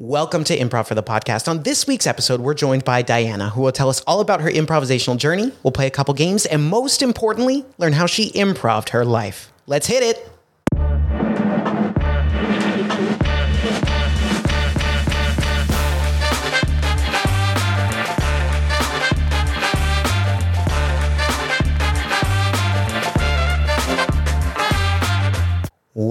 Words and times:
Welcome 0.00 0.44
to 0.44 0.56
Improv 0.56 0.86
for 0.86 0.94
the 0.94 1.02
Podcast. 1.02 1.48
On 1.48 1.64
this 1.64 1.88
week's 1.88 2.06
episode, 2.06 2.40
we're 2.40 2.54
joined 2.54 2.84
by 2.84 3.02
Diana, 3.02 3.50
who 3.50 3.62
will 3.62 3.72
tell 3.72 3.88
us 3.88 4.00
all 4.06 4.20
about 4.20 4.40
her 4.40 4.48
improvisational 4.48 5.16
journey. 5.16 5.50
We'll 5.64 5.72
play 5.72 5.88
a 5.88 5.90
couple 5.90 6.14
games, 6.14 6.46
and 6.46 6.62
most 6.62 7.02
importantly, 7.02 7.64
learn 7.78 7.94
how 7.94 8.06
she 8.06 8.30
improved 8.32 8.90
her 8.90 9.04
life. 9.04 9.52
Let's 9.66 9.88
hit 9.88 10.04
it. 10.04 10.37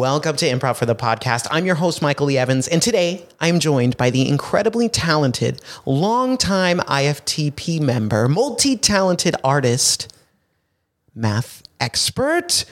Welcome 0.10 0.38
to 0.38 0.46
Improv 0.46 0.78
for 0.78 0.86
the 0.86 0.96
Podcast. 0.96 1.48
I'm 1.52 1.66
your 1.66 1.76
host, 1.76 2.02
Michael 2.02 2.32
E. 2.32 2.38
Evans, 2.38 2.70
and 2.70 2.82
today 2.82 3.26
I'm 3.42 3.60
joined 3.60 3.98
by 3.98 4.10
the 4.10 4.26
incredibly 4.26 4.88
talented, 4.88 5.62
longtime 5.86 6.80
IFTP 6.80 7.82
member, 7.82 8.30
multi 8.30 8.78
talented 8.78 9.36
artist, 9.44 10.16
math 11.14 11.62
expert, 11.82 12.64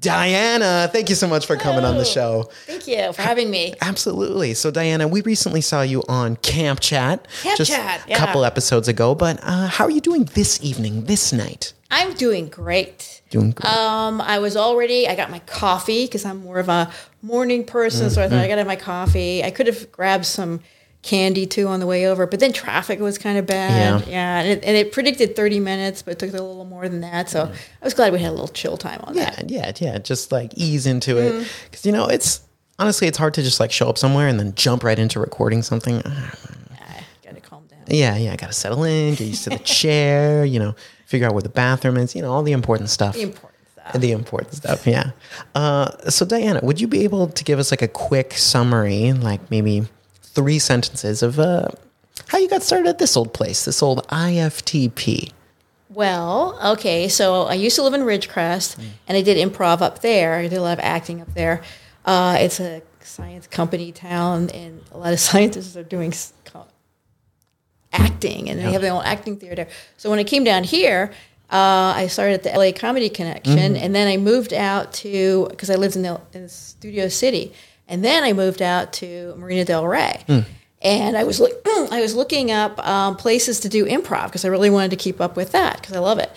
Diana. 0.00 0.90
Thank 0.92 1.10
you 1.10 1.14
so 1.14 1.28
much 1.28 1.46
for 1.46 1.54
coming 1.54 1.84
on 1.84 1.96
the 1.96 2.04
show. 2.04 2.50
Thank 2.66 2.88
you 2.88 3.12
for 3.12 3.22
having 3.22 3.48
me. 3.48 3.74
Absolutely. 3.80 4.54
So, 4.54 4.72
Diana, 4.72 5.06
we 5.06 5.20
recently 5.20 5.60
saw 5.60 5.82
you 5.82 6.02
on 6.08 6.34
Camp 6.34 6.80
Chat 6.80 7.28
Camp 7.44 7.56
just 7.56 7.70
Chat, 7.70 8.04
a 8.04 8.10
yeah. 8.10 8.18
couple 8.18 8.44
episodes 8.44 8.88
ago, 8.88 9.14
but 9.14 9.38
uh, 9.44 9.68
how 9.68 9.84
are 9.84 9.92
you 9.92 10.00
doing 10.00 10.24
this 10.34 10.60
evening, 10.60 11.04
this 11.04 11.32
night? 11.32 11.72
I'm 11.92 12.14
doing 12.14 12.48
great. 12.48 13.21
Doing. 13.32 13.54
Um, 13.64 14.20
I 14.20 14.38
was 14.38 14.56
already. 14.56 15.08
I 15.08 15.16
got 15.16 15.30
my 15.30 15.38
coffee 15.40 16.04
because 16.04 16.24
I'm 16.24 16.42
more 16.44 16.58
of 16.58 16.68
a 16.68 16.90
morning 17.22 17.64
person, 17.64 18.10
so 18.10 18.22
I 18.22 18.28
thought 18.28 18.38
I 18.38 18.46
got 18.46 18.56
to 18.56 18.60
have 18.60 18.66
my 18.66 18.76
coffee. 18.76 19.42
I 19.42 19.50
could 19.50 19.66
have 19.66 19.90
grabbed 19.90 20.26
some 20.26 20.60
candy 21.02 21.46
too 21.46 21.66
on 21.66 21.80
the 21.80 21.86
way 21.86 22.06
over, 22.06 22.26
but 22.26 22.40
then 22.40 22.52
traffic 22.52 23.00
was 23.00 23.18
kind 23.18 23.36
of 23.38 23.46
bad. 23.46 24.02
Yeah. 24.02 24.08
Yeah, 24.08 24.40
and, 24.40 24.48
it, 24.48 24.64
and 24.64 24.76
it 24.76 24.92
predicted 24.92 25.34
30 25.34 25.60
minutes, 25.60 26.02
but 26.02 26.12
it 26.12 26.18
took 26.18 26.30
a 26.30 26.42
little 26.42 26.64
more 26.64 26.88
than 26.88 27.00
that. 27.00 27.28
So 27.28 27.50
I 27.50 27.84
was 27.84 27.94
glad 27.94 28.12
we 28.12 28.20
had 28.20 28.28
a 28.28 28.32
little 28.32 28.48
chill 28.48 28.76
time 28.76 29.00
on 29.04 29.14
that. 29.14 29.50
Yeah, 29.50 29.72
yeah, 29.76 29.92
yeah. 29.92 29.98
Just 29.98 30.30
like 30.30 30.52
ease 30.54 30.86
into 30.86 31.18
it. 31.18 31.32
Mm-hmm. 31.32 31.48
Because, 31.64 31.86
you 31.86 31.92
know, 31.92 32.06
it's 32.06 32.42
honestly, 32.78 33.08
it's 33.08 33.18
hard 33.18 33.34
to 33.34 33.42
just 33.42 33.58
like 33.60 33.72
show 33.72 33.88
up 33.88 33.98
somewhere 33.98 34.28
and 34.28 34.38
then 34.38 34.54
jump 34.54 34.84
right 34.84 34.98
into 34.98 35.18
recording 35.18 35.62
something. 35.62 36.02
I 36.04 37.02
got 37.24 37.34
to 37.34 37.40
calm 37.40 37.66
down. 37.66 37.80
Yeah, 37.88 38.16
yeah. 38.16 38.32
I 38.32 38.36
Got 38.36 38.48
to 38.48 38.52
settle 38.52 38.84
in, 38.84 39.14
get 39.14 39.26
used 39.26 39.44
to 39.44 39.50
the 39.50 39.58
chair, 39.58 40.44
you 40.44 40.60
know, 40.60 40.74
figure 41.12 41.26
out 41.26 41.34
where 41.34 41.42
the 41.42 41.50
bathroom 41.50 41.98
is, 41.98 42.16
you 42.16 42.22
know, 42.22 42.32
all 42.32 42.42
the 42.42 42.52
important 42.52 42.88
stuff. 42.88 43.14
The 43.14 43.22
important 43.22 43.68
stuff. 43.70 44.00
The 44.00 44.12
important 44.12 44.54
stuff, 44.54 44.86
yeah. 44.86 45.10
Uh, 45.54 45.90
so, 46.08 46.24
Diana, 46.24 46.60
would 46.62 46.80
you 46.80 46.88
be 46.88 47.04
able 47.04 47.28
to 47.28 47.44
give 47.44 47.58
us 47.58 47.70
like 47.70 47.82
a 47.82 47.88
quick 47.88 48.32
summary, 48.32 49.12
like 49.12 49.50
maybe 49.50 49.86
three 50.22 50.58
sentences 50.58 51.22
of 51.22 51.38
uh, 51.38 51.68
how 52.28 52.38
you 52.38 52.48
got 52.48 52.62
started 52.62 52.88
at 52.88 52.98
this 52.98 53.14
old 53.14 53.34
place, 53.34 53.66
this 53.66 53.82
old 53.82 54.08
IFTP? 54.08 55.32
Well, 55.90 56.58
okay, 56.72 57.08
so 57.08 57.42
I 57.42 57.54
used 57.54 57.76
to 57.76 57.82
live 57.82 57.92
in 57.92 58.00
Ridgecrest, 58.00 58.82
and 59.06 59.18
I 59.18 59.20
did 59.20 59.36
improv 59.36 59.82
up 59.82 59.98
there. 59.98 60.36
I 60.36 60.48
did 60.48 60.56
a 60.56 60.62
lot 60.62 60.78
of 60.78 60.82
acting 60.82 61.20
up 61.20 61.34
there. 61.34 61.62
Uh, 62.06 62.38
it's 62.40 62.58
a 62.58 62.80
science 63.00 63.46
company 63.46 63.92
town, 63.92 64.48
and 64.48 64.80
a 64.92 64.96
lot 64.96 65.12
of 65.12 65.20
scientists 65.28 65.76
are 65.76 65.82
doing 65.82 66.14
acting, 67.92 68.48
and 68.48 68.58
they 68.58 68.64
have 68.72 68.82
their 68.82 68.92
own 68.92 69.04
acting 69.04 69.36
theater. 69.36 69.66
So 69.96 70.10
when 70.10 70.18
I 70.18 70.24
came 70.24 70.44
down 70.44 70.64
here, 70.64 71.12
uh, 71.50 71.92
I 71.96 72.06
started 72.08 72.34
at 72.34 72.42
the 72.44 72.58
LA 72.58 72.72
Comedy 72.72 73.08
Connection, 73.10 73.76
and 73.76 73.94
then 73.94 74.08
I 74.08 74.16
moved 74.16 74.52
out 74.54 74.92
to 74.94 75.46
because 75.50 75.68
I 75.70 75.74
lived 75.74 75.96
in, 75.96 76.02
the, 76.02 76.20
in 76.32 76.48
Studio 76.48 77.08
City, 77.08 77.52
and 77.88 78.02
then 78.04 78.22
I 78.24 78.32
moved 78.32 78.62
out 78.62 78.92
to 78.94 79.34
Marina 79.36 79.64
Del 79.64 79.86
Rey. 79.86 80.22
And 80.80 81.16
I 81.16 81.24
was 81.24 81.38
look, 81.40 81.52
I 81.66 82.00
was 82.00 82.14
looking 82.14 82.50
up 82.50 82.84
um, 82.86 83.16
places 83.16 83.60
to 83.60 83.68
do 83.68 83.84
improv 83.84 84.26
because 84.26 84.44
I 84.44 84.48
really 84.48 84.70
wanted 84.70 84.90
to 84.90 84.96
keep 84.96 85.20
up 85.20 85.36
with 85.36 85.52
that 85.52 85.80
because 85.80 85.94
I 85.94 86.00
love 86.00 86.18
it. 86.18 86.30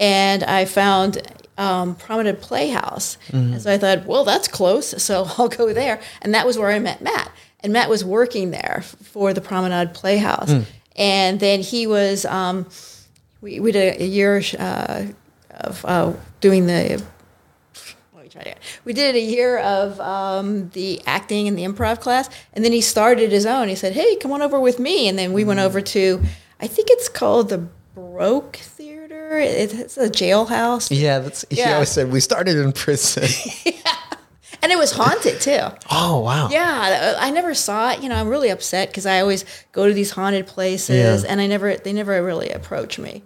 And 0.00 0.42
I 0.42 0.64
found 0.64 1.18
um, 1.58 1.94
Promenade 1.94 2.40
Playhouse, 2.40 3.18
and 3.30 3.60
so 3.60 3.70
I 3.70 3.76
thought, 3.78 4.06
well, 4.06 4.24
that's 4.24 4.48
close, 4.48 5.00
so 5.02 5.26
I'll 5.38 5.48
go 5.48 5.72
there. 5.74 6.00
And 6.22 6.32
that 6.34 6.46
was 6.46 6.56
where 6.58 6.70
I 6.70 6.78
met 6.78 7.02
Matt, 7.02 7.30
and 7.60 7.72
Matt 7.74 7.90
was 7.90 8.04
working 8.04 8.50
there 8.52 8.82
for 9.02 9.34
the 9.34 9.42
Promenade 9.42 9.92
Playhouse, 9.94 10.50
and 10.96 11.40
then 11.40 11.60
he 11.60 11.86
was. 11.86 12.24
Um, 12.24 12.66
we, 13.40 13.58
we 13.58 13.72
did 13.72 14.00
a 14.00 14.06
year 14.06 14.40
uh, 14.58 15.06
of 15.50 15.84
uh, 15.84 16.12
doing 16.40 16.66
the 16.66 17.02
let 18.14 18.22
me 18.22 18.28
try. 18.28 18.54
We 18.84 18.92
did 18.92 19.16
a 19.16 19.20
year 19.20 19.58
of 19.58 19.98
um, 20.00 20.70
the 20.70 21.02
acting 21.06 21.48
and 21.48 21.58
the 21.58 21.64
improv 21.64 22.00
class, 22.00 22.30
and 22.52 22.64
then 22.64 22.72
he 22.72 22.80
started 22.80 23.32
his 23.32 23.46
own. 23.46 23.68
He 23.68 23.74
said, 23.74 23.92
"Hey, 23.92 24.16
come 24.16 24.32
on 24.32 24.42
over 24.42 24.60
with 24.60 24.78
me," 24.78 25.08
and 25.08 25.18
then 25.18 25.32
we 25.32 25.44
went 25.44 25.60
over 25.60 25.80
to, 25.80 26.22
I 26.60 26.68
think 26.68 26.88
it's 26.90 27.08
called 27.08 27.48
the 27.48 27.66
Baroque 27.94 28.56
Theater. 28.56 29.38
It's 29.38 29.96
a 29.96 30.08
jailhouse, 30.08 30.88
Yeah, 30.90 31.18
that's, 31.18 31.44
he 31.50 31.62
always 31.62 31.88
said 31.88 32.12
we 32.12 32.20
started 32.20 32.56
in 32.56 32.72
prison. 32.72 33.24
and 34.62 34.72
it 34.72 34.78
was 34.78 34.92
haunted 34.92 35.40
too. 35.40 35.60
oh, 35.90 36.20
wow. 36.20 36.48
Yeah, 36.50 37.16
I 37.18 37.30
never 37.30 37.54
saw 37.54 37.92
it. 37.92 38.02
You 38.02 38.08
know, 38.08 38.14
I'm 38.16 38.28
really 38.28 38.48
upset 38.50 38.88
because 38.88 39.06
I 39.06 39.20
always 39.20 39.44
go 39.72 39.86
to 39.88 39.92
these 39.94 40.10
haunted 40.12 40.46
places, 40.46 41.22
Yeah. 41.24 41.30
and 41.30 41.40
I 41.40 41.46
never, 41.46 41.76
they 41.76 41.92
never 41.92 42.22
really 42.22 42.50
approach 42.50 42.98
me. 42.98 43.22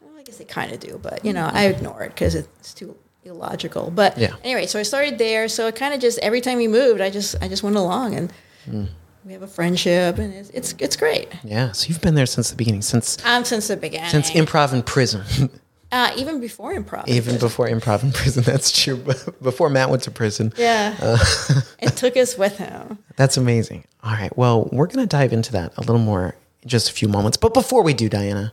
Well, 0.00 0.12
I 0.18 0.22
guess 0.22 0.38
they 0.38 0.44
kind 0.44 0.72
of 0.72 0.80
do, 0.80 0.98
but 1.02 1.24
you 1.24 1.32
know, 1.32 1.48
I 1.52 1.66
ignore 1.66 2.02
it 2.02 2.10
because 2.14 2.34
it's 2.34 2.74
too 2.74 2.96
illogical. 3.24 3.90
But 3.90 4.16
Yeah. 4.18 4.34
anyway, 4.42 4.66
so 4.66 4.78
I 4.78 4.82
started 4.82 5.18
there. 5.18 5.46
So 5.48 5.66
it 5.66 5.76
kind 5.76 5.92
of 5.94 6.00
just 6.00 6.18
every 6.20 6.40
time 6.40 6.56
we 6.58 6.68
moved, 6.68 7.00
I 7.00 7.10
just, 7.10 7.36
I 7.42 7.48
just 7.48 7.62
went 7.62 7.76
along, 7.76 8.14
and 8.14 8.32
Mm. 8.70 8.88
we 9.24 9.32
have 9.32 9.42
a 9.42 9.46
friendship, 9.46 10.18
and 10.18 10.32
it's, 10.34 10.50
it's, 10.50 10.74
it's 10.78 10.96
great. 10.96 11.28
Yeah, 11.44 11.72
so 11.72 11.88
you've 11.88 12.00
been 12.00 12.14
there 12.14 12.26
since 12.26 12.50
the 12.50 12.56
beginning, 12.56 12.82
since 12.82 13.16
Um, 13.24 13.44
since 13.44 13.68
the 13.68 13.76
beginning, 13.76 14.10
since 14.10 14.30
improv 14.32 14.72
in 14.72 14.82
prison. 14.82 15.22
uh, 15.92 16.12
even 16.16 16.40
before 16.40 16.74
improv, 16.74 17.08
Even 17.08 17.38
before 17.38 17.68
improv 17.68 18.02
in 18.02 18.12
prison, 18.12 18.42
that's 18.46 18.70
true. 18.70 18.96
Before 19.42 19.68
Matt 19.70 19.90
went 19.90 20.02
to 20.04 20.10
prison. 20.10 20.52
yeah, 20.56 20.96
Uh. 21.00 21.18
it 21.80 21.96
took 21.96 22.16
us 22.16 22.36
with 22.38 22.58
him. 22.58 22.98
That's 23.16 23.36
amazing. 23.36 23.84
All 24.02 24.12
right. 24.12 24.34
Well, 24.36 24.68
we're 24.72 24.86
going 24.86 25.00
to 25.00 25.06
dive 25.06 25.32
into 25.32 25.52
that 25.52 25.72
a 25.76 25.80
little 25.80 25.98
more 25.98 26.34
in 26.62 26.68
just 26.68 26.90
a 26.90 26.92
few 26.92 27.08
moments. 27.08 27.36
But 27.36 27.54
before 27.54 27.82
we 27.82 27.92
do, 27.94 28.08
Diana, 28.08 28.52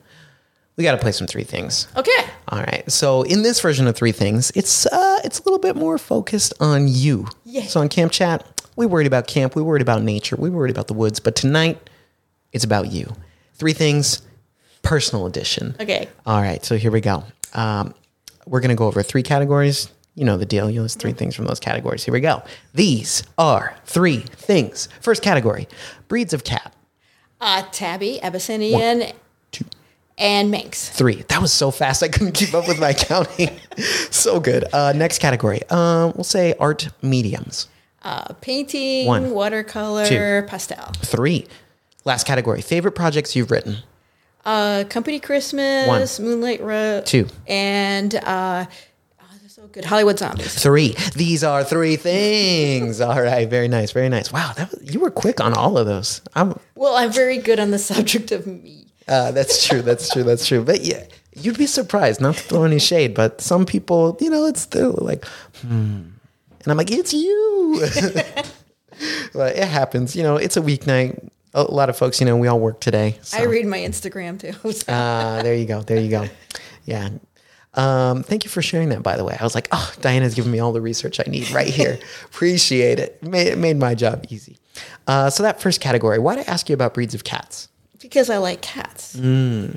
we 0.76 0.84
got 0.84 0.92
to 0.94 0.98
play 0.98 1.12
some 1.12 1.28
three 1.28 1.44
things. 1.44 1.88
Okay, 1.96 2.12
All 2.50 2.60
right. 2.60 2.90
So 2.92 3.24
in 3.24 3.42
this 3.42 3.60
version 3.60 3.88
of 3.88 3.96
three 3.96 4.12
things, 4.12 4.52
it's 4.56 4.86
uh, 4.86 5.20
it's 5.24 5.40
a 5.40 5.44
little 5.44 5.60
bit 5.60 5.76
more 5.76 5.98
focused 5.98 6.54
on 6.60 6.88
you. 6.88 7.28
Yeah. 7.46 7.64
So 7.64 7.80
on 7.82 7.90
Camp 7.90 8.12
Chat, 8.12 8.46
we 8.76 8.86
worried 8.86 9.08
about 9.08 9.26
camp, 9.28 9.56
we 9.56 9.62
worried 9.64 9.82
about 9.82 10.04
nature, 10.04 10.36
we 10.36 10.50
worried 10.50 10.70
about 10.72 10.88
the 10.88 10.94
woods. 10.94 11.20
But 11.20 11.36
tonight, 11.36 11.90
it's 12.54 12.64
about 12.64 12.92
you. 12.92 13.12
Three 13.56 13.74
things, 13.74 14.22
personal 14.88 15.26
edition. 15.26 15.76
okay. 15.80 16.08
All 16.26 16.42
right, 16.42 16.64
so 16.64 16.78
here 16.78 16.92
we 16.92 17.02
go. 17.02 17.24
Um, 17.54 17.94
we're 18.46 18.62
going 18.62 18.70
to 18.70 18.76
go 18.76 18.88
over 18.88 19.04
three 19.04 19.24
categories. 19.24 19.90
You 20.16 20.26
know 20.26 20.38
the 20.38 20.46
deal. 20.46 20.70
You 20.70 20.82
list 20.82 21.00
three 21.00 21.14
things 21.14 21.36
from 21.36 21.46
those 21.46 21.60
categories. 21.60 22.04
Here 22.04 22.14
we 22.14 22.22
go. 22.22 22.42
These 22.74 23.24
are 23.38 23.76
three 23.86 24.20
things. 24.20 24.90
First 25.02 25.22
category 25.22 25.68
breeds 26.08 26.34
of 26.34 26.44
cat. 26.44 26.74
Uh, 27.40 27.64
Tabby, 27.72 28.20
Abyssinian, 28.24 29.12
two. 29.52 29.66
and 30.18 30.50
Manx. 30.50 30.90
Three. 30.90 31.22
That 31.28 31.40
was 31.40 31.54
so 31.54 31.70
fast, 31.70 32.02
I 32.02 32.08
couldn't 32.08 32.32
keep 32.32 32.56
up 32.56 32.68
with 32.68 32.80
my 32.80 32.94
counting. 32.98 33.60
so 34.10 34.40
good. 34.40 34.66
Uh, 34.74 34.94
next 34.94 35.20
category. 35.20 35.62
Um, 35.70 36.14
we'll 36.16 36.24
say 36.24 36.56
art 36.60 36.90
mediums. 37.04 37.68
Uh, 38.02 38.34
painting, 38.42 39.06
One. 39.06 39.32
watercolor, 39.32 40.06
Two. 40.08 40.48
pastel. 40.48 40.92
Three. 41.04 41.46
Last 42.06 42.26
category. 42.26 42.62
Favorite 42.62 42.94
projects 42.94 43.36
you've 43.36 43.52
written. 43.52 43.78
Uh, 44.48 44.86
Company 44.86 45.20
Christmas, 45.20 46.20
Moonlit 46.22 46.62
Road. 46.62 47.06
Two. 47.06 47.28
And 47.48 48.16
uh, 48.16 48.66
oh, 49.22 49.26
so 49.48 49.68
good. 49.68 49.84
Hollywood 49.84 50.18
Zombies. 50.18 50.56
Three. 50.64 50.96
These 51.16 51.44
are 51.44 51.66
three 51.66 51.98
things. 51.98 53.02
All 53.02 53.22
right. 53.22 53.50
Very 53.50 53.68
nice. 53.68 53.92
Very 53.92 54.08
nice. 54.08 54.32
Wow. 54.32 54.54
That 54.56 54.72
was, 54.72 54.94
you 54.94 55.02
were 55.02 55.12
quick 55.12 55.42
on 55.42 55.54
all 55.54 55.78
of 55.78 55.86
those. 55.86 56.22
I'm, 56.34 56.58
Well, 56.76 56.96
I'm 56.96 57.12
very 57.12 57.40
good 57.40 57.60
on 57.60 57.72
the 57.72 57.80
subject 57.80 58.32
of 58.32 58.48
me. 58.48 58.86
Uh, 59.06 59.32
that's 59.32 59.68
true. 59.68 59.82
That's 59.82 60.10
true. 60.10 60.24
That's 60.24 60.48
true. 60.48 60.64
But 60.64 60.80
yeah, 60.82 61.04
you'd 61.36 61.58
be 61.58 61.68
surprised. 61.68 62.22
Not 62.22 62.36
to 62.36 62.44
throw 62.44 62.64
any 62.64 62.80
shade, 62.80 63.14
but 63.14 63.42
some 63.42 63.66
people, 63.66 64.18
you 64.22 64.30
know, 64.30 64.46
it's 64.46 64.66
they're 64.68 64.88
like, 64.88 65.26
hmm, 65.62 66.04
and 66.62 66.68
I'm 66.68 66.78
like, 66.78 66.92
it's 66.92 67.14
you. 67.14 67.82
but 69.34 69.56
it 69.58 69.68
happens. 69.68 70.16
You 70.16 70.24
know, 70.24 70.38
it's 70.38 70.56
a 70.58 70.62
weeknight. 70.62 71.30
A 71.54 71.64
lot 71.64 71.90
of 71.90 71.98
folks, 71.98 72.20
you 72.20 72.26
know, 72.26 72.38
we 72.38 72.48
all 72.48 72.60
work 72.60 72.80
today. 72.82 73.18
So. 73.22 73.38
I 73.40 73.44
read 73.44 73.66
my 73.66 73.80
Instagram 73.80 74.40
too. 74.40 74.72
So- 74.72 74.86
Ah, 74.90 75.40
there 75.44 75.56
you 75.56 75.66
go. 75.66 75.82
There 75.82 76.00
you 76.00 76.10
go. 76.10 76.28
Yeah. 76.86 77.10
Um, 77.74 78.24
thank 78.24 78.44
you 78.44 78.50
for 78.50 78.62
sharing 78.62 78.90
that, 78.90 79.04
by 79.04 79.18
the 79.18 79.24
way. 79.24 79.38
I 79.40 79.44
was 79.44 79.54
like, 79.56 79.68
oh, 79.72 79.94
Diana's 80.02 80.34
giving 80.36 80.52
me 80.52 80.60
all 80.60 80.72
the 80.74 80.82
research 80.82 81.20
I 81.20 81.30
need 81.30 81.50
right 81.52 81.68
here. 81.68 82.00
Appreciate 82.26 83.00
it. 83.00 83.22
Made, 83.22 83.48
it 83.48 83.58
made 83.58 83.78
my 83.78 83.94
job 83.94 84.26
easy. 84.30 84.58
Uh, 85.06 85.30
so, 85.30 85.44
that 85.44 85.62
first 85.62 85.80
category, 85.80 86.18
why 86.20 86.36
did 86.36 86.48
I 86.48 86.52
ask 86.52 86.70
you 86.70 86.74
about 86.74 86.94
breeds 86.94 87.14
of 87.14 87.24
cats? 87.24 87.70
because 88.00 88.30
I 88.30 88.38
like 88.38 88.62
cats. 88.62 89.16
Yeah, 89.16 89.68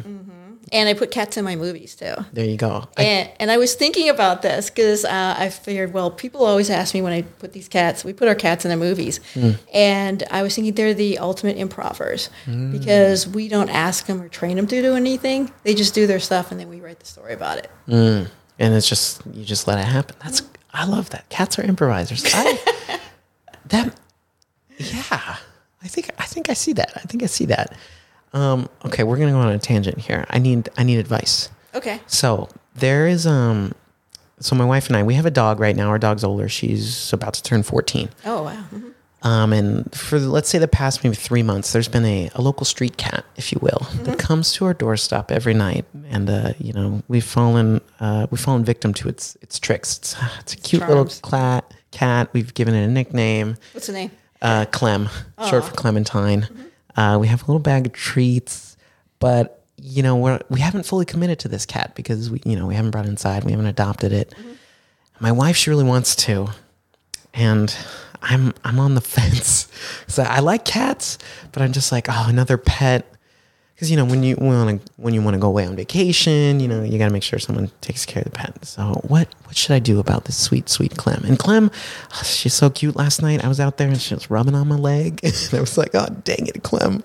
and 0.72 0.88
I 0.88 0.94
put 0.94 1.10
cats 1.10 1.36
in 1.36 1.44
my 1.44 1.56
movies 1.56 1.94
too. 1.94 2.14
There 2.32 2.44
you 2.44 2.56
go. 2.56 2.88
I- 2.96 3.02
And, 3.02 3.30
and 3.40 3.50
I 3.50 3.56
was 3.56 3.74
thinking 3.74 4.08
about 4.08 4.42
this 4.42 4.70
because 4.70 5.04
uh, 5.04 5.34
I 5.38 5.48
figured, 5.48 5.92
well, 5.92 6.10
people 6.10 6.44
always 6.44 6.70
ask 6.70 6.94
me 6.94 7.02
when 7.02 7.12
I 7.12 7.22
put 7.22 7.52
these 7.52 7.68
cats, 7.68 8.04
we 8.04 8.12
put 8.12 8.28
our 8.28 8.34
cats 8.34 8.64
in 8.64 8.70
the 8.70 8.76
movies. 8.76 9.20
Hmm. 9.34 9.52
And 9.74 10.22
I 10.30 10.42
was 10.42 10.54
thinking 10.54 10.74
they're 10.74 10.94
the 10.94 11.18
ultimate 11.18 11.56
improvers 11.56 12.30
Hmm. 12.44 12.70
because 12.72 13.26
we 13.26 13.48
don't 13.48 13.68
ask 13.70 14.06
them 14.06 14.20
or 14.22 14.28
train 14.28 14.56
them 14.56 14.66
to 14.68 14.82
do 14.82 14.94
anything. 14.94 15.50
They 15.64 15.74
just 15.74 15.94
do 15.94 16.06
their 16.06 16.20
stuff 16.20 16.50
and 16.50 16.60
then 16.60 16.68
we 16.68 16.80
write 16.80 17.00
the 17.00 17.06
story 17.06 17.32
about 17.34 17.58
it. 17.58 17.70
and 17.88 18.74
it's 18.74 18.88
just 18.88 19.22
you 19.32 19.44
just 19.44 19.66
let 19.66 19.78
it 19.78 19.86
happen. 19.86 20.16
That's 20.22 20.42
I 20.72 20.84
love 20.86 21.10
that. 21.10 21.28
Cats 21.30 21.58
are 21.58 21.62
improvisers. 21.62 22.24
I, 22.32 22.98
that 23.66 23.94
yeah. 24.78 25.36
I 25.82 25.88
think 25.88 26.10
I 26.18 26.24
think 26.26 26.48
I 26.50 26.54
see 26.54 26.72
that. 26.74 26.92
I 26.96 27.00
think 27.00 27.22
I 27.22 27.26
see 27.26 27.46
that. 27.46 27.74
Um, 28.32 28.68
okay, 28.86 29.02
we're 29.02 29.16
gonna 29.18 29.32
go 29.32 29.38
on 29.38 29.48
a 29.52 29.58
tangent 29.58 29.98
here. 29.98 30.24
I 30.30 30.38
need 30.38 30.68
I 30.78 30.82
need 30.84 30.98
advice. 30.98 31.48
Okay. 31.74 32.00
So 32.06 32.48
there 32.74 33.06
is 33.06 33.26
um 33.26 33.72
so 34.38 34.54
my 34.56 34.64
wife 34.64 34.86
and 34.88 34.96
I 34.96 35.02
we 35.02 35.14
have 35.14 35.26
a 35.26 35.30
dog 35.30 35.60
right 35.60 35.74
now. 35.76 35.88
Our 35.88 35.98
dog's 35.98 36.24
older. 36.24 36.48
She's 36.48 37.12
about 37.12 37.34
to 37.34 37.42
turn 37.42 37.62
14. 37.62 38.08
Oh, 38.26 38.42
wow. 38.44 38.64
Mhm. 38.72 38.92
Um, 39.22 39.52
and 39.52 39.94
for 39.94 40.18
let's 40.18 40.48
say 40.48 40.56
the 40.58 40.66
past 40.66 41.04
maybe 41.04 41.14
three 41.14 41.42
months, 41.42 41.72
there's 41.74 41.88
been 41.88 42.06
a, 42.06 42.30
a 42.34 42.40
local 42.40 42.64
street 42.64 42.96
cat, 42.96 43.22
if 43.36 43.52
you 43.52 43.58
will, 43.60 43.86
that 44.04 44.18
comes 44.18 44.54
to 44.54 44.64
our 44.64 44.72
doorstep 44.72 45.30
every 45.30 45.52
night, 45.52 45.84
and 46.08 46.30
uh, 46.30 46.52
you 46.58 46.72
know 46.72 47.02
we've 47.06 47.22
fallen 47.24 47.82
uh, 48.00 48.28
we've 48.30 48.40
fallen 48.40 48.64
victim 48.64 48.94
to 48.94 49.10
its 49.10 49.36
its 49.42 49.58
tricks. 49.58 49.98
It's, 49.98 50.16
it's 50.40 50.54
a 50.54 50.56
cute 50.56 50.80
little 50.88 51.04
Charms. 51.04 51.20
cat. 51.22 51.74
Cat. 51.90 52.30
We've 52.32 52.54
given 52.54 52.72
it 52.74 52.82
a 52.84 52.88
nickname, 52.88 53.56
What's 53.74 53.88
the 53.88 53.92
name? 53.92 54.10
uh, 54.40 54.64
Clem, 54.70 55.10
short 55.50 55.64
for 55.64 55.72
Clementine. 55.74 56.48
Uh, 56.96 57.18
we 57.20 57.28
have 57.28 57.42
a 57.42 57.46
little 57.46 57.60
bag 57.60 57.86
of 57.86 57.92
treats, 57.92 58.76
but 59.18 59.64
you 59.76 60.02
know 60.02 60.16
we're 60.16 60.40
we 60.50 60.60
haven't 60.60 60.84
fully 60.84 61.04
committed 61.04 61.38
to 61.40 61.48
this 61.48 61.64
cat 61.64 61.94
because 61.94 62.30
we 62.30 62.40
you 62.44 62.56
know 62.56 62.66
we 62.66 62.74
haven't 62.74 62.90
brought 62.90 63.06
it 63.06 63.08
inside, 63.08 63.44
we 63.44 63.52
haven't 63.52 63.66
adopted 63.66 64.12
it. 64.12 64.34
My 65.20 65.32
wife 65.32 65.56
she 65.56 65.70
really 65.70 65.84
wants 65.84 66.16
to, 66.16 66.48
and 67.34 67.74
I'm 68.22 68.52
I'm 68.64 68.78
on 68.78 68.94
the 68.94 69.00
fence. 69.16 69.68
So 70.06 70.22
I 70.22 70.40
like 70.40 70.64
cats, 70.64 71.18
but 71.52 71.62
I'm 71.62 71.72
just 71.72 71.92
like 71.92 72.06
oh 72.08 72.26
another 72.28 72.56
pet. 72.56 73.06
Because 73.80 73.90
you 73.90 73.96
know 73.96 74.04
when 74.04 74.22
you 74.22 74.36
want 74.36 74.84
to 74.84 74.92
when 74.98 75.14
you 75.14 75.22
want 75.22 75.36
to 75.36 75.38
go 75.40 75.48
away 75.48 75.64
on 75.64 75.74
vacation, 75.74 76.60
you 76.60 76.68
know 76.68 76.82
you 76.82 76.98
got 76.98 77.06
to 77.06 77.12
make 77.14 77.22
sure 77.22 77.38
someone 77.38 77.70
takes 77.80 78.04
care 78.04 78.20
of 78.20 78.24
the 78.30 78.30
pet. 78.38 78.62
So 78.62 79.00
what 79.08 79.26
what 79.44 79.56
should 79.56 79.70
I 79.72 79.78
do 79.78 79.98
about 79.98 80.26
this 80.26 80.36
sweet 80.36 80.68
sweet 80.68 80.98
Clem? 80.98 81.24
And 81.24 81.38
Clem, 81.38 81.70
oh, 82.12 82.22
she's 82.22 82.52
so 82.52 82.68
cute. 82.68 82.94
Last 82.94 83.22
night 83.22 83.42
I 83.42 83.48
was 83.48 83.58
out 83.58 83.78
there 83.78 83.88
and 83.88 83.98
she 83.98 84.12
was 84.12 84.28
rubbing 84.30 84.54
on 84.54 84.68
my 84.68 84.76
leg, 84.76 85.20
and 85.22 85.54
I 85.54 85.60
was 85.60 85.78
like, 85.78 85.94
oh 85.94 86.08
dang 86.24 86.46
it, 86.46 86.62
Clem. 86.62 87.02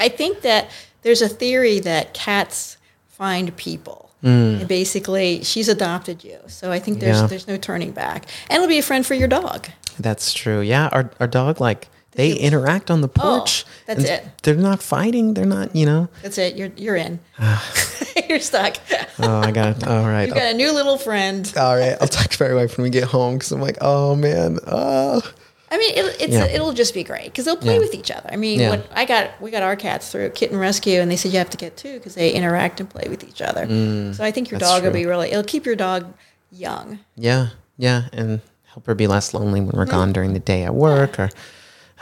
I 0.00 0.08
think 0.08 0.40
that 0.40 0.68
there's 1.02 1.22
a 1.22 1.28
theory 1.28 1.78
that 1.78 2.12
cats 2.12 2.76
find 3.06 3.56
people. 3.56 4.10
And 4.22 4.66
basically, 4.66 5.44
she's 5.44 5.68
adopted 5.68 6.24
you. 6.24 6.40
So 6.48 6.72
I 6.72 6.80
think 6.80 6.98
there's 6.98 7.18
Mm. 7.18 7.20
Yeah. 7.20 7.26
there's 7.28 7.46
no 7.46 7.56
turning 7.56 7.92
back. 7.92 8.26
And 8.50 8.56
it'll 8.56 8.66
be 8.66 8.78
a 8.78 8.82
friend 8.82 9.06
for 9.06 9.14
your 9.14 9.28
dog. 9.28 9.68
That's 10.00 10.32
true. 10.32 10.60
Yeah, 10.60 10.88
our 10.90 11.08
our 11.20 11.28
dog 11.28 11.60
like 11.60 11.86
they 12.16 12.32
interact 12.32 12.90
on 12.90 13.00
the 13.02 13.08
porch. 13.08 13.64
Oh, 13.66 13.70
that's 13.86 14.04
it. 14.04 14.24
They're 14.42 14.54
not 14.54 14.82
fighting. 14.82 15.34
They're 15.34 15.44
not. 15.46 15.74
You 15.76 15.86
know. 15.86 16.08
That's 16.22 16.38
it. 16.38 16.56
You're 16.56 16.70
you're 16.76 16.96
in. 16.96 17.20
you're 18.28 18.40
stuck. 18.40 18.76
Oh, 19.18 19.38
I 19.40 19.50
got. 19.50 19.86
All 19.86 20.04
right. 20.06 20.28
You 20.28 20.34
got 20.34 20.52
a 20.52 20.56
new 20.56 20.72
little 20.72 20.98
friend. 20.98 21.50
All 21.56 21.76
right. 21.76 21.96
I'll 22.00 22.08
talk 22.08 22.28
to 22.28 22.44
my 22.48 22.54
wife 22.54 22.76
when 22.76 22.82
we 22.84 22.90
get 22.90 23.04
home 23.04 23.34
because 23.36 23.52
I'm 23.52 23.60
like, 23.60 23.78
oh 23.80 24.16
man. 24.16 24.58
Oh. 24.66 25.22
I 25.68 25.78
mean, 25.78 25.94
it, 25.96 26.16
it's 26.20 26.32
Yeah. 26.32 26.44
it'll 26.46 26.72
just 26.72 26.94
be 26.94 27.02
great 27.02 27.24
because 27.24 27.44
they'll 27.44 27.56
play 27.56 27.74
Yeah. 27.74 27.80
with 27.80 27.92
each 27.94 28.10
other. 28.10 28.28
I 28.32 28.36
mean, 28.36 28.60
Yeah. 28.60 28.70
when 28.70 28.82
I 28.94 29.04
got 29.04 29.40
we 29.40 29.50
got 29.50 29.62
our 29.62 29.74
cats 29.76 30.10
through 30.12 30.30
kitten 30.30 30.56
rescue, 30.58 31.00
and 31.00 31.10
they 31.10 31.16
said 31.16 31.32
you 31.32 31.38
have 31.38 31.50
to 31.50 31.56
get 31.56 31.76
two 31.76 31.94
because 31.94 32.14
they 32.14 32.30
interact 32.32 32.78
and 32.80 32.88
play 32.88 33.06
with 33.08 33.24
each 33.24 33.42
other. 33.42 33.66
so 34.14 34.22
I 34.24 34.30
think 34.30 34.50
your 34.50 34.58
Mm, 34.60 34.62
dog 34.62 34.82
will 34.84 34.92
be 34.92 35.06
really. 35.06 35.30
It'll 35.32 35.42
keep 35.44 35.66
your 35.66 35.76
dog 35.76 36.14
young. 36.52 37.00
Yeah. 37.16 37.48
Yeah. 37.76 38.02
And 38.12 38.40
help 38.72 38.86
her 38.86 38.94
be 38.94 39.06
less 39.08 39.34
lonely 39.34 39.60
when 39.60 39.76
we're 39.76 39.86
gone 39.86 40.12
during 40.12 40.32
the 40.34 40.38
day 40.40 40.62
at 40.62 40.74
work 40.74 41.18
or. 41.18 41.30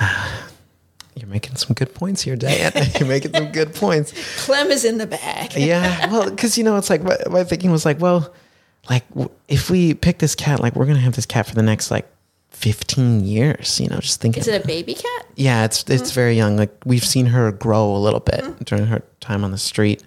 You're 1.16 1.28
making 1.28 1.54
some 1.56 1.74
good 1.74 1.94
points 1.94 2.22
here, 2.22 2.34
Diane. 2.34 2.72
You're 2.98 3.08
making 3.08 3.32
some 3.34 3.52
good 3.52 3.72
points. 3.74 4.12
Clem 4.44 4.70
is 4.72 4.84
in 4.84 4.98
the 4.98 5.06
bag. 5.06 5.54
yeah 5.56 6.10
well 6.10 6.28
because 6.28 6.58
you 6.58 6.64
know 6.64 6.76
it's 6.76 6.90
like 6.90 7.02
my, 7.02 7.16
my 7.30 7.44
thinking 7.44 7.70
was 7.70 7.84
like 7.84 8.00
well 8.00 8.34
like 8.90 9.08
w- 9.10 9.30
if 9.48 9.70
we 9.70 9.94
pick 9.94 10.18
this 10.18 10.34
cat 10.34 10.60
like 10.60 10.74
we're 10.74 10.86
gonna 10.86 10.98
have 10.98 11.14
this 11.14 11.26
cat 11.26 11.46
for 11.46 11.54
the 11.54 11.62
next 11.62 11.90
like 11.90 12.06
15 12.50 13.24
years 13.24 13.80
you 13.80 13.88
know 13.88 13.98
just 13.98 14.20
thinking 14.20 14.40
Is 14.40 14.48
it 14.48 14.62
a 14.64 14.66
baby 14.66 14.94
cat? 14.94 15.26
yeah 15.36 15.64
it's 15.64 15.84
it's 15.88 16.10
very 16.12 16.34
young 16.36 16.56
like 16.56 16.72
we've 16.84 17.04
seen 17.04 17.26
her 17.26 17.50
grow 17.52 17.94
a 17.94 17.98
little 17.98 18.20
bit 18.20 18.64
during 18.64 18.86
her 18.86 19.02
time 19.20 19.44
on 19.44 19.50
the 19.52 19.58
street 19.58 20.02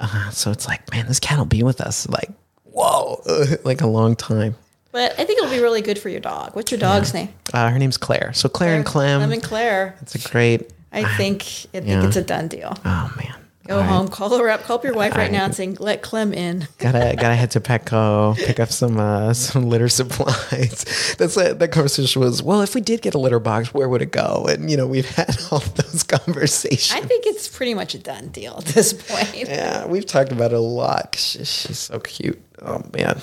uh, 0.00 0.30
so 0.30 0.50
it's 0.50 0.66
like 0.66 0.90
man 0.92 1.06
this 1.06 1.20
cat 1.20 1.38
will 1.38 1.44
be 1.44 1.62
with 1.62 1.80
us 1.80 2.08
like 2.08 2.30
whoa 2.64 3.20
like 3.64 3.80
a 3.80 3.86
long 3.86 4.14
time 4.16 4.54
But 4.92 5.12
I 5.18 5.24
think 5.24 5.38
it'll 5.38 5.50
be 5.54 5.60
really 5.62 5.82
good 5.82 5.98
for 5.98 6.08
your 6.08 6.20
dog. 6.20 6.56
What's 6.56 6.70
your 6.72 6.80
dog's 6.80 7.14
name? 7.14 7.28
uh, 7.54 7.68
her 7.70 7.78
name's 7.78 7.96
claire 7.96 8.32
so 8.32 8.48
claire, 8.48 8.74
and 8.76 8.84
clem 8.84 9.20
Clem 9.20 9.32
and 9.32 9.42
Claire. 9.42 9.96
it's 10.02 10.14
a 10.14 10.28
great 10.28 10.70
I 10.92 11.04
think 11.16 11.42
I 11.74 11.78
think 11.80 11.86
Yeah. 11.86 12.06
it's 12.06 12.16
a 12.16 12.22
done 12.22 12.48
deal. 12.48 12.76
oh 12.84 13.12
man 13.16 13.34
Go 13.66 13.76
All 13.76 13.80
right. 13.82 13.88
home, 13.88 14.08
call 14.08 14.36
her 14.36 14.48
up, 14.50 14.64
call 14.64 14.76
up 14.78 14.84
your 14.84 14.94
wife 14.94 15.14
right 15.14 15.28
I- 15.28 15.32
now 15.32 15.44
and 15.44 15.54
say, 15.54 15.68
"Let 15.68 16.02
Clem 16.02 16.32
in." 16.32 16.66
gotta 16.78 17.14
gotta 17.16 17.36
head 17.36 17.52
to 17.52 17.60
Petco, 17.60 18.34
pick 18.36 18.58
up 18.58 18.70
some 18.72 18.98
uh, 18.98 19.32
some 19.34 19.68
litter 19.68 19.88
supplies. 19.88 21.14
That's 21.18 21.36
it. 21.36 21.60
That 21.60 21.68
conversation 21.70 22.20
was 22.20 22.42
well. 22.42 22.62
If 22.62 22.74
we 22.74 22.80
did 22.80 23.00
get 23.00 23.14
a 23.14 23.18
litter 23.18 23.38
box, 23.38 23.72
where 23.72 23.88
would 23.88 24.02
it 24.02 24.10
go? 24.10 24.46
And 24.48 24.68
you 24.70 24.76
know, 24.76 24.88
we've 24.88 25.08
had 25.14 25.36
all 25.52 25.60
those 25.60 26.02
conversations. 26.02 27.00
I 27.00 27.06
think 27.06 27.26
it's 27.26 27.46
pretty 27.46 27.74
much 27.74 27.94
a 27.94 27.98
done 27.98 28.28
deal 28.28 28.56
at 28.58 28.64
this 28.64 28.92
point. 28.92 29.34
yeah, 29.36 29.86
we've 29.86 30.06
talked 30.06 30.32
about 30.32 30.52
it 30.52 30.56
a 30.56 30.60
lot. 30.60 31.14
she- 31.16 31.44
she's 31.44 31.78
so 31.78 32.00
cute. 32.00 32.42
Oh 32.62 32.82
man. 32.96 33.20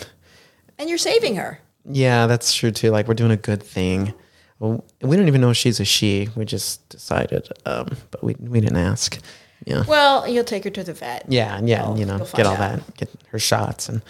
And 0.80 0.90
you're 0.90 0.98
saving 0.98 1.36
her. 1.38 1.60
Yeah, 1.90 2.28
that's 2.28 2.54
true 2.54 2.72
too. 2.72 2.92
Like 2.92 3.08
we're 3.08 3.14
doing 3.14 3.32
a 3.32 3.38
good 3.38 3.64
thing. 3.64 4.14
Well, 4.60 4.84
We 5.02 5.16
don't 5.16 5.28
even 5.28 5.42
know 5.42 5.52
if 5.52 5.58
she's 5.58 5.80
a 5.80 5.86
she. 5.86 6.30
We 6.36 6.44
just 6.46 6.88
decided, 6.90 7.48
um, 7.66 7.96
but 8.12 8.24
we 8.24 8.36
we 8.40 8.60
didn't 8.60 8.78
ask. 8.78 9.20
Yeah. 9.66 9.84
Well, 9.88 10.28
you'll 10.28 10.44
take 10.44 10.64
her 10.66 10.70
to 10.72 10.84
the 10.84 10.94
vet. 10.94 11.26
Yeah, 11.30 11.58
and 11.58 11.68
yeah, 11.70 11.94
you 11.96 12.06
know, 12.06 12.20
get 12.36 12.46
all 12.46 12.54
out. 12.54 12.60
that, 12.60 12.98
get 12.98 13.10
her 13.30 13.40
shots, 13.40 13.90
and 13.90 14.02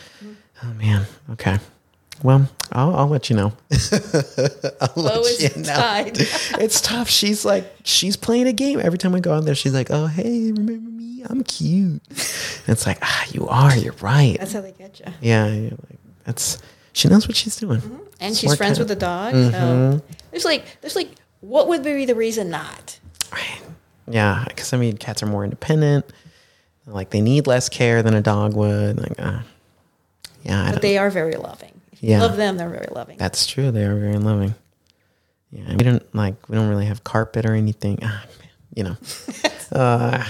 oh 0.64 0.74
man, 0.74 1.06
okay. 1.32 1.60
Well, 2.24 2.50
I'll, 2.72 2.96
I'll 2.96 3.08
let 3.08 3.30
you 3.30 3.36
know. 3.36 3.54
I'll 4.82 4.92
Oh, 4.96 5.22
let 5.22 5.42
it's 5.42 5.56
you 5.58 5.64
know. 5.64 6.60
It's 6.64 6.82
tough. 6.82 7.10
She's 7.10 7.46
like, 7.46 7.72
she's 7.84 8.18
playing 8.18 8.48
a 8.48 8.54
game 8.54 8.80
every 8.80 8.98
time 8.98 9.14
I 9.14 9.20
go 9.20 9.34
out 9.36 9.46
there. 9.46 9.54
She's 9.56 9.74
like, 9.74 9.92
oh 9.92 10.08
hey, 10.08 10.52
remember 10.52 10.90
me? 10.90 11.24
I'm 11.30 11.44
cute. 11.44 12.02
And 12.10 12.70
it's 12.70 12.88
like, 12.88 12.98
ah, 13.02 13.26
you 13.32 13.48
are. 13.48 13.76
You're 13.78 13.94
right. 14.02 14.36
That's 14.40 14.54
how 14.54 14.62
they 14.62 14.72
get 14.72 15.00
you. 15.00 15.06
yeah, 15.22 15.48
you're 15.48 15.72
like 15.72 16.00
that's. 16.28 16.60
She 16.94 17.08
knows 17.08 17.28
what 17.28 17.36
she's 17.38 17.56
doing. 17.56 17.82
And 18.20 18.36
she's 18.36 18.56
friends 18.56 18.78
cat. 18.78 18.80
with 18.80 18.88
the 18.90 18.96
dog. 18.96 19.34
Mm-hmm. 19.34 19.52
So 19.52 20.02
there's 20.32 20.46
like, 20.46 20.66
there's 20.82 20.96
like, 20.96 21.10
what 21.42 21.68
would 21.68 21.84
be 21.84 22.06
the 22.06 22.16
reason 22.16 22.50
not? 22.50 23.00
Right. 23.32 23.62
Yeah, 24.08 24.44
because 24.48 24.74
I 24.74 24.78
mean, 24.78 24.98
cats 24.98 25.22
are 25.22 25.28
more 25.28 25.44
independent. 25.44 26.06
Like 26.88 27.10
they 27.12 27.22
need 27.22 27.46
less 27.48 27.70
care 27.70 28.02
than 28.02 28.14
a 28.16 28.22
dog 28.22 28.56
would. 28.56 28.98
Like, 29.00 29.14
uh, 29.20 29.40
yeah, 30.44 30.72
But 30.72 30.82
they 30.82 30.98
are 30.98 31.10
very 31.12 31.36
loving. 31.36 31.80
If 31.92 32.02
you 32.02 32.12
Yeah. 32.12 32.22
love 32.22 32.38
them, 32.38 32.58
they're 32.58 32.70
very 32.70 32.88
loving. 32.92 33.18
That's 33.18 33.46
true. 33.46 33.70
They 33.72 33.84
are 33.84 33.96
very 33.96 34.18
loving. 34.18 34.56
Yeah, 35.52 35.70
we 35.72 35.84
don't 35.84 36.16
like 36.16 36.50
we 36.50 36.56
don't 36.56 36.70
really 36.70 36.86
have 36.88 37.04
carpet 37.04 37.46
or 37.46 37.54
anything. 37.54 38.00
Ah, 38.02 38.26
man, 38.40 38.50
you 38.74 38.84
know. 38.84 38.98
uh, 39.72 40.24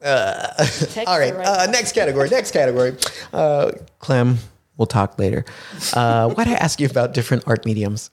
Text 0.00 0.98
all 1.06 1.18
right. 1.18 1.34
right 1.34 1.46
Uh, 1.46 1.66
next 1.70 1.92
category. 1.92 2.28
Next 2.30 2.50
category. 2.50 2.96
Uh, 3.32 3.72
Clem, 4.00 4.38
we'll 4.76 4.86
talk 4.86 5.18
later. 5.18 5.44
Uh, 5.94 6.28
why'd 6.30 6.48
I 6.48 6.54
ask 6.54 6.80
you 6.80 6.86
about 6.88 7.14
different 7.14 7.44
art 7.46 7.64
mediums? 7.64 8.10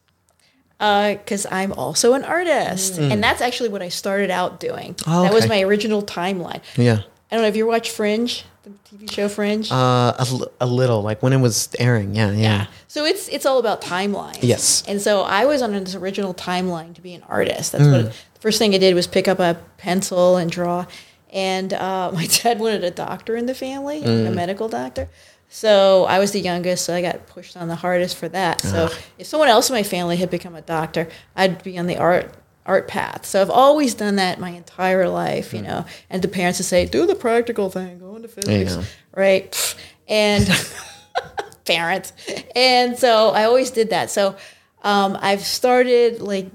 because 0.80 1.46
I'm 1.52 1.74
also 1.74 2.14
an 2.16 2.24
artist, 2.24 2.98
and 2.98 3.24
that's 3.24 3.40
actually 3.42 3.70
what 3.70 3.84
I 3.84 3.90
started 3.90 4.32
out 4.32 4.60
doing. 4.60 4.96
Mm. 4.96 5.04
Oh, 5.08 5.22
That 5.24 5.34
was 5.34 5.48
my 5.48 5.62
original 5.62 6.02
timeline. 6.02 6.62
Yeah. 6.76 7.02
I 7.32 7.36
don't 7.36 7.44
know 7.44 7.48
if 7.48 7.56
you 7.56 7.68
watch 7.68 7.92
Fringe, 7.92 8.44
the 8.64 8.72
TV 8.90 9.10
show 9.12 9.30
Fringe. 9.30 9.72
Uh, 9.72 10.14
a, 10.18 10.28
a 10.62 10.66
little 10.66 11.02
like 11.04 11.22
when 11.24 11.34
it 11.34 11.38
was 11.38 11.70
airing. 11.80 12.16
Yeah, 12.16 12.32
yeah. 12.32 12.66
So 12.88 13.06
it's 13.06 13.30
it's 13.30 13.46
all 13.46 13.58
about 13.60 13.82
timelines. 13.82 14.40
Yes. 14.42 14.84
And 14.88 15.00
so 15.02 15.22
I 15.22 15.46
was 15.46 15.62
on 15.62 15.72
this 15.72 15.96
original 15.96 16.34
timeline 16.34 16.94
to 16.96 17.02
be 17.02 17.14
an 17.14 17.24
artist. 17.30 17.72
That's 17.74 17.86
Hmm. 17.86 17.92
what 17.92 18.06
the 18.08 18.40
first 18.42 18.58
thing 18.60 18.74
I 18.76 18.80
did 18.80 18.96
was 18.96 19.08
pick 19.08 19.28
up 19.30 19.40
a 19.40 19.56
pencil 19.78 20.36
and 20.36 20.52
draw. 20.52 20.88
And 21.32 21.74
uh, 21.74 22.12
my 22.14 22.26
dad 22.28 22.60
wanted 22.60 22.84
a 22.84 22.92
doctor 22.92 23.36
in 23.36 23.46
the 23.46 23.56
family, 23.56 24.02
Hmm. 24.02 24.28
a 24.28 24.32
medical 24.32 24.68
doctor. 24.70 25.08
So 25.54 26.06
I 26.06 26.20
was 26.20 26.32
the 26.32 26.40
youngest, 26.40 26.86
so 26.86 26.96
I 26.96 27.02
got 27.02 27.28
pushed 27.28 27.58
on 27.58 27.68
the 27.68 27.76
hardest 27.76 28.16
for 28.16 28.30
that. 28.30 28.62
So 28.62 28.90
if 29.18 29.28
someone 29.28 29.50
else 29.50 29.70
in 29.70 29.76
my 29.76 29.84
family 29.84 30.16
had 30.16 30.30
become 30.30 30.56
a 30.56 30.62
doctor, 30.62 31.10
I'd 31.36 31.62
be 31.64 31.78
on 31.78 31.88
the 31.88 31.98
art 31.98 32.34
art 32.66 32.88
path. 32.88 33.26
So 33.26 33.42
I've 33.42 33.50
always 33.50 33.94
done 33.96 34.16
that 34.18 34.40
my 34.40 34.52
entire 34.52 35.10
life, 35.10 35.54
you 35.54 35.62
know. 35.62 35.84
And 36.10 36.22
the 36.22 36.28
parents 36.30 36.60
would 36.60 36.68
say, 36.68 36.86
"Do 36.86 37.06
the 37.06 37.16
practical 37.16 37.70
thing, 37.70 38.00
go 38.00 38.16
into 38.16 38.30
physics," 38.30 38.76
go. 38.76 38.84
right? 39.14 39.76
And 40.08 40.48
parents. 41.66 42.14
And 42.56 42.98
so 42.98 43.30
I 43.32 43.44
always 43.46 43.72
did 43.72 43.90
that. 43.90 44.10
So 44.10 44.36
um, 44.84 45.18
I've 45.22 45.42
started 45.42 46.22
like 46.22 46.48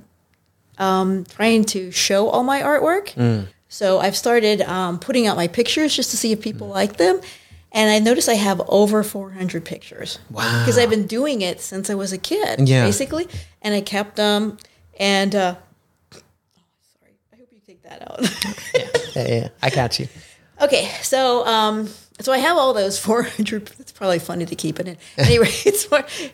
um, 0.79 1.25
trying 1.25 1.65
to 1.67 1.91
show 1.91 2.29
all 2.29 2.43
my 2.45 2.63
artwork. 2.63 3.15
So 3.77 3.99
I've 3.99 4.17
started 4.17 4.63
um, 4.63 4.99
putting 4.99 5.27
out 5.27 5.37
my 5.37 5.49
pictures 5.49 5.95
just 5.95 6.11
to 6.13 6.17
see 6.17 6.33
if 6.33 6.41
people 6.41 6.67
like 6.67 6.97
them. 6.97 7.21
And 7.73 7.91
I 7.91 7.99
noticed 7.99 8.27
I 8.27 8.33
have 8.35 8.63
over 8.69 9.03
400 9.03 9.67
pictures. 9.67 10.19
Wow. 10.31 10.63
Because 10.63 10.79
I've 10.79 10.89
been 10.89 11.07
doing 11.07 11.43
it 11.43 11.61
since 11.61 11.91
I 11.91 11.95
was 11.95 12.11
a 12.11 12.17
kid, 12.17 12.67
Yeah. 12.67 12.87
basically. 12.87 13.29
And 13.61 13.75
I 13.75 13.83
kept 13.83 14.17
them. 14.17 14.57
And, 14.99 15.35
uh, 15.35 15.57
oh, 16.15 16.19
sorry, 16.99 17.13
I 17.35 17.37
hope 17.37 17.49
you 17.53 17.59
take 17.67 17.83
that 17.83 18.01
out. 18.11 18.21
Yeah, 19.17 19.29
yeah, 19.29 19.49
I 19.63 19.71
got 19.71 19.99
you. 19.99 20.09
Okay, 20.61 20.91
so 21.03 21.47
um, 21.47 21.89
so 22.21 22.33
I 22.33 22.39
have 22.39 22.59
all 22.59 22.75
those 22.75 22.99
400. 22.99 23.71
It's 23.79 23.93
probably 23.93 24.19
funny 24.19 24.45
to 24.45 24.55
keep 24.55 24.79
it 24.79 24.87
in. 24.89 24.97
Anyway, 25.17 25.49
it's 25.65 25.87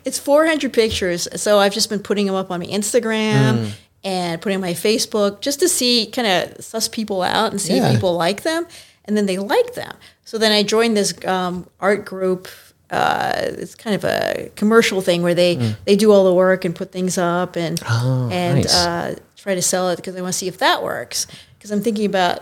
it's 0.04 0.18
400 0.18 0.72
pictures. 0.72 1.28
So 1.40 1.58
I've 1.58 1.72
just 1.72 1.88
been 1.88 2.00
putting 2.00 2.26
them 2.26 2.34
up 2.34 2.50
on 2.50 2.58
my 2.58 2.66
Instagram 2.66 3.72
and 4.04 4.40
putting 4.42 4.56
on 4.56 4.60
my 4.62 4.72
Facebook 4.74 5.40
just 5.40 5.60
to 5.60 5.68
see, 5.68 6.06
kind 6.06 6.26
of 6.26 6.64
suss 6.64 6.88
people 6.88 7.22
out 7.22 7.52
and 7.52 7.60
see 7.60 7.76
Yeah. 7.76 7.86
if 7.88 7.94
people 7.94 8.14
like 8.16 8.42
them, 8.42 8.66
and 9.04 9.16
then 9.16 9.26
they 9.26 9.38
like 9.38 9.74
them. 9.74 9.94
So 10.24 10.38
then 10.38 10.52
I 10.52 10.62
joined 10.62 10.96
this 10.96 11.12
um, 11.26 11.68
art 11.80 12.04
group. 12.04 12.48
Uh, 12.90 13.32
it's 13.36 13.74
kind 13.74 13.94
of 13.96 14.04
a 14.04 14.50
commercial 14.54 15.00
thing 15.00 15.22
where 15.22 15.34
they 15.34 15.56
they 15.86 15.96
do 15.96 16.12
all 16.12 16.24
the 16.24 16.34
work 16.34 16.64
and 16.64 16.74
put 16.74 16.92
things 16.92 17.16
up 17.16 17.56
and 17.56 17.80
Oh, 17.88 18.28
and 18.30 18.58
nice. 18.58 18.74
uh, 18.74 19.14
try 19.36 19.54
to 19.54 19.62
sell 19.62 19.88
it 19.90 19.96
because 19.96 20.14
I 20.16 20.20
want 20.20 20.32
to 20.34 20.38
see 20.38 20.48
if 20.48 20.58
that 20.58 20.82
works. 20.82 21.26
Because 21.58 21.70
I'm 21.70 21.80
thinking 21.80 22.06
about 22.06 22.40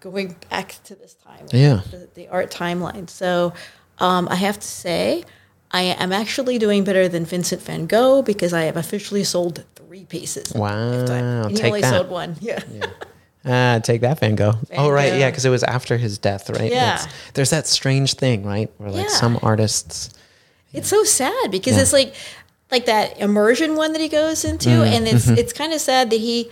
going 0.00 0.36
back 0.50 0.76
to 0.84 0.94
this 0.94 1.14
time, 1.14 1.46
Yeah. 1.52 1.80
the, 1.90 2.08
the 2.14 2.28
art 2.28 2.50
timeline. 2.50 3.10
So 3.10 3.52
um, 3.98 4.28
I 4.30 4.36
have 4.36 4.58
to 4.60 4.66
say, 4.66 5.24
I 5.70 5.82
am 5.82 6.12
actually 6.12 6.58
doing 6.58 6.84
better 6.84 7.08
than 7.08 7.24
Vincent 7.24 7.60
Van 7.62 7.86
Gogh 7.86 8.22
because 8.22 8.52
I 8.52 8.62
have 8.62 8.76
officially 8.76 9.24
sold 9.24 9.64
three 9.94 10.04
pieces. 10.06 10.52
Wow, 10.52 11.46
he 11.48 11.54
take 11.54 11.66
only 11.66 11.80
that. 11.82 11.90
sold 11.90 12.08
one. 12.10 12.36
Yeah. 12.40 12.60
Ah, 13.46 13.78
take 13.82 14.00
that 14.00 14.18
Van 14.20 14.34
Gogh. 14.34 14.54
oh, 14.76 14.90
right. 14.90 15.10
Gogh. 15.10 15.18
Yeah, 15.18 15.30
because 15.30 15.44
it 15.44 15.50
was 15.50 15.62
after 15.62 15.96
his 15.98 16.16
death, 16.18 16.48
right? 16.50 16.70
Yeah. 16.72 16.94
It's- 16.94 17.08
there's 17.34 17.50
that 17.50 17.66
strange 17.66 18.14
thing, 18.14 18.44
right? 18.44 18.70
Where 18.78 18.90
like 18.90 19.04
Yeah. 19.08 19.16
some 19.16 19.38
artists. 19.42 20.10
It's 20.72 20.88
so 20.88 21.04
sad 21.04 21.50
because 21.50 21.76
Yeah. 21.76 21.82
it's 21.82 21.92
like 21.92 22.14
like 22.70 22.86
that 22.86 23.20
immersion 23.20 23.76
one 23.76 23.92
that 23.92 24.00
he 24.00 24.08
goes 24.08 24.44
into, 24.44 24.70
Mm, 24.70 24.86
and 24.96 25.06
it's 25.08 25.26
mm-hmm. 25.26 25.38
it's 25.38 25.52
kind 25.52 25.72
of 25.72 25.80
sad 25.80 26.10
that 26.10 26.20
he 26.20 26.50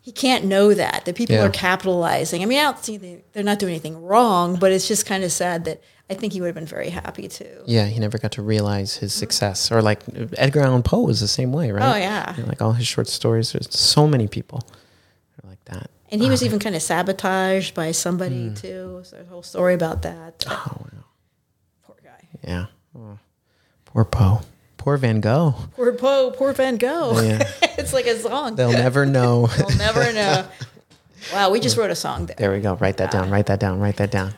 he 0.00 0.10
can't 0.12 0.44
know 0.46 0.72
that 0.74 1.04
that 1.04 1.14
people 1.14 1.36
Yeah. 1.36 1.44
are 1.44 1.50
capitalizing. 1.50 2.42
I 2.42 2.46
mean, 2.46 2.58
I 2.58 2.62
don't 2.62 2.82
see 2.82 2.96
they, 2.96 3.22
they're 3.32 3.44
not 3.44 3.58
doing 3.58 3.72
anything 3.72 4.02
wrong, 4.02 4.56
but 4.56 4.72
it's 4.72 4.88
just 4.88 5.04
kind 5.06 5.22
of 5.22 5.30
sad 5.30 5.64
that 5.66 5.80
I 6.10 6.14
think 6.14 6.32
he 6.32 6.40
would 6.40 6.48
have 6.48 6.56
been 6.56 6.66
very 6.66 6.90
happy 6.90 7.28
too. 7.28 7.62
Yeah, 7.66 7.86
he 7.86 8.00
never 8.00 8.18
got 8.18 8.32
to 8.32 8.42
realize 8.42 8.96
his 8.96 9.12
mm-hmm. 9.12 9.20
success. 9.20 9.70
Or 9.70 9.80
like 9.80 10.00
Edgar 10.36 10.60
Allan 10.60 10.82
Poe 10.82 11.02
was 11.02 11.20
the 11.20 11.28
same 11.28 11.52
way, 11.52 11.70
right? 11.70 11.94
Oh, 11.94 11.96
yeah. 11.96 12.34
You 12.36 12.42
know, 12.42 12.48
like 12.48 12.60
all 12.60 12.72
his 12.72 12.88
short 12.88 13.06
stories. 13.06 13.52
There's 13.52 13.72
so 13.72 14.08
many 14.08 14.26
people 14.26 14.66
are 15.42 15.48
like 15.48 15.64
that. 15.66 15.88
And 16.10 16.20
he 16.20 16.28
was 16.28 16.42
ah. 16.42 16.46
even 16.46 16.58
kind 16.58 16.74
of 16.74 16.82
sabotaged 16.82 17.74
by 17.74 17.92
somebody 17.92 18.48
hmm. 18.48 18.54
too. 18.54 19.00
So 19.04 19.16
there's 19.16 19.28
a 19.28 19.30
whole 19.30 19.44
story 19.44 19.74
about 19.74 20.02
that. 20.02 20.44
Oh, 20.48 20.76
wow. 20.80 21.04
Poor 21.84 21.96
guy. 22.02 22.28
Yeah. 22.42 22.66
Oh, 22.98 23.18
poor 23.84 24.04
Poe. 24.04 24.40
Poor 24.76 24.96
Van 24.96 25.20
Gogh. 25.20 25.54
Poor 25.76 25.92
Poe. 25.92 26.32
Poor 26.32 26.52
Van 26.52 26.76
Gogh. 26.76 27.20
Yeah. 27.20 27.48
it's 27.78 27.92
like 27.92 28.06
a 28.06 28.18
song. 28.18 28.56
They'll 28.56 28.72
never 28.72 29.06
know. 29.06 29.48
We'll 29.58 29.78
never 29.78 30.12
know. 30.12 30.48
Wow, 31.34 31.50
we 31.50 31.60
just 31.60 31.76
wrote 31.76 31.90
a 31.90 31.94
song 31.94 32.24
there. 32.24 32.36
There 32.38 32.50
we 32.50 32.60
go. 32.60 32.74
Write 32.76 32.96
that 32.96 33.10
down. 33.10 33.28
Write 33.28 33.44
that 33.46 33.60
down. 33.60 33.78
Write 33.78 33.96
that 33.98 34.10
down. 34.10 34.32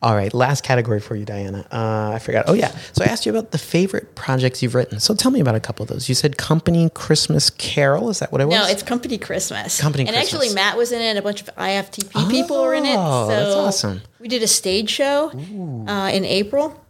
All 0.00 0.14
right. 0.14 0.32
Last 0.32 0.62
category 0.62 1.00
for 1.00 1.16
you, 1.16 1.24
Diana. 1.24 1.66
Uh, 1.72 2.12
I 2.14 2.18
forgot. 2.20 2.44
Oh, 2.48 2.52
yeah. 2.52 2.68
So 2.92 3.04
I 3.04 3.08
asked 3.08 3.26
you 3.26 3.32
about 3.32 3.50
the 3.50 3.58
favorite 3.58 4.14
projects 4.14 4.62
you've 4.62 4.74
written. 4.76 5.00
So 5.00 5.12
tell 5.14 5.30
me 5.32 5.40
about 5.40 5.56
a 5.56 5.60
couple 5.60 5.82
of 5.82 5.88
those. 5.88 6.08
You 6.08 6.14
said 6.14 6.36
Company 6.38 6.88
Christmas 6.94 7.50
Carol. 7.50 8.08
Is 8.08 8.20
that 8.20 8.30
what 8.30 8.40
it 8.40 8.44
was? 8.46 8.54
No, 8.56 8.66
it's 8.68 8.82
Company 8.84 9.18
Christmas. 9.18 9.80
Company 9.80 10.06
and 10.06 10.14
Christmas. 10.14 10.32
actually, 10.42 10.54
Matt 10.54 10.76
was 10.76 10.92
in 10.92 11.00
it. 11.00 11.16
A 11.16 11.22
bunch 11.22 11.42
of 11.42 11.48
IFTP 11.56 12.30
people 12.30 12.62
were 12.62 12.74
in 12.74 12.84
it. 12.86 12.96
Oh, 12.96 13.24
So 13.28 13.28
that's 13.28 13.54
awesome. 13.56 14.02
We 14.20 14.28
did 14.28 14.42
a 14.42 14.46
stage 14.48 14.88
show 14.90 15.30
uh, 15.88 16.10
in 16.12 16.24
April, 16.24 16.80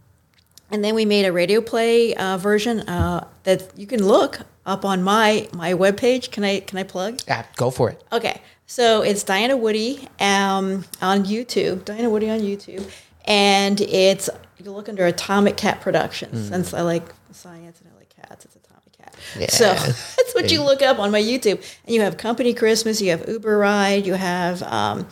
and 0.69 0.83
then 0.83 0.93
we 0.93 1.05
made 1.05 1.25
a 1.25 1.31
radio 1.33 1.61
play 1.61 2.13
uh, 2.13 2.37
version 2.37 2.81
uh, 2.81 3.27
that 3.43 3.71
you 3.75 3.87
can 3.87 4.05
look 4.05 4.39
up 4.67 4.85
on 4.85 5.01
my 5.01 5.47
my 5.53 5.73
webpage. 5.73 6.29
Can 6.31 6.43
I 6.43 6.59
can 6.59 6.77
I 6.77 6.83
plug? 6.83 7.19
Ah, 7.27 7.45
go 7.55 7.71
for 7.71 7.89
it. 7.89 8.03
Okay, 8.11 8.39
so 8.69 9.01
it's 9.01 9.23
Diana 9.23 9.57
Woody 9.57 10.07
um, 10.19 10.85
on 11.01 11.25
YouTube. 11.25 11.85
Diana 11.85 12.09
Woody 12.09 12.29
on 12.29 12.39
YouTube, 12.39 12.87
and 13.25 13.81
it's 13.81 14.29
you 14.63 14.71
look 14.71 14.87
under 14.89 15.05
Atomic 15.05 15.57
Cat 15.57 15.81
Productions. 15.81 16.49
Since 16.49 16.73
I 16.73 16.81
like 16.81 17.03
science 17.31 17.79
and 17.81 17.89
I 17.93 17.97
like 17.97 18.09
cats, 18.09 18.45
it's 18.45 18.55
Atomic 18.57 18.91
Cat. 18.97 19.51
So 19.51 19.73
that's 19.73 20.35
what 20.35 20.51
you 20.51 20.61
look 20.63 20.81
up 20.81 20.99
on 20.99 21.11
my 21.11 21.21
YouTube. 21.21 21.63
And 21.85 21.95
you 21.95 22.01
have 22.01 22.17
Company 22.17 22.53
Christmas, 22.53 23.01
you 23.01 23.09
have 23.11 23.27
Uber 23.27 23.57
Ride, 23.57 24.05
you 24.05 24.13
have 24.15 24.61
um, 24.63 25.07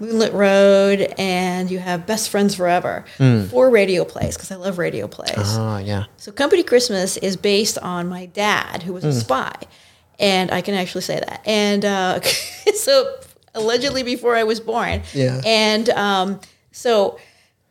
Moonlit 0.00 0.32
Road, 0.32 1.14
and 1.16 1.70
you 1.70 1.78
have 1.78 2.06
Best 2.06 2.28
Friends 2.30 2.54
Forever. 2.56 3.04
Four 3.50 3.70
radio 3.70 4.04
plays 4.04 4.36
because 4.36 4.50
I 4.50 4.56
love 4.56 4.78
radio 4.78 5.06
plays. 5.06 5.32
Oh, 5.36 5.78
yeah. 5.78 6.04
So 6.16 6.32
Company 6.32 6.62
Christmas 6.64 7.16
is 7.16 7.36
based 7.36 7.78
on 7.78 8.08
my 8.08 8.26
dad, 8.26 8.82
who 8.82 8.92
was 8.92 9.04
Hmm. 9.04 9.10
a 9.10 9.12
spy, 9.12 9.54
and 10.18 10.50
I 10.50 10.60
can 10.60 10.74
actually 10.74 11.02
say 11.02 11.20
that. 11.20 11.42
And 11.46 11.84
uh, 11.84 12.20
so 12.74 13.14
allegedly 13.54 14.02
before 14.02 14.36
I 14.36 14.44
was 14.44 14.60
born. 14.60 15.02
Yeah. 15.14 15.40
And 15.44 15.88
um, 15.90 16.40
so 16.72 17.18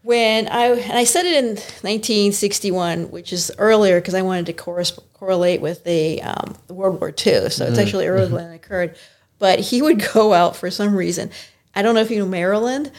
when 0.03 0.47
I 0.47 0.67
and 0.67 0.97
I 0.97 1.03
said 1.03 1.25
it 1.25 1.43
in 1.43 1.45
1961, 1.55 3.11
which 3.11 3.33
is 3.33 3.51
earlier 3.57 3.99
because 3.99 4.13
I 4.13 4.21
wanted 4.21 4.45
to 4.47 4.53
corres- 4.53 4.97
correlate 5.13 5.61
with 5.61 5.83
the, 5.83 6.21
um, 6.21 6.55
the 6.67 6.73
World 6.73 6.99
War 6.99 7.09
II. 7.09 7.49
So 7.49 7.65
Hmm. 7.65 7.71
it's 7.71 7.79
actually 7.79 8.07
earlier 8.07 8.27
than 8.27 8.51
it 8.51 8.55
occurred. 8.55 8.95
But 9.39 9.59
he 9.59 9.81
would 9.81 10.01
go 10.13 10.33
out 10.33 10.55
for 10.55 10.71
some 10.71 10.95
reason. 10.95 11.29
I 11.75 11.81
don't 11.81 11.93
know 11.95 12.01
if 12.01 12.09
you 12.11 12.19
know 12.19 12.25
Maryland. 12.25 12.91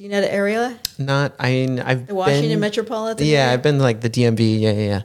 Do 0.00 0.04
you 0.04 0.10
know 0.12 0.22
the 0.22 0.32
area? 0.32 0.78
Not, 0.96 1.34
I 1.38 1.50
mean, 1.50 1.78
I've 1.78 2.06
The 2.06 2.14
Washington 2.14 2.48
been, 2.52 2.60
Metropolitan 2.60 3.26
Yeah, 3.26 3.40
area? 3.40 3.52
I've 3.52 3.62
been 3.62 3.78
like 3.80 4.00
the 4.00 4.08
DMV. 4.08 4.58
Yeah, 4.58 4.72
yeah, 4.72 5.02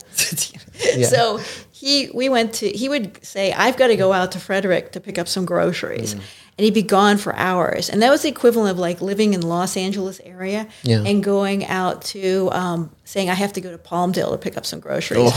yeah. 0.96 1.06
So 1.08 1.38
he, 1.70 2.08
we 2.14 2.30
went 2.30 2.54
to. 2.54 2.68
He 2.70 2.88
would 2.88 3.22
say, 3.22 3.52
"I've 3.52 3.76
got 3.76 3.88
to 3.88 3.96
go 3.96 4.14
out 4.14 4.32
to 4.32 4.40
Frederick 4.40 4.92
to 4.92 5.00
pick 5.00 5.18
up 5.18 5.28
some 5.28 5.44
groceries," 5.44 6.14
Mm. 6.14 6.20
and 6.56 6.64
he'd 6.64 6.72
be 6.72 6.80
gone 6.80 7.18
for 7.18 7.36
hours. 7.36 7.90
And 7.90 8.00
that 8.00 8.08
was 8.10 8.22
the 8.22 8.30
equivalent 8.30 8.70
of 8.70 8.78
like 8.78 9.02
living 9.02 9.34
in 9.34 9.42
Los 9.42 9.76
Angeles 9.76 10.18
area 10.24 10.66
Yeah. 10.82 11.02
and 11.04 11.22
going 11.22 11.66
out 11.66 12.00
to 12.16 12.48
um, 12.52 12.90
saying, 13.04 13.28
"I 13.28 13.34
have 13.34 13.52
to 13.52 13.60
go 13.60 13.70
to 13.72 13.76
Palmdale 13.76 14.30
to 14.32 14.38
pick 14.38 14.56
up 14.56 14.64
some 14.64 14.80
groceries." 14.80 15.30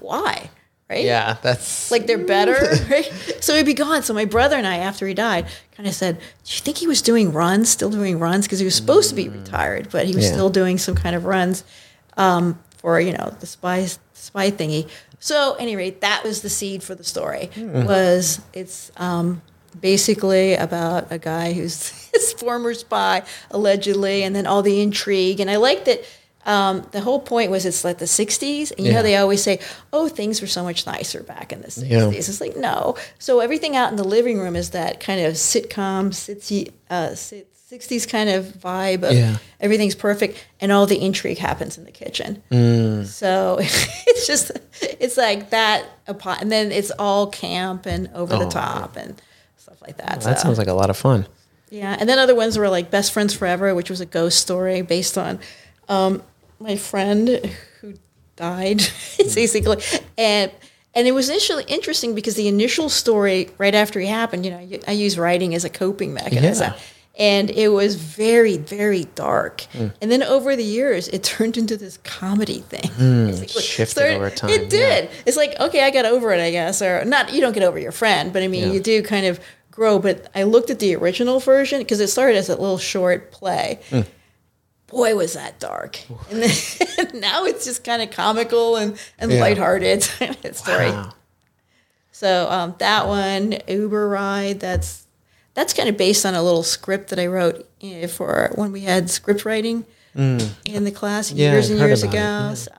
Why? 0.00 0.50
Right? 0.88 1.04
Yeah, 1.04 1.36
that's 1.42 1.90
Like 1.90 2.06
they're 2.06 2.16
better, 2.16 2.52
right? 2.90 3.10
So 3.40 3.54
he'd 3.56 3.66
be 3.66 3.74
gone. 3.74 4.02
So 4.04 4.14
my 4.14 4.24
brother 4.24 4.56
and 4.56 4.66
I, 4.66 4.76
after 4.78 5.06
he 5.06 5.14
died, 5.14 5.46
kind 5.76 5.88
of 5.88 5.94
said, 5.94 6.18
"Do 6.18 6.52
you 6.54 6.60
think 6.60 6.76
he 6.78 6.86
was 6.86 7.02
doing 7.02 7.32
runs, 7.32 7.68
still 7.68 7.90
doing 7.90 8.18
runs? 8.20 8.46
Because 8.46 8.60
he 8.60 8.64
was 8.64 8.74
supposed 8.76 9.08
to 9.10 9.16
be 9.16 9.28
retired, 9.28 9.88
but 9.90 10.06
he 10.06 10.14
was 10.14 10.24
Mm. 10.24 10.28
Yeah. 10.28 10.32
still 10.34 10.50
doing 10.50 10.78
some 10.78 10.94
kind 10.94 11.16
of 11.16 11.24
runs 11.24 11.64
um, 12.16 12.58
for 12.78 13.00
you 13.00 13.12
know 13.12 13.34
the 13.40 13.46
spy 13.46 13.86
spy 14.14 14.50
thingy." 14.52 14.88
So, 15.18 15.54
at 15.56 15.62
any 15.62 15.74
rate, 15.76 16.02
that 16.02 16.22
was 16.24 16.42
the 16.42 16.50
seed 16.50 16.82
for 16.84 16.94
the 16.94 17.02
story. 17.02 17.50
Hmm. 17.54 17.84
Was 17.84 18.40
it's 18.52 18.92
um, 18.96 19.42
basically 19.80 20.54
about 20.54 21.10
a 21.10 21.18
guy 21.18 21.52
who's 21.52 21.90
his 22.14 22.32
former 22.34 22.74
spy 22.74 23.22
allegedly, 23.50 24.22
and 24.22 24.36
then 24.36 24.46
all 24.46 24.62
the 24.62 24.80
intrigue. 24.80 25.40
And 25.40 25.50
I 25.50 25.56
liked 25.56 25.86
that. 25.86 26.04
Um, 26.46 26.86
the 26.92 27.00
whole 27.00 27.20
point 27.20 27.50
was 27.50 27.66
it's 27.66 27.84
like 27.84 27.98
the 27.98 28.04
60s, 28.06 28.70
and 28.76 28.86
you 28.86 28.92
know 28.92 29.02
they 29.02 29.16
always 29.16 29.42
say, 29.42 29.58
"Oh, 29.92 30.08
things 30.08 30.40
were 30.40 30.46
so 30.46 30.62
much 30.62 30.86
nicer 30.86 31.22
back 31.22 31.52
in 31.52 31.60
the 31.60 31.68
60s." 31.68 31.88
Yeah. 31.90 32.08
It's 32.10 32.40
like 32.40 32.56
no. 32.56 32.96
So 33.18 33.40
everything 33.40 33.76
out 33.76 33.90
in 33.90 33.96
the 33.96 34.04
living 34.04 34.38
room 34.38 34.56
is 34.56 34.70
that 34.70 35.00
kind 35.00 35.20
of 35.20 35.34
sitcom, 35.34 36.10
sitsy, 36.12 36.70
uh, 36.88 37.14
sit, 37.16 37.48
60s 37.68 38.08
kind 38.08 38.30
of 38.30 38.44
vibe. 38.44 39.02
Of 39.02 39.14
Yeah. 39.16 39.38
Everything's 39.60 39.96
perfect, 39.96 40.38
and 40.60 40.70
all 40.70 40.86
the 40.86 41.00
intrigue 41.04 41.38
happens 41.38 41.76
in 41.78 41.84
the 41.84 41.90
kitchen. 41.90 42.40
Mm. 42.52 43.06
So 43.06 43.58
it's 43.60 44.26
just 44.28 44.52
it's 44.82 45.16
like 45.16 45.50
that, 45.50 45.84
and 46.06 46.52
then 46.52 46.70
it's 46.70 46.92
all 46.92 47.26
camp 47.26 47.86
and 47.86 48.08
over 48.14 48.36
the 48.36 48.46
Oh, 48.46 48.50
top 48.50 48.96
and 48.96 49.20
stuff 49.56 49.82
like 49.82 49.96
that. 49.96 50.20
that 50.20 50.38
so. 50.38 50.44
sounds 50.44 50.58
like 50.58 50.68
a 50.68 50.74
lot 50.74 50.90
of 50.90 50.96
fun. 50.96 51.26
Yeah, 51.70 51.96
and 51.98 52.08
then 52.08 52.20
other 52.20 52.36
ones 52.36 52.56
were 52.56 52.68
like 52.68 52.92
Best 52.92 53.12
Friends 53.12 53.34
Forever, 53.34 53.74
which 53.74 53.90
was 53.90 54.00
a 54.00 54.06
ghost 54.06 54.38
story 54.38 54.82
based 54.82 55.18
on 55.18 55.40
um, 55.88 56.22
my 56.58 56.76
friend 56.76 57.28
who 57.80 57.94
died, 58.36 58.82
basically, 59.18 59.82
and 60.16 60.50
and 60.94 61.06
it 61.06 61.12
was 61.12 61.28
initially 61.28 61.64
interesting 61.64 62.14
because 62.14 62.34
the 62.36 62.48
initial 62.48 62.88
story 62.88 63.50
right 63.58 63.74
after 63.74 64.00
he 64.00 64.06
happened, 64.06 64.46
you 64.46 64.50
know, 64.50 64.78
I 64.88 64.92
use 64.92 65.18
writing 65.18 65.54
as 65.54 65.64
a 65.64 65.70
coping 65.70 66.14
mechanism. 66.14 66.72
Yeah. 66.72 66.78
And 67.18 67.50
it 67.50 67.68
was 67.68 67.94
very, 67.94 68.58
very 68.58 69.04
dark. 69.14 69.62
Mm. 69.72 69.92
And 70.02 70.10
then 70.10 70.22
over 70.22 70.54
the 70.54 70.64
years, 70.64 71.08
it 71.08 71.22
turned 71.34 71.56
into 71.58 71.76
this 71.76 71.98
comedy 71.98 72.60
thing. 72.60 72.90
Mm, 72.98 73.60
shifted 73.60 74.14
over 74.16 74.28
time, 74.30 74.50
It 74.50 74.62
yeah. 74.64 74.68
did. 74.68 75.10
It's 75.26 75.36
like, 75.36 75.58
okay, 75.60 75.82
I 75.82 75.90
got 75.90 76.04
over 76.06 76.30
it, 76.32 76.40
I 76.40 76.50
guess. 76.50 76.80
Or 76.82 77.04
not, 77.06 77.32
you 77.32 77.40
don't 77.42 77.52
get 77.54 77.62
over 77.62 77.78
your 77.78 77.92
friend, 77.92 78.32
but 78.34 78.42
I 78.42 78.48
mean, 78.48 78.68
Yeah. 78.68 78.72
you 78.72 78.80
do 78.80 79.02
kind 79.02 79.26
of 79.26 79.40
grow. 79.70 79.98
But 79.98 80.30
I 80.34 80.42
looked 80.44 80.68
at 80.70 80.78
the 80.78 80.94
original 80.96 81.40
version 81.40 81.78
because 81.78 82.00
it 82.00 82.08
started 82.08 82.36
as 82.36 82.48
a 82.50 82.56
little 82.56 82.78
short 82.78 83.32
play. 83.32 83.80
Hmm. 83.90 84.00
Boy, 84.88 85.16
was 85.16 85.32
that 85.34 85.58
dark. 85.58 85.98
And 86.30 86.42
then 86.42 86.50
now 87.20 87.44
it's 87.44 87.64
just 87.64 87.82
kind 87.82 88.02
of 88.02 88.10
comical 88.12 88.76
and, 88.76 88.96
and 89.18 89.32
Yeah. 89.32 89.40
lighthearted 89.40 90.02
story. 90.52 90.90
Wow. 90.90 91.12
So 92.12 92.48
um, 92.50 92.74
that 92.78 93.06
one, 93.08 93.56
Uber 93.68 94.08
ride, 94.08 94.60
that's 94.60 95.06
that's 95.54 95.72
kind 95.72 95.88
of 95.88 95.96
based 95.96 96.24
on 96.24 96.34
a 96.34 96.42
little 96.42 96.62
script 96.62 97.08
that 97.10 97.18
I 97.18 97.26
wrote 97.26 97.66
for 98.10 98.52
when 98.54 98.72
we 98.72 98.82
had 98.82 99.08
script 99.10 99.44
writing 99.44 99.84
in 100.14 100.84
the 100.84 100.90
class 100.92 101.30
Mm. 101.32 101.36
Yeah, 101.38 101.52
years 101.52 101.66
I've 101.70 101.78
and 101.78 101.86
years 101.88 102.02
ago. 102.02 102.12
yeah. 102.14 102.54
So, 102.54 102.70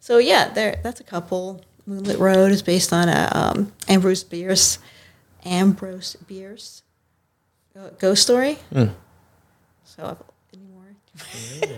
so 0.00 0.18
yeah, 0.18 0.48
there 0.52 0.78
that's 0.82 1.00
a 1.00 1.04
couple. 1.04 1.64
Moonlit 1.86 2.18
Road 2.18 2.52
is 2.52 2.62
based 2.62 2.92
on 2.92 3.08
a 3.08 3.30
um, 3.32 3.72
Ambrose 3.88 4.22
Bierce, 4.22 4.78
Ambrose 5.46 6.16
Bierce 6.26 6.82
uh, 7.78 7.88
ghost 7.98 8.22
story. 8.22 8.58
Hmm. 8.72 8.88
So? 9.84 10.18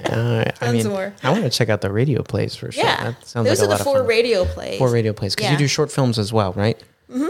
Uh, 0.04 0.44
I 0.60 0.66
Tons 0.66 0.84
mean, 0.84 0.88
more. 0.92 1.14
I 1.22 1.30
want 1.30 1.44
to 1.44 1.50
check 1.50 1.68
out 1.68 1.80
the 1.80 1.90
radio 1.92 2.22
plays 2.22 2.54
for 2.56 2.70
sure. 2.72 2.82
Yeah, 2.84 3.10
That 3.10 3.26
sounds 3.26 3.48
those 3.48 3.60
like 3.60 3.66
a 3.66 3.68
are 3.68 3.70
lot 3.70 3.76
the 3.78 3.80
of 3.82 3.84
four 3.84 3.98
fun. 3.98 4.06
radio 4.06 4.44
plays. 4.44 4.78
Four 4.78 4.90
radio 4.90 5.12
plays 5.12 5.34
because 5.34 5.50
you 5.52 5.56
do 5.56 5.66
short 5.68 5.90
films 5.92 6.18
as 6.18 6.32
well, 6.32 6.52
right? 6.54 6.78
Mm-hmm. 7.10 7.28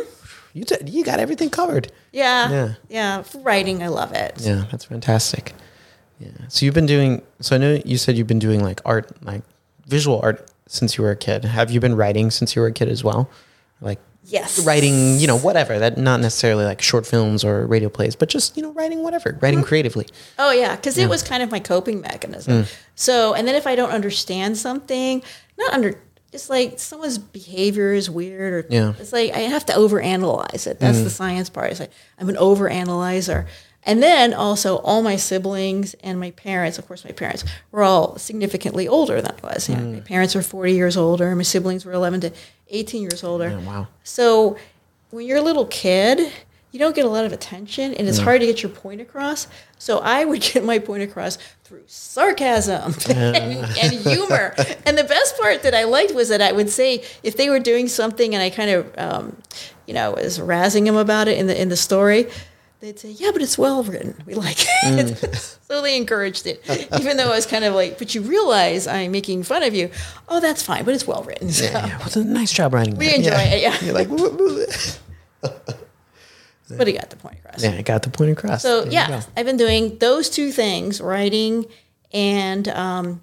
You 0.55 0.65
d- 0.65 0.77
you 0.87 1.05
got 1.05 1.21
everything 1.21 1.51
covered. 1.51 1.93
Yeah, 2.13 2.51
Yeah. 2.51 2.75
yeah, 2.89 3.23
For 3.23 3.39
writing, 3.41 3.83
I 3.83 3.89
love 3.89 4.13
it. 4.13 4.35
Yeah, 4.41 4.65
that's 4.71 4.87
fantastic. 4.87 5.53
Yeah. 6.19 6.29
So 6.49 6.65
you've 6.67 6.75
been 6.75 6.87
doing. 6.87 7.23
So 7.41 7.55
I 7.55 7.59
know 7.59 7.81
you 7.85 7.97
said 7.99 8.17
you've 8.19 8.27
been 8.27 8.39
doing 8.41 8.63
like 8.63 8.81
art, 8.85 9.11
like 9.25 9.43
visual 9.87 10.21
art, 10.23 10.51
since 10.67 10.99
you 10.99 11.05
were 11.05 11.11
a 11.13 11.17
kid. 11.17 11.45
Have 11.45 11.71
you 11.71 11.81
been 11.81 11.97
writing 11.97 12.31
since 12.31 12.55
you 12.57 12.63
were 12.63 12.69
a 12.69 12.73
kid 12.73 12.89
as 12.89 13.05
well? 13.05 13.31
Like 13.81 14.01
Yes, 14.25 14.65
writing, 14.65 15.19
you 15.19 15.27
know, 15.27 15.39
whatever. 15.39 15.79
That 15.79 15.97
not 15.97 16.21
necessarily 16.21 16.65
like 16.65 16.83
short 16.83 17.07
films 17.07 17.43
or 17.43 17.67
radio 17.67 17.89
plays, 17.89 18.15
but 18.15 18.29
just 18.29 18.57
you 18.57 18.63
know, 18.63 18.73
writing 18.73 19.03
whatever, 19.03 19.39
writing 19.41 19.63
creatively. 19.63 20.07
Oh 20.39 20.53
yeah, 20.53 20.77
because 20.77 20.99
it 20.99 21.09
was 21.09 21.23
kind 21.23 21.43
of 21.43 21.51
my 21.51 21.59
coping 21.59 22.01
mechanism. 22.01 22.65
Mm. 22.65 22.75
So, 22.95 23.35
and 23.35 23.49
then 23.49 23.55
if 23.55 23.67
I 23.67 23.75
don't 23.77 23.91
understand 23.91 24.59
something, 24.59 25.23
not 25.59 25.73
under, 25.73 25.99
it's 26.33 26.51
like 26.51 26.79
someone's 26.79 27.17
behavior 27.19 27.93
is 27.95 28.11
weird, 28.11 28.53
or 28.53 28.67
Yeah. 28.69 28.81
Mm. 28.93 29.01
it's 29.01 29.13
like 29.13 29.33
I 29.33 29.41
have 29.41 29.65
to 29.67 29.73
overanalyze 29.73 30.67
it. 30.67 30.79
That's 30.81 31.03
the 31.03 31.11
science 31.11 31.49
part. 31.49 31.71
It's 31.71 31.81
like 31.81 31.93
I'm 32.19 32.29
an 32.29 32.37
overanalyzer. 32.37 33.47
And 33.85 34.03
then 34.03 34.35
also 34.35 34.77
all 34.79 35.03
my 35.03 35.17
siblings 35.17 35.95
and 36.03 36.21
my 36.21 36.33
parents, 36.33 36.79
of 36.79 36.87
course, 36.87 37.05
my 37.05 37.13
parents 37.13 37.45
were 37.73 37.83
all 37.83 38.19
significantly 38.19 38.87
older 38.87 39.23
than 39.23 39.33
I 39.43 39.47
was. 39.55 39.69
You 39.69 39.77
know, 39.77 39.83
Mm. 39.83 39.93
my 39.95 40.01
parents 40.01 40.35
were 40.35 40.43
40 40.43 40.73
years 40.75 40.97
older. 40.99 41.35
My 41.35 41.43
siblings 41.43 41.85
were 41.87 41.93
11 41.93 42.21
to 42.21 42.33
18 42.69 43.01
years 43.03 43.25
older. 43.25 43.49
Yeah, 43.49 43.59
wow. 43.67 43.89
So 44.05 44.57
when 45.11 45.27
you're 45.27 45.39
a 45.39 45.43
little 45.43 45.65
kid, 45.67 46.31
you 46.73 46.79
don't 46.79 46.95
get 46.95 47.05
a 47.05 47.09
lot 47.09 47.25
of 47.25 47.33
attention 47.33 47.95
and 47.95 48.07
it's 48.07 48.19
hard 48.19 48.41
to 48.43 48.47
get 48.47 48.63
your 48.63 48.71
point 48.71 49.01
across. 49.01 49.49
So 49.79 49.99
I 49.99 50.25
would 50.27 50.41
get 50.53 50.63
my 50.63 50.79
point 50.79 51.03
across 51.03 51.39
through 51.65 51.83
sarcasm 51.87 52.95
and, 53.09 53.77
and 53.77 53.93
humor. 53.95 54.55
and 54.87 54.97
the 54.99 55.05
best 55.05 55.39
part 55.39 55.63
that 55.63 55.75
I 55.75 55.85
liked 55.85 56.15
was 56.15 56.29
that 56.29 56.43
I 56.43 56.53
would 56.53 56.69
say 56.69 57.03
if 57.23 57.37
they 57.37 57.49
were 57.49 57.59
doing 57.61 57.89
something 57.89 58.35
and 58.35 58.43
I 58.43 58.51
kind 58.51 58.71
of, 58.71 58.99
um, 58.99 59.37
you 59.87 59.95
know, 59.95 60.13
was 60.13 60.39
razzing 60.39 60.85
them 60.85 60.97
about 60.97 61.27
it 61.29 61.39
in 61.39 61.47
the 61.49 61.61
in 61.61 61.71
the 61.71 61.77
story, 61.77 62.29
they'd 62.81 62.99
say, 62.99 63.11
"Yeah, 63.11 63.31
but 63.33 63.43
it's 63.43 63.57
well 63.59 63.83
written. 63.83 64.15
We 64.27 64.35
like 64.35 64.59
it." 64.85 65.35
so 65.69 65.83
they 65.83 65.97
encouraged 65.97 66.47
it, 66.47 66.63
even 66.99 67.17
though 67.17 67.27
I 67.33 67.37
was 67.37 67.47
kind 67.47 67.65
of 67.65 67.75
like, 67.75 67.99
"But 67.99 68.15
you 68.15 68.23
realize 68.23 68.87
I'm 68.87 69.13
making 69.13 69.43
fun 69.45 69.63
of 69.63 69.75
you." 69.75 69.91
Oh, 70.29 70.41
that's 70.41 70.63
fine, 70.63 70.85
but 70.85 70.95
it's 70.95 71.07
well 71.07 71.23
written. 71.25 71.51
So. 71.51 71.65
Yeah, 71.65 71.99
well, 71.99 72.09
a 72.15 72.25
nice 72.25 72.53
job 72.53 72.75
writing. 72.75 72.97
We 72.97 73.07
that. 73.07 73.17
enjoy 73.17 73.31
yeah. 73.31 73.45
it, 73.55 73.63
yeah. 73.63 73.85
You're 73.85 73.95
like. 73.95 74.09
But 76.77 76.87
he 76.87 76.93
got 76.93 77.11
the 77.11 77.17
point 77.17 77.37
across. 77.45 77.65
yeah, 77.65 77.73
I 77.73 77.83
got 77.83 78.03
the 78.05 78.11
point 78.11 78.31
across. 78.31 78.63
So 78.63 78.83
There 78.83 78.93
yeah. 78.93 79.23
I've 79.37 79.45
been 79.47 79.57
doing 79.57 79.99
those 79.99 80.31
two 80.31 80.53
things: 80.53 81.01
writing 81.01 81.67
and 82.13 82.69
um, 82.69 83.23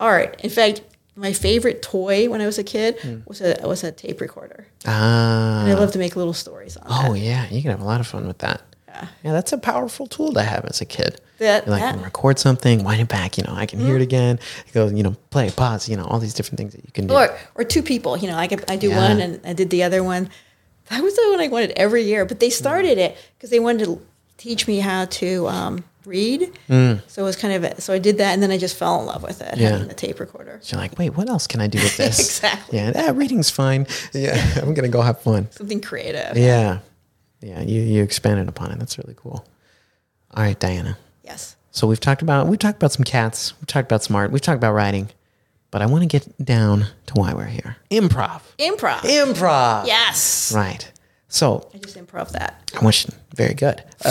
art. 0.00 0.40
In 0.42 0.48
fact, 0.48 0.80
my 1.14 1.34
favorite 1.34 1.82
toy 1.82 2.30
when 2.30 2.40
I 2.40 2.46
was 2.46 2.58
a 2.58 2.64
kid 2.64 2.98
Hmm. 3.00 3.18
was 3.26 3.42
a 3.42 3.56
was 3.64 3.84
a 3.84 3.92
tape 3.92 4.20
recorder. 4.22 4.66
Ah. 4.86 5.62
And 5.64 5.72
I 5.72 5.74
love 5.74 5.92
to 5.92 5.98
make 5.98 6.16
little 6.16 6.32
stories 6.32 6.78
on 6.78 6.86
it. 6.86 6.90
Oh 7.08 7.12
that. 7.12 7.18
yeah, 7.18 7.46
you 7.50 7.60
can 7.60 7.70
have 7.70 7.82
a 7.82 7.84
lot 7.84 8.00
of 8.00 8.06
fun 8.06 8.26
with 8.26 8.38
that. 8.38 8.62
Yeah. 9.02 9.08
Yeah, 9.24 9.32
that's 9.32 9.52
a 9.52 9.58
powerful 9.58 10.06
tool 10.06 10.32
to 10.32 10.42
have 10.42 10.64
as 10.64 10.80
a 10.80 10.84
kid. 10.84 11.20
That- 11.38 11.68
like 11.68 11.80
that- 11.80 11.86
Mm-hmm. 11.88 11.96
can 11.98 12.04
record 12.04 12.38
something, 12.38 12.82
wind 12.84 13.00
it 13.00 13.08
back. 13.08 13.36
You 13.38 13.44
know, 13.44 13.54
I 13.54 13.66
can 13.66 13.78
hear 13.80 13.96
it 13.96 14.02
again. 14.02 14.38
Go, 14.72 14.86
you 14.88 15.02
know, 15.02 15.14
play, 15.30 15.50
pause. 15.50 15.88
You 15.88 15.96
know, 15.96 16.04
all 16.04 16.18
these 16.18 16.34
different 16.34 16.58
things 16.58 16.72
that 16.74 16.84
you 16.84 16.92
can 16.92 17.06
do. 17.06 17.14
Or 17.14 17.36
or 17.54 17.64
two 17.64 17.82
people. 17.82 18.16
You 18.16 18.28
know, 18.28 18.36
I 18.36 18.46
could 18.46 18.64
I 18.70 18.76
do 18.76 18.88
Yeah. 18.88 19.08
one 19.08 19.20
and 19.20 19.40
I 19.46 19.52
did 19.52 19.70
the 19.70 19.82
other 19.82 20.02
one. 20.02 20.30
That 20.90 21.02
was 21.02 21.14
the 21.16 21.28
one 21.30 21.40
I 21.40 21.48
wanted 21.48 21.72
every 21.76 22.02
year. 22.04 22.24
But 22.24 22.40
they 22.40 22.50
started 22.50 22.96
it 22.98 23.16
because 23.36 23.50
they 23.50 23.58
wanted 23.60 23.84
to 23.86 24.00
teach 24.38 24.66
me 24.68 24.78
how 24.78 25.06
to 25.06 25.48
um, 25.48 25.84
read. 26.04 26.52
So 26.68 27.22
it 27.22 27.22
was 27.22 27.36
kind 27.36 27.54
of 27.54 27.64
a, 27.64 27.80
so 27.80 27.92
I 27.92 27.98
did 27.98 28.18
that 28.18 28.32
and 28.34 28.42
then 28.42 28.50
I 28.52 28.58
just 28.58 28.76
fell 28.76 29.00
in 29.00 29.06
love 29.06 29.22
with 29.22 29.40
it. 29.42 29.58
Yeah. 29.58 29.70
Having 29.70 29.88
the 29.88 29.94
tape 29.94 30.20
recorder. 30.20 30.58
So 30.62 30.76
you're 30.76 30.82
like, 30.82 30.96
wait, 30.98 31.10
what 31.16 31.28
else 31.28 31.46
can 31.46 31.60
I 31.60 31.66
do 31.66 31.78
with 31.80 31.96
this? 32.02 32.18
Exactly. 32.20 32.78
Yeah, 32.78 32.92
ah, 32.94 33.12
reading's 33.14 33.50
fine. 33.50 33.86
Yeah, 34.14 34.40
I'm 34.62 34.72
gonna 34.74 34.88
go 34.88 35.02
have 35.02 35.20
fun. 35.20 35.48
Something 35.50 35.80
creative. 35.80 36.36
Yeah, 36.36 36.78
yeah. 37.46 37.62
You 37.62 37.80
you 37.82 38.02
expanded 38.02 38.48
upon 38.48 38.72
it. 38.72 38.78
That's 38.78 38.98
really 38.98 39.14
cool. 39.16 39.46
All 40.34 40.42
right, 40.42 40.58
Diana. 40.58 40.98
Yes. 41.22 41.56
So 41.70 41.86
we've 41.86 42.00
talked 42.00 42.22
about 42.22 42.48
we've 42.48 42.58
talked 42.58 42.76
about 42.76 42.92
some 42.92 43.04
cats. 43.04 43.54
We've 43.60 43.66
talked 43.66 43.86
about 43.86 44.02
smart. 44.02 44.32
We've 44.32 44.40
talked 44.40 44.56
about 44.56 44.72
writing, 44.72 45.10
but 45.70 45.80
I 45.80 45.86
want 45.86 46.02
to 46.02 46.08
get 46.08 46.44
down 46.44 46.86
to 47.06 47.14
why 47.14 47.34
we're 47.34 47.44
here. 47.44 47.76
Improv. 47.90 48.42
Improv. 48.58 49.00
Improv. 49.00 49.86
Yes. 49.86 50.52
Right. 50.54 50.90
So 51.28 51.68
I 51.72 51.78
just 51.78 51.96
improv 51.96 52.30
that. 52.30 52.70
I 52.78 52.82
want 52.82 53.06
you. 53.06 53.14
Very 53.34 53.54
good. 53.54 53.82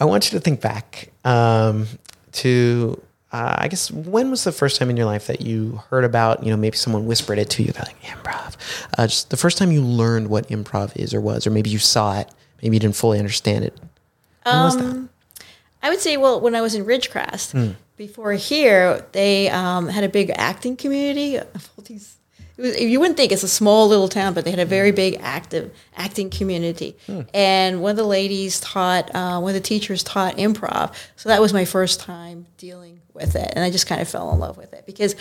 I 0.00 0.04
want 0.04 0.32
you 0.32 0.38
to 0.38 0.40
think 0.40 0.60
back 0.60 1.10
um, 1.24 1.86
to. 2.32 3.00
Uh, 3.32 3.54
I 3.58 3.68
guess 3.68 3.90
when 3.90 4.30
was 4.30 4.44
the 4.44 4.52
first 4.52 4.78
time 4.78 4.90
in 4.90 4.96
your 4.96 5.06
life 5.06 5.26
that 5.28 5.40
you 5.40 5.80
heard 5.88 6.04
about? 6.04 6.44
You 6.44 6.50
know, 6.50 6.56
maybe 6.56 6.76
someone 6.76 7.06
whispered 7.06 7.38
it 7.38 7.48
to 7.50 7.62
you. 7.62 7.72
They're 7.72 7.84
like 7.86 8.02
improv. 8.02 8.56
Uh, 8.98 9.06
just 9.06 9.30
the 9.30 9.38
first 9.38 9.56
time 9.56 9.72
you 9.72 9.80
learned 9.82 10.28
what 10.28 10.48
improv 10.48 10.94
is 10.96 11.14
or 11.14 11.20
was, 11.20 11.46
or 11.46 11.50
maybe 11.50 11.70
you 11.70 11.78
saw 11.78 12.18
it. 12.20 12.28
Maybe 12.62 12.76
you 12.76 12.80
didn't 12.80 12.96
fully 12.96 13.18
understand 13.18 13.64
it. 13.64 13.76
When 14.44 14.54
was 14.62 14.76
that? 14.76 15.08
I 15.82 15.90
would 15.90 16.00
say, 16.00 16.16
well, 16.16 16.40
when 16.40 16.54
I 16.54 16.60
was 16.60 16.74
in 16.74 16.84
Ridgecrest, 16.84 17.52
Hmm. 17.52 17.70
before 17.96 18.32
here, 18.34 19.04
they 19.12 19.48
um, 19.48 19.88
had 19.88 20.04
a 20.04 20.08
big 20.08 20.30
acting 20.36 20.76
community 20.76 21.36
of 21.36 21.70
all 21.76 21.84
these. 21.84 22.16
It 22.56 22.62
was, 22.62 22.80
you 22.80 23.00
wouldn't 23.00 23.16
think 23.16 23.32
it's 23.32 23.42
a 23.42 23.48
small 23.48 23.88
little 23.88 24.08
town, 24.08 24.34
but 24.34 24.44
they 24.44 24.50
had 24.50 24.60
a 24.60 24.64
very 24.66 24.92
big 24.92 25.18
active 25.22 25.72
acting 25.96 26.28
community. 26.30 26.96
Hmm. 27.06 27.22
And 27.34 27.82
one 27.82 27.92
of 27.92 27.96
the 27.96 28.04
ladies 28.04 28.60
taught, 28.60 29.12
uh, 29.14 29.40
one 29.40 29.50
of 29.50 29.54
the 29.54 29.60
teachers 29.66 30.04
taught 30.04 30.36
improv. 30.36 30.92
So 31.16 31.30
that 31.30 31.40
was 31.40 31.52
my 31.52 31.64
first 31.64 31.98
time 31.98 32.46
dealing 32.58 33.00
with 33.14 33.36
it, 33.36 33.52
and 33.54 33.64
I 33.64 33.70
just 33.70 33.86
kind 33.86 34.00
of 34.00 34.08
fell 34.08 34.32
in 34.32 34.38
love 34.40 34.56
with 34.56 34.72
it 34.72 34.84
because 34.86 35.14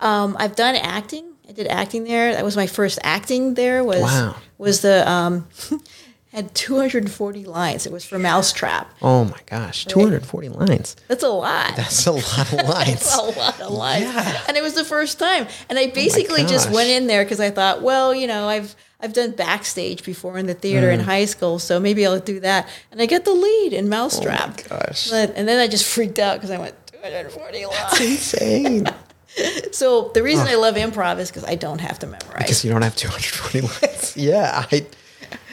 um, 0.00 0.36
I've 0.38 0.56
done 0.56 0.76
acting. 0.76 1.26
I 1.48 1.52
did 1.52 1.66
acting 1.66 2.04
there. 2.04 2.32
That 2.34 2.44
was 2.44 2.56
my 2.56 2.66
first 2.66 2.98
acting 3.02 3.54
there. 3.54 3.82
Was 3.84 4.00
Wow. 4.02 4.36
was 4.58 4.80
the 4.82 5.08
um, 5.10 5.48
had 6.32 6.54
240 6.54 7.44
lines. 7.44 7.86
It 7.86 7.92
was 7.92 8.04
for 8.04 8.16
Mousetrap. 8.18 8.88
Oh 9.02 9.24
my 9.24 9.38
gosh, 9.46 9.84
240 9.86 10.48
lines. 10.50 10.94
That's 11.08 11.24
a 11.24 11.28
lot. 11.28 11.74
That's 11.76 12.06
a 12.06 12.12
lot 12.12 12.52
of 12.52 12.68
lines. 12.68 13.00
That's 13.00 13.18
a 13.18 13.22
lot 13.38 13.60
of 13.60 13.72
lines. 13.72 14.04
Yeah. 14.04 14.22
Oh 14.38 14.44
And 14.48 14.56
it 14.56 14.62
was 14.62 14.74
the 14.74 14.84
first 14.84 15.18
time. 15.18 15.48
And 15.68 15.76
I 15.78 15.88
basically 15.88 16.44
just 16.44 16.70
went 16.70 16.88
in 16.88 17.08
there 17.08 17.24
because 17.24 17.40
I 17.40 17.50
thought, 17.50 17.82
well, 17.82 18.14
you 18.14 18.26
know, 18.28 18.48
I've 18.48 18.76
I've 19.02 19.12
done 19.14 19.32
backstage 19.32 20.04
before 20.04 20.36
in 20.38 20.46
the 20.46 20.54
theater 20.54 20.88
Mm. 20.88 20.94
in 20.94 21.00
high 21.00 21.24
school, 21.24 21.58
so 21.58 21.80
maybe 21.80 22.06
I'll 22.06 22.20
do 22.20 22.38
that. 22.40 22.68
And 22.92 23.00
I 23.02 23.06
get 23.06 23.24
the 23.24 23.32
lead 23.32 23.72
in 23.72 23.88
Mousetrap. 23.88 24.60
Oh 24.70 24.76
gosh. 24.78 25.10
But, 25.10 25.32
and 25.36 25.48
then 25.48 25.58
I 25.58 25.66
just 25.68 25.84
freaked 25.86 26.18
out 26.18 26.36
because 26.36 26.50
I 26.50 26.58
went 26.58 26.74
240 27.02 27.66
lines. 27.66 28.00
Insane. 28.00 28.86
so 29.72 30.10
the 30.14 30.22
reason 30.22 30.46
I 30.46 30.54
love 30.56 30.74
improv 30.76 31.18
is 31.18 31.30
because 31.30 31.44
I 31.44 31.54
don't 31.54 31.80
have 31.80 31.98
to 32.00 32.06
memorize. 32.06 32.38
Because 32.38 32.64
you 32.64 32.70
don't 32.70 32.82
have 32.82 32.96
240 32.96 33.60
lines. 33.86 34.16
yeah. 34.16 34.66
I, 34.70 34.86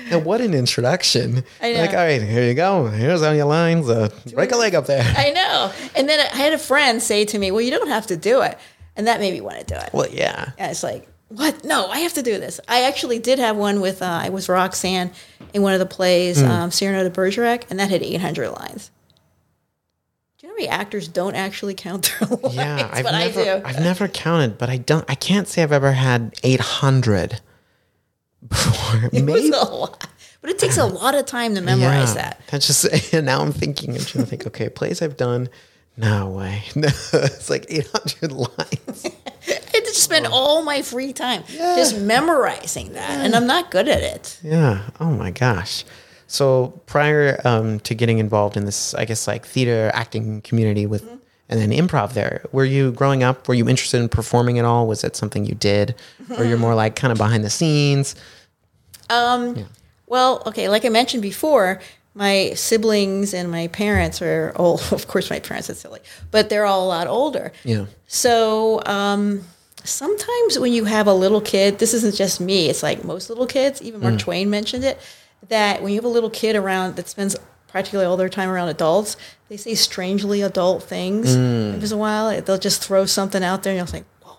now 0.09 0.19
what 0.19 0.41
an 0.41 0.53
introduction. 0.53 1.43
I 1.61 1.73
know. 1.73 1.81
Like, 1.81 1.89
all 1.91 1.95
right, 1.97 2.21
here 2.21 2.47
you 2.47 2.53
go. 2.53 2.87
Here's 2.87 3.21
all 3.21 3.33
your 3.33 3.45
lines. 3.45 3.89
Uh, 3.89 4.09
break 4.33 4.51
a 4.51 4.57
leg 4.57 4.73
up 4.75 4.85
there. 4.87 5.03
I 5.17 5.31
know. 5.31 5.71
And 5.95 6.07
then 6.09 6.19
I 6.19 6.35
had 6.35 6.53
a 6.53 6.57
friend 6.57 7.01
say 7.01 7.25
to 7.25 7.37
me, 7.39 7.51
well, 7.51 7.61
you 7.61 7.71
don't 7.71 7.89
have 7.89 8.07
to 8.07 8.17
do 8.17 8.41
it. 8.41 8.57
And 8.95 9.05
that 9.07 9.19
made 9.19 9.33
me 9.33 9.41
want 9.41 9.59
to 9.59 9.65
do 9.65 9.75
it. 9.75 9.89
well, 9.93 10.07
yeah. 10.09 10.51
And 10.57 10.71
it's 10.71 10.81
like, 10.81 11.07
what? 11.29 11.63
No, 11.65 11.87
I 11.87 11.99
have 11.99 12.13
to 12.13 12.23
do 12.23 12.39
this. 12.39 12.59
I 12.67 12.83
actually 12.83 13.19
did 13.19 13.37
have 13.37 13.57
one 13.57 13.81
with, 13.81 14.01
uh, 14.01 14.05
I 14.23 14.29
was 14.29 14.47
Roxanne 14.49 15.11
in 15.53 15.61
one 15.61 15.73
of 15.73 15.79
the 15.79 15.85
plays, 15.85 16.39
Hmm. 16.39 16.47
um, 16.47 16.71
Cyrano 16.71 17.03
de 17.03 17.09
Bergerac, 17.09 17.69
and 17.69 17.77
that 17.79 17.89
had 17.91 18.01
800 18.01 18.49
lines. 18.49 18.89
Do 20.39 20.46
you 20.46 20.46
know 20.46 20.46
how 20.46 20.46
many 20.57 20.67
actors 20.67 21.07
don't 21.07 21.35
actually 21.35 21.73
count 21.73 22.13
their 22.19 22.29
lines? 22.37 22.55
Yeah, 22.55 22.89
I've 22.91 23.03
but 23.03 23.11
never, 23.11 23.39
I 23.39 23.43
do. 23.43 23.61
I've 23.65 23.79
never 23.79 24.07
counted, 24.07 24.57
but 24.57 24.69
I 24.69 24.77
don't. 24.77 25.05
I 25.09 25.15
can't 25.15 25.47
say 25.47 25.63
I've 25.63 25.71
ever 25.71 25.93
had 25.93 26.35
eight 26.43 26.59
hundred 26.59 27.41
before. 28.47 29.05
it 29.13 29.13
Maybe 29.13 29.31
was 29.31 29.49
a 29.49 29.73
lot. 29.73 30.07
But 30.41 30.51
it 30.51 30.59
takes 30.59 30.77
a 30.77 30.85
lot 30.85 31.15
of 31.15 31.25
time 31.25 31.55
to 31.55 31.61
memorize 31.61 32.15
yeah. 32.15 32.21
that. 32.21 32.41
That's 32.47 32.67
just. 32.67 33.13
And 33.13 33.25
now 33.25 33.41
I'm 33.41 33.51
thinking. 33.51 33.95
I'm 33.95 34.03
trying 34.03 34.23
to 34.23 34.29
think. 34.29 34.47
Okay, 34.47 34.69
plays 34.69 35.01
I've 35.01 35.17
done. 35.17 35.49
No 35.95 36.29
way. 36.29 36.63
No, 36.75 36.87
it's 37.13 37.49
like 37.49 37.65
eight 37.69 37.87
hundred 37.93 38.31
lines. 38.31 39.05
I 39.47 39.51
had 39.73 39.85
to 39.85 39.93
spend 39.93 40.27
all 40.27 40.61
my 40.61 40.81
free 40.81 41.11
time 41.13 41.43
just 41.47 41.99
memorizing 41.99 42.93
that, 42.93 43.09
and 43.09 43.35
I'm 43.35 43.47
not 43.47 43.71
good 43.71 43.87
at 43.87 44.03
it. 44.03 44.39
Yeah. 44.43 44.89
Oh 44.99 45.11
my 45.11 45.31
gosh. 45.31 45.83
So 46.27 46.79
prior 46.85 47.39
um, 47.45 47.79
to 47.81 47.95
getting 47.95 48.19
involved 48.19 48.57
in 48.57 48.65
this, 48.65 48.93
I 48.93 49.05
guess 49.05 49.27
like 49.27 49.45
theater 49.45 49.89
acting 49.93 50.41
community 50.41 50.85
with, 50.85 51.03
Mm-hmm. 51.05 51.15
and 51.49 51.59
then 51.61 51.71
improv 51.71 52.13
there, 52.13 52.43
were 52.51 52.65
you 52.65 52.91
growing 52.91 53.23
up? 53.23 53.47
Were 53.47 53.53
you 53.53 53.69
interested 53.69 54.01
in 54.01 54.09
performing 54.09 54.59
at 54.59 54.65
all? 54.65 54.85
Was 54.87 55.03
it 55.05 55.15
something 55.15 55.45
you 55.45 55.55
did, 55.55 55.95
or 56.37 56.43
you're 56.43 56.57
more 56.57 56.75
like 56.75 56.95
kind 56.97 57.11
of 57.13 57.17
behind 57.17 57.43
the 57.45 57.49
scenes? 57.49 58.15
Um. 59.09 59.65
Well, 60.07 60.41
okay, 60.45 60.69
like 60.69 60.85
I 60.85 60.89
mentioned 60.89 61.21
before, 61.21 61.81
my 62.13 62.51
siblings 62.55 63.33
and 63.33 63.51
my 63.51 63.67
parents 63.67 64.21
are 64.21 64.53
old. 64.55 64.81
Of 64.91 65.07
course, 65.07 65.29
my 65.29 65.39
parents 65.39 65.69
are 65.69 65.75
silly, 65.75 65.99
but 66.31 66.49
they're 66.49 66.65
all 66.65 66.85
a 66.85 66.89
lot 66.89 67.07
older. 67.07 67.51
Yeah. 67.63 67.85
So 68.07 68.81
um, 68.85 69.43
sometimes 69.83 70.59
when 70.59 70.73
you 70.73 70.85
have 70.85 71.07
a 71.07 71.13
little 71.13 71.41
kid, 71.41 71.79
this 71.79 71.93
isn't 71.93 72.15
just 72.15 72.39
me. 72.41 72.69
It's 72.69 72.83
like 72.83 73.03
most 73.03 73.29
little 73.29 73.47
kids. 73.47 73.81
Even 73.81 74.01
Mark 74.01 74.17
Twain 74.19 74.49
mentioned 74.49 74.83
it. 74.83 74.99
That 75.49 75.81
when 75.81 75.91
you 75.93 75.97
have 75.97 76.05
a 76.05 76.09
little 76.09 76.29
kid 76.29 76.55
around 76.55 76.95
that 76.97 77.07
spends 77.07 77.35
practically 77.67 78.05
all 78.05 78.17
their 78.17 78.29
time 78.29 78.49
around 78.49 78.69
adults, 78.69 79.15
they 79.49 79.57
say 79.57 79.75
strangely 79.75 80.41
adult 80.41 80.83
things. 80.83 81.35
Every 81.35 81.71
once 81.79 81.91
in 81.91 81.97
a 81.97 81.99
while, 81.99 82.41
they'll 82.41 82.57
just 82.57 82.83
throw 82.83 83.05
something 83.05 83.43
out 83.43 83.63
there, 83.63 83.71
and 83.71 83.77
you'll 83.77 83.85
think, 83.87 84.05
"Whoa!" 84.23 84.37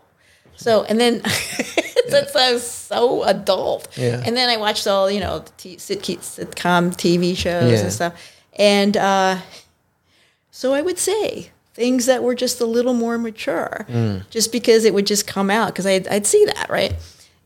So, 0.56 0.84
and 0.84 1.00
then 1.00 1.18
that 2.10 2.30
sounds 2.32 2.62
so 2.62 3.22
adult. 3.24 3.88
Yeah. 3.96 4.22
And 4.24 4.36
then 4.36 4.48
I 4.48 4.56
watched 4.58 4.86
all 4.86 5.10
you 5.10 5.20
know 5.20 5.44
t- 5.56 5.76
sitcom, 5.76 6.18
sitcom 6.18 6.94
TV 6.94 7.36
shows 7.36 7.72
Yeah. 7.72 7.78
and 7.80 7.92
stuff, 7.92 8.32
and 8.58 8.96
uh, 8.96 9.38
so 10.50 10.74
I 10.74 10.82
would 10.82 10.98
say 10.98 11.50
things 11.74 12.06
that 12.06 12.22
were 12.22 12.34
just 12.34 12.60
a 12.60 12.66
little 12.66 12.94
more 12.94 13.16
mature, 13.18 13.86
Mm. 13.88 14.28
just 14.30 14.50
because 14.52 14.84
it 14.84 14.92
would 14.92 15.06
just 15.06 15.26
come 15.26 15.48
out 15.48 15.68
because 15.68 15.86
I'd, 15.86 16.08
I'd 16.08 16.26
see 16.26 16.44
that 16.46 16.68
right, 16.68 16.92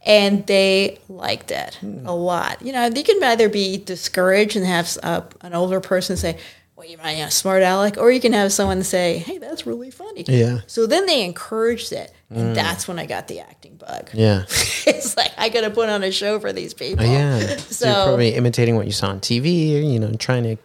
and 0.04 0.46
they 0.46 0.98
liked 1.08 1.50
it 1.50 1.78
Mm. 1.82 2.06
a 2.06 2.12
lot. 2.12 2.60
You 2.62 2.72
know, 2.72 2.86
you 2.86 3.02
can 3.04 3.22
either 3.22 3.48
be 3.48 3.78
discouraged 3.78 4.56
and 4.56 4.66
have 4.66 4.96
uh, 5.02 5.22
an 5.42 5.54
older 5.54 5.80
person 5.80 6.16
say. 6.16 6.38
Well, 6.74 6.90
you 6.90 6.96
might, 6.98 7.16
know, 7.18 7.28
smart 7.28 7.62
aleck, 7.62 7.96
or 7.96 8.10
you 8.10 8.18
can 8.18 8.32
have 8.32 8.52
someone 8.52 8.82
say, 8.82 9.18
"Hey, 9.18 9.38
that's 9.38 9.66
really 9.66 9.92
funny." 9.92 10.24
Yeah. 10.26 10.60
So 10.66 10.86
then 10.86 11.06
they 11.06 11.22
encouraged 11.24 11.92
it, 11.92 12.12
and 12.28 12.56
that's 12.56 12.88
when 12.88 12.98
I 12.98 13.06
got 13.06 13.28
the 13.28 13.38
acting 13.38 13.76
bug. 13.76 14.08
Yeah. 14.12 14.44
it's 14.48 15.16
like 15.16 15.30
I 15.38 15.48
got 15.48 15.60
to 15.60 15.70
put 15.70 15.88
on 15.88 16.02
a 16.02 16.10
show 16.10 16.40
for 16.40 16.52
these 16.52 16.74
people. 16.74 17.04
Oh, 17.04 17.12
Yeah. 17.12 17.38
So, 17.38 17.56
So- 17.70 17.86
you're 17.86 18.04
probably 18.06 18.34
imitating 18.34 18.74
what 18.74 18.86
you 18.86 18.92
saw 18.92 19.10
on 19.10 19.20
TV, 19.20 19.76
or, 19.76 19.80
you 19.80 20.00
know, 20.00 20.12
trying 20.14 20.42
to 20.44 20.56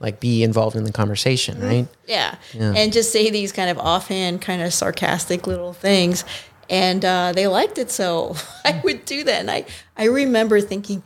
like 0.00 0.18
be 0.18 0.42
involved 0.42 0.74
in 0.74 0.82
the 0.84 0.92
conversation, 0.92 1.60
right? 1.60 1.86
Yeah. 2.08 2.34
Yeah. 2.54 2.72
And 2.74 2.92
just 2.92 3.12
say 3.12 3.30
these 3.30 3.52
kind 3.52 3.70
of 3.70 3.78
offhand, 3.78 4.40
kind 4.40 4.62
of 4.62 4.72
sarcastic 4.74 5.46
little 5.46 5.74
things. 5.74 6.24
And 6.70 7.04
uh, 7.04 7.32
they 7.34 7.46
liked 7.48 7.76
it. 7.78 7.90
So 7.90 8.36
I 8.64 8.80
would 8.84 9.04
do 9.04 9.24
that. 9.24 9.40
And 9.40 9.50
I, 9.50 9.66
I 9.96 10.04
remember 10.04 10.60
thinking, 10.60 11.02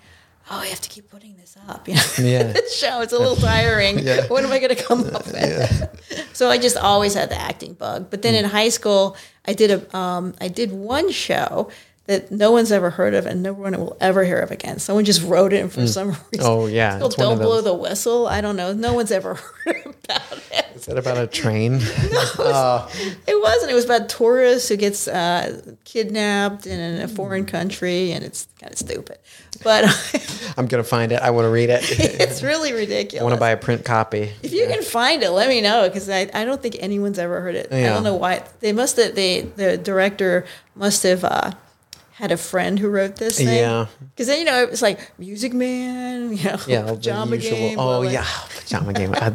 oh, 0.51 0.59
I 0.59 0.67
have 0.67 0.81
to 0.83 0.89
keep 0.89 1.11
putting 1.11 1.37
this 1.37 1.57
up. 1.69 1.89
You 1.89 1.95
know, 1.95 2.03
Yeah. 2.19 2.43
this 2.53 2.79
show, 2.79 3.01
it's 3.01 3.13
a 3.15 3.19
little 3.19 3.37
tiring. 3.37 3.99
Yeah. 3.99 4.27
What 4.29 4.45
am 4.45 4.53
I 4.53 4.59
going 4.59 4.77
to 4.77 4.83
come 4.83 5.07
up 5.15 5.27
with? 5.27 6.31
so 6.35 6.51
I 6.51 6.59
just 6.59 6.77
always 6.77 7.15
had 7.15 7.31
the 7.31 7.41
acting 7.41 7.73
bug. 7.73 8.11
But 8.11 8.23
then 8.23 8.35
in 8.35 8.45
high 8.45 8.69
school, 8.69 9.17
I 9.47 9.55
did 9.55 9.71
a, 9.71 9.97
um, 9.97 10.35
I 10.41 10.49
did 10.49 10.71
one 10.73 11.11
show 11.11 11.71
that 12.07 12.31
no 12.31 12.51
one's 12.53 12.71
ever 12.71 12.91
heard 12.91 13.15
of 13.15 13.25
and 13.25 13.43
no 13.43 13.53
one 13.53 13.73
will 13.79 13.97
ever 14.01 14.25
hear 14.25 14.39
of 14.39 14.51
again. 14.51 14.79
Someone 14.79 15.05
just 15.07 15.23
wrote 15.23 15.53
it 15.55 15.63
and 15.63 15.73
for 15.73 15.87
some 15.87 16.09
reason. 16.09 16.41
Oh, 16.41 16.67
yeah, 16.67 16.99
Don't 16.99 17.17
Blow 17.17 17.63
the 17.63 17.73
Whistle. 17.73 18.27
I 18.27 18.41
don't 18.43 18.57
know. 18.57 18.75
No 18.75 18.93
one's 18.93 19.11
ever 19.11 19.35
heard 19.65 19.87
about 20.05 20.33
it. 20.53 20.67
Is 20.75 20.85
that 20.87 20.99
about 20.99 21.17
a 21.17 21.27
train? 21.27 21.79
no, 21.79 22.89
It 23.27 23.41
wasn't. 23.41 23.71
It 23.71 23.75
was 23.75 23.87
about 23.87 24.03
a 24.03 24.07
tourist 24.07 24.69
who 24.69 24.77
gets 24.77 25.09
uh, 25.09 25.63
kidnapped 25.85 26.67
in 26.67 27.01
a 27.01 27.09
foreign 27.09 27.47
country, 27.47 28.13
and 28.13 28.23
it's 28.23 28.49
kind 28.61 28.73
of 28.73 28.79
stupid. 28.79 29.19
But 29.63 29.85
I'm 30.59 30.67
gonna 30.67 30.85
find 30.85 31.11
it. 31.13 31.23
I 31.23 31.31
want 31.31 31.47
to 31.47 31.51
read 31.51 31.71
it. 31.71 31.85
it's 31.99 32.43
really 32.43 32.73
ridiculous. 32.73 33.21
I 33.21 33.25
want 33.25 33.35
to 33.35 33.41
buy 33.41 33.51
a 33.51 33.57
print 33.57 33.85
copy. 33.85 34.31
If 34.43 34.53
you 34.53 34.67
can 34.67 34.83
find 34.83 35.23
it, 35.23 35.31
let 35.31 35.49
me 35.49 35.63
know 35.63 35.89
because 35.89 36.11
I, 36.11 36.29
I 36.35 36.45
don't 36.45 36.61
think 36.61 36.77
anyone's 36.81 37.19
ever 37.19 37.41
heard 37.41 37.55
it. 37.55 37.73
I 37.73 37.85
don't 37.85 38.05
know 38.05 38.17
why. 38.17 38.43
They 38.61 38.73
must 38.73 38.97
have. 38.99 39.15
They 39.15 39.43
the 39.43 39.79
director 39.79 40.45
must 40.75 41.03
have 41.05 41.25
uh, 41.25 41.53
had 42.25 42.33
a 42.33 42.39
friend 42.39 42.79
who 42.79 42.89
wrote 42.89 43.17
this 43.17 43.37
thing. 43.37 43.49
Yeah. 43.49 43.87
Because 44.01 44.29
then 44.29 44.39
you 44.39 44.47
know 44.47 44.63
it 44.63 44.71
was 44.71 44.81
like 44.81 45.13
Music 45.19 45.53
Man. 45.53 46.33
You 46.39 46.45
know, 46.45 46.59
Yeah, 46.67 46.87
pajama 46.87 47.37
game. 47.37 47.79
Oh 47.79 48.03
that. 48.03 48.13
yeah, 48.13 48.27
pajama 48.61 48.93
game. 48.95 49.15
I, 49.15 49.35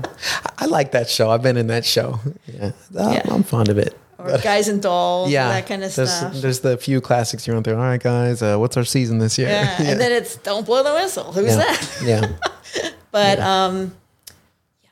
I 0.58 0.66
like 0.66 0.92
that 0.94 1.08
show. 1.08 1.30
I've 1.30 1.44
been 1.44 1.56
in 1.56 1.68
that 1.68 1.86
show. 1.86 2.20
Yeah, 2.48 2.72
I'm, 2.98 3.14
Yeah. 3.14 3.22
I'm 3.30 3.44
fond 3.44 3.70
of 3.70 3.78
it. 3.78 3.96
Or 4.18 4.36
Guys 4.40 4.68
and 4.68 4.82
Dolls. 4.82 5.30
Yeah, 5.30 5.50
that 5.50 5.68
kind 5.68 5.84
of 5.84 5.96
there's, 5.96 6.12
stuff. 6.12 6.34
There's 6.34 6.62
the 6.62 6.78
few 6.78 7.00
classics 7.00 7.46
you 7.48 7.54
run 7.54 7.64
through. 7.64 7.76
All 7.76 7.82
right, 7.82 8.02
guys, 8.02 8.42
uh, 8.42 8.58
what's 8.58 8.76
our 8.76 8.84
season 8.84 9.20
this 9.20 9.38
year? 9.38 9.50
Yeah. 9.50 9.82
and 9.82 10.00
then 10.02 10.12
it's 10.12 10.38
Don't 10.38 10.66
Blow 10.66 10.84
the 10.84 10.94
Whistle. 10.94 11.32
Who's 11.32 11.56
yeah. 11.56 11.58
that? 11.58 12.02
yeah. 12.04 12.90
But 13.12 13.40
um, 13.40 13.96
yes, 14.84 14.92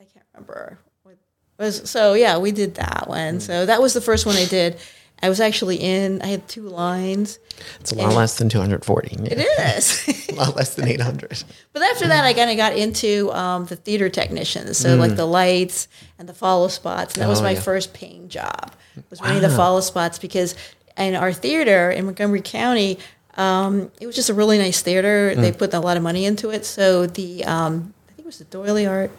I 0.00 0.04
can't 0.04 0.26
remember. 0.34 0.78
What 1.02 1.16
was 1.58 1.90
so 1.90 2.12
yeah, 2.12 2.36
we 2.36 2.52
did 2.52 2.74
that 2.74 3.06
one. 3.08 3.34
Hmm. 3.34 3.40
So 3.40 3.66
that 3.66 3.80
was 3.80 3.94
the 3.94 4.02
first 4.02 4.26
one 4.26 4.36
I 4.36 4.44
did. 4.44 4.78
I 5.22 5.28
was 5.28 5.40
actually 5.40 5.76
in. 5.76 6.22
I 6.22 6.26
had 6.28 6.48
two 6.48 6.62
lines. 6.62 7.38
It's 7.80 7.92
a 7.92 7.94
lot 7.96 8.14
less 8.14 8.38
than 8.38 8.48
240. 8.48 9.16
Yeah. 9.16 9.28
It 9.32 9.76
is. 9.76 10.28
a 10.30 10.34
lot 10.34 10.56
less 10.56 10.74
than 10.74 10.88
800. 10.88 11.44
but 11.72 11.82
after 11.82 12.08
that, 12.08 12.24
I 12.24 12.32
kind 12.32 12.50
of 12.50 12.56
got 12.56 12.76
into 12.76 13.30
um, 13.32 13.66
the 13.66 13.76
theater 13.76 14.08
technicians. 14.08 14.78
So 14.78 14.96
like 14.96 15.16
the 15.16 15.26
lights 15.26 15.88
and 16.18 16.28
the 16.28 16.34
follow 16.34 16.68
spots. 16.68 17.14
And 17.14 17.22
that 17.22 17.28
was. 17.28 17.40
Oh, 17.40 17.44
my 17.44 17.52
yeah. 17.52 17.60
first 17.60 17.92
paying 17.92 18.28
job. 18.28 18.72
Was 19.10 19.20
running 19.20 19.42
the 19.42 19.50
follow 19.50 19.80
spots 19.80 20.18
because 20.18 20.54
in 20.96 21.14
our 21.14 21.32
theater 21.32 21.90
in 21.90 22.04
Montgomery 22.04 22.42
County. 22.42 22.98
Um, 23.34 23.90
it 24.00 24.06
was 24.06 24.16
just 24.16 24.28
a 24.28 24.34
really 24.34 24.58
nice 24.58 24.82
theater. 24.82 25.32
Hmm. 25.34 25.40
They 25.40 25.52
put 25.52 25.72
a 25.72 25.80
lot 25.80 25.96
of 25.96 26.02
money 26.02 26.24
into 26.24 26.50
it. 26.50 26.64
So 26.64 27.06
the 27.06 27.44
um, 27.44 27.94
I 28.08 28.12
think 28.12 28.20
it 28.20 28.26
was 28.26 28.38
the 28.38 28.44
D'Oyly 28.44 28.84
Carte, 28.84 29.10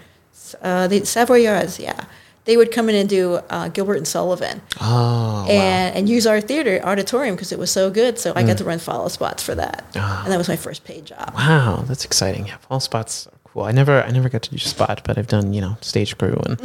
uh, 0.62 0.88
the 0.88 1.06
Savoyards, 1.06 1.80
yeah. 1.80 2.06
They 2.46 2.58
would 2.58 2.72
come 2.72 2.90
in 2.90 2.96
and 2.96 3.08
do 3.08 3.36
uh, 3.50 3.68
Gilbert 3.70 3.98
and 3.98 4.08
Sullivan 4.08 4.62
Oh, 4.82 5.46
and 5.50 5.96
and 5.96 6.10
use 6.10 6.26
our 6.26 6.42
theater 6.42 6.80
auditorium 6.84 7.36
because 7.36 7.52
it 7.52 7.60
was 7.60 7.70
so 7.72 7.90
good. 7.92 8.18
So. 8.18 8.34
I 8.36 8.44
got 8.44 8.58
to 8.58 8.64
run 8.64 8.80
follow 8.80 9.08
spots 9.10 9.44
for 9.44 9.54
that, 9.56 9.84
Ah. 9.96 10.24
and 10.24 10.32
that 10.34 10.38
was 10.38 10.48
my 10.50 10.56
first 10.56 10.84
paid 10.84 11.06
job. 11.06 11.34
wow, 11.36 11.84
that's 11.88 12.04
exciting. 12.06 12.48
Yeah, 12.48 12.58
follow 12.68 12.80
spots 12.80 13.28
are 13.28 13.38
cool. 13.44 13.64
I 13.64 13.72
never, 13.72 14.02
I 14.04 14.10
never 14.12 14.30
got 14.30 14.42
to 14.44 14.50
do 14.50 14.58
spot, 14.58 15.02
but 15.04 15.18
I've 15.18 15.28
done, 15.28 15.54
you 15.54 15.62
know, 15.62 15.78
stage 15.82 16.18
crew 16.18 16.40
and 16.46 16.60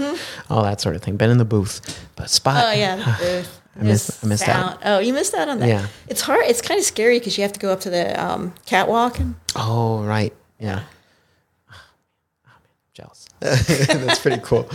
all 0.49 0.63
that 0.63 0.81
sort 0.81 0.97
of 0.97 1.03
thing. 1.03 1.17
Been 1.17 1.31
in 1.31 1.39
the 1.39 1.45
booth, 1.45 1.81
but 2.17 2.31
spot. 2.31 2.65
Mm-hmm. 2.65 2.73
Oh 2.73 2.79
yeah, 2.79 2.97
the 2.97 3.25
booth. 3.25 3.61
I 3.79 3.83
missed- 3.83 4.25
I 4.25 4.27
missed 4.29 4.49
out. 4.49 4.79
Oh, 4.85 4.99
you 5.01 5.13
missed 5.13 5.35
out 5.35 5.49
on 5.49 5.59
that. 5.61 5.69
Yeah. 5.69 5.87
it's 6.09 6.23
hard. 6.23 6.47
It's 6.47 6.63
kind 6.63 6.79
of 6.79 6.87
scary 6.87 7.19
because 7.19 7.37
you 7.37 7.43
have 7.43 7.53
to 7.53 7.61
go 7.61 7.71
up 7.71 7.81
to 7.81 7.91
the 7.91 8.19
um, 8.25 8.55
catwalk. 8.65 9.19
And, 9.19 9.35
Oh, 9.55 10.03
right. 10.03 10.33
Yeah. 10.59 10.81
That's 13.41 14.19
pretty 14.19 14.41
cool. 14.43 14.69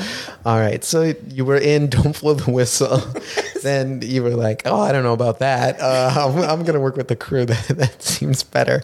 All 0.46 0.60
right. 0.60 0.84
So 0.84 1.14
you 1.30 1.46
were 1.46 1.58
in 1.58 1.90
Don't 1.90 2.20
Blow 2.20 2.36
the 2.36 2.52
Whistle. 2.52 3.02
then 3.64 4.02
you 4.04 4.22
were 4.22 4.36
like, 4.36 4.62
oh, 4.66 4.80
I 4.80 4.92
don't 4.92 5.04
know 5.04 5.14
about 5.14 5.40
that. 5.40 5.80
Uh, 5.80 6.14
I'm, 6.16 6.38
I'm 6.38 6.62
going 6.62 6.76
to 6.76 6.80
work 6.80 6.96
with 6.96 7.08
the 7.08 7.16
crew. 7.16 7.46
That, 7.46 7.68
that 7.78 8.04
seems 8.04 8.44
better. 8.44 8.84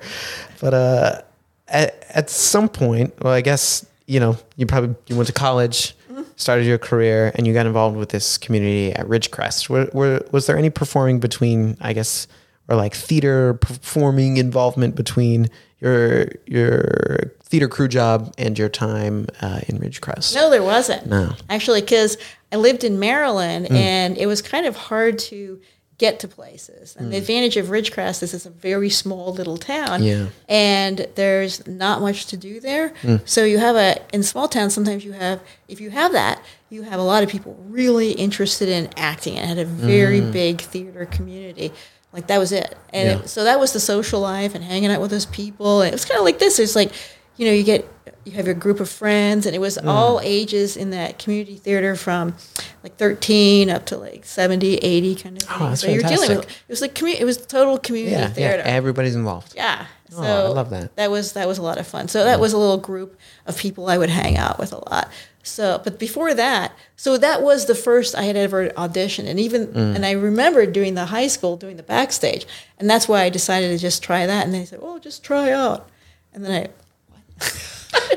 But 0.60 0.74
uh, 0.74 1.22
at, 1.68 2.06
at 2.10 2.30
some 2.32 2.70
point, 2.70 3.14
well, 3.22 3.34
I 3.34 3.42
guess, 3.42 3.86
you 4.08 4.20
know, 4.20 4.38
you 4.56 4.66
probably 4.66 4.96
you 5.08 5.16
went 5.16 5.28
to 5.28 5.34
college, 5.34 5.96
started 6.38 6.66
your 6.66 6.80
career, 6.80 7.32
and 7.36 7.46
you 7.46 7.54
got 7.54 7.68
involved 7.68 7.98
with 7.98 8.10
this 8.10 8.40
community 8.40 8.94
at 8.94 9.06
Ridgecrest. 9.06 9.70
Were, 9.70 9.90
were, 9.94 10.26
was 10.32 10.48
there 10.48 10.58
any 10.58 10.72
performing 10.72 11.20
between, 11.20 11.78
I 11.82 11.94
guess, 11.94 12.28
or 12.68 12.76
like 12.76 12.94
theater 12.96 13.54
performing 13.56 14.38
involvement 14.38 14.96
between 14.96 15.50
your 15.80 16.28
your 16.46 17.32
theater 17.44 17.68
crew 17.68 17.88
job 17.88 18.34
and 18.38 18.58
your 18.60 18.70
time 18.70 19.28
uh, 19.42 19.60
in 19.68 19.78
Ridgecrest? 19.80 20.36
no, 20.36 20.50
there 20.50 20.64
wasn't. 20.64 21.08
No. 21.08 21.34
actually, 21.50 21.82
because 21.82 22.18
I 22.52 22.56
lived 22.58 22.84
in 22.84 23.00
Maryland, 23.00 23.68
Hmm. 23.68 23.76
and 23.76 24.18
it 24.18 24.26
was 24.26 24.42
kind 24.42 24.66
of 24.66 24.76
hard 24.76 25.20
to 25.20 25.60
get 25.98 26.20
to 26.20 26.28
places. 26.28 26.96
And 26.96 27.12
the 27.12 27.18
advantage 27.18 27.58
of 27.58 27.68
Ridgecrest 27.68 28.22
is 28.22 28.32
it's 28.36 28.46
a 28.46 28.52
very 28.52 28.90
small 28.92 29.34
little 29.34 29.58
town. 29.58 30.04
Yeah. 30.04 30.28
And 30.48 31.08
there's 31.16 31.66
not 31.66 32.02
much 32.02 32.28
to 32.28 32.38
do 32.38 32.60
there. 32.60 32.94
So 33.26 33.44
you 33.44 33.58
have 33.58 33.76
a 33.76 34.00
in 34.14 34.22
small 34.22 34.48
towns. 34.48 34.76
Sometimes 34.76 35.04
you 35.04 35.14
have 35.14 35.40
if 35.68 35.82
you 35.82 35.90
have 35.90 36.12
that, 36.12 36.40
you 36.70 36.84
have 36.84 37.00
a 37.00 37.04
lot 37.04 37.24
of 37.24 37.30
people 37.30 37.58
really 37.68 38.12
interested 38.12 38.70
in 38.70 38.90
acting 38.96 39.38
and 39.38 39.48
had 39.50 39.58
a 39.58 39.66
very 39.66 40.22
big 40.22 40.62
theater 40.62 41.08
community. 41.08 41.72
Like 42.14 42.28
that 42.28 42.38
was 42.40 42.52
it, 42.52 42.76
and. 42.94 43.10
Yeah. 43.10 43.16
it- 43.24 43.30
so 43.30 43.44
that 43.44 43.60
was 43.60 43.74
the 43.74 43.80
social 43.80 44.22
life 44.22 44.56
and 44.56 44.64
hanging 44.64 44.90
out 44.92 45.02
with 45.02 45.12
those 45.12 45.26
people. 45.26 45.82
And 45.82 45.90
it 45.90 45.94
was 45.94 46.06
kind 46.06 46.18
of 46.18 46.26
like 46.26 46.40
this. 46.40 46.58
It's 46.60 46.76
like 46.76 46.92
you 47.36 47.46
know 47.46 47.52
you 47.54 47.64
get 47.64 47.88
you 48.24 48.32
have 48.34 48.46
your 48.46 48.56
group 48.56 48.80
of 48.80 48.90
friends, 48.90 49.46
and 49.46 49.56
it 49.56 49.60
was 49.60 49.78
Hmm. 49.78 49.88
all 49.88 50.20
ages 50.24 50.76
in 50.78 50.90
that 50.92 51.18
community 51.20 51.56
theater 51.56 51.96
from 51.96 52.36
like 52.84 52.98
13 52.98 53.70
up 53.70 53.86
to 53.88 53.98
like 53.98 54.26
70, 54.26 54.76
80 54.78 55.16
kind 55.16 55.38
of 55.38 55.44
thing. 55.44 55.58
Oh, 55.62 55.70
that's 55.70 55.82
so 55.82 55.88
you're 55.90 56.02
dealing 56.04 56.30
with 56.38 56.46
it 56.46 56.70
was 56.70 56.82
like 56.82 56.94
commu- 56.96 57.20
it 57.20 57.24
was 57.26 57.38
total 57.38 57.78
community 57.78 58.14
Yeah, 58.16 58.22
yeah. 58.28 58.28
theater. 58.30 58.64
Everybody's 58.66 59.16
involved. 59.16 59.54
Yeah. 59.56 59.86
So 60.10 60.18
Oh, 60.24 60.46
I 60.46 60.48
love 60.50 60.70
that. 60.72 60.96
That 60.96 61.12
was 61.12 61.34
that 61.34 61.48
was 61.48 61.58
a 61.58 61.62
lot 61.62 61.78
of 61.78 61.86
fun. 61.88 62.08
So 62.08 62.24
that 62.24 62.40
was 62.40 62.54
a 62.54 62.58
little 62.58 62.78
group 62.78 63.18
of 63.46 63.58
people 63.58 63.88
I 63.90 63.98
would 63.98 64.10
hang 64.10 64.38
out 64.38 64.58
with 64.60 64.72
a 64.74 64.78
lot. 64.90 65.10
So, 65.48 65.82
but 65.84 65.98
before 65.98 66.34
that, 66.34 66.72
so 66.96 67.18
that 67.18 67.42
was 67.42 67.66
the 67.66 67.76
first 67.76 68.16
I 68.16 68.24
had 68.24 68.36
ever 68.36 68.70
auditioned, 68.70 69.28
and 69.28 69.40
even 69.40 69.68
Mm. 69.68 69.96
and 69.96 70.06
I 70.06 70.12
remember 70.12 70.66
doing 70.66 70.94
the 70.96 71.06
high 71.06 71.28
school, 71.28 71.56
doing 71.58 71.78
the 71.78 71.84
backstage, 71.84 72.46
and 72.80 72.90
that's 72.90 73.08
why 73.08 73.24
I 73.24 73.30
decided 73.30 73.70
to 73.70 73.78
just 73.78 74.04
try 74.04 74.26
that. 74.26 74.46
And 74.46 74.54
they 74.54 74.66
said, 74.66 74.80
"Oh, 74.82 75.00
just 75.00 75.24
try 75.24 75.52
out," 75.52 75.88
and 76.34 76.44
then 76.46 76.52
I. 76.52 77.44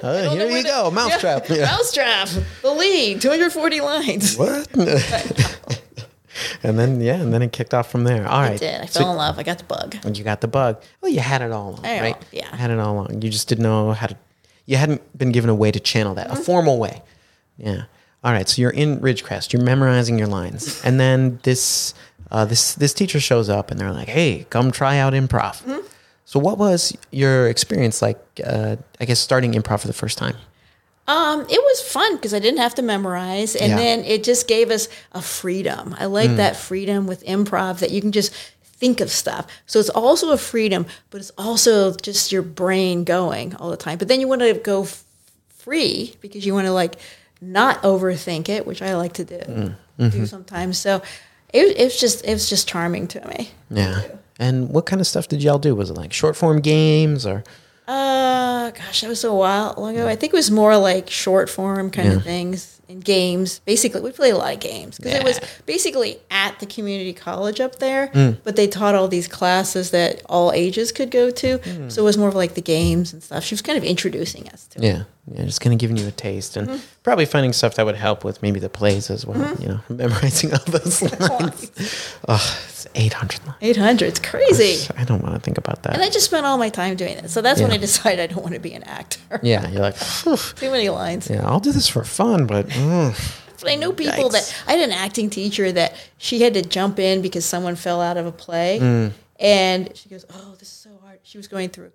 Oh, 0.03 0.31
here 0.35 0.49
you 0.49 0.63
go, 0.65 0.91
mousetrap. 1.01 1.49
Yeah, 1.49 1.57
Yeah. 1.57 1.65
Mousetrap, 1.77 2.29
the 2.63 2.71
lead, 2.71 3.21
240 3.21 3.81
lines. 3.81 4.37
What? 4.39 4.67
and 6.63 6.79
then 6.79 7.01
yeah, 7.01 7.15
and 7.17 7.33
then 7.33 7.43
it 7.43 7.53
kicked 7.53 7.75
off 7.75 7.91
from 7.91 8.05
there. 8.05 8.27
All 8.27 8.41
right. 8.41 8.53
I 8.53 8.57
did. 8.57 8.81
I 8.81 8.87
So- 8.87 9.01
fell 9.01 9.11
in 9.13 9.17
love. 9.17 9.39
I 9.39 9.43
got 9.43 9.59
the 9.59 9.65
bug. 9.65 9.97
And 10.05 10.17
you 10.17 10.25
got 10.25 10.41
the 10.41 10.49
bug. 10.49 10.83
Well, 11.01 11.11
you 11.13 11.21
had 11.21 11.43
it 11.43 11.53
all 11.53 11.71
along, 11.71 11.85
I 11.85 11.97
know, 11.97 12.03
right? 12.03 12.17
yeah. 12.33 12.51
You 12.53 12.59
had 12.59 12.71
it 12.71 12.79
all 12.79 12.95
along. 12.95 13.23
You 13.23 13.31
just 13.31 13.49
didn't 13.49 13.63
know 13.65 13.93
how 13.93 14.07
to. 14.09 14.17
you 14.67 14.77
hadn't 14.77 15.03
been 15.17 15.33
given 15.33 15.51
a 15.51 15.55
way 15.55 15.71
to 15.71 15.81
channel 15.81 16.15
that, 16.15 16.29
Mm-hmm. 16.29 16.41
a 16.41 16.45
formal 16.45 16.79
way. 16.79 17.03
Yeah. 17.61 17.85
All 18.25 18.33
right. 18.33 18.49
So 18.49 18.61
you're 18.63 18.71
in 18.71 19.01
Ridgecrest. 19.01 19.53
You're 19.53 19.63
memorizing 19.63 20.19
your 20.19 20.29
lines, 20.29 20.81
and 20.85 20.99
then 21.01 21.39
this 21.43 21.95
uh, 22.31 22.45
this 22.45 22.75
this 22.75 22.93
teacher 22.95 23.21
shows 23.21 23.49
up, 23.49 23.71
and 23.71 23.79
they're 23.81 23.93
like, 23.93 24.09
"Hey, 24.09 24.47
come 24.51 24.71
try 24.71 24.99
out 24.99 25.13
improv." 25.15 25.63
Mm-hmm. 25.65 25.87
So 26.25 26.39
what 26.39 26.59
was 26.59 26.97
your 27.11 27.49
experience 27.49 28.03
like? 28.03 28.19
Uh, 28.45 28.77
I 29.01 29.05
guess 29.05 29.19
starting 29.21 29.53
improv 29.53 29.81
for 29.81 29.87
the 29.87 29.93
first 29.95 30.19
time. 30.19 30.37
Um, 31.09 31.41
it 31.41 31.61
was 31.61 31.81
fun 31.83 32.17
because 32.17 32.33
I 32.35 32.39
didn't 32.39 32.61
have 32.61 32.75
to 32.77 32.83
memorize, 32.83 33.57
and 33.57 33.71
Yeah. 33.71 33.77
then 33.77 34.05
it 34.05 34.23
just 34.23 34.47
gave 34.47 34.71
us 34.71 34.89
a 35.13 35.21
freedom. 35.23 35.97
I 35.99 36.05
like 36.07 36.37
that 36.37 36.57
freedom 36.57 37.07
with 37.09 37.25
improv 37.27 37.81
that 37.81 37.91
you 37.91 38.01
can 38.01 38.13
just 38.13 38.33
think 38.63 39.01
of 39.01 39.11
stuff. 39.11 39.47
So 39.67 39.81
it's 39.81 39.91
also 39.91 40.31
a 40.31 40.37
freedom, 40.39 40.87
but 41.11 41.21
it's 41.21 41.33
also 41.37 41.95
just 41.97 42.31
your 42.31 42.43
brain 42.43 43.03
going 43.05 43.57
all 43.57 43.71
the 43.71 43.77
time. 43.77 43.99
But 43.99 44.07
then 44.09 44.21
you 44.21 44.29
want 44.29 44.43
to 44.43 44.55
go 44.55 44.83
f- 44.85 45.03
free 45.49 46.15
because 46.21 46.47
you 46.47 46.55
want 46.55 46.67
to 46.67 46.73
like 46.73 46.97
not 47.41 47.83
overthink 47.83 48.49
it, 48.49 48.67
which 48.67 48.83
I 48.83 48.95
like 48.97 49.13
to 49.15 49.25
do 49.25 49.75
do 49.99 50.27
sometimes. 50.27 50.79
So 50.79 51.03
it, 51.53 51.77
it 51.77 51.85
was 51.85 51.99
just 52.01 52.25
it 52.25 52.33
was 52.33 52.49
just 52.49 52.69
charming 52.69 53.07
to 53.09 53.27
me. 53.29 53.51
Yeah. 53.71 54.03
And 54.39 54.71
what 54.71 54.87
kind 54.87 55.01
of 55.01 55.07
stuff 55.07 55.29
did 55.29 55.43
y'all 55.43 55.59
do? 55.59 55.75
Was 55.75 55.91
it 55.91 55.95
like 55.95 56.13
short 56.13 56.37
form 56.37 56.61
games 56.61 57.27
or? 57.27 57.45
Uh, 57.87 58.71
gosh, 58.71 59.01
that 59.03 59.09
was 59.09 59.25
a 59.25 59.35
while 59.35 59.75
long 59.77 59.97
ago. 59.97 60.07
I 60.07 60.15
think 60.17 60.33
it 60.33 60.37
was 60.37 60.51
more 60.51 60.77
like 60.77 61.11
short 61.11 61.51
form 61.51 61.91
kind 61.91 62.09
Yeah. 62.09 62.17
of 62.17 62.23
things 62.25 62.80
and 62.91 63.05
games. 63.05 63.61
Basically, 63.65 64.01
we 64.01 64.11
played 64.13 64.35
a 64.35 64.39
lot 64.39 64.53
of 64.55 64.61
games 64.61 64.99
because 64.99 65.15
it 65.15 65.25
was 65.25 65.41
basically 65.67 66.19
at 66.31 66.59
the 66.59 66.67
community 66.67 67.13
college 67.13 67.61
up 67.61 67.77
there, 67.79 68.09
Mm. 68.09 68.39
but 68.45 68.57
they 68.57 68.67
taught 68.67 68.95
all 68.95 69.09
these 69.09 69.29
classes 69.29 69.91
that 69.93 70.23
all 70.29 70.53
ages 70.53 70.93
could 70.93 71.11
go 71.11 71.31
to. 71.31 71.59
Mm. 71.59 71.93
So 71.93 72.03
it 72.03 72.05
was 72.05 72.19
more 72.19 72.29
of 72.29 72.35
like 72.35 72.55
the 72.55 72.63
games 72.63 73.13
and 73.13 73.23
stuff. 73.23 73.45
She 73.45 73.55
was 73.55 73.63
kind 73.63 73.79
of 73.79 73.85
introducing 73.85 74.49
us 74.49 74.67
to 74.69 74.79
it. 74.79 74.85
Yeah, 74.85 75.03
yeah, 75.33 75.45
just 75.45 75.61
kind 75.61 75.73
of 75.73 75.79
giving 75.79 75.97
you 75.97 76.07
a 76.09 76.11
taste 76.11 76.57
and 76.57 76.69
Mm-hmm. 76.69 76.79
probably 77.03 77.27
finding 77.27 77.53
stuff 77.53 77.75
that 77.77 77.87
would 77.87 77.97
help 77.97 78.25
with 78.25 78.43
maybe 78.43 78.61
the 78.61 78.69
plays 78.69 79.11
as 79.11 79.25
well. 79.27 79.57
You 79.61 79.69
know, 79.69 79.81
memorizing 79.89 80.53
all 80.53 80.65
those 80.67 81.03
lines. 81.21 81.71
oh, 82.29 82.59
it's 82.87 82.99
eight 82.99 83.13
hundred 83.13 83.45
lines. 83.47 83.59
800, 83.61 84.07
it's 84.07 84.21
crazy. 84.21 84.87
I 84.97 85.05
don't 85.05 85.23
want 85.23 85.35
to 85.35 85.41
think 85.41 85.59
about 85.59 85.83
that. 85.83 85.95
And 85.95 86.03
I 86.03 86.09
just 86.11 86.27
spent 86.27 86.47
all 86.47 86.59
my 86.59 86.69
time 86.69 86.97
doing 86.97 87.17
it. 87.19 87.31
So 87.31 87.41
that's 87.43 87.61
when 87.61 87.71
I 87.71 87.77
decided 87.77 88.21
I 88.21 88.27
don't 88.27 88.43
want 88.43 88.55
to 88.55 88.61
be 88.61 88.73
an 88.75 88.83
actor. 88.85 89.41
yeah, 89.43 89.69
you're 89.69 89.83
like, 89.83 89.97
"Phew, 89.97 90.37
Too 90.37 90.71
many 90.71 90.89
lines. 90.89 91.29
yeah, 91.31 91.47
I'll 91.47 91.61
do 91.61 91.73
this 91.73 91.89
for 91.89 92.05
fun, 92.05 92.47
but 92.47 92.69
mm, 92.69 93.15
But 93.61 93.71
I 93.71 93.75
know 93.75 93.93
people 93.93 94.29
Yikes. 94.31 94.33
that 94.33 94.65
I 94.69 94.73
had 94.75 94.89
an 94.89 94.93
acting 94.95 95.29
teacher 95.31 95.71
that 95.73 95.95
she 96.19 96.41
had 96.43 96.55
to 96.55 96.63
jump 96.63 96.99
in 96.99 97.21
because 97.23 97.45
someone 97.45 97.77
fell 97.77 98.01
out 98.01 98.17
of 98.17 98.27
a 98.27 98.33
play, 98.33 98.79
Mm. 98.81 99.13
and 99.39 99.91
she 99.97 100.09
goes, 100.09 100.25
"Oh, 100.33 100.55
this 100.59 100.69
is 100.69 100.75
so 100.75 100.91
hard." 101.05 101.19
She 101.23 101.37
was 101.39 101.47
going 101.49 101.69
through 101.69 101.93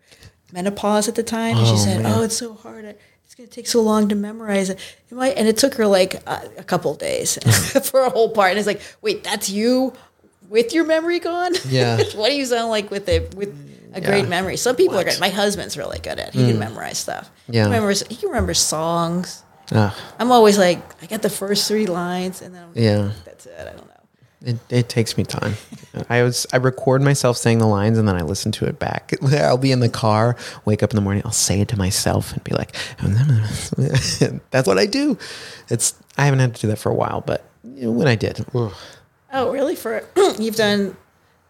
menopause 0.51 1.07
at 1.07 1.15
the 1.15 1.23
time, 1.23 1.57
and 1.57 1.65
she 1.65 1.73
Oh, 1.73 1.77
said, 1.77 2.03
man. 2.03 2.13
"Oh, 2.13 2.21
it's 2.23 2.37
so 2.37 2.53
hard. 2.53 2.85
It's 3.25 3.33
going 3.35 3.49
to 3.49 3.53
take 3.55 3.67
so 3.67 3.81
long 3.81 4.07
to 4.09 4.15
memorize 4.15 4.69
it." 4.69 4.79
It 5.09 5.15
might, 5.15 5.35
and 5.37 5.47
it 5.47 5.57
took 5.57 5.73
her 5.75 5.87
like 5.87 6.13
a, 6.27 6.49
a 6.59 6.63
couple 6.63 6.93
days 6.93 7.37
for 7.89 8.01
a 8.01 8.09
whole 8.09 8.29
part. 8.29 8.51
And 8.51 8.59
it's 8.59 8.67
like, 8.67 8.81
wait, 9.01 9.23
that's 9.23 9.49
you 9.49 9.93
with 10.49 10.73
your 10.73 10.85
memory 10.85 11.19
gone? 11.19 11.53
Yeah. 11.67 11.97
what 12.15 12.29
do 12.29 12.35
you 12.35 12.45
sound 12.45 12.69
like 12.69 12.91
with 12.91 13.07
a 13.09 13.19
with 13.35 13.49
a 13.93 14.01
Yeah. 14.01 14.07
great 14.07 14.27
memory? 14.27 14.57
Some 14.57 14.75
people 14.75 14.95
What? 14.95 15.07
are 15.07 15.09
good. 15.11 15.19
My 15.19 15.29
husband's 15.29 15.77
really 15.77 15.99
good 15.99 16.19
at. 16.19 16.29
it. 16.29 16.33
He 16.33 16.47
can 16.47 16.59
memorize 16.59 16.97
stuff. 16.97 17.29
Yeah. 17.47 17.63
he 17.63 17.69
remembers. 17.69 18.03
He 18.09 18.15
can 18.15 18.29
remember 18.29 18.53
songs. 18.53 19.43
uh, 19.71 19.91
I'm 20.19 20.31
always 20.31 20.57
like, 20.57 20.79
I 21.01 21.07
got 21.07 21.21
the 21.23 21.29
first 21.29 21.67
three 21.67 21.87
lines, 21.87 22.41
and 22.41 22.53
then 22.53 22.63
I'm, 22.63 22.71
yeah, 22.75 23.11
that's 23.25 23.45
it. 23.47 23.55
I 23.59 23.63
don't 23.63 23.77
know. 23.77 23.91
it, 24.45 24.57
it 24.69 24.89
takes 24.89 25.17
me 25.17 25.23
time. 25.23 25.55
I 26.09 26.21
was 26.23 26.45
I 26.53 26.57
record 26.57 27.01
myself 27.01 27.37
saying 27.37 27.57
the 27.59 27.65
lines 27.67 27.97
and 27.97 28.05
then 28.07 28.15
I 28.15 28.21
listen 28.21 28.51
to 28.53 28.65
it 28.65 28.77
back. 28.77 29.13
I'll 29.33 29.57
be 29.57 29.71
in 29.71 29.79
the 29.79 29.89
car, 29.89 30.35
wake 30.65 30.83
up 30.83 30.91
in 30.91 30.95
the 30.97 31.01
morning, 31.01 31.23
I'll 31.25 31.31
say 31.31 31.61
it 31.61 31.69
to 31.69 31.77
myself 31.77 32.33
and 32.33 32.43
be 32.43 32.51
like, 32.53 32.75
that's 34.51 34.67
what 34.67 34.77
I 34.77 34.85
do. 34.85 35.17
It's 35.69 35.95
I 36.17 36.25
haven't 36.25 36.39
had 36.39 36.55
to 36.55 36.61
do 36.61 36.67
that 36.67 36.77
for 36.77 36.91
a 36.91 36.95
while, 36.95 37.21
but 37.21 37.43
you 37.63 37.85
know, 37.85 37.91
when 37.91 38.07
I 38.07 38.15
did, 38.15 38.45
ugh. 38.53 38.73
Oh, 39.35 39.51
really? 39.51 39.75
For 39.75 40.03
you've 40.39 40.55
done 40.55 40.95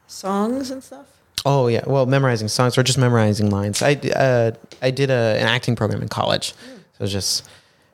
songs 0.08 0.72
and 0.72 0.84
stuff? 0.84 1.06
Oh 1.46 1.68
yeah, 1.68 1.84
well, 1.86 2.06
memorizing 2.08 2.48
songs 2.48 2.78
or 2.78 2.84
just 2.84 2.98
memorizing 2.98 3.50
lines. 3.52 3.82
I 3.84 3.94
uh, 3.94 4.52
I 4.82 4.90
did 4.92 5.12
a, 5.12 5.38
an 5.40 5.48
acting 5.48 5.76
program 5.76 6.02
in 6.02 6.08
college, 6.10 6.54
so 6.98 7.06
just 7.06 7.48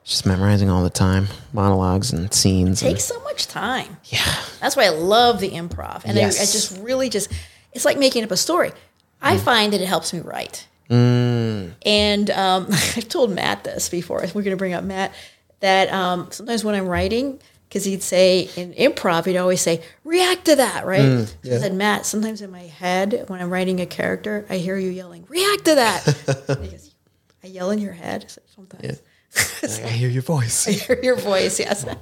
just 0.04 0.24
memorizing 0.26 0.70
all 0.70 0.82
the 0.82 0.90
time, 0.90 1.28
monologues 1.52 2.12
and 2.12 2.32
scenes. 2.32 2.82
And, 2.82 2.92
Takes 2.92 3.04
so 3.04 3.20
much 3.24 3.46
time. 3.46 3.98
yeah, 4.06 4.24
That's 4.60 4.74
why 4.76 4.84
I 4.86 4.88
love 4.88 5.38
the 5.40 5.50
improv, 5.50 6.02
and 6.06 6.18
I, 6.18 6.22
I 6.22 6.30
just 6.30 6.78
really 6.80 7.08
just 7.10 7.30
it's 7.72 7.84
like 7.84 7.98
making 7.98 8.24
up 8.24 8.30
a 8.30 8.36
story. 8.36 8.72
I 9.20 9.36
find 9.38 9.72
that 9.72 9.80
it 9.80 9.86
helps 9.86 10.12
me 10.12 10.20
write. 10.20 10.66
mm, 10.90 11.72
And 11.86 12.30
um, 12.30 12.66
I've 12.70 13.08
told 13.08 13.30
Matt 13.32 13.62
this 13.64 13.88
before. 13.88 14.18
We're 14.20 14.42
going 14.42 14.50
to 14.50 14.56
bring 14.56 14.72
up 14.72 14.82
Matt 14.82 15.12
that 15.60 15.92
um, 15.92 16.28
sometimes 16.32 16.64
when 16.64 16.74
I'm 16.74 16.88
writing, 16.88 17.38
because 17.72 17.86
he'd 17.86 18.02
say 18.02 18.50
in 18.54 18.74
improv, 18.74 19.24
he'd 19.24 19.38
always 19.38 19.62
say, 19.62 19.82
react 20.04 20.44
to 20.44 20.56
that, 20.56 20.84
right? 20.84 21.00
Mm, 21.00 21.26
So 21.42 21.54
I 21.56 21.58
said, 21.58 21.72
Matt, 21.72 22.04
sometimes 22.04 22.42
in 22.42 22.50
my 22.50 22.64
head, 22.64 23.24
when 23.28 23.40
I'm 23.40 23.48
writing 23.48 23.80
a 23.80 23.86
character, 23.86 24.44
I 24.50 24.58
hear 24.58 24.76
you 24.76 24.90
yelling, 24.90 25.24
react 25.26 25.64
to 25.64 25.74
that. 25.76 26.04
goes, 26.48 26.94
I 27.42 27.46
yell 27.46 27.70
in 27.70 27.78
your 27.78 27.94
head? 27.94 28.24
I 28.26 28.28
said, 28.28 28.42
sometimes. 28.54 29.00
I 29.82 29.88
hear 29.88 30.10
your 30.10 30.20
voice. 30.20 30.68
I 30.68 30.72
hear 30.72 31.00
your 31.02 31.16
voice, 31.16 31.58
yes. 31.58 31.86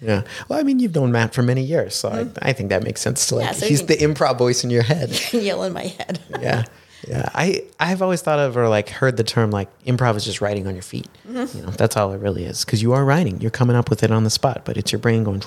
Yeah. 0.00 0.22
Well, 0.48 0.58
I 0.58 0.64
mean, 0.64 0.80
you've 0.80 0.96
known 0.96 1.12
Matt 1.12 1.32
for 1.32 1.42
many 1.42 1.62
years, 1.62 1.94
so 1.94 2.08
I, 2.08 2.26
I 2.50 2.52
think 2.52 2.70
that 2.70 2.82
makes 2.82 3.00
sense. 3.00 3.24
To 3.28 3.36
like, 3.36 3.44
Mm-hmm. 3.44 3.54
Yeah, 3.54 3.60
so 3.60 3.66
he's 3.68 3.86
the 3.86 3.94
improv 3.98 4.36
voice 4.36 4.64
in 4.64 4.70
your 4.70 4.82
head. 4.82 5.16
yell 5.32 5.62
in 5.62 5.72
my 5.72 5.84
head. 5.84 6.18
yeah. 6.40 6.64
Yeah. 7.08 7.28
I 7.34 7.64
I've 7.80 8.00
always 8.02 8.22
thought 8.22 8.38
of 8.38 8.56
or 8.56 8.68
like 8.68 8.88
heard 8.88 9.16
the 9.16 9.24
term 9.24 9.50
like 9.50 9.68
improv 9.84 10.16
is 10.16 10.24
just 10.24 10.40
writing 10.40 10.66
on 10.66 10.74
your 10.74 10.82
feet. 10.82 11.08
Mm-hmm. 11.28 11.58
You 11.58 11.64
know, 11.64 11.70
that's 11.70 11.96
all 11.96 12.12
it 12.12 12.18
really 12.18 12.44
is 12.44 12.64
because 12.64 12.80
you 12.82 12.92
are 12.92 13.04
writing. 13.04 13.40
You're 13.40 13.50
coming 13.50 13.74
up 13.76 13.90
with 13.90 14.02
it 14.02 14.10
on 14.10 14.24
the 14.24 14.30
spot, 14.30 14.62
but 14.64 14.76
it's 14.76 14.92
your 14.92 14.98
brain 15.00 15.24
going 15.24 15.42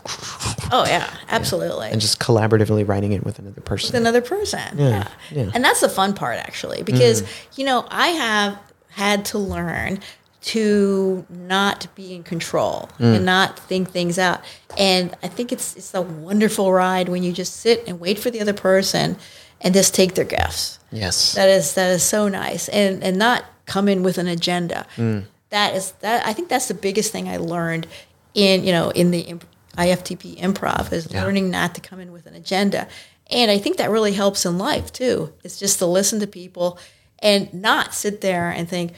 Oh, 0.71 0.85
yeah, 0.85 1.09
absolutely. 1.29 1.89
and 1.89 2.01
just 2.01 2.19
collaboratively 2.19 2.87
writing 2.87 3.13
it 3.13 3.23
with 3.23 3.39
another 3.39 3.61
person. 3.61 3.87
with 3.93 4.01
another 4.01 4.21
person. 4.21 4.59
Yeah, 4.77 4.87
Yeah. 4.89 5.07
yeah. 5.31 5.43
Mm. 5.45 5.51
And 5.55 5.63
that's 5.63 5.81
the 5.81 5.89
fun 5.89 6.13
part 6.13 6.37
actually 6.37 6.83
because 6.83 7.23
you 7.55 7.65
know, 7.65 7.85
I 7.89 8.07
have 8.09 8.59
had 8.89 9.25
to 9.25 9.37
learn 9.37 9.99
to 10.45 11.25
not 11.29 11.87
be 11.95 12.13
in 12.13 12.23
control 12.23 12.89
Mm. 12.99 13.15
and 13.15 13.25
not 13.25 13.57
think 13.67 13.89
things 13.91 14.19
out. 14.19 14.41
And 14.77 15.15
I 15.23 15.27
think 15.27 15.51
it's 15.51 15.75
it's 15.75 15.93
a 15.93 16.01
wonderful 16.01 16.71
ride 16.71 17.09
when 17.09 17.23
you 17.23 17.31
just 17.33 17.55
sit 17.57 17.83
and 17.87 17.99
wait 17.99 18.19
for 18.19 18.29
the 18.29 18.39
other 18.41 18.53
person 18.53 19.17
and 19.61 19.73
just 19.73 19.95
take 19.95 20.13
their 20.13 20.25
gifts. 20.25 20.77
Yes. 20.91 21.33
That 21.33 21.49
is 21.49 21.73
that 21.73 21.89
is 21.91 22.03
so 22.03 22.27
nice, 22.27 22.69
and 22.69 23.03
and 23.03 23.17
not 23.17 23.45
come 23.65 23.87
in 23.89 24.03
with 24.03 24.17
an 24.19 24.27
agenda. 24.27 24.85
Mm. 24.97 25.25
That 25.49 25.75
is 25.75 25.93
that. 26.01 26.25
I 26.27 26.33
think 26.33 26.49
that's 26.49 26.67
the 26.67 26.73
biggest 26.75 27.11
thing 27.11 27.27
I 27.27 27.37
learned 27.37 27.87
in 28.35 28.63
you 28.63 28.71
know 28.71 28.89
in 28.91 29.09
the 29.11 29.21
imp- 29.21 29.45
IFTP 29.77 30.37
improv 30.39 30.93
is 30.93 31.07
Yeah. 31.09 31.23
learning 31.23 31.49
not 31.49 31.73
to 31.75 31.81
come 31.81 31.99
in 31.99 32.11
with 32.11 32.27
an 32.27 32.35
agenda, 32.35 32.87
and 33.31 33.49
I 33.49 33.57
think 33.57 33.77
that 33.77 33.89
really 33.89 34.13
helps 34.13 34.45
in 34.45 34.59
life 34.59 34.93
too. 34.93 35.33
It's 35.43 35.57
just 35.57 35.79
to 35.79 35.85
listen 35.87 36.19
to 36.19 36.27
people 36.27 36.77
and 37.19 37.51
not 37.51 37.95
sit 37.95 38.21
there 38.21 38.51
and 38.51 38.69
think. 38.69 38.91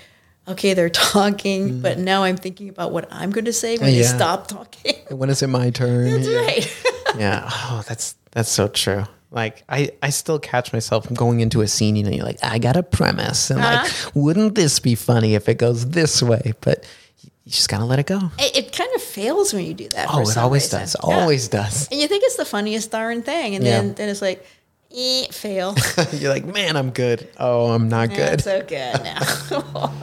Okay, 0.47 0.73
they're 0.73 0.89
talking, 1.13 1.81
but 1.81 1.97
now 1.99 2.23
I'm 2.23 2.37
thinking 2.37 2.69
about 2.69 2.91
what 2.91 3.07
I'm 3.11 3.31
going 3.31 3.45
to 3.45 3.53
say 3.53 3.77
when 3.77 3.91
they 3.91 4.01
Mm. 4.01 4.15
Stop 4.15 4.47
talking. 4.47 4.95
when 5.09 5.29
is 5.29 5.41
it 5.43 5.47
my 5.47 5.69
turn? 5.69 6.11
That's 6.11 6.27
yeah. 6.27 6.37
right. 6.37 6.83
yeah. 7.17 7.49
Oh, 7.51 7.83
that's 7.87 8.15
that's 8.31 8.49
so 8.49 8.67
true. 8.67 9.03
Like 9.29 9.63
I, 9.67 9.89
I 10.01 10.09
still 10.09 10.39
catch 10.39 10.71
myself 10.71 11.11
going 11.13 11.41
into 11.41 11.59
a 11.61 11.67
scene, 11.67 11.95
you 11.97 12.03
know, 12.03 12.11
you're 12.11 12.23
like, 12.25 12.41
I 12.43 12.59
got 12.59 12.77
a 12.77 12.83
premise. 12.83 13.49
And 13.49 13.59
like, 13.59 13.79
Uh-huh. 13.79 14.11
wouldn't 14.13 14.55
this 14.55 14.79
be 14.79 14.95
funny 14.95 15.35
if 15.35 15.49
it 15.49 15.57
goes 15.57 15.89
this 15.89 16.23
way? 16.23 16.53
But 16.61 16.85
you 17.23 17.51
just 17.51 17.67
gotta 17.67 17.83
let 17.85 17.99
it 17.99 18.05
go. 18.05 18.31
it, 18.39 18.55
it 18.57 18.71
kind 18.73 18.89
of 18.95 19.01
fails 19.01 19.53
when 19.53 19.65
you 19.65 19.73
do 19.73 19.89
that. 19.89 20.07
Oh, 20.09 20.21
it 20.21 20.37
always 20.37 20.63
reason. 20.63 20.79
does. 20.79 20.95
Yeah. 21.05 21.19
Always 21.19 21.47
does. 21.49 21.89
And 21.91 21.99
you 21.99 22.07
think 22.07 22.23
it's 22.25 22.37
the 22.37 22.45
funniest 22.45 22.91
darn 22.91 23.21
thing, 23.21 23.55
and 23.55 23.65
Yeah. 23.65 23.79
then 23.81 23.93
then 23.95 24.07
it's 24.09 24.21
like, 24.21 24.45
eh, 24.95 25.25
fail. 25.31 25.75
You're 26.13 26.31
like, 26.31 26.45
man, 26.45 26.77
I'm 26.77 26.91
good. 26.91 27.27
Oh, 27.37 27.71
I'm 27.71 27.89
not 27.89 28.11
Yeah, 28.11 28.29
good. 28.31 28.41
so 28.43 28.61
good 28.61 29.03
now. 29.03 29.93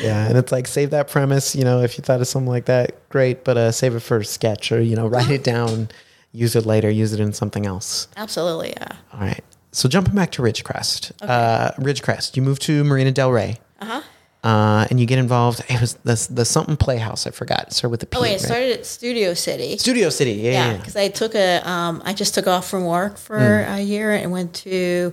Yeah, 0.00 0.26
and 0.28 0.36
it's 0.38 0.52
like 0.52 0.66
save 0.66 0.90
that 0.90 1.08
premise. 1.08 1.54
You 1.56 1.64
know, 1.64 1.82
if 1.82 1.98
you 1.98 2.02
thought 2.02 2.20
of 2.20 2.28
something 2.28 2.48
like 2.50 2.66
that, 2.66 3.08
great, 3.08 3.44
but 3.44 3.56
uh, 3.56 3.72
save 3.72 3.94
it 3.94 4.00
for 4.00 4.18
a 4.18 4.24
sketch 4.24 4.72
or 4.72 4.80
you 4.80 4.96
know, 4.96 5.06
write 5.14 5.30
it 5.30 5.44
down, 5.44 5.88
use 6.32 6.54
it 6.56 6.66
later, 6.66 6.90
use 6.90 7.12
it 7.12 7.20
in 7.20 7.32
something 7.32 7.66
else. 7.66 8.08
Absolutely, 8.16 8.70
yeah. 8.76 8.92
All 9.12 9.20
right. 9.20 9.42
So 9.72 9.88
jumping 9.88 10.14
back 10.14 10.32
to 10.32 10.42
Ridgecrest, 10.42 11.12
uh, 11.22 11.72
Ridgecrest, 11.78 12.36
you 12.36 12.42
moved 12.42 12.62
to 12.62 12.82
Marina 12.84 13.12
Del 13.12 13.30
Rey, 13.30 13.60
Uh-huh. 13.80 14.00
uh, 14.42 14.86
and 14.90 14.98
you 14.98 15.04
get 15.06 15.18
involved. 15.18 15.62
It 15.68 15.80
was 15.80 15.94
the 16.04 16.16
the 16.34 16.44
something 16.44 16.76
Playhouse. 16.76 17.26
I 17.26 17.30
forgot. 17.30 17.64
It 17.68 17.72
started 17.74 17.90
with 17.90 18.00
the 18.00 18.06
P. 18.06 18.16
Oh 18.18 18.22
wait, 18.22 18.32
right? 18.32 18.40
started 18.40 18.78
at 18.78 18.86
Studio 18.86 19.34
City. 19.34 19.76
Studio 19.78 20.08
City. 20.10 20.32
Yeah, 20.32 20.50
yeah. 20.50 20.50
Yeah, 20.66 20.70
yeah. 20.72 20.76
because 20.78 20.96
I 20.96 21.08
took 21.08 21.34
a, 21.34 21.68
um, 21.68 22.02
I 22.04 22.12
just 22.14 22.34
took 22.34 22.46
off 22.46 22.68
from 22.68 22.86
work 22.86 23.18
for 23.18 23.38
Hmm. 23.38 23.74
a 23.74 23.80
year 23.80 24.12
and 24.12 24.32
went 24.32 24.54
to 24.64 25.12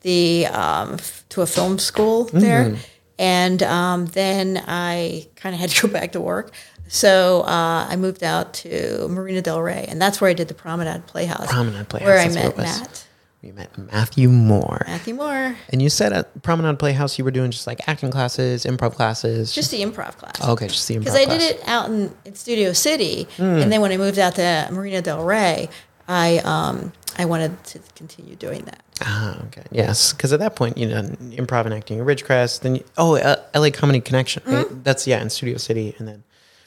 the 0.00 0.46
um, 0.48 0.98
to 1.30 1.42
a 1.42 1.46
film 1.46 1.78
school 1.78 2.24
there, 2.32 2.76
and 3.18 3.62
um, 3.62 4.06
then 4.06 4.62
I 4.66 5.28
kind 5.36 5.54
of 5.54 5.60
had 5.60 5.70
to 5.70 5.86
go 5.86 5.92
back 5.98 6.12
to 6.12 6.20
work. 6.20 6.52
So 6.88 7.42
uh, 7.42 7.86
I 7.88 7.96
moved 7.96 8.22
out 8.22 8.52
to 8.54 9.08
Marina 9.08 9.40
Del 9.40 9.62
Rey, 9.62 9.86
and 9.88 10.00
that's 10.00 10.20
where 10.20 10.28
I 10.28 10.34
did 10.34 10.48
the 10.48 10.54
Promenade 10.54 11.06
Playhouse. 11.06 11.50
Promenade 11.50 11.88
Playhouse, 11.88 12.06
where 12.06 12.18
I 12.18 12.28
met. 12.28 12.56
Matt. 12.56 13.06
We 13.42 13.50
met 13.50 13.76
Matthew 13.76 14.28
Moore. 14.28 14.84
Matthew 14.86 15.14
Moore, 15.14 15.56
And 15.70 15.82
you 15.82 15.88
said 15.88 16.12
at 16.12 16.42
Promenade 16.42 16.78
Playhouse 16.78 17.18
you 17.18 17.24
were 17.24 17.32
doing 17.32 17.50
just 17.50 17.66
like 17.66 17.80
acting 17.88 18.10
classes, 18.12 18.64
improv 18.64 18.94
classes. 18.94 19.52
just 19.52 19.72
the 19.72 19.82
improv 19.82 20.16
class. 20.16 20.40
okay, 20.48 20.68
just 20.68 20.86
the 20.86 20.94
improv 20.96 21.06
class. 21.06 21.14
because 21.18 21.28
I 21.28 21.38
did 21.38 21.56
it 21.56 21.60
out 21.66 21.88
in, 21.90 22.14
in 22.24 22.34
Studio 22.36 22.72
City, 22.72 23.26
Hmm. 23.36 23.42
and 23.42 23.72
then 23.72 23.80
when 23.80 23.90
I 23.90 23.96
moved 23.96 24.18
out 24.20 24.36
to 24.36 24.68
Marina 24.70 25.02
Del 25.02 25.24
Rey, 25.24 25.70
I 26.06 26.38
um, 26.44 26.92
I 27.18 27.24
wanted 27.24 27.62
to 27.64 27.78
continue 27.94 28.36
doing 28.36 28.62
that. 28.64 28.82
Ah, 29.02 29.38
okay. 29.46 29.64
Yes, 29.70 30.12
because 30.12 30.32
at 30.32 30.40
that 30.40 30.56
point, 30.56 30.78
you 30.78 30.88
know, 30.88 31.02
improv 31.02 31.64
and 31.66 31.74
acting 31.74 31.98
in 31.98 32.04
Ridgecrest. 32.04 32.60
Then, 32.60 32.76
you, 32.76 32.84
oh, 32.96 33.16
uh, 33.16 33.36
LA 33.54 33.70
Comedy 33.70 34.00
Connection. 34.00 34.42
Right? 34.46 34.64
Mm-hmm. 34.66 34.82
That's 34.82 35.06
yeah, 35.06 35.20
in 35.20 35.28
Studio 35.30 35.56
City, 35.58 35.94
and 35.98 36.06
then 36.08 36.22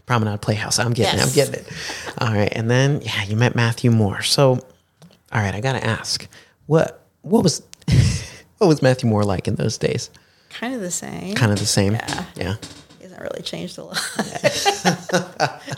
Promenade 0.05 0.41
Playhouse. 0.41 0.77
I'm 0.77 0.93
getting, 0.93 1.19
it, 1.19 1.23
I'm 1.25 1.33
getting 1.33 1.55
it. 1.55 1.67
All 2.19 2.33
right, 2.33 2.51
and 2.55 2.69
then 2.69 3.01
yeah, 3.01 3.23
you 3.23 3.35
met 3.35 3.55
Matthew 3.55 3.89
Moore. 3.89 4.21
So, 4.21 4.51
all 5.31 5.41
right, 5.41 5.55
I 5.55 5.61
gotta 5.61 5.83
ask, 5.83 6.27
what 6.67 7.01
what 7.23 7.41
was 7.43 7.63
what 8.59 8.67
was 8.67 8.81
Matthew 8.81 9.09
Moore 9.09 9.23
like 9.23 9.47
in 9.47 9.55
those 9.55 9.77
days? 9.77 10.09
Kind 10.49 10.75
of 10.75 10.81
the 10.81 10.91
same. 10.91 11.35
Kind 11.35 11.51
of 11.51 11.59
the 11.59 11.65
same. 11.65 11.93
Yeah. 11.93 12.25
Yeah. 12.35 12.55
He 12.97 13.03
hasn't 13.03 13.21
really 13.21 13.41
changed 13.41 13.77
a 13.77 13.83
lot. 13.83 13.95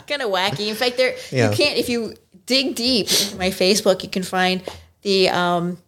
kind 0.06 0.22
of 0.22 0.30
wacky. 0.30 0.68
In 0.68 0.74
fact, 0.76 0.96
there 0.96 1.14
Yeah. 1.32 1.50
you 1.50 1.56
can't 1.56 1.78
if 1.78 1.88
you 1.88 2.14
dig 2.48 2.74
deep 2.74 3.06
into 3.08 3.36
my 3.36 3.50
Facebook, 3.50 4.02
you 4.02 4.08
can 4.08 4.24
find 4.24 4.60
the 5.02 5.28
um, 5.28 5.78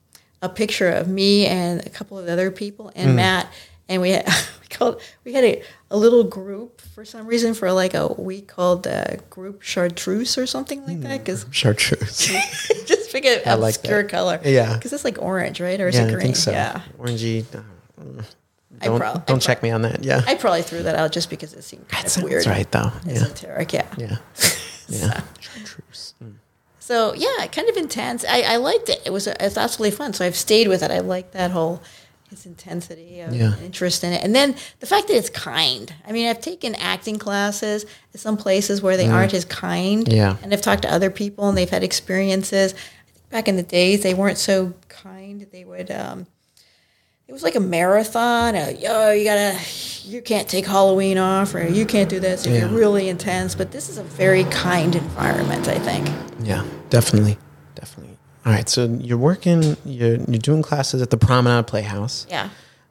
a 0.41 0.49
picture 0.49 0.89
of 0.91 1.09
me 1.09 1.47
and 1.47 1.85
a 1.85 1.91
couple 1.91 2.17
of 2.19 2.29
other 2.29 2.53
people 2.53 2.93
and 2.95 3.17
Matt, 3.17 3.49
and 3.89 4.01
we 4.01 4.11
had 4.11 4.25
we 4.61 4.69
called 4.69 5.01
we 5.25 5.33
had 5.33 5.43
a, 5.45 5.63
a 5.91 5.97
little 5.97 6.23
group 6.23 6.81
for 6.81 7.05
some 7.05 7.27
reason 7.27 7.55
for 7.55 7.73
like 7.73 7.95
a 7.95 8.07
week 8.13 8.47
called 8.47 8.87
uh, 8.87 9.17
group 9.31 9.63
chartreuse 9.63 10.39
or 10.39 10.47
something 10.47 10.87
like 10.87 11.01
that 11.01 11.19
because 11.19 11.45
Chartreuse. 11.51 12.29
just 12.87 13.11
pick 13.13 13.25
an. 13.25 13.41
I 13.47 13.55
like 13.55 13.75
obscure 13.77 14.03
that. 14.03 14.11
color. 14.11 14.41
Yeah. 14.45 14.75
because 14.77 14.93
it's 14.93 15.05
like 15.05 15.21
orange, 15.21 15.61
right? 15.61 15.81
Or 15.81 15.89
is 15.89 15.97
yeah, 15.97 16.03
it 16.05 16.09
I 16.09 16.11
green? 16.13 16.21
think 16.23 16.37
so. 16.37 16.53
Yeah. 16.53 16.83
Orangey. 16.99 17.45
uh, 17.55 17.63
I 18.81 18.85
Don't 18.87 18.99
prob- 19.01 19.27
don't 19.27 19.43
check 19.43 19.59
prob- 19.59 19.63
me 19.65 19.71
on 19.73 19.83
that. 19.83 20.05
Yeah. 20.05 20.23
I 20.27 20.37
probably 20.37 20.63
threw 20.63 20.83
that 20.85 20.95
out 20.97 21.13
just 21.13 21.29
because 21.29 21.53
it 21.53 21.63
seemed 21.65 21.87
kind 21.89 22.07
that 22.07 22.17
of 22.17 22.23
weird. 22.23 22.47
right 22.47 22.71
though. 22.71 22.93
Yeah. 23.05 23.13
Esoteric, 23.15 23.73
yeah. 23.73 23.87
Yeah. 23.99 24.17
Yeah. 24.89 25.21
Chartreuse. 25.39 26.10
Mm. 26.91 26.95
So 26.95 27.15
yeah, 27.15 27.47
kind 27.47 27.69
of 27.69 27.77
intense. 27.77 28.25
I, 28.29 28.43
I 28.43 28.57
liked 28.57 28.89
it. 28.89 29.01
It 29.07 29.11
was 29.13 29.27
it's 29.27 29.57
absolutely 29.57 29.97
fun. 29.97 30.13
So 30.13 30.25
I've 30.25 30.37
stayed 30.37 30.69
with 30.69 30.83
it. 30.83 30.91
I 30.91 30.99
like 31.01 31.33
that 31.33 31.51
whole 31.51 31.81
his 32.31 32.47
intensity 32.47 33.21
of 33.23 33.35
Yeah. 33.35 33.59
interest 33.59 34.05
in 34.05 34.13
it, 34.13 34.23
and 34.23 34.33
then 34.35 34.55
the 34.79 34.87
fact 34.87 35.09
that 35.09 35.15
it's 35.17 35.31
kind. 35.31 35.93
I 36.07 36.13
mean, 36.13 36.29
I've 36.29 36.41
taken 36.41 36.77
acting 36.77 37.19
classes 37.19 37.87
at 38.15 38.21
some 38.21 38.37
places 38.37 38.81
where 38.83 38.97
they 38.97 39.09
aren't 39.09 39.35
as 39.35 39.45
kind. 39.45 40.07
Mm. 40.07 40.13
Yeah. 40.17 40.37
and 40.43 40.53
I've 40.53 40.63
talked 40.63 40.83
to 40.83 40.93
other 40.93 41.11
people 41.11 41.49
and 41.49 41.59
they've 41.59 41.69
had 41.71 41.83
experiences. 41.83 42.73
I 42.75 43.11
think 43.13 43.31
back 43.31 43.49
in 43.49 43.57
the 43.57 43.65
days, 43.65 44.03
they 44.03 44.15
weren't 44.15 44.39
so 44.39 44.75
kind. 44.89 45.45
They 45.51 45.65
would. 45.65 45.91
Um, 45.91 46.27
it 47.31 47.33
was 47.33 47.45
like 47.45 47.55
a 47.55 47.61
marathon. 47.61 48.57
Uh, 48.57 48.73
Yo, 48.77 49.13
you 49.13 49.25
gotta, 49.25 49.57
you 50.05 50.21
can't 50.21 50.49
take 50.49 50.67
Halloween 50.67 51.17
off, 51.17 51.55
or 51.55 51.65
you 51.65 51.87
can't 51.87 52.09
do 52.11 52.19
this 52.19 52.45
if 52.45 52.53
Yeah. 52.53 52.59
you're 52.63 52.69
really 52.77 53.09
intense. 53.09 53.55
But 53.55 53.71
this 53.71 53.89
is 53.89 53.99
a 53.99 54.03
very 54.03 54.43
kind 54.45 54.97
environment, 54.97 55.69
I 55.69 55.79
think. 55.79 56.09
Yeah, 56.43 56.65
definitely, 56.89 57.39
definitely. 57.77 58.19
All 58.45 58.53
right, 58.53 58.69
so 58.69 58.87
you're 59.01 59.17
working, 59.17 59.77
you're 59.85 60.17
you're 60.17 60.39
doing 60.39 60.61
classes 60.63 61.01
at 61.03 61.11
the 61.11 61.17
Promenade 61.17 61.69
Playhouse. 61.69 62.27
Yeah. 62.29 62.49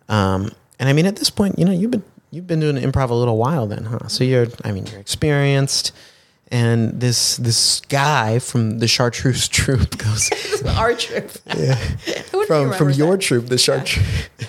Um, 0.07 0.51
and 0.79 0.87
I 0.87 0.93
mean, 0.93 1.05
at 1.05 1.17
this 1.17 1.29
point, 1.29 1.59
you 1.59 1.65
know, 1.65 1.73
you've 1.73 1.91
been 1.91 2.03
you've 2.31 2.47
been 2.47 2.61
doing 2.61 2.77
improv 2.77 3.09
a 3.09 3.13
little 3.15 3.35
while, 3.35 3.67
then, 3.67 3.83
huh? 3.83 4.07
So 4.07 4.23
you're, 4.23 4.47
I 4.63 4.71
mean, 4.71 4.85
you're 4.85 5.01
experienced, 5.01 5.91
and 6.51 6.99
this 6.99 7.37
this 7.37 7.81
guy 7.89 8.39
from 8.39 8.79
the 8.79 8.87
Chartreuse 8.87 9.47
troupe 9.49 9.97
goes 9.97 10.29
Our 10.65 10.93
trip. 10.95 11.29
from 12.47 12.73
from 12.73 12.89
your 12.91 13.17
troupe, 13.17 13.47
the 13.47 13.57
Chartreuse. 13.57 14.05
I 14.39 14.45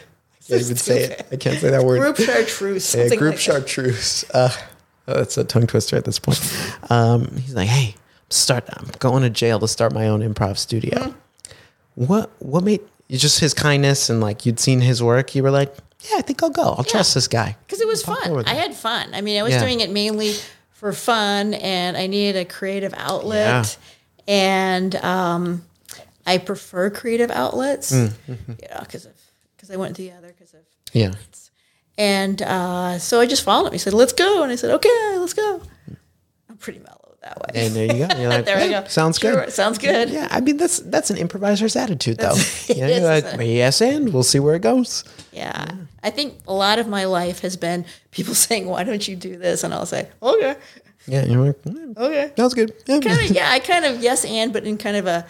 can't 0.48 0.62
even 0.62 0.76
say 0.76 1.02
it. 1.04 1.26
I 1.30 1.36
can't 1.36 1.58
say 1.60 1.70
that 1.70 1.84
word. 1.84 2.00
Group 2.00 2.16
chartreuse. 2.16 2.94
Yeah, 2.94 3.08
group 3.10 3.20
like 3.20 3.30
that. 3.34 3.38
chartreuse. 3.40 4.24
Uh, 4.34 4.50
oh, 5.06 5.14
that's 5.14 5.38
a 5.38 5.44
tongue 5.44 5.66
twister 5.68 5.96
at 5.96 6.04
this 6.04 6.18
point. 6.18 6.40
Um, 6.90 7.36
he's 7.36 7.54
like, 7.54 7.68
"Hey, 7.68 7.94
start. 8.30 8.64
I'm 8.72 8.88
going 8.98 9.22
to 9.22 9.30
jail 9.30 9.60
to 9.60 9.68
start 9.68 9.92
my 9.92 10.08
own 10.08 10.20
improv 10.20 10.58
studio." 10.58 10.98
Mm-hmm. 10.98 12.06
What? 12.06 12.30
What 12.40 12.64
made? 12.64 12.80
Just 13.10 13.38
his 13.40 13.54
kindness 13.54 14.08
and 14.10 14.20
like 14.20 14.44
you'd 14.46 14.58
seen 14.58 14.80
his 14.80 15.00
work. 15.02 15.34
You 15.36 15.44
were 15.44 15.50
like, 15.52 15.72
"Yeah, 16.10 16.18
I 16.18 16.22
think 16.22 16.42
I'll 16.42 16.50
go. 16.50 16.62
I'll 16.76 16.84
trust 16.84 17.14
this 17.14 17.28
guy." 17.28 17.56
because 17.66 17.80
it 17.80 17.86
was 17.86 18.02
Pop 18.02 18.18
fun. 18.18 18.44
I 18.46 18.54
had 18.54 18.74
fun. 18.74 19.10
I 19.14 19.20
mean, 19.20 19.38
I 19.38 19.44
was 19.44 19.52
Yeah. 19.52 19.60
doing 19.60 19.80
it 19.80 19.90
mainly 19.90 20.34
for 20.80 20.94
fun, 20.94 21.52
and 21.52 21.94
I 21.94 22.06
needed 22.06 22.36
a 22.40 22.44
creative 22.46 22.94
outlet, 22.96 23.76
and 24.26 24.96
um, 24.96 25.62
I 26.26 26.38
prefer 26.38 26.88
creative 26.88 27.30
outlets, 27.30 27.92
Mm, 27.92 28.12
you 28.26 28.34
mm-hmm. 28.34 28.52
know, 28.74 28.80
because 28.80 29.04
of 29.04 29.12
because 29.56 29.70
I 29.70 29.76
went 29.76 29.94
to 29.96 30.02
the 30.02 30.12
other 30.12 30.28
because 30.28 30.54
of, 30.54 30.60
Yeah. 30.94 31.12
and 31.98 32.40
uh, 32.40 32.98
so 32.98 33.20
I 33.20 33.26
just 33.26 33.42
followed 33.44 33.66
him. 33.66 33.72
He 33.74 33.78
said, 33.78 33.92
"Let's 33.92 34.14
go," 34.14 34.42
and 34.42 34.50
I 34.50 34.56
said, 34.56 34.70
"Okay, 34.70 35.18
let's 35.18 35.34
go." 35.34 35.60
I'm 36.48 36.56
pretty 36.56 36.78
mellow 36.78 36.99
that 37.22 37.38
way. 37.38 37.66
And 37.66 37.74
there 37.74 37.84
you 37.96 38.06
go. 38.06 38.16
You're 38.18 38.28
like, 38.36 38.44
there 38.44 38.56
we 38.56 38.70
"Yeah, 38.70 38.82
go. 38.82 38.88
Sounds 38.88 39.18
Sure, 39.18 39.44
good. 39.44 39.52
Sounds 39.52 39.78
good. 39.78 40.10
Yeah, 40.10 40.28
I 40.30 40.40
mean 40.40 40.56
that's 40.56 40.78
that's 40.80 41.10
an 41.10 41.16
improviser's 41.18 41.76
attitude, 41.76 42.18
though. 42.18 42.34
Yeah, 42.68 42.86
you're 42.86 42.88
isn't 43.12 43.38
like, 43.38 43.46
yes, 43.48 43.80
and 43.80 44.12
we'll 44.12 44.22
see 44.22 44.38
where 44.40 44.54
it 44.54 44.62
goes. 44.62 45.04
Yeah. 45.32 45.66
I 46.02 46.10
think 46.10 46.38
a 46.48 46.54
lot 46.54 46.78
of 46.78 46.88
my 46.88 47.04
life 47.04 47.40
has 47.40 47.56
been 47.56 47.84
people 48.10 48.34
saying, 48.46 48.66
"Why 48.66 48.84
don't 48.84 49.06
you 49.06 49.16
do 49.16 49.36
this?" 49.36 49.64
And 49.64 49.74
I'll 49.74 49.86
say, 49.86 50.08
"Okay, 50.22 50.56
Yeah, 51.06 51.24
you're 51.26 51.44
like, 51.46 51.62
"Mm, 51.62 51.96
okay." 51.96 52.32
sounds 52.36 52.54
good. 52.54 52.72
Yeah. 52.86 53.00
Kind 53.00 53.20
of, 53.20 53.30
yeah. 53.30 53.50
I 53.50 53.58
kind 53.60 53.84
of 53.84 54.00
yes 54.00 54.24
and, 54.24 54.52
but 54.52 54.64
in 54.64 54.78
kind 54.78 54.96
of 54.96 55.06
a 55.06 55.26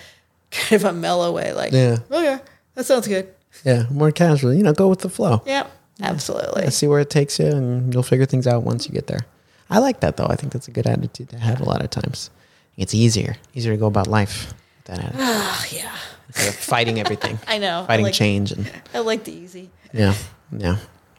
kind 0.51 0.73
of 0.83 0.85
a 0.85 0.93
mellow 0.93 1.33
way, 1.33 1.53
like, 1.53 1.73
Yeah. 1.73 1.99
okay, 2.11 2.39
that 2.75 2.87
sounds 2.87 3.09
good. 3.09 3.27
yeah, 3.65 3.87
more 3.91 4.13
casual. 4.13 4.55
You 4.55 4.63
know, 4.63 4.73
go 4.73 4.89
with 4.89 5.01
the 5.01 5.09
flow. 5.11 5.43
Yeah, 5.47 5.67
absolutely. 6.01 6.63
Yeah, 6.65 6.71
see 6.71 6.87
where 6.87 7.01
it 7.01 7.11
takes 7.11 7.39
you, 7.41 7.47
and 7.47 7.93
you'll 7.93 8.03
figure 8.05 8.27
things 8.27 8.47
out 8.47 8.63
once 8.63 8.87
you 8.87 8.93
get 8.93 9.07
there. 9.09 9.27
I 9.71 9.79
like 9.79 10.01
that 10.01 10.17
though. 10.17 10.27
I 10.29 10.37
think 10.37 10.53
that's 10.53 10.69
a 10.69 10.71
good 10.73 10.87
attitude 10.87 11.29
to 11.31 11.39
have 11.39 11.61
a 11.61 11.65
lot 11.65 11.83
of 11.83 11.91
times. 11.91 12.31
It's 12.77 12.95
easier, 12.95 13.37
easier 13.55 13.73
to 13.73 13.79
go 13.79 13.87
about 13.87 14.07
life. 14.07 14.53
with 14.79 14.85
That 14.87 14.99
attitude. 14.99 15.21
Oh, 15.21 15.67
yeah, 15.73 15.97
Instead 16.29 16.49
of 16.49 16.55
fighting 16.57 16.99
everything, 17.01 17.39
I 17.49 17.59
know. 17.59 17.85
fighting 17.87 18.07
I 18.07 18.09
like, 18.09 18.15
change, 18.15 18.53
and 18.53 18.71
I 18.95 18.99
like 19.01 19.25
the 19.25 19.33
easy. 19.33 19.71
yeah, 19.93 20.15
yeah, 20.57 20.77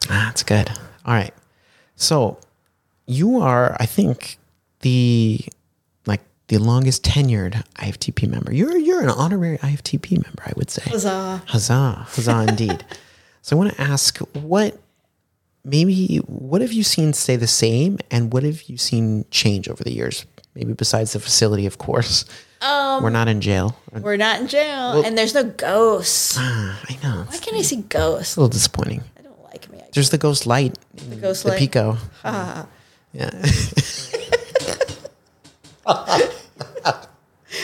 ah, 0.10 0.24
that's 0.28 0.44
good. 0.44 0.70
All 1.06 1.14
right, 1.14 1.34
so 1.96 2.40
you 3.06 3.40
are, 3.42 3.76
I 3.80 3.86
think, 3.86 4.38
the 4.82 5.40
like 6.06 6.22
the 6.48 6.58
longest 6.58 7.04
tenured 7.04 7.64
IFTP 7.76 8.28
member. 8.28 8.52
You're 8.54 8.76
you're 8.78 9.02
an 9.02 9.10
honorary 9.10 9.58
IFTP 9.60 10.12
member, 10.14 10.44
I 10.46 10.54
would 10.56 10.70
say. 10.72 10.84
Huzzah. 10.90 11.44
Huzzah, 11.48 12.06
huzzah 12.10 12.46
indeed. 12.50 12.84
so 13.42 13.56
I 13.56 13.60
want 13.60 13.76
to 13.76 13.82
ask 13.82 14.18
what 14.34 14.80
maybe 15.64 16.18
what 16.28 16.62
have 16.62 16.74
you 16.74 16.84
seen 16.84 17.14
stay 17.14 17.36
the 17.36 17.48
same 17.48 18.00
and 18.10 18.32
what 18.34 18.44
have 18.44 18.64
you 18.64 18.78
seen 18.78 19.26
change 19.32 19.68
over 19.70 19.84
the 19.84 19.92
years? 19.94 20.26
Maybe 20.56 20.74
besides 20.74 21.14
the 21.14 21.20
facility, 21.20 21.66
of 21.66 21.78
course. 21.78 22.26
Um, 22.62 23.02
We're 23.04 23.10
not 23.10 23.28
in 23.28 23.42
jail. 23.42 23.76
we're 23.92 24.18
not 24.18 24.40
in 24.42 24.48
jail, 24.48 25.02
and 25.04 25.18
there's 25.18 25.34
no 25.34 25.44
ghosts. 25.46 26.36
Ah, 26.38 26.80
I 26.88 26.94
know. 27.02 27.24
Why 27.28 27.38
can't 27.40 27.58
I 27.58 27.64
see 27.64 27.78
ghosts? 27.78 28.36
a 28.36 28.40
little 28.40 28.50
disappointing. 28.50 29.02
I 29.18 29.22
don't 29.24 29.44
like 29.46 29.68
me. 29.72 29.80
I 29.80 29.88
There's 29.94 30.12
the 30.12 30.20
ghost 30.20 30.46
light. 30.46 30.78
The 30.94 31.16
ghost 31.16 31.42
the 31.44 31.50
light. 31.50 31.58
Pico. 31.60 31.98
Ah. 32.24 32.68
Yeah. 33.14 33.32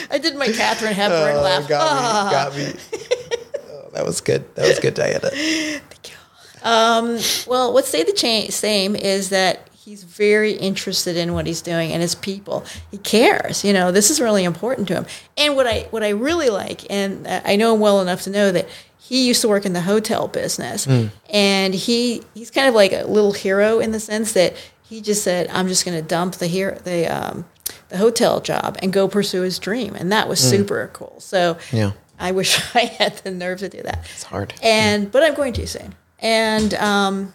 I 0.10 0.18
did 0.20 0.36
my 0.36 0.48
Katharine 0.48 0.94
Hepburn 0.94 1.38
laugh. 1.44 1.66
Oh, 1.66 1.70
got 1.70 2.56
me. 2.56 2.66
Got 2.66 2.74
me. 2.74 2.80
Oh, 3.70 3.90
that 3.94 4.06
was 4.06 4.22
good. 4.22 4.44
That 4.56 4.68
was 4.68 4.80
good, 4.80 4.94
Diana. 4.94 5.30
Um, 6.67 7.19
well, 7.47 7.73
what 7.73 7.86
stayed 7.86 8.08
the 8.08 8.13
cha- 8.13 8.51
same 8.51 8.95
is 8.95 9.30
that 9.30 9.67
he's 9.73 10.03
very 10.03 10.51
interested 10.51 11.15
in 11.15 11.34
what 11.34 11.47
he's 11.47 11.62
doing 11.62 11.93
and 11.93 12.01
his 12.01 12.13
people. 12.13 12.65
He 12.91 12.97
cares. 12.97 13.63
You 13.63 13.71
know, 13.71 13.91
this 13.91 14.10
is 14.10 14.19
really 14.19 14.43
important 14.43 14.88
to 14.89 14.95
him. 14.95 15.06
And 15.38 15.56
what 15.56 15.65
I 15.65 15.88
what 15.91 16.03
I 16.03 16.10
really 16.10 16.49
like, 16.49 16.82
and 16.91 17.25
I 17.27 17.56
know 17.56 17.73
him 17.73 17.80
well 17.80 18.01
enough 18.01 18.23
to 18.23 18.30
know 18.30 18.51
that 18.51 18.67
he 18.99 19.25
used 19.25 19.41
to 19.41 19.47
work 19.47 19.65
in 19.65 19.71
the 19.71 19.82
hotel 19.82 20.27
business, 20.27 20.86
and 21.30 21.73
he 21.73 22.23
he's 22.34 22.51
kind 22.51 22.67
of 22.67 22.75
like 22.75 22.91
a 22.91 23.06
little 23.06 23.32
hero 23.32 23.80
in 23.80 23.91
the 23.91 23.99
sense 24.01 24.34
that 24.34 24.56
he 24.89 24.99
just 24.99 25.23
said, 25.23 25.47
"I'm 25.53 25.69
just 25.69 25.86
going 25.86 25.95
to 26.01 26.06
dump 26.06 26.36
the 26.36 26.47
here 26.47 26.77
the 26.84 27.06
um, 27.08 27.45
the 27.88 27.97
hotel 27.97 28.41
job 28.41 28.77
and 28.82 28.91
go 28.91 29.08
pursue 29.08 29.41
his 29.43 29.58
dream," 29.60 29.95
and 29.95 30.12
that 30.12 30.27
was 30.27 30.39
super 30.41 30.89
cool. 30.91 31.15
So 31.19 31.58
Yeah. 31.71 31.91
I 32.19 32.32
wish 32.32 32.60
I 32.75 32.82
had 32.99 33.17
the 33.19 33.32
nerve 33.32 33.60
to 33.60 33.69
do 33.69 33.82
that. 33.84 34.06
It's 34.13 34.23
hard. 34.23 34.53
And 34.62 35.09
but 35.09 35.24
I'm 35.24 35.36
going 35.36 35.53
to 35.53 35.65
soon. 35.68 35.95
And 36.20 36.74
um, 36.76 37.34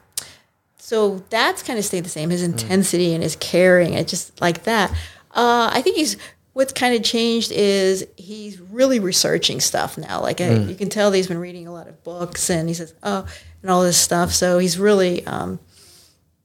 so 0.77 1.23
that's 1.31 1.63
kind 1.63 1.79
of 1.79 1.85
stayed 1.85 2.05
the 2.05 2.11
same. 2.11 2.31
His 2.31 2.43
intensity 2.43 3.15
and 3.15 3.23
his 3.23 3.37
caring, 3.37 3.95
and 3.95 4.07
just 4.07 4.41
like 4.41 4.65
that. 4.65 4.91
Uh, 5.31 5.71
I 5.73 5.81
think 5.83 5.97
he's 5.97 6.17
what's 6.53 6.73
kind 6.73 6.95
of 6.95 7.03
changed 7.03 7.51
is 7.51 8.07
he's 8.17 8.61
really 8.61 9.01
researching 9.01 9.61
stuff 9.61 9.97
now. 9.97 10.21
Like 10.21 10.41
I, 10.41 10.55
you 10.55 10.75
can 10.75 10.91
tell 10.91 11.11
that 11.11 11.17
he's 11.17 11.29
been 11.29 11.39
reading 11.39 11.67
a 11.67 11.73
lot 11.73 11.89
of 11.89 12.03
books, 12.05 12.51
and 12.51 12.69
he 12.69 12.75
says, 12.75 12.95
"Oh," 13.03 13.27
and 13.63 13.71
all 13.71 13.83
this 13.83 13.97
stuff. 13.97 14.33
So 14.33 14.59
he's 14.59 14.79
really 14.79 15.25
um, 15.27 15.61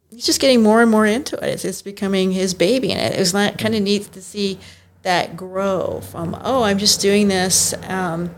he's 0.09 0.25
just 0.25 0.39
getting 0.39 0.63
more 0.63 0.81
and 0.81 0.89
more 0.89 1.05
into 1.05 1.35
it. 1.37 1.49
It's, 1.49 1.65
it's 1.65 1.81
becoming 1.81 2.31
his 2.31 2.53
baby, 2.53 2.91
and 2.91 3.13
it 3.13 3.19
was 3.19 3.33
not 3.33 3.57
kind 3.57 3.75
of 3.75 3.81
neat 3.81 4.11
to 4.13 4.21
see 4.21 4.59
that 5.03 5.35
grow 5.35 6.01
from 6.01 6.37
oh, 6.43 6.63
I'm 6.63 6.77
just 6.77 7.01
doing 7.01 7.27
this. 7.27 7.73
Um, 7.87 8.33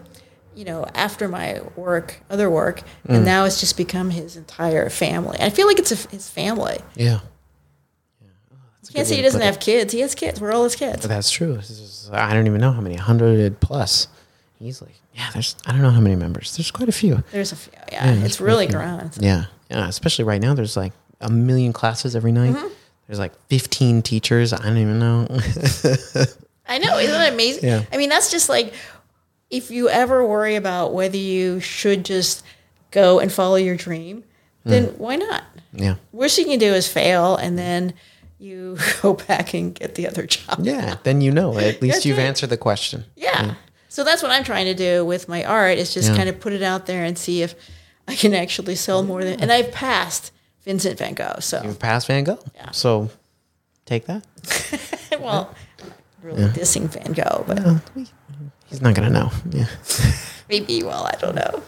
you 0.60 0.66
know, 0.66 0.86
after 0.93 1.30
my 1.30 1.62
work, 1.78 2.20
other 2.30 2.49
work, 2.49 2.82
Mm. 3.07 3.16
and 3.16 3.26
now 3.26 3.45
it's 3.45 3.62
just 3.62 3.78
become 3.78 4.10
his 4.10 4.36
entire 4.36 4.89
family. 4.89 5.38
I 5.39 5.49
feel 5.49 5.68
like 5.68 5.80
it's 5.80 5.91
a, 5.93 6.10
his 6.10 6.30
family. 6.30 6.80
Yeah. 6.95 7.20
You 8.22 8.93
can't 8.95 9.07
say 9.07 9.16
he 9.18 9.22
doesn't 9.22 9.41
it. 9.41 9.45
have 9.45 9.60
kids. 9.60 9.93
He 9.93 9.99
has 10.01 10.16
kids. 10.16 10.41
We're 10.41 10.51
all 10.51 10.64
his 10.64 10.76
kids. 10.76 11.07
That's 11.07 11.30
true. 11.32 11.53
Is- 11.55 12.10
I 12.12 12.34
don't 12.34 12.47
even 12.47 12.60
know 12.60 12.72
how 12.72 12.82
many, 12.82 12.95
100 12.95 13.60
plus. 13.62 14.07
Easily. 14.60 14.91
Yeah, 15.14 15.30
there's, 15.34 15.55
I 15.66 15.72
don't 15.72 15.82
know 15.82 15.91
how 15.91 16.01
many 16.01 16.16
members. 16.16 16.57
There's 16.57 16.72
quite 16.72 16.89
a 16.89 16.93
few. 16.93 17.24
There's 17.32 17.51
a 17.51 17.55
few. 17.55 17.72
Yeah, 17.91 18.07
there's 18.14 18.24
it's 18.24 18.41
really 18.41 18.68
grown. 18.68 19.12
Yeah. 19.20 19.45
Yeah. 19.70 19.88
Especially 19.88 20.26
right 20.26 20.41
now, 20.41 20.53
there's 20.55 20.76
like 20.76 20.91
a 21.22 21.30
million 21.30 21.72
classes 21.72 22.16
every 22.16 22.32
night. 22.34 22.53
Mm-hmm. 22.55 22.68
There's 23.07 23.20
like 23.20 23.34
15 23.47 24.01
teachers. 24.01 24.51
I 24.53 24.57
don't 24.57 24.78
even 24.78 24.99
know. 24.99 25.28
I 26.68 26.78
know. 26.80 26.97
Isn't 26.97 27.12
that 27.18 27.34
amazing? 27.34 27.64
Yeah. 27.70 27.84
I 27.93 27.97
mean, 27.97 28.10
that's 28.10 28.30
just 28.32 28.49
like 28.49 28.74
if 29.50 29.72
you 29.72 29.89
ever 29.89 30.26
worry 30.26 30.56
about 30.56 30.93
whether 30.93 31.18
you 31.18 31.60
should 31.60 32.06
just 32.06 32.43
go 32.91 33.20
and 33.20 33.32
follow 33.32 33.56
your 33.56 33.76
dream, 33.76 34.24
then 34.64 34.88
Mm. 34.88 34.97
why 34.97 35.16
not? 35.16 35.43
yeah. 35.74 35.95
Worst 36.12 36.38
you 36.38 36.45
can 36.45 36.60
do 36.60 36.74
is 36.74 36.88
fail, 36.88 37.36
and 37.36 37.58
then 37.58 37.93
you 38.39 38.78
go 39.02 39.14
back 39.14 39.54
and 39.54 39.74
get 39.76 39.95
the 39.95 40.08
other 40.08 40.26
job. 40.26 40.60
Yeah. 40.62 40.97
Then 41.04 41.22
you 41.22 41.32
know. 41.32 41.58
At 41.58 41.82
least 41.82 42.06
you've 42.06 42.18
right. 42.18 42.26
answered 42.26 42.50
the 42.50 42.58
question. 42.58 43.06
Yeah. 43.16 43.56
So 43.88 44.04
that's 44.04 44.22
what 44.22 44.32
I'm 44.32 44.43
trying 44.43 44.66
to 44.66 44.74
do 44.76 45.04
with 45.06 45.28
my 45.28 45.43
art 45.43 45.78
is 45.78 45.93
just 45.93 46.10
Yeah. 46.10 46.16
kind 46.18 46.30
of 46.30 46.39
put 46.39 46.54
it 46.54 46.62
out 46.62 46.86
there 46.86 47.04
and 47.04 47.18
see 47.18 47.41
if 47.41 47.56
I 48.08 48.16
can 48.16 48.34
actually 48.34 48.76
sell 48.76 49.02
more 49.04 49.24
than. 49.24 49.39
And 49.41 49.52
I've 49.52 49.72
passed 49.72 50.32
Vincent 50.64 50.97
Van 51.00 51.14
Gogh. 51.16 51.39
So 51.39 51.62
You've 51.64 51.80
passed 51.80 52.08
Van 52.08 52.24
Gogh. 52.24 52.39
Yeah. 52.56 52.72
So 52.72 53.10
take 53.86 54.06
that. 54.06 54.24
well, 55.20 55.54
really 56.22 56.43
dissing 56.50 56.88
Van 56.88 57.14
Gogh, 57.14 57.43
but 57.47 57.60
He's 58.70 58.82
not 58.82 58.96
going 58.96 59.12
to 59.12 59.14
know. 59.14 59.32
Yeah. 59.50 59.66
maybe. 60.50 60.84
Well, 60.84 61.06
I 61.06 61.16
don't 61.20 61.36
know. 61.36 61.64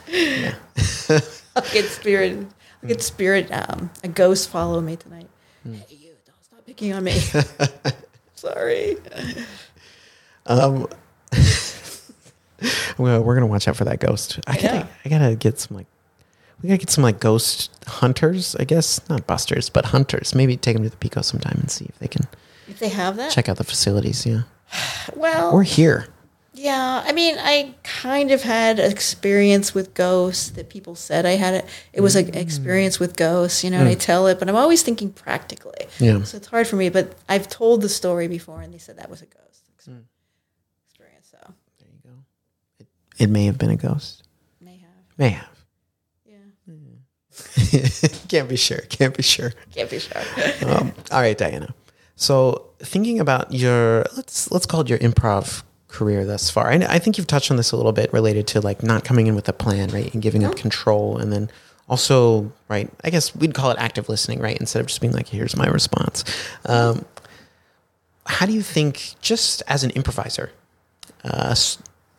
I'll 1.56 1.72
get 1.74 1.86
spirit. 1.86 2.48
I'll 2.82 2.88
get 2.88 3.02
spirit. 3.02 3.50
Um, 3.52 3.90
a 4.04 4.08
ghost 4.08 4.50
follow 4.50 4.80
me 4.82 4.96
tonight. 4.96 5.28
Hmm. 5.64 5.74
Hey, 5.74 5.86
you! 5.96 6.12
Don't 6.26 6.44
stop 6.44 6.66
picking 6.66 6.94
on 6.94 7.04
me. 7.04 7.20
Sorry. 8.36 8.98
Well, 12.98 13.24
we're 13.24 13.34
gonna 13.34 13.48
watch 13.48 13.68
out 13.68 13.76
for 13.76 13.86
that 13.86 14.00
ghost. 14.00 14.40
I 14.46 14.54
gotta, 14.56 14.66
Yeah. 14.76 14.88
I 15.04 15.10
gotta 15.10 15.36
get 15.36 15.60
some 15.60 15.78
like, 15.78 15.88
we 16.62 16.68
gotta 16.70 16.78
get 16.78 16.92
some 16.92 17.04
like 17.04 17.20
ghost 17.20 17.72
hunters. 17.88 18.56
I 18.56 18.66
guess 18.66 19.02
not 19.10 19.26
busters, 19.26 19.70
but 19.70 19.86
hunters. 19.86 20.36
Maybe 20.36 20.58
take 20.58 20.76
them 20.76 20.84
to 20.84 20.90
the 20.92 20.98
Pico 20.98 21.22
sometime 21.22 21.58
and 21.60 21.72
see 21.72 21.86
if 21.86 21.98
they 21.98 22.08
can 22.08 22.28
If 22.68 22.78
they 22.78 22.90
have 22.90 23.18
that, 23.18 23.32
check 23.32 23.50
out 23.50 23.58
the 23.58 23.64
facilities. 23.64 24.28
Yeah, 24.28 24.44
well, 25.16 25.54
we're 25.56 25.64
here. 25.64 26.08
Yeah, 26.54 27.02
I 27.06 27.14
mean, 27.14 27.38
I 27.40 27.76
kind 27.84 28.32
of 28.32 28.44
had 28.44 28.78
experience 28.78 29.74
with 29.74 29.94
ghosts 29.94 30.50
that 30.52 30.70
people 30.70 30.96
said 30.96 31.26
I 31.26 31.32
had 31.32 31.54
it. 31.54 31.66
It 31.94 32.02
was 32.02 32.18
an 32.18 32.26
mm. 32.26 32.36
experience 32.36 33.00
with 33.00 33.16
ghosts, 33.16 33.64
you 33.64 33.70
know, 33.70 33.80
and 33.80 33.88
I 33.88 33.96
mm. 33.96 34.00
tell 34.00 34.28
it, 34.28 34.38
but 34.38 34.50
I'm 34.50 34.58
always 34.58 34.84
thinking 34.84 35.12
practically. 35.14 35.86
Yeah. 36.00 36.24
So 36.24 36.36
it's 36.36 36.48
hard 36.48 36.68
for 36.68 36.76
me, 36.76 36.90
but 36.90 37.16
I've 37.30 37.48
told 37.48 37.82
the 37.82 37.88
story 37.88 38.28
before, 38.28 38.62
and 38.62 38.74
they 38.74 38.80
said 38.80 38.98
that 38.98 39.10
was 39.10 39.22
a 39.22 39.28
ghost 39.28 39.64
ex- 39.78 39.88
mm. 39.88 40.02
experience. 40.88 41.30
So 41.32 41.38
There 41.80 41.88
you 41.90 42.00
go. 42.04 42.16
It, 42.80 42.88
it 43.18 43.30
may 43.30 43.46
have 43.46 43.58
been 43.58 43.70
a 43.70 43.78
ghost. 43.78 44.24
may 44.60 44.76
have, 44.78 44.90
May 45.18 45.30
have. 45.30 45.66
yeah, 46.26 48.20
Can't 48.28 48.50
be 48.50 48.58
sure. 48.58 48.82
Can't 48.90 49.16
be 49.16 49.24
sure. 49.24 49.54
can't 49.74 49.90
be 49.90 50.00
sure. 50.00 50.22
um, 50.66 50.92
all 51.12 51.22
right, 51.22 51.38
Diana. 51.38 51.74
So 52.18 52.72
thinking 52.80 53.22
about 53.22 53.54
your 53.54 54.04
let's 54.18 54.52
let's 54.52 54.66
call 54.66 54.82
it 54.82 54.90
your 54.90 55.00
improv 55.00 55.64
career 55.92 56.26
thus 56.26 56.50
far. 56.50 56.72
I, 56.72 56.76
I 56.88 57.00
think 57.00 57.18
you've 57.18 57.28
touched 57.28 57.52
on 57.52 57.58
this 57.58 57.72
a 57.72 57.78
little 57.78 57.92
bit 57.92 58.12
related 58.14 58.48
to 58.48 58.62
like 58.62 58.84
not 58.84 59.04
coming 59.04 59.28
in 59.28 59.36
with 59.36 59.48
a 59.50 59.54
plan, 59.54 59.90
right, 59.90 60.12
and 60.14 60.22
giving 60.22 60.44
up 60.44 60.56
control, 60.56 61.18
and 61.18 61.32
then 61.32 61.50
also 61.90 62.52
right. 62.68 62.90
I 63.04 63.10
guess 63.10 63.36
we'd 63.36 63.54
call 63.54 63.72
it 63.72 63.78
active 63.80 64.10
listening, 64.10 64.40
right, 64.40 64.58
instead 64.58 64.80
of 64.80 64.88
just 64.88 65.02
being 65.02 65.14
like, 65.14 65.28
"Here's 65.28 65.56
my 65.56 65.68
response." 65.68 66.24
Um, 66.66 67.06
how 68.26 68.46
do 68.46 68.54
you 68.54 68.62
think, 68.62 69.16
just 69.22 69.64
as 69.68 69.84
an 69.84 69.92
improviser, 69.92 70.52
uh, 71.24 71.56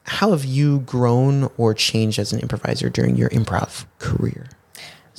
how 0.05 0.31
have 0.31 0.45
you 0.45 0.81
grown 0.81 1.49
or 1.57 1.75
changed 1.75 2.19
as 2.19 2.33
an 2.33 2.41
improviser 2.41 2.91
during 2.91 3.17
your 3.17 3.31
improv 3.31 3.87
career? 3.99 4.49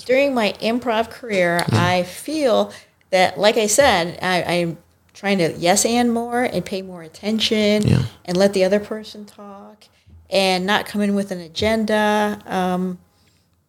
during 0.06 0.34
my 0.34 0.54
improv 0.54 1.10
career, 1.10 1.66
I 1.72 2.04
feel 2.04 2.72
that, 3.12 3.40
like 3.40 3.58
I 3.58 3.68
said, 3.68 4.20
I, 4.22 4.44
I'm 4.44 4.78
trying 5.14 5.38
to 5.38 5.54
yes 5.54 5.86
and 5.86 6.12
more 6.12 6.44
and 6.44 6.66
pay 6.66 6.82
more 6.82 7.04
attention 7.04 7.88
Yeah. 7.88 8.04
and 8.26 8.36
let 8.38 8.54
the 8.54 8.64
other 8.64 8.80
person 8.80 9.26
talk 9.26 9.86
and 10.30 10.66
not 10.66 10.86
come 10.88 11.02
in 11.02 11.14
with 11.16 11.32
an 11.32 11.40
agenda. 11.40 12.42
Um, 12.46 12.98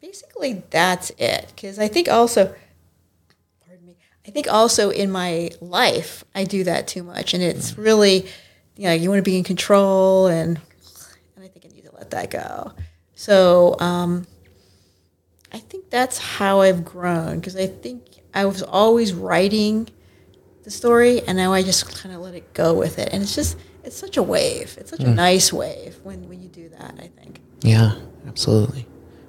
basically, 0.01 0.63
that's 0.71 1.11
it. 1.19 1.53
Because 1.55 1.79
I 1.79 1.89
think 1.89 2.09
also, 2.09 2.55
pardon 3.67 3.87
me, 3.87 3.97
I 4.27 4.31
think 4.31 4.51
also 4.51 4.91
in 4.91 5.11
my 5.11 5.51
life, 5.61 6.25
I 6.35 6.45
do 6.45 6.65
that 6.65 6.89
too 6.89 7.03
much. 7.03 7.35
And 7.35 7.43
it's 7.43 7.77
really, 7.77 8.27
you 8.77 8.85
know, 8.85 8.93
you 8.95 9.11
want 9.11 9.19
to 9.19 9.23
be 9.31 9.37
in 9.37 9.45
control 9.45 10.27
and, 10.29 10.59
and 11.37 11.45
I 11.45 11.49
think 11.49 11.67
I 11.67 11.75
need 11.75 11.85
to 11.85 11.95
let 11.95 12.11
that 12.13 12.31
go. 12.31 12.73
So, 13.15 13.77
um, 13.81 14.27
I 15.53 15.59
think 15.59 15.89
that's 15.91 16.19
how 16.19 16.63
I've 16.63 16.85
grown 16.85 17.39
because 17.39 17.55
I 17.55 17.67
think 17.69 18.03
I 18.35 18.45
was 18.47 18.61
always 18.63 19.13
writing 19.13 19.89
the 20.65 20.71
story 20.71 21.23
and 21.23 21.37
now 21.37 21.53
I 21.53 21.63
just 21.63 21.95
kind 22.03 22.15
of 22.15 22.21
let 22.21 22.35
it 22.35 22.53
go 22.55 22.75
with 22.75 22.99
it. 22.99 23.11
And 23.13 23.23
it's 23.23 23.35
just, 23.35 23.59
it's 23.85 23.97
such 23.97 24.17
a 24.17 24.23
wave. 24.23 24.77
It's 24.81 24.91
such 24.91 25.01
a 25.01 25.09
nice 25.09 25.53
wave 25.53 25.99
when, 26.03 26.29
when 26.29 26.43
you 26.43 26.49
do 26.49 26.69
that, 26.71 26.95
I 26.99 27.09
think. 27.09 27.41
Yeah, 27.61 27.95
absolutely, 28.27 28.87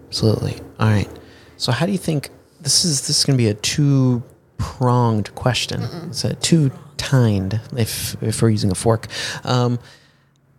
absolutely. 0.07 0.59
All 0.79 0.89
right. 0.89 1.09
So, 1.57 1.71
how 1.71 1.86
do 1.86 1.91
you 1.91 1.97
think 1.97 2.29
this 2.59 2.83
is? 2.83 3.07
This 3.07 3.19
is 3.19 3.25
going 3.25 3.38
to 3.38 3.41
be 3.41 3.47
a 3.47 3.53
two 3.53 4.23
pronged 4.57 5.33
question. 5.36 5.81
It's 6.07 6.23
a 6.25 6.36
two 6.36 6.71
tined 6.97 7.59
if 7.77 8.21
if 8.21 8.41
we're 8.41 8.49
using 8.49 8.71
a 8.71 8.75
fork. 8.75 9.07
Um, 9.43 9.79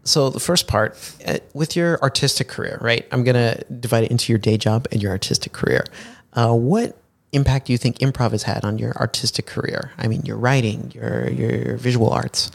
so 0.04 0.30
the 0.30 0.40
first 0.40 0.68
part 0.68 0.96
uh, 1.26 1.38
with 1.52 1.74
your 1.74 2.00
artistic 2.00 2.48
career, 2.48 2.78
right? 2.80 3.06
I'm 3.10 3.24
gonna 3.24 3.60
divide 3.80 4.04
it 4.04 4.10
into 4.10 4.32
your 4.32 4.38
day 4.38 4.56
job 4.56 4.86
and 4.92 5.02
your 5.02 5.10
artistic 5.10 5.52
career. 5.52 5.84
Uh, 6.32 6.54
what 6.54 6.96
impact 7.32 7.66
do 7.66 7.72
you 7.72 7.78
think 7.78 7.98
improv 7.98 8.32
has 8.32 8.44
had 8.44 8.64
on 8.64 8.78
your 8.78 8.92
artistic 8.96 9.46
career? 9.46 9.92
I 9.98 10.08
mean, 10.08 10.22
your 10.22 10.36
writing, 10.36 10.92
your 10.94 11.30
your 11.30 11.76
visual 11.76 12.10
arts. 12.10 12.50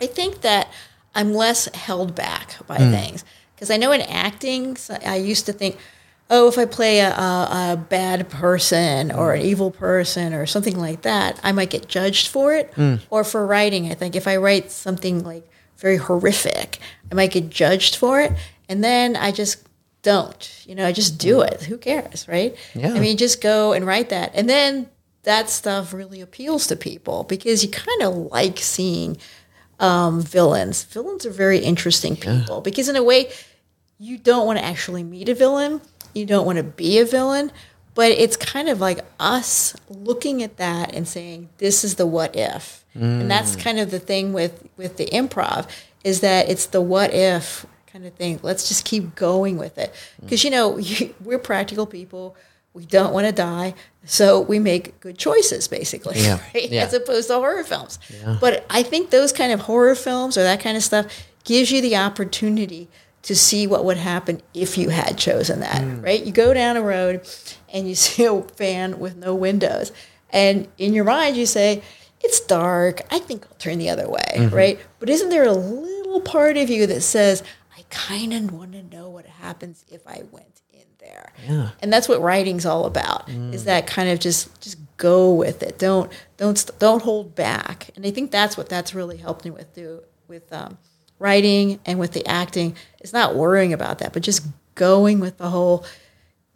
I 0.00 0.06
think 0.06 0.42
that 0.42 0.68
I'm 1.14 1.32
less 1.32 1.72
held 1.74 2.14
back 2.14 2.56
by 2.66 2.76
mm. 2.76 2.90
things 2.90 3.24
because 3.54 3.70
I 3.70 3.78
know 3.78 3.92
in 3.92 4.02
acting, 4.02 4.76
I 5.06 5.16
used 5.16 5.46
to 5.46 5.52
think, 5.52 5.78
oh, 6.28 6.48
if 6.48 6.58
I 6.58 6.66
play 6.66 7.00
a, 7.00 7.08
a, 7.10 7.72
a 7.72 7.86
bad 7.88 8.28
person 8.28 9.08
mm. 9.08 9.16
or 9.16 9.32
an 9.32 9.42
evil 9.42 9.70
person 9.70 10.34
or 10.34 10.44
something 10.44 10.78
like 10.78 11.02
that, 11.02 11.40
I 11.42 11.52
might 11.52 11.70
get 11.70 11.88
judged 11.88 12.28
for 12.28 12.54
it. 12.54 12.72
Mm. 12.74 13.00
Or 13.08 13.24
for 13.24 13.46
writing, 13.46 13.90
I 13.90 13.94
think 13.94 14.14
if 14.14 14.28
I 14.28 14.36
write 14.36 14.70
something 14.70 15.24
like 15.24 15.48
very 15.78 15.96
horrific, 15.96 16.80
I 17.10 17.14
might 17.14 17.30
get 17.30 17.48
judged 17.48 17.96
for 17.96 18.20
it. 18.20 18.32
And 18.68 18.84
then 18.84 19.16
I 19.16 19.32
just 19.32 19.65
don't, 20.06 20.62
you 20.64 20.76
know, 20.76 20.92
just 20.92 21.18
do 21.18 21.40
it. 21.40 21.62
Who 21.64 21.76
cares, 21.78 22.28
right? 22.28 22.56
Yeah. 22.76 22.92
I 22.92 23.00
mean, 23.00 23.16
just 23.16 23.40
go 23.40 23.72
and 23.72 23.84
write 23.84 24.10
that. 24.10 24.30
And 24.36 24.48
then 24.48 24.88
that 25.24 25.50
stuff 25.50 25.92
really 25.92 26.20
appeals 26.20 26.68
to 26.68 26.76
people 26.76 27.24
because 27.24 27.64
you 27.64 27.70
kind 27.72 28.02
of 28.02 28.14
like 28.14 28.58
seeing 28.58 29.16
um, 29.80 30.22
villains. 30.22 30.84
Villains 30.84 31.26
are 31.26 31.32
very 31.32 31.58
interesting 31.58 32.14
people 32.14 32.60
because, 32.60 32.88
in 32.88 32.94
a 32.94 33.02
way, 33.02 33.32
you 33.98 34.16
don't 34.16 34.46
want 34.46 34.60
to 34.60 34.64
actually 34.64 35.02
meet 35.02 35.28
a 35.28 35.34
villain. 35.34 35.80
You 36.14 36.24
don't 36.24 36.46
want 36.46 36.58
to 36.58 36.62
be 36.62 37.00
a 37.00 37.04
villain, 37.04 37.50
but 37.96 38.12
it's 38.12 38.36
kind 38.36 38.68
of 38.68 38.80
like 38.80 39.00
us 39.18 39.74
looking 39.88 40.40
at 40.44 40.56
that 40.58 40.94
and 40.94 41.08
saying, 41.08 41.48
"This 41.58 41.82
is 41.82 41.96
the 41.96 42.06
what 42.06 42.36
if," 42.36 42.84
and 42.94 43.28
that's 43.28 43.56
kind 43.56 43.80
of 43.80 43.90
the 43.90 43.98
thing 43.98 44.32
with 44.32 44.68
with 44.76 44.98
the 44.98 45.06
improv 45.06 45.66
is 46.04 46.20
that 46.20 46.48
it's 46.48 46.66
the 46.66 46.80
what 46.80 47.12
if 47.12 47.66
kind 47.96 48.06
of 48.06 48.14
thing. 48.14 48.38
Let's 48.42 48.68
just 48.68 48.84
keep 48.84 49.14
going 49.14 49.56
with 49.56 49.78
it 49.78 49.94
because 50.20 50.44
you 50.44 50.50
know 50.50 50.76
you, 50.78 51.14
we're 51.24 51.38
practical 51.38 51.86
people. 51.86 52.36
We 52.74 52.84
don't 52.84 53.14
want 53.14 53.26
to 53.26 53.32
die, 53.32 53.74
so 54.04 54.38
we 54.38 54.58
make 54.58 55.00
good 55.00 55.16
choices, 55.16 55.66
basically, 55.66 56.20
Yeah. 56.20 56.38
right? 56.54 56.70
Yeah. 56.70 56.84
As 56.84 56.92
opposed 56.92 57.28
to 57.28 57.34
horror 57.36 57.64
films. 57.64 57.98
But 58.38 58.66
I 58.68 58.82
think 58.82 59.08
those 59.08 59.32
kind 59.32 59.50
of 59.50 59.60
horror 59.60 59.94
films 59.94 60.36
or 60.36 60.42
that 60.42 60.60
kind 60.60 60.76
of 60.76 60.82
stuff 60.82 61.06
gives 61.44 61.70
you 61.70 61.80
the 61.80 61.96
opportunity 61.96 62.88
to 63.22 63.34
see 63.34 63.66
what 63.66 63.86
would 63.86 63.96
happen 63.96 64.42
if 64.52 64.76
you 64.76 64.90
had 64.90 65.16
chosen 65.16 65.60
that, 65.60 65.80
mm. 65.80 66.04
right? 66.04 66.22
You 66.22 66.32
go 66.32 66.52
down 66.52 66.76
a 66.76 66.82
road 66.82 67.26
and 67.72 67.88
you 67.88 67.94
see 68.04 68.26
a 68.26 68.34
van 68.58 68.98
with 68.98 69.16
no 69.16 69.34
windows, 69.34 69.90
and 70.28 70.68
in 70.76 70.92
your 70.92 71.04
mind 71.04 71.36
you 71.36 71.46
say, 71.46 71.82
"It's 72.20 72.40
dark. 72.40 73.00
I 73.10 73.20
think 73.20 73.46
I'll 73.46 73.56
turn 73.56 73.78
the 73.78 73.88
other 73.88 74.06
way," 74.06 74.32
mm-hmm. 74.34 74.54
right? 74.54 74.80
But 74.98 75.08
isn't 75.08 75.30
there 75.30 75.44
a 75.44 75.52
little 75.52 76.20
part 76.20 76.58
of 76.58 76.68
you 76.68 76.86
that 76.88 77.00
says, 77.00 77.42
"I 77.42 77.46
kind 77.90 78.32
of 78.32 78.52
want 78.52 78.72
to 78.72 78.82
know 78.82 79.08
what 79.08 79.26
happens 79.26 79.84
if 79.88 80.06
I 80.06 80.22
went 80.30 80.62
in 80.72 80.84
there"? 80.98 81.32
Yeah. 81.46 81.70
and 81.80 81.92
that's 81.92 82.08
what 82.08 82.20
writing's 82.20 82.66
all 82.66 82.86
about 82.86 83.28
is 83.28 83.64
that 83.64 83.86
kind 83.86 84.08
of 84.08 84.18
just 84.18 84.60
just 84.60 84.78
go 84.96 85.32
with 85.32 85.62
it 85.62 85.78
don't 85.78 86.10
don't 86.36 86.70
don't 86.78 87.02
hold 87.02 87.34
back 87.34 87.90
and 87.94 88.06
i 88.06 88.10
think 88.10 88.30
that's 88.30 88.56
what 88.56 88.68
that's 88.68 88.94
really 88.94 89.18
helped 89.18 89.44
me 89.44 89.50
with 89.50 89.74
do 89.74 90.02
with 90.26 90.50
um, 90.52 90.78
writing 91.18 91.80
and 91.86 91.98
with 91.98 92.12
the 92.12 92.26
acting 92.26 92.76
is 93.00 93.12
not 93.12 93.34
worrying 93.34 93.72
about 93.72 93.98
that, 93.98 94.12
but 94.12 94.22
just 94.22 94.46
going 94.74 95.20
with 95.20 95.38
the 95.38 95.50
whole, 95.50 95.84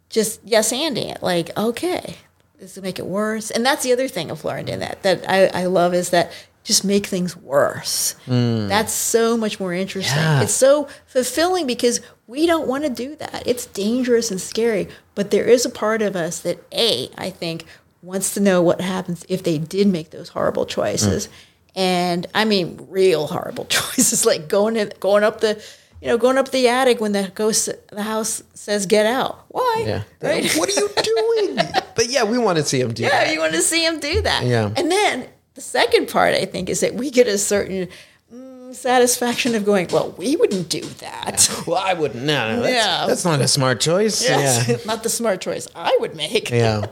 just 0.09 0.41
yes 0.43 0.71
anding 0.71 1.11
it. 1.11 1.23
Like, 1.23 1.57
okay, 1.57 2.17
this 2.59 2.75
will 2.75 2.83
make 2.83 2.99
it 2.99 3.05
worse. 3.05 3.51
And 3.51 3.65
that's 3.65 3.83
the 3.83 3.93
other 3.93 4.07
thing 4.07 4.29
I've 4.29 4.45
learned 4.45 4.69
in 4.69 4.79
that 4.79 5.01
that 5.03 5.25
I, 5.29 5.47
I 5.47 5.65
love 5.65 5.93
is 5.93 6.09
that 6.11 6.31
just 6.63 6.83
make 6.85 7.07
things 7.07 7.35
worse. 7.35 8.15
Mm. 8.27 8.67
That's 8.67 8.93
so 8.93 9.35
much 9.35 9.59
more 9.59 9.73
interesting. 9.73 10.17
Yeah. 10.17 10.41
It's 10.43 10.53
so 10.53 10.87
fulfilling 11.07 11.65
because 11.67 12.01
we 12.27 12.45
don't 12.45 12.67
want 12.67 12.83
to 12.83 12.89
do 12.89 13.15
that. 13.15 13.43
It's 13.45 13.65
dangerous 13.65 14.31
and 14.31 14.39
scary. 14.39 14.87
But 15.15 15.31
there 15.31 15.45
is 15.45 15.65
a 15.65 15.69
part 15.69 16.01
of 16.01 16.15
us 16.15 16.39
that 16.41 16.59
A, 16.71 17.09
I 17.17 17.29
think, 17.31 17.65
wants 18.01 18.33
to 18.35 18.39
know 18.39 18.61
what 18.61 18.81
happens 18.81 19.25
if 19.29 19.43
they 19.43 19.57
did 19.57 19.87
make 19.87 20.11
those 20.11 20.29
horrible 20.29 20.65
choices. 20.65 21.27
Mm. 21.27 21.31
And 21.73 22.27
I 22.35 22.45
mean 22.45 22.85
real 22.89 23.27
horrible 23.27 23.65
choices, 23.69 24.25
like 24.25 24.47
going 24.47 24.75
in, 24.75 24.91
going 24.99 25.23
up 25.23 25.41
the 25.41 25.63
you 26.01 26.07
know, 26.07 26.17
going 26.17 26.39
up 26.39 26.49
the 26.49 26.67
attic 26.67 26.99
when 26.99 27.11
the 27.11 27.31
ghost 27.35 27.69
the 27.91 28.01
house 28.03 28.41
says 28.55 28.85
get 28.87 29.05
out. 29.05 29.45
Why? 29.49 29.83
Yeah. 29.85 30.03
Right? 30.21 30.51
What 30.55 30.69
are 30.69 30.79
you 30.79 30.89
doing? 30.89 31.55
but 31.95 32.09
yeah, 32.09 32.23
we 32.23 32.37
want 32.37 32.57
to 32.57 32.63
see 32.63 32.79
him 32.79 32.93
do 32.93 33.03
Yeah, 33.03 33.09
that. 33.09 33.33
you 33.33 33.39
want 33.39 33.53
to 33.53 33.61
see 33.61 33.85
him 33.85 33.99
do 33.99 34.21
that. 34.21 34.43
Yeah. 34.45 34.71
And 34.75 34.91
then 34.91 35.27
the 35.61 35.67
second 35.67 36.07
part, 36.09 36.33
I 36.33 36.45
think, 36.45 36.69
is 36.69 36.79
that 36.79 36.95
we 36.95 37.11
get 37.11 37.27
a 37.27 37.37
certain 37.37 37.87
mm, 38.33 38.73
satisfaction 38.73 39.53
of 39.55 39.63
going, 39.63 39.87
well, 39.91 40.11
we 40.17 40.35
wouldn't 40.35 40.69
do 40.69 40.81
that. 40.81 41.49
Well, 41.67 41.77
I 41.77 41.93
wouldn't. 41.93 42.23
No, 42.25 42.55
no, 42.55 42.61
that's, 42.63 42.73
Yeah. 42.73 43.05
that's 43.07 43.23
not 43.25 43.39
a 43.41 43.47
smart 43.47 43.79
choice. 43.79 44.23
Yes. 44.23 44.67
Yeah. 44.67 44.77
Not 44.85 45.03
the 45.03 45.09
smart 45.09 45.41
choice 45.41 45.67
I 45.75 45.95
would 45.99 46.15
make. 46.15 46.49
Yeah. 46.49 46.85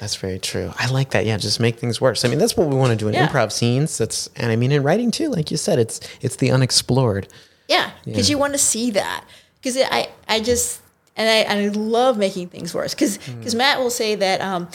That's 0.00 0.14
very 0.16 0.38
true. 0.38 0.72
I 0.76 0.88
like 0.90 1.10
that. 1.10 1.26
Yeah, 1.26 1.36
just 1.36 1.58
make 1.60 1.78
things 1.78 2.00
worse. 2.00 2.24
I 2.24 2.28
mean, 2.28 2.38
that's 2.38 2.56
what 2.56 2.68
we 2.68 2.76
want 2.76 2.90
to 2.92 2.96
do 2.96 3.08
in 3.08 3.14
Yeah. 3.14 3.26
improv 3.28 3.50
scenes. 3.52 3.98
That's 3.98 4.28
and 4.36 4.50
I 4.52 4.56
mean 4.56 4.70
in 4.72 4.82
writing 4.84 5.10
too. 5.10 5.28
Like 5.28 5.50
you 5.50 5.56
said, 5.56 5.78
it's 5.78 6.00
it's 6.20 6.36
the 6.36 6.50
unexplored. 6.52 7.26
Yeah, 7.68 7.90
because 8.04 8.30
you 8.30 8.38
want 8.38 8.52
to 8.54 8.58
see 8.58 8.92
that. 8.92 9.24
Because 9.60 9.76
I, 9.76 10.08
I 10.28 10.38
just, 10.40 10.80
and 11.16 11.28
I, 11.28 11.64
I 11.64 11.68
love 11.68 12.16
making 12.16 12.48
things 12.48 12.72
worse. 12.72 12.94
Because 12.94 13.18
Mm. 13.18 13.54
Matt 13.56 13.80
will 13.80 13.90
say 13.90 14.14
that, 14.14 14.40
um, 14.40 14.68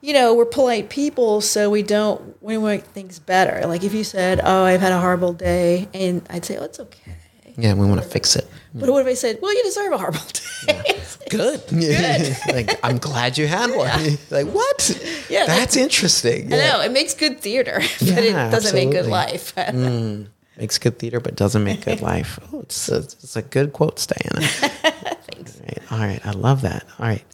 you 0.00 0.12
know, 0.12 0.34
we're 0.34 0.44
polite 0.44 0.88
people, 0.90 1.40
so 1.40 1.70
we 1.70 1.82
don't, 1.82 2.40
we 2.42 2.56
make 2.58 2.84
things 2.84 3.18
better. 3.18 3.66
Like 3.66 3.82
if 3.84 3.92
you 3.94 4.04
said, 4.04 4.40
oh, 4.42 4.64
I've 4.64 4.80
had 4.80 4.92
a 4.92 5.00
horrible 5.00 5.32
day, 5.32 5.88
and 5.94 6.24
I'd 6.30 6.44
say, 6.44 6.56
oh, 6.56 6.64
it's 6.64 6.78
okay. 6.80 7.14
Yeah, 7.56 7.74
we 7.74 7.86
want 7.86 8.00
to 8.00 8.08
fix 8.08 8.36
it. 8.36 8.46
But 8.72 8.88
what 8.90 9.00
if 9.00 9.08
I 9.08 9.14
said, 9.14 9.40
well, 9.42 9.52
you 9.52 9.64
deserve 9.64 9.92
a 9.92 9.98
horrible 9.98 10.20
day? 10.66 11.00
Good. 11.28 11.60
like 12.54 12.78
I'm 12.84 12.98
glad 12.98 13.36
you 13.36 13.48
had 13.48 13.74
one. 13.74 14.18
like 14.30 14.46
what? 14.46 15.26
Yeah, 15.28 15.46
that's 15.46 15.76
interesting. 15.76 16.52
I 16.52 16.56
know, 16.56 16.80
it 16.82 16.92
makes 16.92 17.14
good 17.14 17.40
theater, 17.40 17.80
but 17.80 18.00
Yeah, 18.02 18.48
it 18.48 18.50
doesn't 18.52 18.74
make 18.74 18.90
good 18.92 19.06
absolutely. 19.06 19.10
life. 19.10 19.54
Mm. 19.56 20.26
Makes 20.56 20.78
good 20.78 20.98
theater, 21.00 21.18
but 21.20 21.34
doesn't 21.36 21.64
make 21.64 21.84
good 21.84 22.00
life. 22.00 22.38
Oh, 22.52 22.60
it's 22.60 22.88
a, 22.88 22.98
it's 22.98 23.34
a 23.36 23.42
good 23.42 23.72
quote, 23.72 24.06
Diana. 24.06 24.46
Thanks. 24.46 25.60
All 25.60 25.66
right. 25.66 25.92
All 25.92 25.98
right. 25.98 26.26
I 26.26 26.30
love 26.32 26.62
that. 26.62 26.84
All 26.98 27.06
right. 27.06 27.24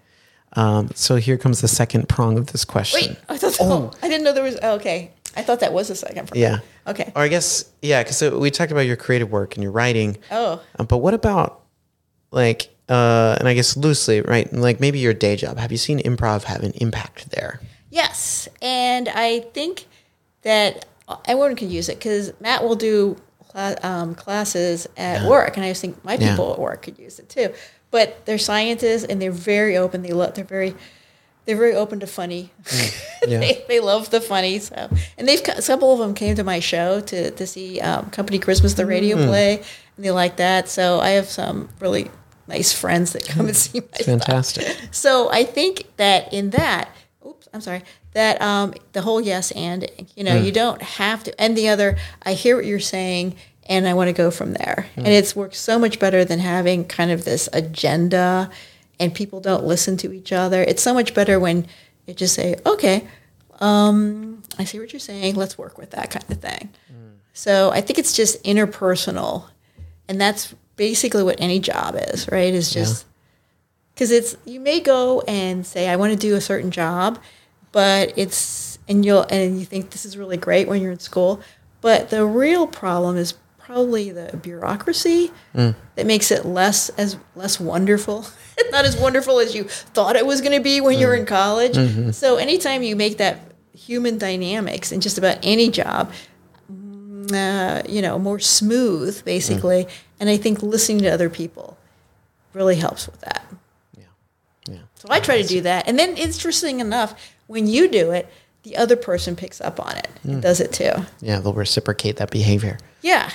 Um, 0.57 0.91
so 0.95 1.17
here 1.17 1.37
comes 1.37 1.61
the 1.61 1.69
second 1.69 2.09
prong 2.09 2.39
of 2.39 2.47
this 2.53 2.65
question. 2.65 3.11
Wait, 3.13 3.19
I 3.29 3.37
thought, 3.39 3.57
oh, 3.61 3.91
I 4.03 4.09
didn't 4.09 4.25
know 4.25 4.33
there 4.33 4.45
was, 4.45 4.59
oh, 4.63 4.75
okay. 4.77 5.11
I 5.37 5.43
thought 5.43 5.61
that 5.61 5.73
was 5.73 5.91
a 5.91 5.97
second. 5.97 6.29
part. 6.29 6.37
Yeah. 6.37 6.59
Okay. 6.87 7.13
Or 7.17 7.23
I 7.23 7.29
guess 7.29 7.65
yeah, 7.83 8.03
because 8.03 8.23
we 8.23 8.51
talked 8.51 8.71
about 8.73 8.87
your 8.87 8.97
creative 8.97 9.31
work 9.33 9.55
and 9.57 9.63
your 9.63 9.73
writing. 9.73 10.17
Oh. 10.31 10.63
Uh, 10.79 10.85
but 10.85 10.99
what 10.99 11.15
about 11.15 11.63
like 12.31 12.71
uh, 12.89 13.37
and 13.41 13.49
I 13.49 13.55
guess 13.55 13.77
loosely, 13.77 14.21
right? 14.21 14.53
Like 14.53 14.79
maybe 14.81 14.99
your 14.99 15.15
day 15.15 15.37
job. 15.37 15.57
Have 15.59 15.73
you 15.73 15.79
seen 15.79 15.99
improv 16.01 16.45
have 16.45 16.63
an 16.63 16.73
impact 16.73 17.31
there? 17.31 17.61
Yes, 17.91 18.49
and 18.61 19.09
I 19.09 19.41
think 19.55 19.87
that 20.43 20.85
everyone 21.25 21.57
can 21.57 21.71
use 21.71 21.89
it 21.89 21.99
because 21.99 22.33
Matt 22.41 22.63
will 22.63 22.75
do 22.77 23.17
um, 23.55 24.15
classes 24.15 24.87
at 24.97 25.27
work, 25.29 25.57
and 25.57 25.65
I 25.65 25.71
just 25.71 25.81
think 25.81 26.05
my 26.05 26.15
Yeah. 26.15 26.31
people 26.31 26.53
at 26.53 26.59
work 26.59 26.83
could 26.83 26.99
use 26.99 27.19
it 27.19 27.29
too. 27.29 27.53
But 27.95 28.27
they're 28.27 28.39
scientists, 28.39 29.05
and 29.05 29.23
they're 29.23 29.31
very 29.55 29.77
open. 29.77 30.03
They 30.03 30.11
love. 30.13 30.35
They're 30.35 30.45
very. 30.59 30.75
They're 31.45 31.57
very 31.65 31.75
open 31.75 32.01
to 32.01 32.07
funny. 32.07 32.51
Mm. 32.65 33.01
Yeah. 33.25 33.41
they, 33.41 33.65
they 33.69 33.81
love 33.81 34.11
the 34.11 34.21
funny. 34.21 34.59
So, 34.59 34.75
and 35.17 35.27
they've 35.27 35.41
a 35.49 35.63
couple 35.63 35.93
of 35.95 35.99
them 35.99 36.13
came 36.13 36.35
to 36.37 36.45
my 36.45 36.61
show 36.61 37.01
to 37.01 37.31
to 37.31 37.47
see 37.47 37.81
um, 37.81 38.11
Company 38.11 38.39
Christmas, 38.39 38.75
the 38.75 38.85
radio 38.85 39.17
Mm. 39.17 39.27
play, 39.29 39.51
and 39.97 40.05
they 40.05 40.11
like 40.11 40.37
that. 40.37 40.69
So 40.69 41.01
I 41.01 41.11
have 41.19 41.29
some 41.31 41.69
really 41.81 42.11
nice 42.49 42.73
friends 42.73 43.13
that 43.15 43.25
come 43.27 43.47
and 43.47 43.57
see 43.57 43.81
my 43.81 43.87
stuff. 43.95 44.07
Fantastic. 44.07 44.67
So 44.91 45.31
I 45.31 45.45
think 45.45 45.87
that 45.97 46.33
in 46.35 46.51
that, 46.51 46.91
oops, 47.27 47.49
I'm 47.55 47.63
sorry, 47.63 47.83
that 48.13 48.43
um, 48.43 48.75
the 48.93 49.01
whole 49.03 49.21
yes 49.23 49.51
and, 49.53 49.89
you 50.17 50.25
know, 50.25 50.37
you 50.37 50.53
don't 50.53 50.83
have 50.83 51.25
to, 51.25 51.31
and 51.41 51.57
the 51.57 51.69
other, 51.71 51.97
I 52.29 52.35
hear 52.35 52.57
what 52.57 52.67
you're 52.67 52.81
saying 52.97 53.37
and 53.67 53.89
I 53.89 53.95
want 53.95 54.09
to 54.09 54.12
go 54.12 54.31
from 54.31 54.53
there. 54.53 54.87
And 54.97 55.09
it's 55.09 55.35
worked 55.35 55.55
so 55.57 55.79
much 55.79 55.99
better 55.99 56.25
than 56.25 56.39
having 56.39 56.85
kind 56.85 57.11
of 57.11 57.25
this 57.25 57.49
agenda 57.53 58.51
and 59.01 59.12
people 59.15 59.41
don't 59.41 59.65
listen 59.65 59.97
to 59.99 60.12
each 60.12 60.33
other. 60.33 60.62
It's 60.62 60.83
so 60.83 60.95
much 60.95 61.15
better 61.15 61.41
when 61.41 61.67
you 62.07 62.15
just 62.15 62.35
say, 62.35 62.57
okay, 62.65 63.07
um, 63.61 64.43
I 64.59 64.65
see 64.65 64.79
what 64.79 64.93
you're 64.93 65.01
saying. 65.01 65.35
Let's 65.35 65.59
work 65.59 65.79
with 65.79 65.91
that 65.91 66.11
kind 66.11 66.25
of 66.31 66.39
thing. 66.39 66.69
So 67.33 67.71
I 67.71 67.81
think 67.81 67.99
it's 67.99 68.12
just 68.15 68.43
interpersonal. 68.45 69.45
And 70.09 70.21
that's 70.21 70.55
basically 70.77 71.23
what 71.23 71.41
any 71.41 71.59
job 71.59 71.97
is, 71.99 72.31
right? 72.31 72.53
Is 72.55 72.71
just 72.71 73.07
because 73.95 74.11
it's 74.11 74.37
you 74.45 74.61
may 74.61 74.81
go 74.81 75.23
and 75.23 75.67
say 75.67 75.89
I 75.89 75.97
want 75.97 76.12
to 76.12 76.19
do 76.19 76.37
a 76.37 76.41
certain 76.41 76.71
job, 76.71 77.19
but 77.73 78.12
it's 78.17 78.79
and 78.89 79.05
you'll 79.05 79.23
and 79.23 79.59
you 79.59 79.65
think 79.65 79.91
this 79.91 80.05
is 80.05 80.17
really 80.17 80.37
great 80.37 80.69
when 80.69 80.83
you're 80.83 80.93
in 80.93 81.01
school, 81.01 81.41
but 81.81 82.11
the 82.11 82.25
real 82.27 82.67
problem 82.67 83.17
is 83.17 83.35
probably 83.65 84.11
the 84.11 84.37
bureaucracy 84.37 85.33
that 85.55 86.07
makes 86.07 86.31
it 86.31 86.45
less 86.45 86.91
as 86.91 87.17
less 87.35 87.59
wonderful. 87.59 88.27
Not 88.71 88.85
as 88.85 88.97
wonderful 88.97 89.41
as 89.41 89.55
you 89.55 89.65
thought 89.65 90.17
it 90.17 90.27
was 90.27 90.41
going 90.41 90.57
to 90.57 90.62
be 90.62 90.81
when 90.81 90.99
you 90.99 91.07
were 91.07 91.15
in 91.15 91.27
college. 91.27 92.15
So 92.15 92.37
anytime 92.37 92.83
you 92.83 92.95
make 92.95 93.19
that 93.19 93.41
human 93.73 94.19
dynamics 94.19 94.93
in 94.93 95.01
just 95.01 95.19
about 95.19 95.39
any 95.43 95.71
job, 95.71 96.12
uh, 97.33 97.83
you 97.89 98.03
know, 98.03 98.19
more 98.19 98.39
smooth, 98.39 99.25
basically. 99.25 99.87
And 100.21 100.29
I 100.29 100.37
think 100.37 100.62
listening 100.62 101.01
to 101.01 101.09
other 101.09 101.31
people 101.31 101.77
really 102.53 102.77
helps 102.77 103.07
with 103.07 103.21
that. 103.23 103.45
Yeah. 103.97 104.05
Yeah. 104.69 104.79
So 104.95 105.09
I 105.11 105.21
try 105.21 105.41
to 105.41 105.49
do 105.49 105.62
that. 105.62 105.89
And 105.89 105.99
then, 105.99 106.17
interesting 106.17 106.81
enough, 106.81 107.15
when 107.47 107.67
you 107.67 107.89
do 107.89 108.11
it, 108.11 108.31
the 108.62 108.77
other 108.77 108.97
person 108.97 109.37
picks 109.37 109.61
up 109.61 109.79
on 109.85 109.97
it 109.97 110.09
and 110.23 110.41
does 110.41 110.61
it 110.61 110.73
too. 110.73 110.93
Yeah. 111.21 111.41
They'll 111.41 111.53
reciprocate 111.53 112.17
that 112.17 112.31
behavior. 112.31 112.79
Yeah. 113.03 113.31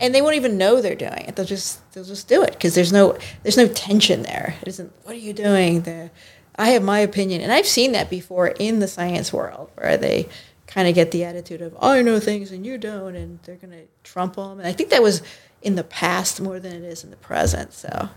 And 0.00 0.14
they 0.14 0.22
won't 0.22 0.36
even 0.36 0.58
know 0.58 0.80
they're 0.80 0.94
doing 0.94 1.24
it. 1.28 1.36
They'll 1.36 1.46
just 1.46 1.80
they'll 1.92 2.04
just 2.04 2.28
do 2.28 2.42
it 2.42 2.52
because 2.52 2.74
there's 2.74 2.92
no 2.92 3.18
there's 3.42 3.56
no 3.56 3.68
tension 3.68 4.22
there. 4.22 4.56
It 4.62 4.68
isn't. 4.68 4.92
What 5.04 5.14
are 5.14 5.18
you 5.18 5.32
doing? 5.32 5.82
The 5.82 6.10
I 6.56 6.70
have 6.70 6.82
my 6.82 7.00
opinion, 7.00 7.40
and 7.40 7.52
I've 7.52 7.66
seen 7.66 7.92
that 7.92 8.10
before 8.10 8.48
in 8.48 8.78
the 8.80 8.88
science 8.88 9.32
world 9.32 9.70
where 9.74 9.96
they 9.96 10.28
kind 10.66 10.88
of 10.88 10.94
get 10.94 11.10
the 11.10 11.24
attitude 11.24 11.62
of 11.62 11.76
I 11.80 12.02
know 12.02 12.20
things 12.20 12.50
and 12.50 12.64
you 12.64 12.78
don't, 12.78 13.16
and 13.16 13.38
they're 13.44 13.56
going 13.56 13.72
to 13.72 13.84
trump 14.02 14.36
them. 14.36 14.58
And 14.58 14.66
I 14.66 14.72
think 14.72 14.90
that 14.90 15.02
was 15.02 15.22
in 15.62 15.74
the 15.74 15.84
past 15.84 16.40
more 16.40 16.60
than 16.60 16.72
it 16.72 16.84
is 16.84 17.04
in 17.04 17.10
the 17.10 17.16
present. 17.16 17.72
So 17.72 18.08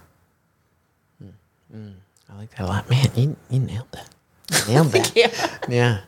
I 1.73 2.35
like 2.37 2.51
that 2.51 2.61
a 2.61 2.65
lot. 2.65 2.89
Man, 2.89 3.07
you, 3.15 3.35
you 3.49 3.59
nailed 3.59 3.91
that. 3.91 4.09
You 4.67 4.73
nailed 4.73 4.87
that. 4.91 5.15
yeah, 5.15 5.55
yeah. 5.67 6.01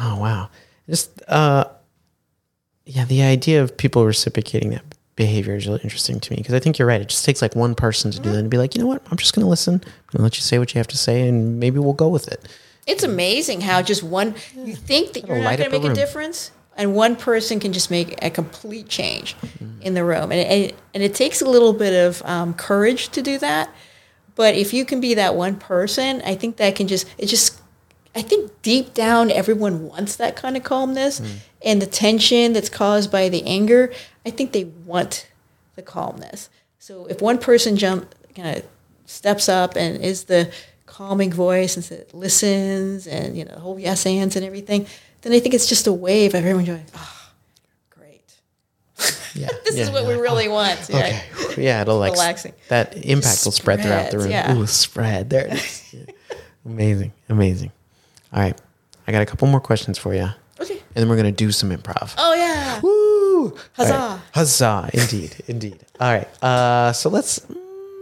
Oh 0.00 0.18
wow. 0.18 0.50
Just 0.88 1.22
uh 1.28 1.64
yeah, 2.84 3.04
the 3.04 3.22
idea 3.22 3.62
of 3.62 3.76
people 3.76 4.04
reciprocating 4.04 4.70
that 4.70 4.82
behavior 5.20 5.54
is 5.54 5.66
really 5.66 5.80
interesting 5.82 6.18
to 6.18 6.32
me 6.32 6.38
because 6.38 6.54
I 6.54 6.60
think 6.60 6.78
you're 6.78 6.88
right. 6.88 7.00
It 7.00 7.10
just 7.10 7.26
takes 7.26 7.42
like 7.42 7.54
one 7.54 7.74
person 7.74 8.10
to 8.10 8.18
do 8.18 8.30
that 8.32 8.38
and 8.38 8.48
be 8.48 8.56
like, 8.56 8.74
you 8.74 8.80
know 8.80 8.86
what, 8.88 9.02
I'm 9.10 9.18
just 9.18 9.34
gonna 9.34 9.48
listen. 9.48 9.74
I'm 10.14 10.22
let 10.22 10.36
you 10.36 10.42
say 10.42 10.58
what 10.58 10.72
you 10.74 10.78
have 10.78 10.88
to 10.88 10.96
say 10.96 11.28
and 11.28 11.60
maybe 11.60 11.78
we'll 11.78 11.92
go 11.92 12.08
with 12.08 12.26
it. 12.28 12.48
it's 12.86 13.04
amazing 13.04 13.60
how 13.60 13.82
just 13.82 14.02
one 14.02 14.34
you 14.56 14.74
think 14.74 15.12
that 15.12 15.26
you're 15.26 15.36
not 15.42 15.58
going 15.58 15.70
to 15.70 15.76
a 15.76 15.80
make 15.80 15.90
a 15.90 15.94
difference, 15.94 16.52
and 16.76 16.94
one 16.94 17.14
person 17.16 17.60
can 17.60 17.72
just 17.74 17.90
make 17.90 18.08
a 18.24 18.30
complete 18.30 18.88
change 18.88 19.36
in 19.82 19.92
the 19.92 20.02
room, 20.04 20.32
and 20.32 20.40
it, 20.40 20.74
and 20.94 21.02
it 21.02 21.14
takes 21.14 21.42
a 21.42 21.48
little 21.54 21.74
bit 21.74 21.92
of 22.06 22.22
um, 22.24 22.54
courage 22.54 23.10
to 23.10 23.20
do 23.20 23.36
that. 23.38 23.68
But 24.36 24.54
if 24.54 24.72
you 24.72 24.86
can 24.86 25.00
be 25.00 25.12
that 25.14 25.34
one 25.34 25.56
person, 25.56 26.22
I 26.24 26.34
think 26.34 26.56
that 26.56 26.74
can 26.76 26.88
just 26.88 27.06
it 27.18 27.26
just 27.26 27.60
I 28.14 28.22
think 28.22 28.50
deep 28.62 28.94
down 28.94 29.30
everyone 29.30 29.86
wants 29.86 30.16
that 30.16 30.34
kind 30.34 30.56
of 30.56 30.62
calmness 30.64 31.20
and 31.62 31.80
the 31.80 31.86
tension 31.86 32.52
that's 32.54 32.68
caused 32.70 33.12
by 33.12 33.28
the 33.28 33.42
anger. 33.44 33.92
I 34.24 34.30
think 34.30 34.52
they 34.52 34.64
want 34.64 35.28
the 35.76 35.82
calmness. 35.82 36.50
So 36.78 37.06
if 37.06 37.20
one 37.20 37.38
person 37.38 37.76
jump 37.76 38.14
kind 38.34 38.58
of 38.58 38.64
steps 39.06 39.48
up 39.48 39.76
and 39.76 40.02
is 40.02 40.24
the 40.24 40.52
calming 40.86 41.32
voice 41.32 41.76
and 41.76 41.84
says, 41.84 42.12
listens 42.12 43.06
and 43.06 43.36
you 43.36 43.44
know 43.44 43.54
the 43.54 43.60
whole 43.60 43.78
yes 43.78 44.06
ands 44.06 44.36
and 44.36 44.44
everything, 44.44 44.86
then 45.22 45.32
I 45.32 45.40
think 45.40 45.54
it's 45.54 45.68
just 45.68 45.86
a 45.86 45.92
wave 45.92 46.34
of 46.34 46.40
everyone 46.40 46.64
going, 46.64 46.84
oh, 46.96 47.30
great. 47.90 48.34
Yeah. 49.34 49.48
This 49.64 49.78
is 49.78 49.90
what 49.90 50.02
yeah. 50.02 50.08
we 50.08 50.14
really 50.14 50.48
want. 50.48 50.88
Yeah. 50.88 50.96
Okay. 50.96 51.62
Yeah, 51.62 51.82
it'll 51.82 51.98
like 51.98 52.12
Relaxing. 52.12 52.54
that 52.68 52.96
impact 52.96 53.44
will 53.44 53.52
spread 53.52 53.80
throughout 53.82 54.10
the 54.10 54.18
room. 54.18 54.30
yeah. 54.30 54.56
Ooh, 54.56 54.66
spread. 54.66 55.30
There 55.30 55.46
it 55.46 55.52
is. 55.52 55.94
Yeah. 55.94 56.04
amazing. 56.64 57.12
Amazing. 57.28 57.72
All 58.32 58.40
right. 58.40 58.60
I 59.06 59.12
got 59.12 59.22
a 59.22 59.26
couple 59.26 59.46
more 59.48 59.60
questions 59.60 59.98
for 59.98 60.14
you. 60.14 60.28
Okay, 60.60 60.74
and 60.74 60.82
then 60.94 61.08
we're 61.08 61.16
gonna 61.16 61.32
do 61.32 61.52
some 61.52 61.70
improv. 61.70 62.14
Oh 62.18 62.34
yeah. 62.34 62.80
Woo! 62.80 62.99
Woo! 63.40 63.56
Huzzah. 63.72 63.94
All 63.98 64.08
right. 64.10 64.20
Huzzah! 64.34 64.90
Indeed, 64.92 65.36
indeed. 65.48 65.78
All 65.98 66.12
right. 66.12 66.42
Uh, 66.42 66.92
so 66.92 67.08
let's 67.08 67.40
mm, 67.40 67.56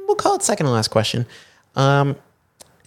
we'll 0.07 0.16
call 0.16 0.34
it 0.34 0.43
second 0.43 0.66
and 0.66 0.74
last 0.74 0.89
question. 0.89 1.26
Um, 1.76 2.16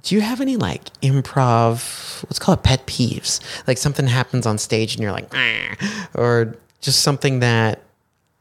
do 0.04 0.16
you 0.16 0.22
have 0.22 0.42
any 0.42 0.58
like 0.58 0.86
improv? 1.02 2.24
Let's 2.26 2.40
call 2.40 2.54
it 2.56 2.64
pet 2.64 2.86
peeves. 2.88 3.40
Like 3.68 3.78
something 3.78 4.08
happens 4.08 4.46
on 4.46 4.58
stage 4.58 4.96
and 4.96 5.04
you're 5.04 5.12
like, 5.12 5.30
"Ah," 5.34 6.10
or 6.16 6.56
just 6.82 7.02
something 7.02 7.40
that 7.40 7.82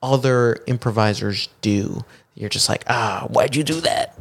other 0.02 0.56
improvisers 0.66 1.48
do. 1.60 2.04
You're 2.34 2.48
just 2.48 2.68
like, 2.70 2.84
ah, 2.88 3.26
why'd 3.28 3.54
you 3.54 3.62
do 3.62 3.80
that? 3.82 4.14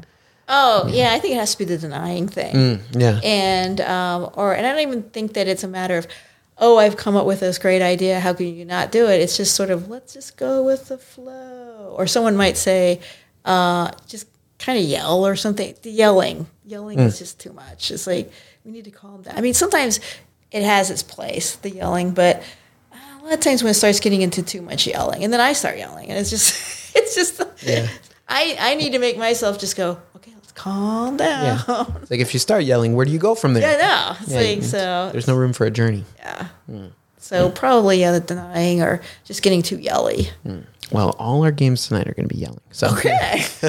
Oh 0.49 0.87
yeah, 0.91 1.13
I 1.13 1.19
think 1.19 1.35
it 1.35 1.37
has 1.37 1.51
to 1.53 1.57
be 1.59 1.63
the 1.65 1.77
denying 1.77 2.27
thing. 2.27 2.81
Yeah. 2.91 3.19
and 3.23 3.79
um, 3.81 4.29
or 4.33 4.53
and 4.55 4.65
I 4.65 4.71
don't 4.73 4.81
even 4.81 5.03
think 5.03 5.33
that 5.35 5.47
it's 5.47 5.63
a 5.63 5.67
matter 5.67 5.97
of 5.97 6.07
oh 6.59 6.77
I've 6.77 6.97
come 6.97 7.15
up 7.15 7.25
with 7.25 7.39
this 7.39 7.57
great 7.57 7.81
idea 7.81 8.19
how 8.19 8.33
can 8.33 8.53
you 8.53 8.65
not 8.65 8.91
do 8.91 9.07
it? 9.07 9.21
It's 9.21 9.37
just 9.37 9.55
sort 9.55 9.71
of 9.71 9.89
let's 9.89 10.13
just 10.13 10.37
go 10.37 10.63
with 10.63 10.89
the 10.89 10.97
flow. 10.97 11.95
Or 11.97 12.05
someone 12.05 12.35
might 12.35 12.57
say 12.57 12.99
uh, 13.45 13.91
just 14.07 14.27
kind 14.59 14.77
of 14.77 14.85
yell 14.85 15.25
or 15.25 15.35
something. 15.35 15.73
The 15.81 15.89
yelling. 15.89 16.47
Yelling 16.65 16.99
is 16.99 17.17
just 17.17 17.39
too 17.39 17.53
much. 17.53 17.91
It's 17.91 18.05
like 18.05 18.31
we 18.63 18.71
need 18.71 18.85
to 18.85 18.91
calm 18.91 19.21
down. 19.21 19.37
I 19.37 19.41
mean 19.41 19.53
sometimes 19.53 19.99
it 20.51 20.63
has 20.63 20.89
its 20.91 21.03
place 21.03 21.55
the 21.57 21.69
yelling 21.69 22.11
but 22.11 22.43
uh, 22.91 22.97
a 23.21 23.23
lot 23.23 23.33
of 23.33 23.39
times 23.39 23.63
when 23.63 23.71
it 23.71 23.75
starts 23.75 23.99
getting 23.99 24.21
into 24.21 24.43
too 24.43 24.61
much 24.61 24.85
yelling 24.87 25.23
and 25.23 25.31
then 25.31 25.39
I 25.39 25.53
start 25.53 25.77
yelling 25.77 26.09
and 26.09 26.17
it's 26.19 26.29
just 26.29 26.95
it's 26.95 27.15
just 27.15 27.41
I 28.27 28.57
I 28.59 28.75
need 28.75 28.91
to 28.91 28.99
make 28.99 29.17
myself 29.17 29.59
just 29.59 29.75
go 29.77 29.99
calm 30.55 31.17
down 31.17 31.43
Yeah. 31.67 31.85
It's 32.01 32.11
like 32.11 32.19
if 32.19 32.33
you 32.33 32.39
start 32.39 32.63
yelling, 32.63 32.95
where 32.95 33.05
do 33.05 33.11
you 33.11 33.19
go 33.19 33.35
from 33.35 33.53
there? 33.53 33.67
I 33.77 33.81
know. 33.81 34.15
It's 34.21 34.31
Yeah, 34.31 34.39
like 34.39 34.63
so. 34.63 35.09
There's 35.11 35.27
no 35.27 35.35
room 35.35 35.53
for 35.53 35.65
a 35.65 35.71
journey. 35.71 36.03
Yeah. 36.17 36.47
So 37.17 37.49
probably 37.49 37.99
yeah, 37.99 38.11
the 38.11 38.19
denying 38.21 38.81
or 38.81 39.01
just 39.25 39.41
getting 39.41 39.61
too 39.61 39.77
yelly. 39.77 40.29
Well, 40.91 41.15
all 41.19 41.43
our 41.43 41.51
games 41.51 41.87
tonight 41.87 42.07
are 42.07 42.13
going 42.13 42.27
to 42.27 42.33
be 42.33 42.39
yelling. 42.41 42.61
So 42.71 42.87
Okay. 42.97 43.45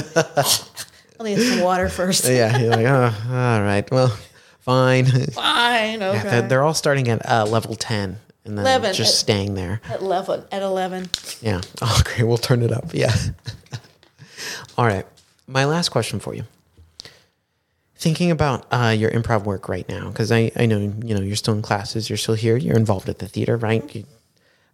I'll 1.18 1.26
need 1.26 1.38
some 1.38 1.60
water 1.60 1.88
first. 1.90 2.24
yeah, 2.26 2.56
you're 2.58 2.70
like, 2.70 2.86
oh, 2.86 3.14
all 3.28 3.62
right, 3.62 3.88
well, 3.90 4.16
fine. 4.60 5.04
Fine. 5.06 6.02
Okay. 6.02 6.22
They're, 6.22 6.48
they're 6.48 6.62
all 6.62 6.72
starting 6.72 7.08
at 7.08 7.28
uh, 7.28 7.44
level 7.44 7.74
ten, 7.74 8.16
and 8.46 8.56
then 8.56 8.64
11. 8.64 8.94
just 8.94 9.18
staying 9.20 9.52
there. 9.52 9.82
at 9.90 10.00
eleven. 10.00 10.44
At 10.50 10.62
eleven. 10.62 11.10
Yeah. 11.42 11.60
Okay. 12.00 12.22
We'll 12.22 12.38
turn 12.38 12.62
it 12.62 12.72
up. 12.72 12.94
Yeah. 12.94 13.14
all 14.78 14.86
right. 14.86 15.06
My 15.46 15.66
last 15.66 15.90
question 15.90 16.20
for 16.20 16.34
you. 16.34 16.44
Thinking 18.00 18.30
about 18.30 18.66
uh, 18.72 18.94
your 18.96 19.10
improv 19.10 19.44
work 19.44 19.68
right 19.68 19.86
now, 19.86 20.08
because 20.08 20.32
I, 20.32 20.50
I 20.56 20.64
know 20.64 20.78
you 20.78 21.14
know 21.14 21.20
you're 21.20 21.36
still 21.36 21.52
in 21.54 21.60
classes, 21.60 22.08
you're 22.08 22.16
still 22.16 22.34
here, 22.34 22.56
you're 22.56 22.76
involved 22.76 23.08
at 23.10 23.18
the 23.18 23.28
theater, 23.28 23.56
right? 23.56 23.94
You- 23.94 24.06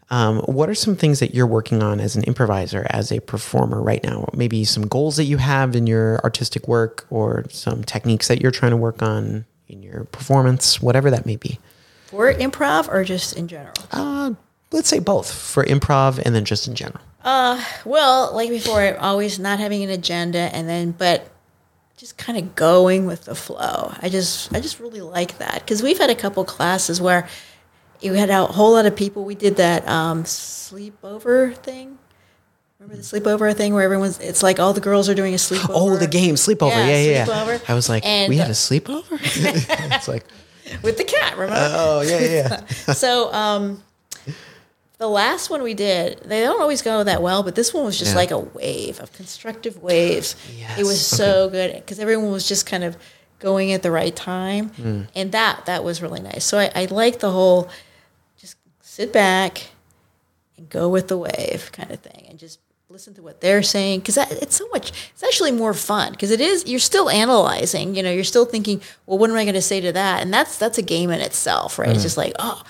um, 0.08 0.38
what 0.42 0.70
are 0.70 0.74
some 0.76 0.94
things 0.94 1.18
that 1.18 1.34
you're 1.34 1.48
working 1.48 1.82
on 1.82 1.98
as 1.98 2.14
an 2.14 2.22
improviser, 2.22 2.86
as 2.90 3.10
a 3.10 3.18
performer 3.20 3.82
right 3.82 4.00
now? 4.04 4.28
Maybe 4.32 4.64
some 4.64 4.86
goals 4.86 5.16
that 5.16 5.24
you 5.24 5.38
have 5.38 5.74
in 5.74 5.88
your 5.88 6.20
artistic 6.22 6.68
work, 6.68 7.06
or 7.10 7.44
some 7.50 7.82
techniques 7.82 8.28
that 8.28 8.40
you're 8.40 8.52
trying 8.52 8.70
to 8.70 8.76
work 8.76 9.02
on 9.02 9.44
in 9.66 9.82
your 9.82 10.04
performance, 10.04 10.80
whatever 10.80 11.10
that 11.10 11.26
may 11.26 11.34
be. 11.34 11.58
For 12.06 12.32
improv 12.32 12.86
or 12.88 13.02
just 13.02 13.36
in 13.36 13.48
general? 13.48 13.74
Uh, 13.90 14.34
let's 14.70 14.88
say 14.88 15.00
both 15.00 15.28
for 15.32 15.64
improv 15.64 16.22
and 16.24 16.32
then 16.32 16.44
just 16.44 16.68
in 16.68 16.76
general. 16.76 17.00
Well, 17.84 18.32
like 18.32 18.50
before, 18.50 18.96
always 19.00 19.40
not 19.40 19.58
having 19.58 19.82
an 19.82 19.90
agenda, 19.90 20.54
and 20.54 20.68
then 20.68 20.92
but 20.92 21.28
just 21.96 22.18
kind 22.18 22.38
of 22.38 22.54
going 22.54 23.06
with 23.06 23.24
the 23.24 23.34
flow. 23.34 23.92
I 24.00 24.08
just 24.08 24.54
I 24.54 24.60
just 24.60 24.80
really 24.80 25.00
like 25.00 25.38
that 25.38 25.60
because 25.60 25.82
we've 25.82 25.98
had 25.98 26.10
a 26.10 26.14
couple 26.14 26.44
classes 26.44 27.00
where 27.00 27.28
you 28.00 28.12
had 28.12 28.30
a 28.30 28.46
whole 28.46 28.72
lot 28.72 28.86
of 28.86 28.94
people. 28.94 29.24
We 29.24 29.34
did 29.34 29.56
that 29.56 29.86
um, 29.88 30.24
sleepover 30.24 31.56
thing. 31.56 31.98
Remember 32.78 33.02
the 33.02 33.02
sleepover 33.02 33.54
thing 33.56 33.72
where 33.72 33.82
everyone's? 33.82 34.20
It's 34.20 34.42
like 34.42 34.60
all 34.60 34.74
the 34.74 34.82
girls 34.82 35.08
are 35.08 35.14
doing 35.14 35.32
a 35.32 35.38
sleepover. 35.38 35.70
Oh, 35.70 35.96
the 35.96 36.06
game 36.06 36.34
sleepover. 36.34 36.70
Yeah, 36.70 36.86
Yeah, 36.86 37.24
yeah, 37.26 37.26
yeah. 37.26 37.58
I 37.66 37.74
was 37.74 37.88
like, 37.88 38.04
And 38.04 38.28
we 38.28 38.36
had 38.36 38.50
a 38.50 38.52
sleepover. 38.52 39.18
it's 39.96 40.08
like, 40.08 40.24
with 40.82 40.98
the 40.98 41.04
cat. 41.04 41.32
Remember? 41.38 41.56
oh 41.58 42.02
yeah, 42.02 42.18
yeah. 42.20 42.28
yeah. 42.28 42.66
so 42.92 43.32
um, 43.32 43.82
the 44.98 45.08
last 45.08 45.50
one 45.50 45.62
we 45.62 45.74
did, 45.74 46.20
they 46.24 46.40
don't 46.40 46.60
always 46.60 46.80
go 46.82 47.04
that 47.04 47.20
well, 47.22 47.42
but 47.42 47.54
this 47.54 47.74
one 47.74 47.84
was 47.84 47.98
just 47.98 48.12
Yeah. 48.12 48.16
like 48.16 48.30
a 48.30 48.38
wave 48.38 48.98
of 49.00 49.12
constructive 49.12 49.82
waves. 49.82 50.36
Yes, 50.58 50.78
It 50.78 50.84
was 50.84 51.04
so 51.04 51.48
good 51.50 51.74
because 51.74 51.98
everyone 51.98 52.30
was 52.30 52.48
just 52.48 52.64
kind 52.66 52.82
of 52.84 52.96
going 53.38 53.72
at 53.72 53.82
the 53.82 53.90
right 53.90 54.16
time, 54.16 54.68
Hmm. 54.70 55.02
and 55.14 55.32
that 55.32 55.66
that 55.66 55.84
was 55.84 56.00
really 56.00 56.20
nice. 56.20 56.44
So 56.44 56.58
I, 56.58 56.70
I 56.74 56.84
like 56.86 57.18
the 57.20 57.30
whole 57.30 57.68
just 58.40 58.56
sit 58.80 59.12
back 59.12 59.68
and 60.56 60.68
go 60.70 60.88
with 60.88 61.08
the 61.08 61.18
wave 61.18 61.68
kind 61.72 61.90
of 61.90 62.00
thing, 62.00 62.26
and 62.30 62.38
just 62.38 62.58
listen 62.88 63.12
to 63.12 63.20
what 63.22 63.42
they're 63.42 63.62
saying 63.62 64.00
because 64.00 64.16
it's 64.16 64.56
so 64.56 64.66
much. 64.72 64.90
It's 65.12 65.22
actually 65.22 65.52
more 65.52 65.74
fun 65.74 66.12
because 66.12 66.30
it 66.30 66.40
is. 66.40 66.66
You're 66.66 66.78
still 66.80 67.10
analyzing. 67.10 67.94
You 67.94 68.02
know, 68.02 68.10
you're 68.10 68.24
still 68.24 68.46
thinking, 68.46 68.80
well, 69.04 69.18
what 69.18 69.28
am 69.28 69.36
I 69.36 69.44
going 69.44 69.54
to 69.54 69.60
say 69.60 69.82
to 69.82 69.92
that? 69.92 70.22
And 70.22 70.32
that's 70.32 70.56
that's 70.56 70.78
a 70.78 70.82
game 70.82 71.10
in 71.10 71.20
itself, 71.20 71.78
right? 71.78 71.90
It's 71.90 72.02
just 72.02 72.16
like, 72.16 72.32
oh, 72.38 72.62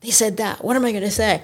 they 0.00 0.10
said 0.10 0.38
that. 0.38 0.64
What 0.64 0.76
am 0.76 0.86
I 0.86 0.92
going 0.92 1.04
to 1.04 1.10
say? 1.10 1.42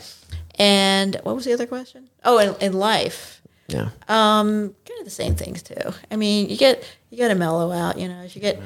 And 0.61 1.17
what 1.23 1.35
was 1.35 1.47
the 1.47 1.55
other 1.55 1.67
question? 1.67 2.11
Oh, 2.23 2.39
in, 2.39 2.55
in 2.61 2.73
life, 2.75 3.41
yeah. 3.67 3.91
Um, 4.09 4.75
kind 4.87 4.99
of 4.99 5.05
the 5.05 5.11
same 5.11 5.35
things 5.35 5.63
too. 5.63 5.95
I 6.11 6.17
mean, 6.17 6.51
you 6.51 6.57
get 6.57 6.85
you 7.11 7.19
got 7.19 7.29
to 7.29 7.35
mellow 7.35 7.73
out. 7.73 7.99
You 7.99 8.09
know, 8.09 8.21
as 8.21 8.35
you 8.35 8.43
get. 8.43 8.61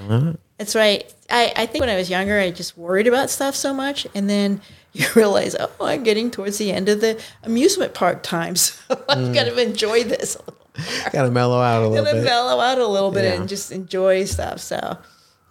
That's 0.59 0.75
right. 0.75 1.13
I, 1.31 1.53
I 1.57 1.67
think 1.67 1.81
when 1.81 1.89
I 1.89 1.97
was 1.97 2.09
younger, 2.09 2.39
I 2.39 2.51
just 2.51 2.79
worried 2.79 3.07
about 3.07 3.29
stuff 3.29 3.55
so 3.55 3.75
much, 3.75 4.07
and 4.15 4.31
then 4.31 4.61
you 4.93 5.07
realize, 5.15 5.57
oh, 5.59 5.71
I'm 5.81 6.03
getting 6.03 6.31
towards 6.31 6.59
the 6.59 6.73
end 6.73 6.89
of 6.89 7.01
the 7.01 7.21
amusement 7.43 7.95
park 7.95 8.23
time, 8.23 8.57
so 8.57 8.75
I've 8.91 9.35
got 9.35 9.45
to 9.45 9.53
mm. 9.53 9.67
enjoy 9.67 10.05
this 10.05 10.37
a 10.37 10.39
little. 10.41 10.55
Got 11.13 11.23
to 11.23 11.31
mellow 11.31 11.61
out 11.61 11.85
a 11.85 11.87
little 11.87 12.05
Got 12.05 12.11
to 12.11 12.17
bit. 12.17 12.25
mellow 12.25 12.61
out 12.61 12.79
a 12.79 12.87
little 12.87 13.13
bit 13.13 13.25
Yeah. 13.25 13.35
and 13.35 13.49
just 13.49 13.71
enjoy 13.71 14.25
stuff. 14.25 14.59
So, 14.59 14.99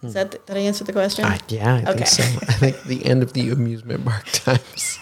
is 0.02 0.08
hmm. 0.08 0.08
that 0.10 0.46
did 0.46 0.54
I 0.54 0.60
answer 0.60 0.84
the 0.84 0.92
question? 0.92 1.24
I- 1.24 1.40
yeah, 1.48 1.76
I 1.76 1.90
Okay. 1.92 2.04
think 2.04 2.06
so. 2.08 2.22
I 2.22 2.52
think 2.52 2.82
the 2.82 3.06
end 3.06 3.22
of 3.22 3.32
the 3.32 3.48
amusement 3.48 4.04
park 4.04 4.26
times. 4.26 4.98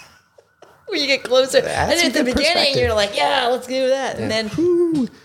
When 0.92 1.00
you 1.00 1.06
get 1.08 1.24
closer. 1.24 1.60
That's 1.60 2.02
and 2.02 2.14
at 2.14 2.24
the 2.24 2.32
beginning, 2.32 2.78
you're 2.78 2.94
like, 2.94 3.16
yeah, 3.16 3.48
let's 3.48 3.66
do 3.66 3.88
that. 3.88 4.18
And 4.18 4.30
then, 4.30 4.48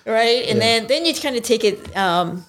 right? 0.06 0.46
And 0.50 0.60
then, 0.60 0.88
then 0.88 1.06
you 1.06 1.14
kind 1.14 1.36
of 1.36 1.44
take 1.44 1.64
it 1.64 1.96
um, 1.96 2.44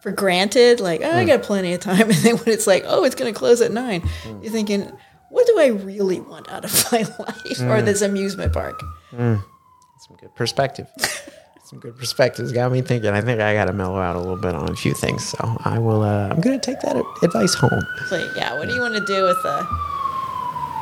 for 0.00 0.10
granted, 0.12 0.80
like, 0.80 1.02
oh, 1.02 1.10
Mm. 1.10 1.14
I 1.14 1.24
got 1.24 1.42
plenty 1.42 1.74
of 1.74 1.80
time. 1.80 2.00
And 2.10 2.12
then 2.12 2.36
when 2.38 2.48
it's 2.48 2.66
like, 2.66 2.84
oh, 2.86 3.04
it's 3.04 3.14
going 3.14 3.32
to 3.32 3.38
close 3.38 3.60
at 3.60 3.72
nine, 3.72 4.00
Mm. 4.00 4.42
you're 4.42 4.52
thinking, 4.52 4.90
what 5.30 5.46
do 5.46 5.58
I 5.58 5.66
really 5.66 6.20
want 6.20 6.48
out 6.50 6.64
of 6.64 6.72
my 6.92 7.00
life 7.00 7.60
or 7.60 7.82
Mm. 7.82 7.84
this 7.84 8.00
amusement 8.02 8.52
park? 8.52 8.80
Some 9.10 10.16
good 10.20 10.34
perspective. 10.34 10.86
Some 11.64 11.78
good 11.80 11.96
perspectives 11.96 12.52
got 12.52 12.70
me 12.70 12.82
thinking. 12.82 13.10
I 13.10 13.22
think 13.22 13.40
I 13.40 13.54
got 13.54 13.64
to 13.64 13.72
mellow 13.72 13.98
out 13.98 14.16
a 14.16 14.18
little 14.18 14.36
bit 14.36 14.54
on 14.54 14.68
a 14.70 14.76
few 14.76 14.92
things. 14.92 15.24
So 15.26 15.56
I 15.64 15.78
will. 15.78 16.02
Uh, 16.02 16.28
I'm 16.28 16.40
going 16.42 16.60
to 16.60 16.64
take 16.64 16.80
that 16.82 16.94
advice 17.22 17.54
home. 17.54 17.82
Like, 18.10 18.36
yeah, 18.36 18.56
what 18.58 18.68
do 18.68 18.74
you 18.74 18.80
want 18.82 18.94
to 18.94 19.04
do 19.06 19.22
with 19.24 19.38
uh, 19.44 19.64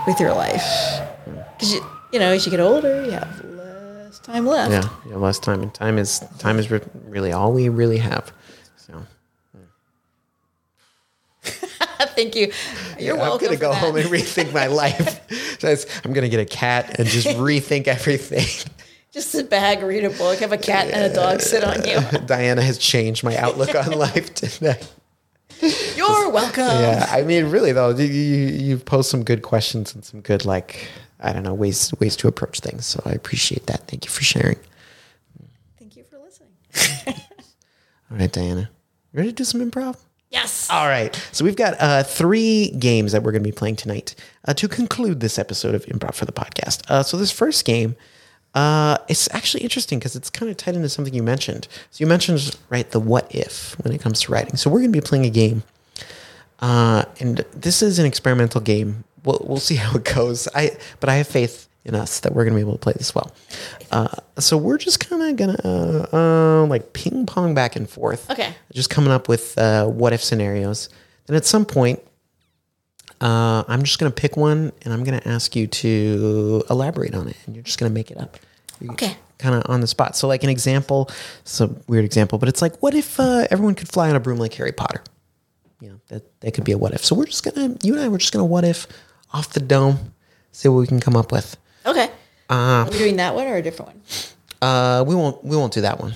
with 0.08 0.18
your 0.18 0.34
life? 0.34 0.60
Because 1.62 1.74
you, 1.76 1.86
you 2.12 2.18
know, 2.18 2.32
as 2.32 2.44
you 2.44 2.50
get 2.50 2.58
older, 2.58 3.04
you 3.04 3.12
have 3.12 3.44
less 3.44 4.18
time 4.18 4.44
left. 4.46 4.72
Yeah, 4.72 4.88
yeah. 5.08 5.16
Less 5.16 5.38
time 5.38 5.62
and 5.62 5.72
time 5.72 5.96
is 5.96 6.18
time 6.40 6.58
is 6.58 6.72
re- 6.72 6.80
really 7.04 7.30
all 7.30 7.52
we 7.52 7.68
really 7.68 7.98
have. 7.98 8.32
So 8.76 9.06
Thank 11.44 12.34
you. 12.34 12.50
You're 12.98 13.16
welcome. 13.16 13.46
I'm 13.46 13.54
gonna 13.54 13.60
go 13.60 13.70
that. 13.70 13.78
home 13.78 13.94
and 13.94 14.08
rethink 14.08 14.52
my 14.52 14.66
life. 14.82 15.20
So 15.60 15.72
I'm 16.04 16.12
gonna 16.12 16.28
get 16.28 16.40
a 16.40 16.44
cat 16.44 16.98
and 16.98 17.06
just 17.06 17.28
rethink 17.38 17.86
everything. 17.86 18.72
Just 19.12 19.30
sit 19.30 19.48
back, 19.48 19.82
read 19.82 20.04
a 20.04 20.10
book, 20.10 20.40
have 20.40 20.50
a 20.50 20.58
cat 20.58 20.88
and 20.88 21.12
a 21.12 21.14
dog 21.14 21.40
sit 21.40 21.62
on 21.62 21.84
you. 21.86 22.00
Diana 22.26 22.62
has 22.62 22.76
changed 22.76 23.22
my 23.22 23.36
outlook 23.36 23.72
on 23.76 23.92
life 23.92 24.34
today. 24.34 24.80
You're 25.94 26.30
welcome. 26.30 26.64
Yeah, 26.64 27.06
I 27.08 27.22
mean, 27.22 27.50
really 27.50 27.70
though, 27.70 27.90
you, 27.90 28.06
you 28.06 28.46
you 28.48 28.78
post 28.78 29.10
some 29.10 29.22
good 29.22 29.42
questions 29.42 29.94
and 29.94 30.04
some 30.04 30.22
good 30.22 30.44
like 30.44 30.88
I 31.22 31.32
don't 31.32 31.44
know 31.44 31.54
ways 31.54 31.92
ways 32.00 32.16
to 32.16 32.28
approach 32.28 32.60
things. 32.60 32.84
So 32.86 33.02
I 33.06 33.12
appreciate 33.12 33.66
that. 33.66 33.86
Thank 33.86 34.04
you 34.04 34.10
for 34.10 34.22
sharing. 34.22 34.58
Thank 35.78 35.96
you 35.96 36.04
for 36.04 36.18
listening. 36.18 36.50
All 38.10 38.18
right, 38.18 38.30
Diana, 38.30 38.70
ready 39.14 39.30
to 39.30 39.34
do 39.34 39.44
some 39.44 39.60
improv? 39.60 39.96
Yes. 40.32 40.68
All 40.70 40.86
right. 40.86 41.14
So 41.32 41.44
we've 41.44 41.56
got 41.56 41.76
uh, 41.78 42.02
three 42.02 42.70
games 42.70 43.12
that 43.12 43.22
we're 43.22 43.32
going 43.32 43.42
to 43.42 43.48
be 43.48 43.54
playing 43.54 43.76
tonight 43.76 44.14
uh, 44.46 44.54
to 44.54 44.66
conclude 44.66 45.20
this 45.20 45.38
episode 45.38 45.74
of 45.74 45.84
Improv 45.86 46.14
for 46.14 46.24
the 46.24 46.32
podcast. 46.32 46.90
Uh, 46.90 47.02
so 47.02 47.18
this 47.18 47.30
first 47.30 47.66
game, 47.66 47.96
uh, 48.54 48.96
it's 49.08 49.28
actually 49.34 49.62
interesting 49.62 49.98
because 49.98 50.16
it's 50.16 50.30
kind 50.30 50.50
of 50.50 50.56
tied 50.56 50.74
into 50.74 50.88
something 50.88 51.12
you 51.12 51.22
mentioned. 51.22 51.68
So 51.90 52.02
you 52.02 52.06
mentioned 52.06 52.56
right 52.70 52.90
the 52.90 52.98
what 52.98 53.32
if 53.34 53.78
when 53.84 53.94
it 53.94 54.00
comes 54.00 54.22
to 54.22 54.32
writing. 54.32 54.56
So 54.56 54.70
we're 54.70 54.80
going 54.80 54.92
to 54.92 54.98
be 54.98 55.06
playing 55.06 55.26
a 55.26 55.30
game, 55.30 55.64
uh, 56.60 57.04
and 57.20 57.44
this 57.54 57.82
is 57.82 57.98
an 57.98 58.06
experimental 58.06 58.62
game. 58.62 59.04
We'll, 59.24 59.40
we'll 59.46 59.58
see 59.58 59.76
how 59.84 59.96
it 59.96 60.04
goes. 60.04 60.48
I 60.54 60.76
but 61.00 61.08
I 61.08 61.14
have 61.16 61.28
faith 61.28 61.68
in 61.84 61.94
us 61.96 62.20
that 62.20 62.32
we're 62.34 62.44
going 62.44 62.52
to 62.54 62.56
be 62.56 62.60
able 62.60 62.74
to 62.74 62.78
play 62.78 62.92
this 62.96 63.12
well. 63.14 63.32
Uh, 63.90 64.06
so 64.38 64.56
we're 64.56 64.78
just 64.78 65.00
kind 65.00 65.20
of 65.22 65.36
gonna 65.36 65.58
uh, 65.64 66.16
uh, 66.62 66.66
like 66.66 66.92
ping 66.92 67.26
pong 67.26 67.54
back 67.54 67.74
and 67.74 67.90
forth 67.90 68.30
Okay. 68.30 68.54
just 68.72 68.88
coming 68.88 69.10
up 69.10 69.28
with 69.28 69.58
uh, 69.58 69.86
what 69.86 70.12
if 70.12 70.22
scenarios. 70.22 70.88
Then 71.26 71.36
at 71.36 71.44
some 71.44 71.64
point, 71.64 72.00
Uh, 73.20 73.62
I'm 73.68 73.82
just 73.84 73.98
going 74.00 74.10
to 74.10 74.20
pick 74.20 74.36
one 74.36 74.72
and 74.82 74.92
I'm 74.92 75.04
going 75.04 75.18
to 75.20 75.28
ask 75.28 75.54
you 75.54 75.66
to 75.68 76.64
elaborate 76.70 77.14
on 77.14 77.28
it. 77.28 77.36
And 77.46 77.54
you're 77.54 77.62
just 77.62 77.78
going 77.78 77.88
to 77.90 77.94
make 77.94 78.10
it 78.10 78.18
up. 78.18 78.36
Okay. 78.90 79.16
Kind 79.38 79.54
of 79.54 79.62
on 79.70 79.80
the 79.80 79.86
spot. 79.86 80.16
So, 80.16 80.26
like 80.26 80.42
an 80.42 80.50
example, 80.50 81.08
it's 81.42 81.60
a 81.60 81.68
weird 81.86 82.04
example, 82.04 82.38
but 82.38 82.48
it's 82.48 82.60
like, 82.62 82.82
what 82.82 82.94
if 82.94 83.20
uh, 83.20 83.46
everyone 83.50 83.74
could 83.76 83.88
fly 83.88 84.08
on 84.10 84.16
a 84.16 84.20
broom 84.20 84.38
like 84.38 84.54
Harry 84.54 84.72
Potter? 84.72 85.02
You 85.80 85.90
know, 85.90 86.00
that, 86.08 86.40
that 86.40 86.54
could 86.54 86.64
be 86.64 86.72
a 86.72 86.78
what 86.78 86.92
if. 86.94 87.04
So, 87.04 87.14
we're 87.14 87.26
just 87.26 87.44
going 87.44 87.78
to, 87.78 87.86
you 87.86 87.94
and 87.94 88.02
I, 88.02 88.08
we're 88.08 88.18
just 88.18 88.32
going 88.32 88.40
to 88.42 88.50
what 88.50 88.64
if 88.64 88.86
off 89.32 89.50
the 89.52 89.60
dome, 89.60 90.12
see 90.52 90.68
what 90.68 90.78
we 90.80 90.86
can 90.86 91.00
come 91.00 91.16
up 91.16 91.32
with. 91.32 91.56
Okay. 91.86 92.10
Are 92.50 92.84
we 92.90 92.98
doing 92.98 93.16
that 93.16 93.34
one 93.34 93.46
or 93.46 93.56
a 93.56 93.62
different 93.62 93.92
one? 93.94 94.02
Uh, 94.60 95.04
we 95.06 95.14
won't, 95.14 95.42
we 95.42 95.56
won't 95.56 95.72
do 95.72 95.80
that 95.80 95.98
one. 96.00 96.14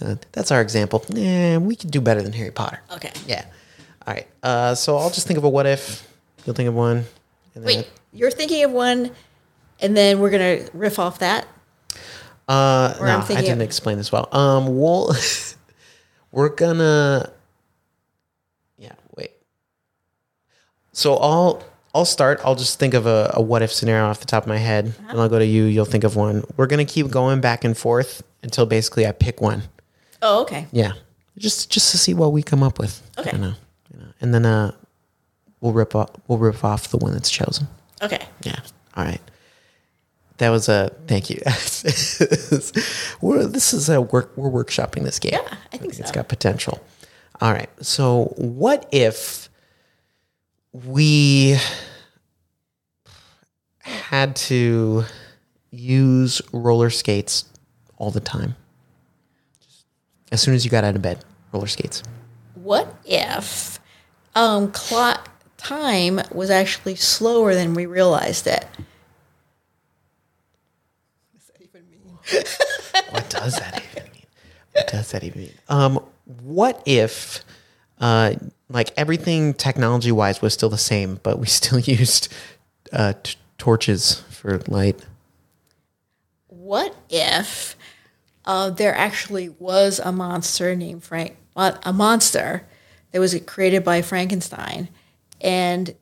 Uh, 0.00 0.16
that's 0.32 0.50
our 0.50 0.60
example. 0.60 1.04
Yeah, 1.08 1.58
we 1.58 1.76
could 1.76 1.90
do 1.90 2.00
better 2.00 2.20
than 2.22 2.32
Harry 2.32 2.50
Potter. 2.50 2.80
Okay. 2.92 3.12
Yeah. 3.26 3.44
All 4.06 4.14
right. 4.14 4.26
Uh, 4.42 4.74
so 4.74 4.96
I'll 4.96 5.10
just 5.10 5.26
think 5.26 5.38
of 5.38 5.44
a 5.44 5.48
what 5.48 5.66
if. 5.66 6.06
You'll 6.44 6.54
think 6.54 6.68
of 6.68 6.74
one. 6.74 6.98
And 6.98 7.06
then 7.54 7.64
Wait, 7.64 7.90
you're 8.12 8.30
thinking 8.30 8.64
of 8.64 8.70
one, 8.70 9.10
and 9.80 9.96
then 9.96 10.20
we're 10.20 10.30
gonna 10.30 10.66
riff 10.72 10.98
off 10.98 11.18
that. 11.20 11.46
Uh, 12.48 12.94
Or 13.00 13.06
no, 13.06 13.18
I 13.18 13.26
didn't 13.26 13.60
of- 13.60 13.60
explain 13.62 13.98
this 13.98 14.10
well. 14.12 14.28
Um, 14.34 14.78
we'll 14.78 15.14
we're 16.32 16.48
gonna 16.48 17.32
yeah. 18.78 18.92
Wait. 19.16 19.32
So 20.92 21.16
I'll 21.16 21.62
I'll 21.98 22.04
start. 22.04 22.40
I'll 22.44 22.54
just 22.54 22.78
think 22.78 22.94
of 22.94 23.06
a, 23.06 23.32
a 23.34 23.42
what 23.42 23.62
if 23.62 23.72
scenario 23.72 24.06
off 24.06 24.20
the 24.20 24.26
top 24.26 24.44
of 24.44 24.48
my 24.48 24.56
head, 24.58 24.86
Uh-huh. 24.86 25.06
and 25.10 25.20
I'll 25.20 25.28
go 25.28 25.38
to 25.38 25.44
you. 25.46 25.64
You'll 25.64 25.84
think 25.84 26.04
of 26.04 26.14
one. 26.16 26.44
We're 26.56 26.66
gonna 26.68 26.84
keep 26.84 27.08
going 27.10 27.40
back 27.40 27.64
and 27.64 27.76
forth 27.76 28.22
until 28.42 28.66
basically 28.66 29.06
I 29.06 29.12
pick 29.12 29.40
one. 29.40 29.62
Oh, 30.22 30.42
okay. 30.42 30.66
Yeah, 30.72 30.92
just 31.36 31.70
just 31.70 31.90
to 31.92 31.98
see 31.98 32.14
what 32.14 32.32
we 32.32 32.42
come 32.42 32.62
up 32.62 32.78
with. 32.78 33.02
Okay. 33.18 33.30
You 33.34 33.38
know, 33.38 33.54
you 33.92 34.00
know. 34.00 34.06
and 34.20 34.32
then 34.34 34.46
uh, 34.46 34.72
we'll 35.60 35.72
rip 35.72 35.94
off 35.94 36.10
we'll 36.28 36.38
rip 36.38 36.64
off 36.64 36.88
the 36.88 36.98
one 36.98 37.12
that's 37.12 37.30
chosen. 37.30 37.66
Okay. 38.00 38.24
Yeah. 38.42 38.60
All 38.96 39.04
right. 39.04 39.20
That 40.38 40.50
was 40.50 40.68
a 40.68 40.90
thank 41.08 41.30
you. 41.30 41.40
we're, 43.20 43.44
this 43.46 43.74
is 43.74 43.88
a 43.88 44.00
work. 44.00 44.32
We're 44.36 44.50
workshopping 44.50 45.02
this 45.02 45.18
game. 45.18 45.32
Yeah, 45.34 45.56
I 45.72 45.76
think 45.76 45.98
It's 45.98 46.08
so. 46.08 46.14
got 46.14 46.28
potential. 46.28 46.80
All 47.40 47.52
right. 47.52 47.68
So, 47.84 48.32
what 48.36 48.88
if 48.92 49.47
we 50.72 51.56
had 53.80 54.36
to 54.36 55.04
use 55.70 56.42
roller 56.52 56.90
skates 56.90 57.44
all 57.96 58.10
the 58.10 58.20
time? 58.20 58.56
As 60.30 60.42
soon 60.42 60.54
as 60.54 60.64
you 60.64 60.70
got 60.70 60.84
out 60.84 60.94
of 60.94 61.02
bed, 61.02 61.24
roller 61.52 61.66
skates. 61.66 62.02
What 62.54 62.94
if 63.04 63.80
um, 64.34 64.70
clock 64.72 65.30
time 65.56 66.20
was 66.32 66.50
actually 66.50 66.96
slower 66.96 67.54
than 67.54 67.74
we 67.74 67.86
realized 67.86 68.46
it? 68.46 68.66
What 71.32 71.40
does 71.40 71.46
that 71.48 71.62
even 71.62 71.90
mean? 71.90 72.18
What 73.10 73.30
does 73.30 73.58
that 73.58 73.82
even 73.90 74.12
mean? 74.12 74.26
what 74.72 74.86
does 74.88 75.10
that 75.12 75.24
even 75.24 75.50
Um, 75.68 76.04
what 76.24 76.82
if, 76.84 77.42
uh, 77.98 78.34
like 78.68 78.90
everything 78.96 79.54
technology 79.54 80.12
wise 80.12 80.42
was 80.42 80.54
still 80.54 80.68
the 80.68 80.78
same, 80.78 81.20
but 81.22 81.38
we 81.38 81.46
still 81.60 81.78
used 81.78 82.32
uh, 82.92 83.14
t- 83.22 83.36
torches 83.56 84.20
for 84.30 84.58
light? 84.68 85.04
What 86.46 86.94
if 87.10 87.76
uh, 88.44 88.70
there 88.70 88.94
actually 88.94 89.48
was 89.48 89.98
a 89.98 90.12
monster 90.12 90.74
named 90.74 91.04
Frank, 91.04 91.36
a 91.56 91.92
monster 91.92 92.66
that 93.12 93.20
was 93.20 93.38
created 93.46 93.84
by 93.84 94.02
Frankenstein, 94.02 94.88
and 95.40 95.94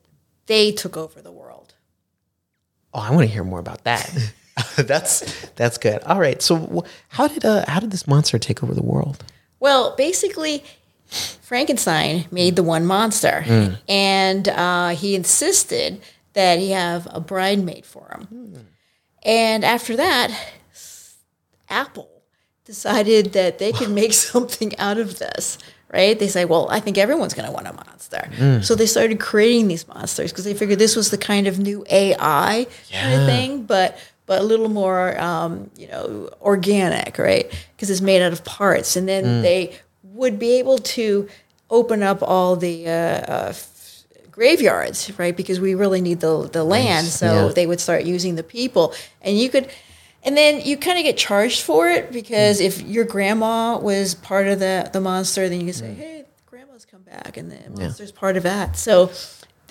they 0.45 0.71
took 0.71 0.95
over 0.95 1.21
the 1.21 1.31
world? 1.31 1.73
Oh, 2.93 2.99
I 2.99 3.11
want 3.11 3.27
to 3.27 3.33
hear 3.33 3.43
more 3.43 3.59
about 3.59 3.83
that. 3.83 4.11
that's 4.77 5.49
that's 5.51 5.77
good. 5.77 6.01
All 6.03 6.19
right. 6.19 6.41
So, 6.41 6.85
how 7.09 7.27
did 7.27 7.45
uh, 7.45 7.65
how 7.67 7.79
did 7.79 7.91
this 7.91 8.07
monster 8.07 8.39
take 8.39 8.63
over 8.63 8.73
the 8.73 8.83
world? 8.83 9.23
Well, 9.59 9.95
basically, 9.95 10.63
Frankenstein 11.41 12.25
made 12.31 12.55
the 12.55 12.63
one 12.63 12.85
monster, 12.85 13.43
and 13.87 14.47
uh, 14.49 14.89
he 14.89 15.15
insisted 15.15 16.01
that 16.33 16.59
he 16.59 16.71
have 16.71 17.07
a 17.11 17.19
bride 17.19 17.63
made 17.63 17.85
for 17.85 18.07
him. 18.11 18.67
And 19.23 19.63
after 19.65 19.95
that, 19.95 20.29
Apple 21.69 22.09
decided 22.65 23.33
that 23.33 23.59
they 23.59 23.71
could 23.71 23.89
make 23.89 24.13
something 24.31 24.77
out 24.77 24.97
of 24.97 25.19
this. 25.19 25.57
Right? 25.93 26.19
They 26.19 26.27
say, 26.27 26.43
well, 26.43 26.67
I 26.69 26.81
think 26.81 26.97
everyone's 26.97 27.33
going 27.33 27.45
to 27.47 27.51
want 27.51 27.65
a 27.65 27.71
monster. 27.71 28.29
So 28.61 28.75
they 28.75 28.85
started 28.85 29.21
creating 29.21 29.69
these 29.69 29.87
monsters 29.87 30.31
because 30.33 30.43
they 30.43 30.53
figured 30.53 30.79
this 30.79 30.97
was 30.97 31.11
the 31.11 31.17
kind 31.17 31.47
of 31.47 31.59
new 31.59 31.85
AI 31.89 32.67
kind 32.91 33.13
of 33.21 33.25
thing, 33.25 33.63
but 33.63 33.97
but 34.25 34.41
a 34.41 34.43
little 34.43 34.67
more, 34.67 35.17
um, 35.17 35.71
you 35.77 35.87
know, 35.87 36.29
organic, 36.41 37.17
right? 37.17 37.49
Because 37.73 37.89
it's 37.89 38.01
made 38.01 38.21
out 38.21 38.33
of 38.33 38.43
parts, 38.43 38.97
and 38.97 39.07
then 39.07 39.23
they 39.41 39.77
would 40.17 40.39
be 40.39 40.59
able 40.59 40.77
to 40.79 41.27
open 41.69 42.03
up 42.03 42.21
all 42.21 42.55
the 42.55 42.87
uh, 42.87 42.91
uh, 42.91 43.47
f- 43.49 44.03
graveyards, 44.31 45.17
right? 45.17 45.35
Because 45.35 45.59
we 45.59 45.75
really 45.75 46.01
need 46.01 46.19
the 46.19 46.49
the 46.49 46.63
land, 46.63 47.07
so 47.07 47.47
yeah. 47.47 47.53
they 47.53 47.67
would 47.67 47.79
start 47.79 48.03
using 48.03 48.35
the 48.35 48.43
people, 48.43 48.93
and 49.21 49.37
you 49.37 49.49
could. 49.49 49.69
And 50.23 50.35
then 50.35 50.59
you 50.61 50.75
kind 50.75 50.97
of 50.97 51.05
get 51.05 51.15
charged 51.15 51.61
for 51.61 51.87
it 51.87 52.11
because 52.11 52.59
if 52.59 52.81
your 52.81 53.05
grandma 53.05 53.77
was 53.77 54.13
part 54.13 54.47
of 54.47 54.59
the, 54.59 54.89
the 54.91 54.99
monster, 54.99 55.47
then 55.47 55.61
you 55.61 55.67
can 55.67 55.73
say, 55.73 55.93
hey, 55.93 56.25
grandma's 56.47 56.83
come 56.83 57.03
back 57.03 57.37
and 57.37 57.49
the 57.49 57.69
monster's 57.69 58.11
part 58.11 58.35
of 58.35 58.43
that. 58.43 58.75
So 58.75 59.11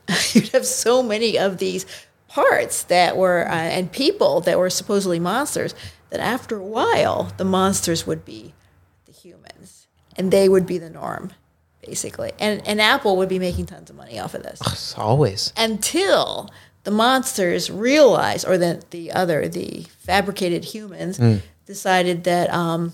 you'd 0.33 0.49
have 0.51 0.65
so 0.65 1.03
many 1.03 1.37
of 1.37 1.59
these 1.59 1.85
parts 2.29 2.85
that 2.85 3.19
were, 3.19 3.47
uh, 3.47 3.55
and 3.55 3.93
people 3.93 4.41
that 4.43 4.59
were 4.59 4.71
supposedly 4.71 5.21
monsters, 5.21 5.75
that 6.09 6.21
after 6.21 6.57
a 6.57 6.65
while, 6.65 7.33
the 7.37 7.45
monsters 7.45 8.07
would 8.07 8.25
be 8.25 8.55
and 10.17 10.31
they 10.33 10.49
would 10.49 10.67
be 10.67 10.79
the 10.79 10.91
norm, 10.91 11.33
basically. 11.87 12.33
And, 12.39 12.67
and 12.67 12.81
Apple 12.81 13.17
would 13.19 13.29
be 13.29 13.39
making 13.39 13.67
tons 13.67 13.91
of 13.91 13.97
money 13.97 14.19
off 14.19 14.35
of 14.35 14.43
this 14.43 14.95
always. 14.99 15.53
until 15.57 16.51
the 16.85 16.91
monsters 16.91 17.71
realized, 17.71 18.47
or 18.47 18.57
the 18.59 18.83
the 18.91 19.12
other, 19.12 19.49
the 19.49 19.87
fabricated 20.01 20.64
humans, 20.64 21.17
Hmm. 21.17 21.37
decided 21.67 22.25
that 22.25 22.53
um, 22.53 22.93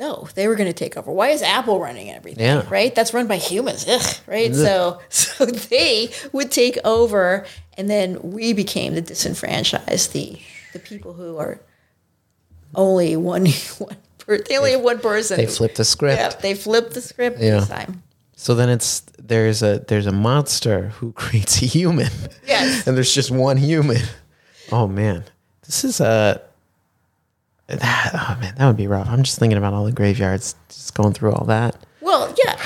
no, 0.00 0.28
they 0.36 0.46
were 0.46 0.54
going 0.54 0.68
to 0.68 0.72
take 0.72 0.96
over. 0.96 1.10
Why 1.10 1.30
is 1.30 1.42
Apple 1.42 1.80
running 1.80 2.10
everything? 2.10 2.44
Yeah. 2.44 2.64
Right, 2.70 2.94
that's 2.94 3.12
run 3.12 3.26
by 3.26 3.36
humans. 3.38 3.84
Ugh, 3.88 4.16
right, 4.28 4.54
so 4.54 5.00
so 5.08 5.44
they 5.44 6.10
would 6.32 6.52
take 6.52 6.78
over, 6.84 7.44
and 7.76 7.90
then 7.90 8.18
we 8.22 8.52
became 8.52 8.94
the 8.94 9.00
disenfranchised, 9.00 10.12
the 10.12 10.38
the 10.72 10.78
people 10.78 11.14
who 11.14 11.36
are 11.36 11.60
only 12.74 13.16
one 13.16 13.46
one. 13.78 13.96
They 14.28 14.58
only 14.58 14.76
one 14.76 14.98
person. 15.00 15.38
They 15.38 15.46
flipped 15.46 15.76
the 15.76 15.84
script. 15.84 16.18
Yeah, 16.18 16.28
they 16.28 16.54
flipped 16.54 16.92
the 16.94 17.00
script 17.00 17.38
Yeah. 17.40 17.60
this 17.60 17.68
time. 17.68 18.02
So 18.36 18.54
then 18.54 18.68
it's 18.68 19.00
there's 19.18 19.62
a 19.62 19.84
there's 19.88 20.06
a 20.06 20.12
monster 20.12 20.88
who 20.88 21.12
creates 21.22 21.62
a 21.62 21.66
human. 21.66 22.10
Yes. 22.46 22.86
and 22.86 22.96
there's 22.96 23.12
just 23.14 23.30
one 23.30 23.56
human. 23.56 24.02
Oh 24.70 24.86
man, 24.86 25.24
this 25.66 25.84
is 25.84 26.00
a. 26.00 26.42
That, 27.66 28.10
oh 28.14 28.38
man, 28.40 28.54
that 28.56 28.66
would 28.66 28.76
be 28.78 28.86
rough. 28.86 29.08
I'm 29.10 29.22
just 29.22 29.38
thinking 29.38 29.58
about 29.58 29.74
all 29.74 29.84
the 29.84 29.92
graveyards, 29.92 30.54
just 30.70 30.94
going 30.94 31.12
through 31.12 31.32
all 31.32 31.44
that. 31.46 31.76
Well, 32.00 32.34
yeah, 32.42 32.56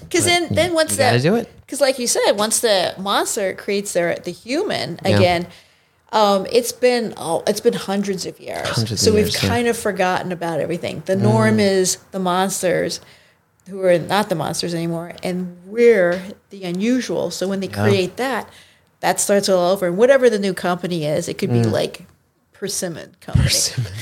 because 0.00 0.24
then 0.24 0.48
then 0.52 0.74
once 0.74 0.92
you 0.92 0.96
that 0.98 1.10
gotta 1.12 1.22
do 1.22 1.36
it. 1.36 1.48
because 1.60 1.80
like 1.80 1.98
you 2.00 2.08
said, 2.08 2.32
once 2.32 2.58
the 2.60 2.94
monster 2.98 3.54
creates 3.54 3.92
their 3.92 4.16
the 4.16 4.32
human 4.32 4.98
again, 5.04 5.46
um, 6.12 6.46
it's 6.50 6.72
been 6.72 7.14
oh, 7.16 7.42
it's 7.46 7.60
been 7.60 7.74
hundreds 7.74 8.26
of 8.26 8.38
years. 8.40 8.66
Hundreds 8.68 9.00
so 9.02 9.10
of 9.10 9.14
we've 9.14 9.24
years, 9.26 9.34
yeah. 9.42 9.48
Mm. 9.48 9.52
kind 9.52 9.68
of 9.68 9.76
forgotten 9.76 10.32
about 10.32 10.60
everything. 10.60 11.02
The 11.06 11.16
norm 11.16 11.60
is 11.60 11.96
the 12.10 12.18
monsters 12.18 13.00
who 13.68 13.80
are 13.84 13.98
not 13.98 14.28
the 14.28 14.34
monsters 14.34 14.74
anymore, 14.74 15.12
and 15.22 15.56
we're 15.66 16.20
the 16.50 16.64
unusual. 16.64 17.30
So 17.30 17.46
when 17.46 17.60
they 17.60 17.68
create 17.68 18.16
that, 18.16 18.48
that 19.00 19.20
starts 19.20 19.48
all 19.48 19.70
over. 19.72 19.86
And 19.86 19.96
whatever 19.96 20.28
the 20.28 20.38
new 20.40 20.54
company 20.54 21.04
is, 21.06 21.28
it 21.28 21.38
could 21.38 21.50
be 21.52 21.60
Mm. 21.62 21.70
like 21.72 22.06
Persimmon 22.52 23.14
Company. 23.20 23.44
Persimmon, 23.44 23.92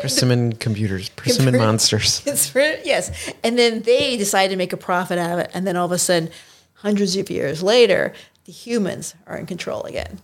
persimmon 0.00 0.52
computers, 0.66 1.08
persimmon 1.10 1.56
monsters. 1.58 2.22
It's 2.26 2.54
re- 2.54 2.80
yes, 2.84 3.12
and 3.44 3.58
then 3.58 3.82
they 3.82 4.16
decide 4.16 4.48
to 4.48 4.56
make 4.56 4.72
a 4.72 4.76
profit 4.78 5.18
out 5.18 5.32
of 5.32 5.38
it, 5.40 5.50
and 5.54 5.66
then 5.66 5.76
all 5.76 5.86
of 5.86 5.92
a 5.92 5.98
sudden, 5.98 6.30
hundreds 6.74 7.14
of 7.16 7.28
years 7.30 7.62
later, 7.62 8.12
the 8.46 8.52
humans 8.52 9.14
are 9.26 9.36
in 9.36 9.46
control 9.46 9.82
again, 9.82 10.18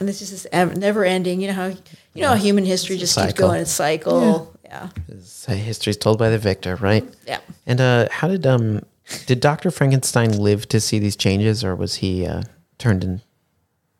and 0.00 0.08
it's 0.08 0.18
just 0.18 0.32
this 0.32 0.46
ev- 0.52 0.76
never-ending. 0.76 1.40
You 1.40 1.48
know 1.48 1.54
how 1.54 1.66
you 1.66 2.22
know 2.22 2.28
how 2.28 2.34
human 2.34 2.64
history 2.64 2.96
just 2.98 3.16
keeps 3.18 3.32
going 3.34 3.60
in 3.60 3.66
cycle. 3.66 4.54
Yeah, 4.64 4.88
So 5.22 5.52
history's 5.52 5.98
told 5.98 6.18
by 6.18 6.30
the 6.30 6.38
victor, 6.38 6.76
right? 6.76 7.04
yeah. 7.26 7.40
And 7.66 7.80
uh, 7.80 8.08
how 8.10 8.28
did 8.28 8.46
um 8.46 8.80
did 9.26 9.40
Doctor 9.40 9.70
Frankenstein 9.70 10.38
live 10.38 10.66
to 10.68 10.80
see 10.80 10.98
these 10.98 11.16
changes, 11.16 11.62
or 11.64 11.74
was 11.76 11.96
he 11.96 12.26
uh, 12.26 12.42
turned 12.78 13.04
in? 13.04 13.20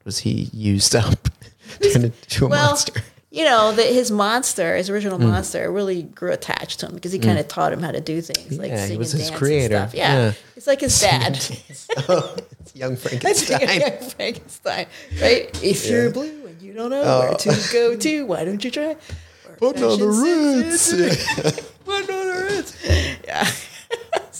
Was 0.04 0.20
he 0.20 0.48
used 0.52 0.94
up, 0.96 1.28
turned 1.92 2.06
into 2.06 2.46
a 2.46 2.48
Well, 2.48 2.66
monster? 2.70 3.02
You 3.34 3.44
know, 3.44 3.72
that 3.72 3.86
his 3.86 4.10
monster, 4.10 4.76
his 4.76 4.90
original 4.90 5.16
Hmm. 5.18 5.28
monster, 5.28 5.72
really 5.72 6.02
grew 6.02 6.32
attached 6.32 6.80
to 6.80 6.86
him 6.86 6.94
because 6.94 7.12
he 7.12 7.18
kind 7.18 7.38
of 7.38 7.48
taught 7.48 7.72
him 7.72 7.80
how 7.82 7.90
to 7.90 8.00
do 8.00 8.20
things 8.20 8.58
like 8.58 8.68
Yeah, 8.70 8.82
he 8.82 8.88
sing 8.88 8.98
was 8.98 9.12
and 9.14 9.20
his 9.22 9.30
dance 9.30 9.38
creator. 9.38 9.76
And 9.76 9.88
stuff. 9.90 9.98
Yeah. 9.98 10.14
Yeah. 10.26 10.32
it's 10.54 10.66
like 10.66 10.80
his 10.82 11.00
dad. 11.00 11.38
It's 12.62 12.76
young 12.76 12.96
Frankenstein. 12.96 13.60
young 13.80 14.10
Frankenstein, 14.10 14.86
right? 15.20 15.62
If 15.62 15.88
you're 15.88 16.10
blue 16.10 16.46
and 16.46 16.60
you 16.62 16.74
don't 16.74 16.90
know 16.90 17.02
where 17.20 17.34
to 17.34 17.68
go 17.72 17.96
to, 17.96 18.26
why 18.26 18.44
don't 18.44 18.62
you 18.62 18.70
try? 18.70 18.96
Put 19.58 19.82
on 19.82 19.98
the 19.98 20.06
roots. 20.06 20.92
Put 21.84 22.10
on 22.10 22.26
the 22.28 22.48
roots. 22.50 22.76
Yeah. 23.24 23.48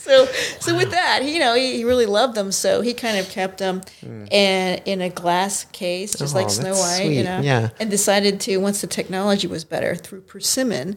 So, 0.03 0.27
so 0.59 0.77
with 0.77 0.91
that, 0.91 1.25
you 1.25 1.39
know, 1.39 1.55
he, 1.55 1.77
he 1.77 1.85
really 1.85 2.07
loved 2.07 2.35
them, 2.35 2.51
so 2.51 2.81
he 2.81 2.93
kind 2.93 3.19
of 3.19 3.29
kept 3.29 3.59
them 3.59 3.83
in 4.03 4.81
in 4.85 5.01
a 5.01 5.09
glass 5.09 5.65
case, 5.67 6.15
just 6.17 6.35
Oh, 6.35 6.39
like 6.39 6.51
Snow 6.51 6.75
White, 6.75 7.05
you 7.05 7.23
know. 7.23 7.41
Yeah. 7.41 7.71
And 7.79 7.89
decided 7.89 8.41
to 8.41 8.57
once 8.59 8.81
the 8.81 8.89
technology 8.89 9.47
was 9.47 9.65
better 9.65 9.95
through 9.95 10.23
persimmon, 10.23 10.97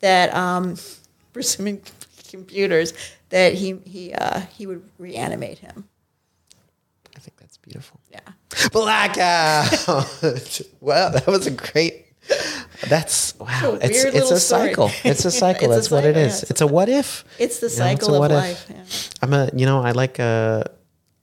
that 0.00 0.32
um, 0.34 0.76
persimmon 1.32 1.82
computers, 2.30 2.92
that 3.30 3.54
he 3.54 3.78
he 3.84 4.12
uh, 4.12 4.40
he 4.40 4.66
would 4.66 4.82
reanimate 4.98 5.58
him. 5.58 5.88
I 7.16 7.18
think 7.18 7.36
that's 7.38 7.56
beautiful. 7.56 8.00
Yeah. 8.10 8.20
Blackout. 8.70 9.88
well, 10.80 11.10
that 11.10 11.26
was 11.26 11.46
a 11.48 11.50
great. 11.50 12.03
That's 12.88 13.38
wow. 13.38 13.48
a 13.80 13.86
It's 13.86 14.02
weird 14.02 14.14
it's 14.14 14.14
little 14.14 14.32
a 14.32 14.40
cycle. 14.40 14.90
It's 15.04 15.24
a 15.24 15.30
cycle. 15.30 15.64
It's 15.64 15.72
a 15.72 15.74
That's 15.76 15.90
what 15.90 16.04
it 16.04 16.14
cycle, 16.14 16.22
is. 16.28 16.42
yeah. 16.42 16.46
It's 16.50 16.60
a 16.60 16.66
what 16.66 16.88
if. 16.88 17.24
It's 17.38 17.58
the 17.60 17.68
You 17.68 17.78
know, 17.78 17.84
it's 17.86 18.02
a 18.02 18.06
cycle 18.06 18.22
of 18.22 18.30
if. 18.30 18.36
life. 18.36 18.66
Yeah. 18.70 18.84
I'm 19.22 19.32
a 19.32 19.50
you 19.54 19.66
know 19.66 19.80
I 19.82 19.92
like 19.92 20.18
uh 20.20 20.64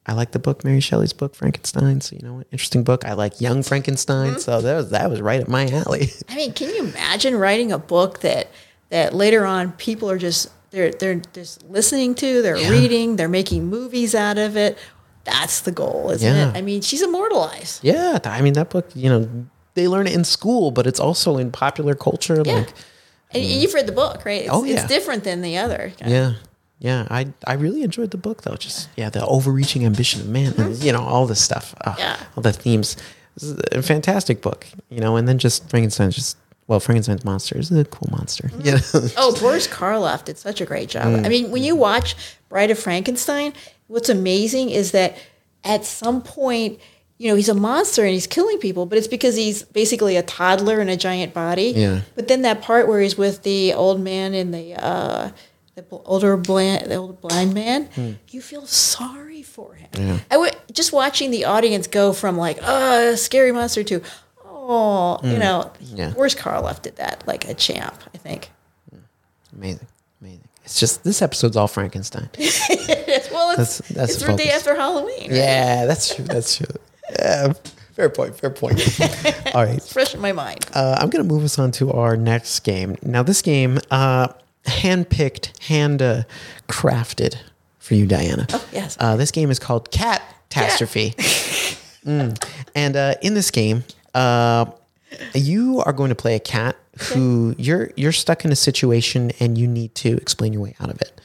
I 0.08 0.14
like 0.14 0.32
the 0.32 0.40
book 0.40 0.64
Mary 0.64 0.80
Shelley's 0.80 1.14
book 1.14 1.36
Frankenstein. 1.36 2.02
So 2.02 2.16
you 2.16 2.22
know 2.28 2.44
interesting 2.52 2.84
book. 2.84 3.06
I 3.06 3.14
like 3.14 3.40
Young 3.42 3.62
Frankenstein. 3.64 4.32
Mm-hmm. 4.32 4.40
So 4.40 4.62
that 4.62 4.76
was 4.76 4.90
that 4.90 5.10
was 5.10 5.22
right 5.22 5.42
up 5.42 5.48
my 5.48 5.68
alley. 5.68 6.12
I 6.30 6.36
mean, 6.36 6.54
can 6.54 6.70
you 6.70 6.80
imagine 6.86 7.36
writing 7.36 7.72
a 7.72 7.78
book 7.80 8.20
that 8.22 8.50
that 8.90 9.14
later 9.14 9.46
on 9.46 9.74
people 9.74 10.10
are 10.10 10.18
just 10.18 10.50
they're 10.72 10.92
they're 10.92 11.22
just 11.34 11.64
listening 11.70 12.16
to, 12.16 12.42
they're 12.42 12.58
Yeah. 12.58 12.70
reading, 12.70 13.18
they're 13.18 13.30
making 13.30 13.68
movies 13.68 14.16
out 14.16 14.38
of 14.38 14.56
it. 14.58 14.78
That's 15.26 15.62
the 15.62 15.72
goal, 15.72 16.10
isn't 16.12 16.28
Yeah. 16.36 16.50
it? 16.50 16.58
I 16.58 16.62
mean, 16.62 16.82
she's 16.82 17.04
immortalized. 17.04 17.84
yeah, 17.84 18.18
I 18.24 18.42
mean 18.42 18.54
that 18.54 18.70
book. 18.72 18.88
You 18.96 19.10
know 19.10 19.46
they 19.74 19.88
learn 19.88 20.08
it 20.08 20.14
in 20.14 20.24
school, 20.24 20.72
but 20.72 20.86
it's 20.88 21.00
also 21.00 21.38
in 21.38 21.52
popular 21.52 21.96
culture. 21.96 22.42
Yeah. 22.46 22.54
Like 22.54 22.74
And 23.34 23.44
you've 23.44 23.74
read 23.74 23.88
the 23.88 23.92
book, 23.94 24.26
right? 24.26 24.42
It's, 24.42 24.50
Oh, 24.52 24.64
yeah. 24.64 24.74
it's 24.76 24.88
different 24.88 25.24
than 25.24 25.42
the 25.42 25.58
other. 25.58 25.94
Yeah. 26.06 26.34
Yeah, 26.80 27.06
I 27.12 27.28
I 27.46 27.54
really 27.54 27.84
enjoyed 27.84 28.10
the 28.10 28.18
book 28.18 28.42
though. 28.42 28.56
Just 28.56 28.90
yeah, 28.98 29.10
the 29.12 29.24
overreaching 29.24 29.86
ambition 29.86 30.20
of 30.22 30.28
man, 30.28 30.54
and, 30.58 30.76
you 30.84 30.92
know, 30.92 31.02
all 31.02 31.28
this 31.28 31.40
stuff. 31.40 31.76
Uh, 31.86 31.94
Yeah. 32.00 32.18
all 32.36 32.42
the 32.42 32.52
themes. 32.52 32.98
A 33.72 33.82
fantastic 33.84 34.42
book, 34.42 34.66
you 34.90 35.00
know. 35.00 35.16
And 35.16 35.28
then 35.28 35.38
just 35.38 35.70
Frankenstein's 35.70 36.16
just 36.16 36.38
well, 36.68 36.80
Frankenstein's 36.80 37.24
monster 37.24 37.58
is 37.60 37.70
a 37.72 37.86
cool 37.86 38.10
monster. 38.12 38.50
You 38.64 38.72
know, 38.74 38.80
Oh, 39.18 39.36
Boris 39.40 39.68
Karloff 39.68 40.26
did 40.26 40.38
such 40.40 40.60
a 40.60 40.66
great 40.66 40.90
job. 40.90 41.06
Mm. 41.06 41.26
I 41.26 41.30
mean, 41.30 41.52
when 41.52 41.64
you 41.64 41.76
watch 41.76 42.16
Bride 42.50 42.72
of 42.72 42.80
Frankenstein, 42.80 43.54
what's 43.88 44.10
amazing 44.10 44.70
is 44.72 44.92
that 44.92 45.16
at 45.64 45.86
some 45.86 46.22
point, 46.24 46.80
you 47.22 47.28
know, 47.28 47.36
he's 47.36 47.50
a 47.50 47.54
monster 47.54 48.04
and 48.04 48.14
he's 48.14 48.26
killing 48.26 48.58
people, 48.58 48.88
but 48.88 48.98
it's 48.98 49.08
because 49.08 49.36
he's 49.36 49.62
basically 49.62 50.18
a 50.18 50.24
toddler 50.24 50.82
in 50.82 50.90
a 50.90 50.98
giant 50.98 51.36
body. 51.36 51.72
Yeah. 51.76 52.02
But 52.16 52.28
then 52.28 52.42
that 52.42 52.64
part 52.64 52.88
where 52.88 53.00
he's 53.00 53.16
with 53.16 53.44
the 53.44 53.74
old 53.74 54.02
man 54.02 54.34
and 54.34 54.52
the 54.52 54.74
uh, 54.74 55.30
the 55.76 55.86
older 55.92 56.36
blind, 56.36 56.90
the 56.90 56.96
old 56.96 57.22
blind 57.22 57.54
man, 57.54 57.86
hmm. 57.94 58.14
you 58.32 58.42
feel 58.42 58.66
sorry 58.66 59.44
for 59.44 59.76
him. 59.76 60.22
I 60.32 60.38
would 60.38 60.56
just 60.72 60.94
watching 60.94 61.30
the 61.30 61.46
audience 61.46 61.86
go 61.86 62.12
from 62.12 62.38
like, 62.38 62.58
oh, 62.64 63.14
scary 63.14 63.52
monster 63.52 63.84
to, 63.84 64.02
oh, 64.44 65.20
you 65.24 65.34
hmm. 65.34 65.40
know, 65.40 65.72
Yeah. 65.80 66.10
Boris 66.10 66.34
Karloff 66.34 66.82
did 66.82 66.96
that 66.96 67.24
like 67.28 67.48
a 67.48 67.54
champ, 67.54 68.02
I 68.16 68.18
think. 68.18 68.50
Hmm. 68.90 68.98
amazing, 69.56 69.88
amazing. 70.20 70.48
It's 70.66 70.80
just 70.80 71.04
this 71.04 71.22
episode's 71.22 71.56
all 71.56 71.68
Frankenstein. 71.68 72.32
well, 72.40 72.48
it's, 72.50 72.58
That's- 73.30 73.82
that's 73.90 74.14
it's 74.14 74.24
the 74.24 74.32
the 74.32 74.38
day 74.38 74.50
after 74.50 74.76
Halloween. 74.76 75.30
right? 75.30 75.32
yeah, 75.32 75.86
that's 75.86 76.16
true. 76.16 76.26
That's 76.26 76.58
true. 76.58 76.66
Yeah, 77.20 77.54
fair 77.94 78.10
point. 78.10 78.36
Fair 78.38 78.50
point. 78.50 78.80
all 79.56 79.64
right, 79.64 79.82
Fresh 79.82 80.14
in 80.16 80.22
my 80.22 80.32
mind. 80.32 80.66
uh, 80.74 80.98
I'm 81.00 81.10
going 81.10 81.26
to 81.28 81.34
move 81.34 81.44
us 81.44 81.58
on 81.60 81.72
to 81.74 81.92
our 81.92 82.16
next 82.18 82.60
game. 82.62 82.96
Now, 83.04 83.24
this 83.24 83.42
game, 83.42 83.80
uh, 83.90 84.30
handpicked, 84.66 85.58
hand 85.64 86.02
uh, 86.02 86.24
crafted 86.68 87.36
for 87.80 87.96
you, 87.96 88.06
Diana. 88.06 88.46
Oh, 88.52 88.66
yes. 88.72 88.98
Uh, 89.00 89.16
this 89.16 89.32
game 89.32 89.50
is 89.52 89.60
called 89.60 89.92
Cat 89.92 90.22
Catastrophe. 90.50 91.16
Mm. 92.04 92.36
And 92.74 92.96
uh, 92.96 93.14
in 93.22 93.36
this 93.36 93.52
game, 93.52 93.84
uh, 94.16 94.66
you 95.36 95.82
are 95.86 95.94
going 95.94 96.10
to 96.10 96.16
play 96.16 96.34
a 96.36 96.40
cat 96.40 96.76
who 96.98 97.54
you're 97.60 97.92
you're 97.96 98.12
stuck 98.12 98.44
in 98.44 98.52
a 98.52 98.56
situation 98.56 99.32
and 99.40 99.56
you 99.56 99.68
need 99.68 99.94
to 99.96 100.18
explain 100.18 100.52
your 100.52 100.64
way 100.64 100.76
out 100.80 100.90
of 100.90 101.00
it. 101.00 101.22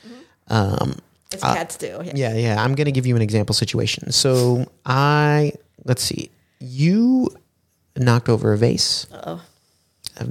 Um, 0.49 0.99
As 1.33 1.41
cats 1.41 1.77
do. 1.79 2.03
Yeah. 2.05 2.13
yeah, 2.15 2.35
yeah. 2.35 2.63
I'm 2.63 2.75
going 2.75 2.85
to 2.85 2.93
give 2.93 3.07
you 3.07 3.17
an 3.17 3.23
example 3.23 3.55
situation. 3.55 4.13
So 4.13 4.71
I 4.85 5.53
let's 5.87 6.03
see. 6.03 6.31
You 6.61 7.31
knocked 7.97 8.29
over 8.29 8.53
a 8.53 8.59
vase. 8.59 9.07
Uh-oh. 9.13 9.43
A, 10.19 10.27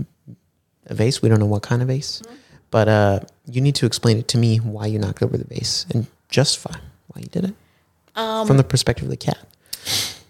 a 0.88 0.94
vase. 0.94 1.22
We 1.22 1.30
don't 1.30 1.40
know 1.40 1.46
what 1.46 1.64
kind 1.64 1.82
of 1.82 1.88
vase, 1.88 2.22
but 2.72 2.88
uh, 2.88 3.20
you 3.50 3.62
need 3.62 3.76
to 3.76 3.86
explain 3.86 4.18
it 4.18 4.28
to 4.30 4.38
me 4.38 4.58
why 4.58 4.86
you 4.86 5.00
knocked 5.00 5.24
over 5.24 5.38
the 5.38 5.46
vase 5.46 5.86
and 5.94 6.08
justify 6.30 6.78
why 7.08 7.22
you 7.22 7.28
did 7.28 7.46
it 7.46 7.56
from 8.16 8.58
the 8.58 8.64
perspective 8.64 9.06
of 9.06 9.10
the 9.12 9.18
cat. 9.18 9.38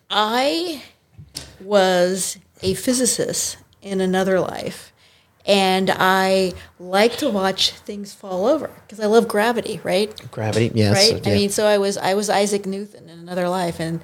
I 0.10 0.84
was 1.60 2.38
a 2.62 2.74
physicist 2.74 3.58
in 3.82 4.02
another 4.02 4.40
life, 4.40 4.94
and 5.46 5.92
I 5.94 6.54
like 6.80 7.18
to 7.18 7.30
watch 7.30 7.72
things 7.72 8.14
fall 8.14 8.46
over 8.48 8.70
because 8.84 9.00
I 9.00 9.06
love 9.08 9.28
gravity, 9.28 9.80
right? 9.84 10.14
Gravity. 10.32 10.72
Yes. 10.74 10.96
right? 10.96 11.26
yeah. 11.26 11.32
I 11.32 11.36
mean, 11.36 11.50
so 11.50 11.66
I 11.66 11.78
was 11.78 11.98
I 11.98 12.14
was 12.14 12.30
Isaac 12.30 12.66
Newton 12.66 13.10
in 13.10 13.20
another 13.20 13.50
life, 13.50 13.80
and 13.80 14.02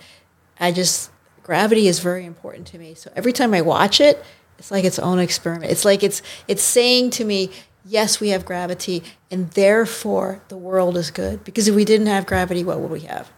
I 0.60 0.72
just 0.72 1.11
gravity 1.52 1.90
is 1.90 2.00
very 2.00 2.24
important 2.24 2.66
to 2.66 2.78
me. 2.78 2.94
So 2.94 3.12
every 3.14 3.34
time 3.34 3.54
I 3.54 3.60
watch 3.60 4.00
it, 4.00 4.24
it's 4.58 4.72
like 4.72 4.86
its 4.86 4.98
own 4.98 5.20
experiment. 5.20 5.70
It's 5.70 5.84
like 5.84 6.02
it's 6.02 6.22
it's 6.48 6.64
saying 6.64 7.10
to 7.18 7.26
me, 7.26 7.52
yes, 7.84 8.22
we 8.22 8.30
have 8.30 8.46
gravity, 8.46 9.04
and 9.30 9.52
therefore 9.52 10.42
the 10.48 10.56
world 10.56 10.96
is 10.96 11.12
good. 11.12 11.44
Because 11.44 11.68
if 11.68 11.76
we 11.76 11.84
didn't 11.84 12.08
have 12.08 12.26
gravity, 12.26 12.64
what 12.64 12.80
would 12.80 12.90
we 12.90 13.02
have? 13.02 13.30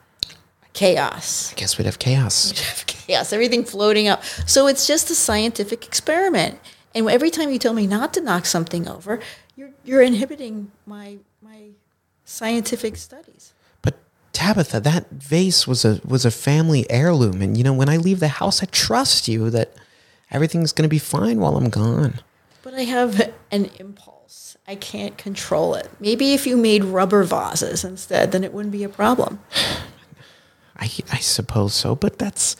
Chaos. 0.73 1.51
I 1.53 1.55
guess 1.55 1.79
we'd 1.79 1.85
have 1.85 1.97
chaos. 1.97 2.35
We'd 2.51 2.59
have 2.59 2.85
Chaos. 2.85 3.33
Everything 3.33 3.65
floating 3.65 4.07
up. 4.07 4.23
So 4.45 4.67
it's 4.67 4.85
just 4.85 5.09
a 5.09 5.15
scientific 5.15 5.83
experiment. 5.87 6.59
And 6.93 7.09
every 7.09 7.31
time 7.31 7.49
you 7.49 7.57
tell 7.57 7.73
me 7.73 7.87
not 7.87 8.13
to 8.13 8.21
knock 8.21 8.45
something 8.45 8.87
over, 8.87 9.21
you're 9.55 9.71
you're 9.83 10.03
inhibiting 10.03 10.71
my 10.85 11.17
my 11.41 11.69
scientific 12.25 12.95
studies. 12.95 13.52
Tabitha, 14.33 14.79
that 14.81 15.09
vase 15.11 15.67
was 15.67 15.85
a 15.85 16.01
was 16.03 16.25
a 16.25 16.31
family 16.31 16.89
heirloom, 16.89 17.41
and 17.41 17.55
you 17.55 17.63
know 17.63 17.73
when 17.73 17.87
I 17.87 17.97
leave 17.97 18.19
the 18.19 18.27
house, 18.27 18.61
I 18.63 18.65
trust 18.65 19.27
you 19.27 19.49
that 19.51 19.73
everything's 20.31 20.73
going 20.73 20.83
to 20.83 20.89
be 20.89 20.99
fine 20.99 21.39
while 21.39 21.55
I'm 21.55 21.69
gone. 21.69 22.19
But 22.63 22.73
I 22.73 22.81
have 22.81 23.31
an 23.51 23.69
impulse. 23.79 24.57
I 24.67 24.75
can't 24.75 25.17
control 25.17 25.75
it. 25.75 25.89
Maybe 25.99 26.33
if 26.33 26.47
you 26.47 26.57
made 26.57 26.83
rubber 26.83 27.23
vases 27.23 27.83
instead, 27.83 28.31
then 28.31 28.43
it 28.43 28.53
wouldn't 28.53 28.71
be 28.71 28.83
a 28.83 28.89
problem. 28.89 29.39
I 30.77 30.89
I 31.11 31.19
suppose 31.19 31.75
so, 31.75 31.95
but 31.95 32.17
that's 32.17 32.55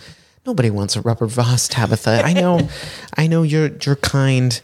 nobody 0.46 0.70
wants 0.70 0.96
a 0.96 1.02
rubber 1.02 1.26
vase, 1.26 1.68
Tabitha. 1.68 2.22
I 2.24 2.34
know, 2.34 2.70
I 3.18 3.26
know 3.26 3.42
you're 3.42 3.72
you're 3.82 3.96
kind. 3.96 4.62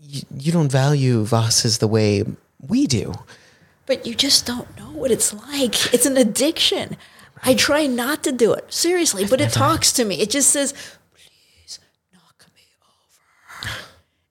You, 0.00 0.22
you 0.38 0.52
don't 0.52 0.72
value 0.72 1.24
vases 1.24 1.78
the 1.78 1.88
way 1.88 2.24
we 2.66 2.86
do. 2.86 3.12
But 3.86 4.06
you 4.06 4.14
just 4.14 4.46
don't 4.46 4.76
know 4.78 4.90
what 4.92 5.10
it's 5.10 5.32
like. 5.34 5.92
It's 5.92 6.06
an 6.06 6.16
addiction. 6.16 6.96
I 7.42 7.54
try 7.54 7.86
not 7.86 8.22
to 8.24 8.32
do 8.32 8.52
it. 8.52 8.72
Seriously, 8.72 9.24
but 9.24 9.40
it 9.40 9.50
talks 9.50 9.92
to 9.94 10.04
me. 10.04 10.20
It 10.20 10.30
just 10.30 10.50
says, 10.50 10.72
please 11.12 11.80
knock 12.14 12.46
me 12.54 12.62
over. 12.80 13.74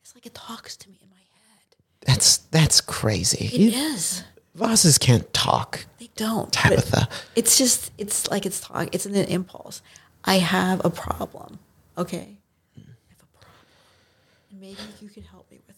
It's 0.01 0.15
like 0.15 0.25
it 0.25 0.33
talks 0.33 0.77
to 0.77 0.89
me 0.89 0.97
in 1.03 1.09
my 1.09 1.15
head. 1.17 1.75
That's 2.07 2.37
that's 2.37 2.79
crazy. 2.79 3.45
It 3.47 3.53
You- 3.53 3.71
is. 3.93 4.23
vases 4.55 4.97
can't 4.97 5.31
talk, 5.33 5.85
They 5.99 6.09
don't. 6.15 6.51
Tabitha. 6.53 7.09
It's 7.35 7.57
just, 7.57 7.91
it's 7.97 8.29
like 8.31 8.45
it's 8.45 8.61
talk. 8.61 8.87
It's 8.95 9.05
an 9.05 9.15
impulse. 9.15 9.81
I 10.23 10.35
have 10.37 10.83
a 10.85 10.89
problem. 10.89 11.59
Okay. 11.97 12.37
I 12.77 12.79
have 12.79 13.21
a 13.21 13.25
problem. 13.37 14.61
Maybe 14.61 14.77
you 15.01 15.09
could 15.09 15.23
help 15.23 15.51
me 15.51 15.59
with. 15.67 15.70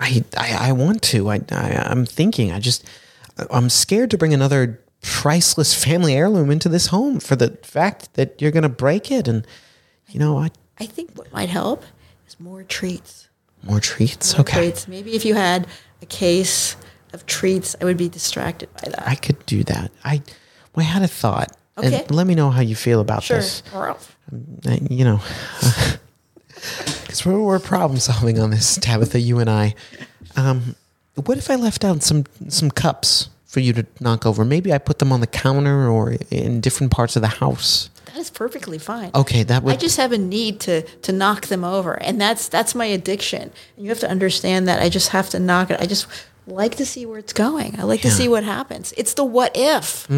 I, 0.00 0.24
I, 0.36 0.68
I 0.68 0.72
want 0.72 1.02
to. 1.02 1.28
I, 1.30 1.40
I, 1.50 1.86
I'm 1.90 2.04
thinking. 2.06 2.52
I 2.52 2.58
just, 2.60 2.84
I'm 3.50 3.68
scared 3.70 4.10
to 4.10 4.18
bring 4.18 4.34
another 4.34 4.80
priceless 5.02 5.74
family 5.82 6.14
heirloom 6.14 6.50
into 6.50 6.68
this 6.68 6.88
home 6.88 7.20
for 7.20 7.36
the 7.36 7.58
fact 7.62 8.14
that 8.14 8.40
you're 8.40 8.50
going 8.50 8.62
to 8.62 8.68
break 8.68 9.10
it. 9.10 9.28
And, 9.28 9.46
you 10.08 10.18
know, 10.18 10.38
I, 10.38 10.50
I 10.78 10.86
think 10.86 11.12
what 11.16 11.32
might 11.32 11.48
help 11.48 11.84
is 12.26 12.38
more 12.40 12.62
treats. 12.62 13.28
more 13.62 13.80
treats. 13.80 14.34
More 14.34 14.40
okay. 14.40 14.58
treats. 14.70 14.88
Maybe 14.88 15.14
if 15.14 15.24
you 15.24 15.34
had 15.34 15.66
a 16.02 16.06
case 16.06 16.76
of 17.12 17.24
treats, 17.26 17.76
I 17.80 17.84
would 17.84 17.96
be 17.96 18.08
distracted 18.08 18.68
by 18.74 18.90
that. 18.90 19.06
I 19.06 19.14
could 19.14 19.44
do 19.46 19.62
that. 19.64 19.92
I, 20.04 20.22
I 20.76 20.82
had 20.82 21.02
a 21.02 21.08
thought. 21.08 21.56
Okay. 21.76 22.02
And 22.02 22.10
let 22.10 22.26
me 22.26 22.34
know 22.34 22.50
how 22.50 22.60
you 22.60 22.74
feel 22.76 23.00
about 23.00 23.22
sure. 23.24 23.38
this. 23.38 23.62
Or- 23.74 23.90
Uh, 23.90 23.96
You 24.90 25.04
know, 25.04 25.20
because 27.02 27.24
we're, 27.24 27.40
we're 27.40 27.58
problem 27.58 27.98
solving 27.98 28.38
on 28.38 28.50
this, 28.50 28.76
Tabitha. 28.80 29.20
You 29.20 29.38
and 29.38 29.50
I. 29.50 29.74
Um, 30.36 30.76
what 31.14 31.38
if 31.38 31.50
I 31.50 31.54
left 31.54 31.84
out 31.84 32.02
some 32.02 32.24
some 32.48 32.70
cups 32.70 33.28
for 33.46 33.60
you 33.60 33.72
to 33.74 33.86
knock 34.00 34.26
over? 34.26 34.44
Maybe 34.44 34.72
I 34.72 34.78
put 34.78 34.98
them 34.98 35.12
on 35.12 35.20
the 35.20 35.26
counter 35.26 35.88
or 35.88 36.16
in 36.30 36.60
different 36.60 36.92
parts 36.92 37.16
of 37.16 37.22
the 37.22 37.28
house. 37.28 37.90
That 38.06 38.16
is 38.16 38.30
perfectly 38.30 38.78
fine. 38.78 39.10
Okay, 39.14 39.42
that 39.44 39.62
would. 39.62 39.74
I 39.74 39.76
just 39.76 39.96
have 39.96 40.12
a 40.12 40.18
need 40.18 40.60
to 40.60 40.82
to 40.82 41.12
knock 41.12 41.46
them 41.46 41.64
over, 41.64 41.94
and 41.94 42.20
that's 42.20 42.48
that's 42.48 42.74
my 42.74 42.86
addiction. 42.86 43.42
And 43.76 43.84
you 43.84 43.88
have 43.88 44.00
to 44.00 44.10
understand 44.10 44.68
that 44.68 44.82
I 44.82 44.88
just 44.88 45.10
have 45.10 45.30
to 45.30 45.40
knock 45.40 45.70
it. 45.70 45.80
I 45.80 45.86
just 45.86 46.06
like 46.46 46.76
to 46.76 46.86
see 46.86 47.06
where 47.06 47.18
it's 47.18 47.32
going. 47.32 47.78
I 47.78 47.84
like 47.84 48.02
to 48.02 48.10
see 48.10 48.28
what 48.28 48.44
happens. 48.44 48.92
It's 48.96 49.14
the 49.14 49.24
what 49.24 49.52
if. 49.54 50.08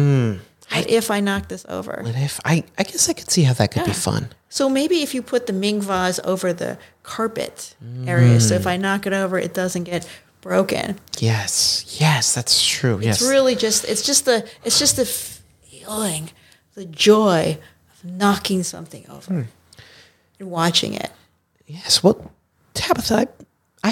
What 0.71 0.89
if 0.89 1.09
I 1.11 1.19
knock 1.19 1.47
this 1.47 1.65
over? 1.69 2.01
what 2.03 2.15
if 2.15 2.39
I? 2.45 2.63
I 2.77 2.83
guess 2.83 3.09
I 3.09 3.13
could 3.13 3.29
see 3.31 3.43
how 3.43 3.53
that 3.53 3.71
could 3.71 3.85
be 3.85 3.93
fun. 3.93 4.29
So 4.49 4.69
maybe 4.69 5.01
if 5.03 5.13
you 5.13 5.21
put 5.21 5.47
the 5.47 5.53
Ming 5.53 5.81
vase 5.81 6.19
over 6.23 6.53
the 6.53 6.77
carpet 7.03 7.75
area, 8.05 8.39
so 8.39 8.55
if 8.55 8.65
I 8.67 8.77
knock 8.77 9.05
it 9.05 9.13
over, 9.13 9.37
it 9.39 9.53
doesn't 9.53 9.83
get 9.85 10.07
broken. 10.41 10.99
Yes, 11.19 11.97
yes, 11.99 12.33
that's 12.33 12.65
true. 12.65 12.99
yes, 13.01 13.21
It's 13.21 13.29
really 13.29 13.55
just 13.55 13.85
it's 13.85 14.01
just 14.03 14.25
the 14.25 14.47
it's 14.63 14.79
just 14.79 14.95
the 14.97 15.05
feeling, 15.05 16.29
the 16.75 16.85
joy 16.85 17.57
of 17.91 18.05
knocking 18.05 18.63
something 18.63 19.05
over 19.09 19.33
Hmm. 19.33 19.41
and 20.39 20.49
watching 20.51 20.93
it. 20.93 21.11
yes. 21.65 22.03
Well, 22.03 22.31
Tabitha, 22.73 23.15
I, 23.15 23.27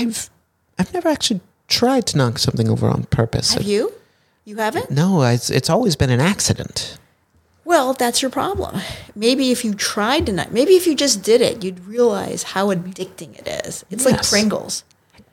I've 0.02 0.30
I've 0.78 0.94
never 0.94 1.10
actually 1.10 1.42
tried 1.68 2.06
to 2.08 2.18
knock 2.18 2.38
something 2.38 2.70
over 2.70 2.88
on 2.90 3.06
purpose. 3.06 3.54
Have 3.54 3.64
you? 3.64 3.92
You 4.46 4.58
haven't? 4.58 4.92
No, 4.92 5.24
it's 5.24 5.50
it's 5.50 5.70
always 5.70 5.96
been 5.96 6.12
an 6.12 6.22
accident. 6.22 6.98
Well, 7.66 7.94
that's 7.94 8.22
your 8.22 8.30
problem. 8.30 8.80
Maybe 9.16 9.52
if 9.52 9.66
you 9.66 9.74
tried 9.74 10.28
to 10.28 10.32
not, 10.32 10.52
maybe 10.52 10.76
if 10.76 10.86
you 10.86 10.96
just 10.96 11.24
did 11.24 11.42
it, 11.42 11.64
you'd 11.64 11.84
realize 11.86 12.44
how 12.44 12.68
addicting 12.68 13.38
it 13.40 13.66
is. 13.66 13.84
It's 13.90 14.06
like 14.06 14.22
Pringles. 14.22 14.84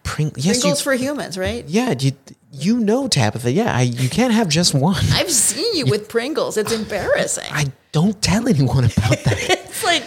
Pring- 0.03 0.33
yes, 0.37 0.61
Pringles 0.61 0.81
you, 0.81 0.85
for 0.85 0.95
humans, 0.95 1.37
right? 1.37 1.65
yeah, 1.69 1.95
you 1.97 2.13
you 2.51 2.79
know 2.81 3.07
Tabitha. 3.07 3.53
Yeah, 3.53 3.77
I, 3.77 3.83
you 3.83 4.09
can't 4.09 4.33
have 4.33 4.49
just 4.49 4.75
one. 4.75 5.05
I've 5.13 5.31
seen 5.31 5.77
you 5.77 5.85
with 5.87 6.09
Pringles. 6.09 6.57
It's 6.57 6.73
embarrassing. 6.73 7.51
I 7.51 7.67
don't 7.93 8.21
tell 8.23 8.49
anyone 8.49 8.85
about 8.85 9.19
that. 9.25 9.37
it's 9.51 9.85
like 9.85 10.05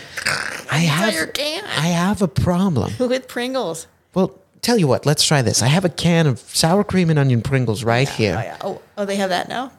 I 0.71 0.79
have. 0.79 1.31
I 1.77 1.87
have 1.87 2.23
a 2.23 2.27
problem. 2.27 2.93
with 2.99 3.27
Pringles. 3.27 3.85
Well, 4.15 4.39
tell 4.65 4.77
you 4.77 4.87
what, 4.87 5.05
let's 5.05 5.23
try 5.23 5.41
this. 5.41 5.61
I 5.61 5.67
have 5.67 5.85
a 5.85 5.89
can 5.89 6.25
of 6.27 6.39
sour 6.39 6.83
cream 6.83 7.09
and 7.09 7.19
onion 7.19 7.41
Pringles 7.41 7.83
right 7.83 8.09
Oh, 8.09 8.17
here. 8.19 8.33
yeah. 8.43 8.57
oh, 8.61 8.81
oh, 8.97 9.05
they 9.05 9.15
have 9.17 9.29
that 9.29 9.47
now? 9.47 9.71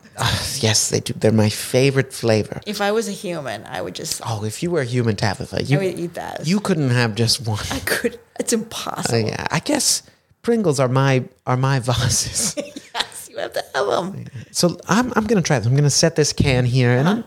Yes, 0.60 0.88
they 0.90 1.00
do. 1.00 1.12
They're 1.12 1.30
my 1.32 1.50
favorite 1.50 2.12
flavor. 2.12 2.60
If 2.66 2.80
I 2.80 2.90
was 2.92 3.06
a 3.08 3.12
human, 3.12 3.66
I 3.66 3.82
would 3.82 3.94
just, 3.94 4.22
Oh, 4.24 4.44
if 4.44 4.62
you 4.62 4.70
were 4.70 4.80
a 4.80 4.84
human 4.86 5.14
Tabitha, 5.16 5.56
I 5.58 5.60
you 5.60 5.78
would 5.78 5.98
eat 5.98 6.14
that. 6.14 6.46
you 6.46 6.58
couldn't 6.60 6.90
have 6.90 7.14
just 7.14 7.46
one. 7.46 7.64
I 7.70 7.80
could, 7.80 8.18
it's 8.40 8.52
impossible. 8.54 9.26
Uh, 9.26 9.28
yeah, 9.28 9.46
I 9.50 9.58
guess 9.58 10.02
Pringles 10.42 10.78
are 10.80 10.88
my 10.88 11.24
are 11.46 11.56
my 11.58 11.80
vases. 11.88 12.54
yes, 12.94 13.28
you 13.30 13.36
have 13.38 13.52
to 13.52 13.64
have 13.74 13.86
them. 13.88 14.24
so 14.52 14.78
I'm 14.88 15.12
I'm 15.16 15.26
gonna 15.26 15.42
try 15.42 15.58
this. 15.58 15.66
I'm 15.66 15.74
gonna 15.76 15.90
set 15.90 16.14
this 16.16 16.32
can 16.32 16.64
here, 16.64 16.92
and 16.96 17.08
I'm 17.08 17.24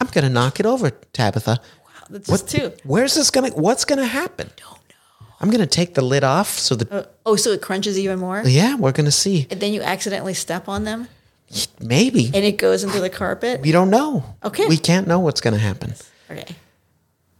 I'm 0.00 0.08
gonna 0.08 0.28
knock 0.28 0.58
it 0.60 0.66
over, 0.66 0.90
Tabitha. 0.90 1.60
Wow, 1.60 1.90
That's 2.10 2.28
What 2.28 2.46
two. 2.48 2.72
Where's 2.84 3.14
this 3.14 3.30
gonna? 3.30 3.50
What's 3.50 3.84
gonna 3.86 4.04
happen? 4.06 4.50
Don't 4.56 4.79
I'm 5.40 5.50
gonna 5.50 5.66
take 5.66 5.94
the 5.94 6.02
lid 6.02 6.22
off 6.24 6.58
so 6.58 6.74
that 6.76 6.92
oh, 6.92 7.06
oh, 7.24 7.36
so 7.36 7.50
it 7.50 7.62
crunches 7.62 7.98
even 7.98 8.18
more? 8.18 8.42
yeah, 8.44 8.76
we're 8.76 8.92
gonna 8.92 9.10
see. 9.10 9.46
And 9.50 9.60
then 9.60 9.72
you 9.72 9.82
accidentally 9.82 10.34
step 10.34 10.68
on 10.68 10.84
them 10.84 11.08
Maybe 11.80 12.26
and 12.26 12.44
it 12.44 12.58
goes 12.58 12.84
into 12.84 13.00
the 13.00 13.10
carpet? 13.10 13.60
we 13.60 13.72
don't 13.72 13.90
know. 13.90 14.36
Okay. 14.44 14.66
we 14.66 14.76
can't 14.76 15.06
know 15.08 15.18
what's 15.18 15.40
gonna 15.40 15.58
happen. 15.58 15.94
Okay. 16.30 16.54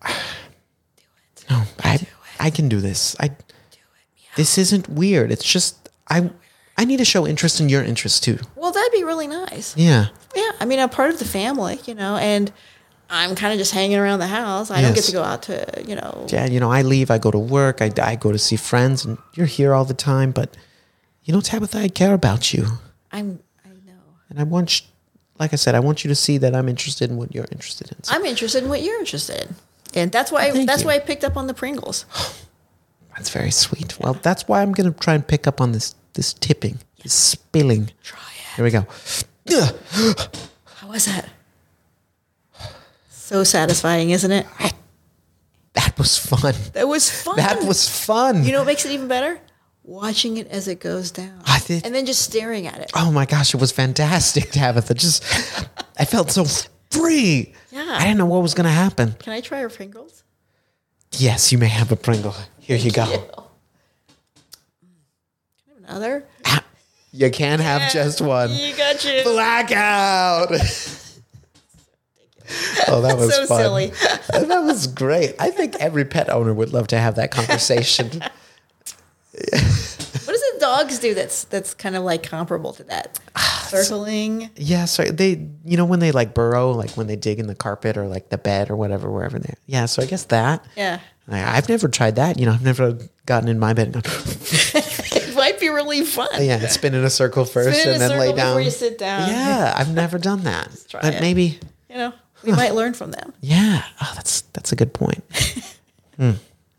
Do 0.04 0.06
it. 0.06 1.44
No, 1.50 1.62
I 1.84 1.98
I 2.38 2.50
can 2.50 2.68
do 2.68 2.80
this. 2.80 3.14
I 3.20 3.28
do 3.28 3.34
it. 3.34 3.78
Yeah. 4.16 4.28
this 4.36 4.58
isn't 4.58 4.88
weird. 4.88 5.30
It's 5.30 5.44
just 5.44 5.88
I 6.08 6.30
I 6.76 6.84
need 6.86 6.96
to 6.96 7.04
show 7.04 7.26
interest 7.26 7.60
in 7.60 7.68
your 7.68 7.84
interest 7.84 8.24
too. 8.24 8.38
Well, 8.56 8.72
that'd 8.72 8.92
be 8.92 9.04
really 9.04 9.26
nice. 9.26 9.76
Yeah. 9.76 10.06
Yeah. 10.34 10.50
I 10.58 10.64
mean, 10.64 10.80
I'm 10.80 10.88
part 10.88 11.10
of 11.10 11.18
the 11.18 11.26
family, 11.26 11.78
you 11.84 11.94
know, 11.94 12.16
and 12.16 12.50
I'm 13.10 13.34
kind 13.34 13.52
of 13.52 13.58
just 13.58 13.72
hanging 13.72 13.96
around 13.98 14.20
the 14.20 14.28
house. 14.28 14.70
I 14.70 14.80
don't 14.82 14.94
get 14.94 15.04
to 15.04 15.12
go 15.12 15.22
out 15.22 15.42
to, 15.44 15.66
you 15.86 15.96
know, 15.96 16.26
Yeah, 16.28 16.46
you 16.46 16.60
know, 16.60 16.70
I 16.70 16.82
leave, 16.82 17.10
I 17.10 17.18
go 17.18 17.30
to 17.30 17.38
work, 17.38 17.82
I, 17.82 17.90
I 18.00 18.14
go 18.14 18.30
to 18.30 18.38
see 18.38 18.56
friends, 18.56 19.04
and 19.04 19.18
you're 19.34 19.46
here 19.46 19.74
all 19.74 19.84
the 19.84 19.94
time. 19.94 20.30
But, 20.30 20.56
you 21.24 21.34
know, 21.34 21.40
Tabitha, 21.40 21.78
I 21.78 21.88
care 21.88 22.14
about 22.14 22.54
you. 22.54 22.66
I'm, 23.10 23.40
I 23.64 23.70
know. 23.84 24.00
And 24.28 24.38
I 24.38 24.44
want, 24.44 24.70
sh- 24.70 24.82
like 25.40 25.52
I 25.52 25.56
said, 25.56 25.74
I 25.74 25.80
want 25.80 26.04
you 26.04 26.08
to 26.08 26.14
see 26.14 26.38
that 26.38 26.54
I'm 26.54 26.68
interested 26.68 27.10
in 27.10 27.16
what 27.16 27.34
you're 27.34 27.48
interested 27.50 27.90
in. 27.90 28.02
So 28.04 28.14
I'm 28.14 28.24
interested 28.24 28.62
in 28.62 28.68
what 28.68 28.82
you're 28.82 29.00
interested 29.00 29.42
in. 29.42 29.54
And 29.92 30.12
that's 30.12 30.30
why 30.30 30.50
oh, 30.50 30.52
Thank 30.52 30.68
that's 30.68 30.82
you. 30.82 30.86
why 30.88 30.94
I 30.94 30.98
picked 31.00 31.24
up 31.24 31.36
on 31.36 31.48
the 31.48 31.54
Pringles. 31.54 32.04
that's 33.16 33.30
very 33.30 33.50
sweet. 33.50 33.98
Well, 33.98 34.14
that's 34.14 34.46
why 34.46 34.62
I'm 34.62 34.70
going 34.72 34.92
to 34.92 34.96
try 34.98 35.14
and 35.14 35.26
pick 35.26 35.46
up 35.48 35.60
on 35.60 35.72
this 35.72 35.96
this 36.14 36.32
tipping, 36.32 36.78
this 37.02 37.12
spilling. 37.14 37.90
Try 38.02 38.20
it. 38.20 38.56
Here 38.56 38.64
we 38.64 38.70
go. 38.70 38.86
How 40.76 40.88
was 40.88 41.06
that? 41.06 41.28
So 43.30 43.44
satisfying, 43.44 44.10
isn't 44.10 44.32
it? 44.32 44.44
That 45.74 45.96
was 45.96 46.18
fun. 46.18 46.52
That 46.72 46.88
was 46.88 47.08
fun. 47.08 47.36
That 47.36 47.62
was 47.62 47.88
fun. 47.88 48.42
You 48.42 48.50
know 48.50 48.58
what 48.58 48.66
makes 48.66 48.84
it 48.84 48.90
even 48.90 49.06
better? 49.06 49.38
Watching 49.84 50.36
it 50.36 50.48
as 50.48 50.66
it 50.66 50.80
goes 50.80 51.12
down. 51.12 51.40
I 51.46 51.60
did- 51.64 51.86
And 51.86 51.94
then 51.94 52.06
just 52.06 52.22
staring 52.22 52.66
at 52.66 52.78
it. 52.80 52.90
oh 52.96 53.12
my 53.12 53.26
gosh, 53.26 53.54
it 53.54 53.60
was 53.60 53.70
fantastic, 53.70 54.50
Tabitha. 54.52 54.94
Just, 54.94 55.22
I 55.96 56.04
felt 56.06 56.32
so 56.32 56.44
free. 56.90 57.54
Yeah. 57.70 57.86
I 57.88 58.00
didn't 58.00 58.18
know 58.18 58.26
what 58.26 58.42
was 58.42 58.52
going 58.54 58.64
to 58.64 58.70
happen. 58.72 59.12
Can 59.20 59.32
I 59.32 59.40
try 59.40 59.60
your 59.60 59.70
Pringles? 59.70 60.24
Yes, 61.12 61.52
you 61.52 61.58
may 61.58 61.68
have 61.68 61.92
a 61.92 61.96
Pringle. 61.96 62.34
Here 62.58 62.76
you 62.76 62.90
go. 62.90 63.04
Can 63.06 63.14
I 65.68 65.68
have 65.68 65.78
another? 65.88 66.24
Ah, 66.46 66.64
you 67.12 67.30
can't 67.30 67.62
have 67.62 67.92
just 67.92 68.20
one. 68.20 68.50
You 68.52 68.74
got 68.76 69.04
you. 69.04 69.22
Blackout. 69.22 70.50
oh, 72.88 73.00
that 73.02 73.16
was 73.18 73.34
So 73.34 73.46
fun. 73.46 73.60
silly. 73.60 73.86
that 74.32 74.62
was 74.64 74.86
great. 74.86 75.34
I 75.38 75.50
think 75.50 75.76
every 75.76 76.04
pet 76.04 76.28
owner 76.30 76.52
would 76.54 76.72
love 76.72 76.88
to 76.88 76.98
have 76.98 77.16
that 77.16 77.30
conversation. 77.30 78.22
What 79.32 80.32
does 80.34 80.52
the 80.52 80.56
dogs 80.60 80.98
do 80.98 81.14
that's 81.14 81.44
that's 81.44 81.72
kind 81.74 81.96
of 81.96 82.02
like 82.02 82.22
comparable 82.22 82.72
to 82.74 82.84
that? 82.84 83.18
Circling. 83.68 84.50
yeah, 84.56 84.84
so 84.84 85.04
they, 85.04 85.48
you 85.64 85.76
know, 85.76 85.84
when 85.84 86.00
they 86.00 86.10
like 86.12 86.34
burrow, 86.34 86.72
like 86.72 86.90
when 86.92 87.06
they 87.06 87.16
dig 87.16 87.38
in 87.38 87.46
the 87.46 87.54
carpet 87.54 87.96
or 87.96 88.06
like 88.06 88.28
the 88.28 88.38
bed 88.38 88.68
or 88.70 88.76
whatever, 88.76 89.10
wherever 89.10 89.38
they. 89.38 89.54
Yeah, 89.66 89.86
so 89.86 90.02
I 90.02 90.06
guess 90.06 90.24
that. 90.24 90.64
Yeah. 90.76 90.98
I've 91.30 91.68
never 91.68 91.86
tried 91.88 92.16
that. 92.16 92.38
You 92.40 92.46
know, 92.46 92.52
I've 92.52 92.64
never 92.64 92.98
gotten 93.26 93.48
in 93.48 93.60
my 93.60 93.72
bed 93.72 93.94
and 93.94 94.02
gone, 94.02 94.12
It 94.24 95.34
might 95.36 95.60
be 95.60 95.68
really 95.68 96.04
fun. 96.04 96.28
yeah, 96.40 96.66
spin 96.66 96.94
in 96.94 97.04
a 97.04 97.10
circle 97.10 97.44
first 97.44 97.78
Spin 97.80 97.92
and 97.92 98.00
then 98.02 98.18
lay 98.18 98.32
down. 98.34 98.48
before 98.56 98.60
you 98.62 98.70
sit 98.70 98.98
down. 98.98 99.28
Yeah, 99.28 99.72
I've 99.76 99.94
never 99.94 100.18
done 100.18 100.42
that. 100.42 100.68
try 100.88 101.00
but 101.00 101.14
it. 101.14 101.20
maybe, 101.20 101.60
You 101.88 101.96
know, 101.96 102.12
we 102.42 102.52
might 102.52 102.74
learn 102.74 102.94
from 102.94 103.10
them. 103.10 103.32
yeah. 103.40 103.84
Oh, 104.00 104.12
that's 104.14 104.42
that's 104.52 104.72
a 104.72 104.76
good 104.76 104.92
point. 104.92 105.24
Hmm. 106.16 106.32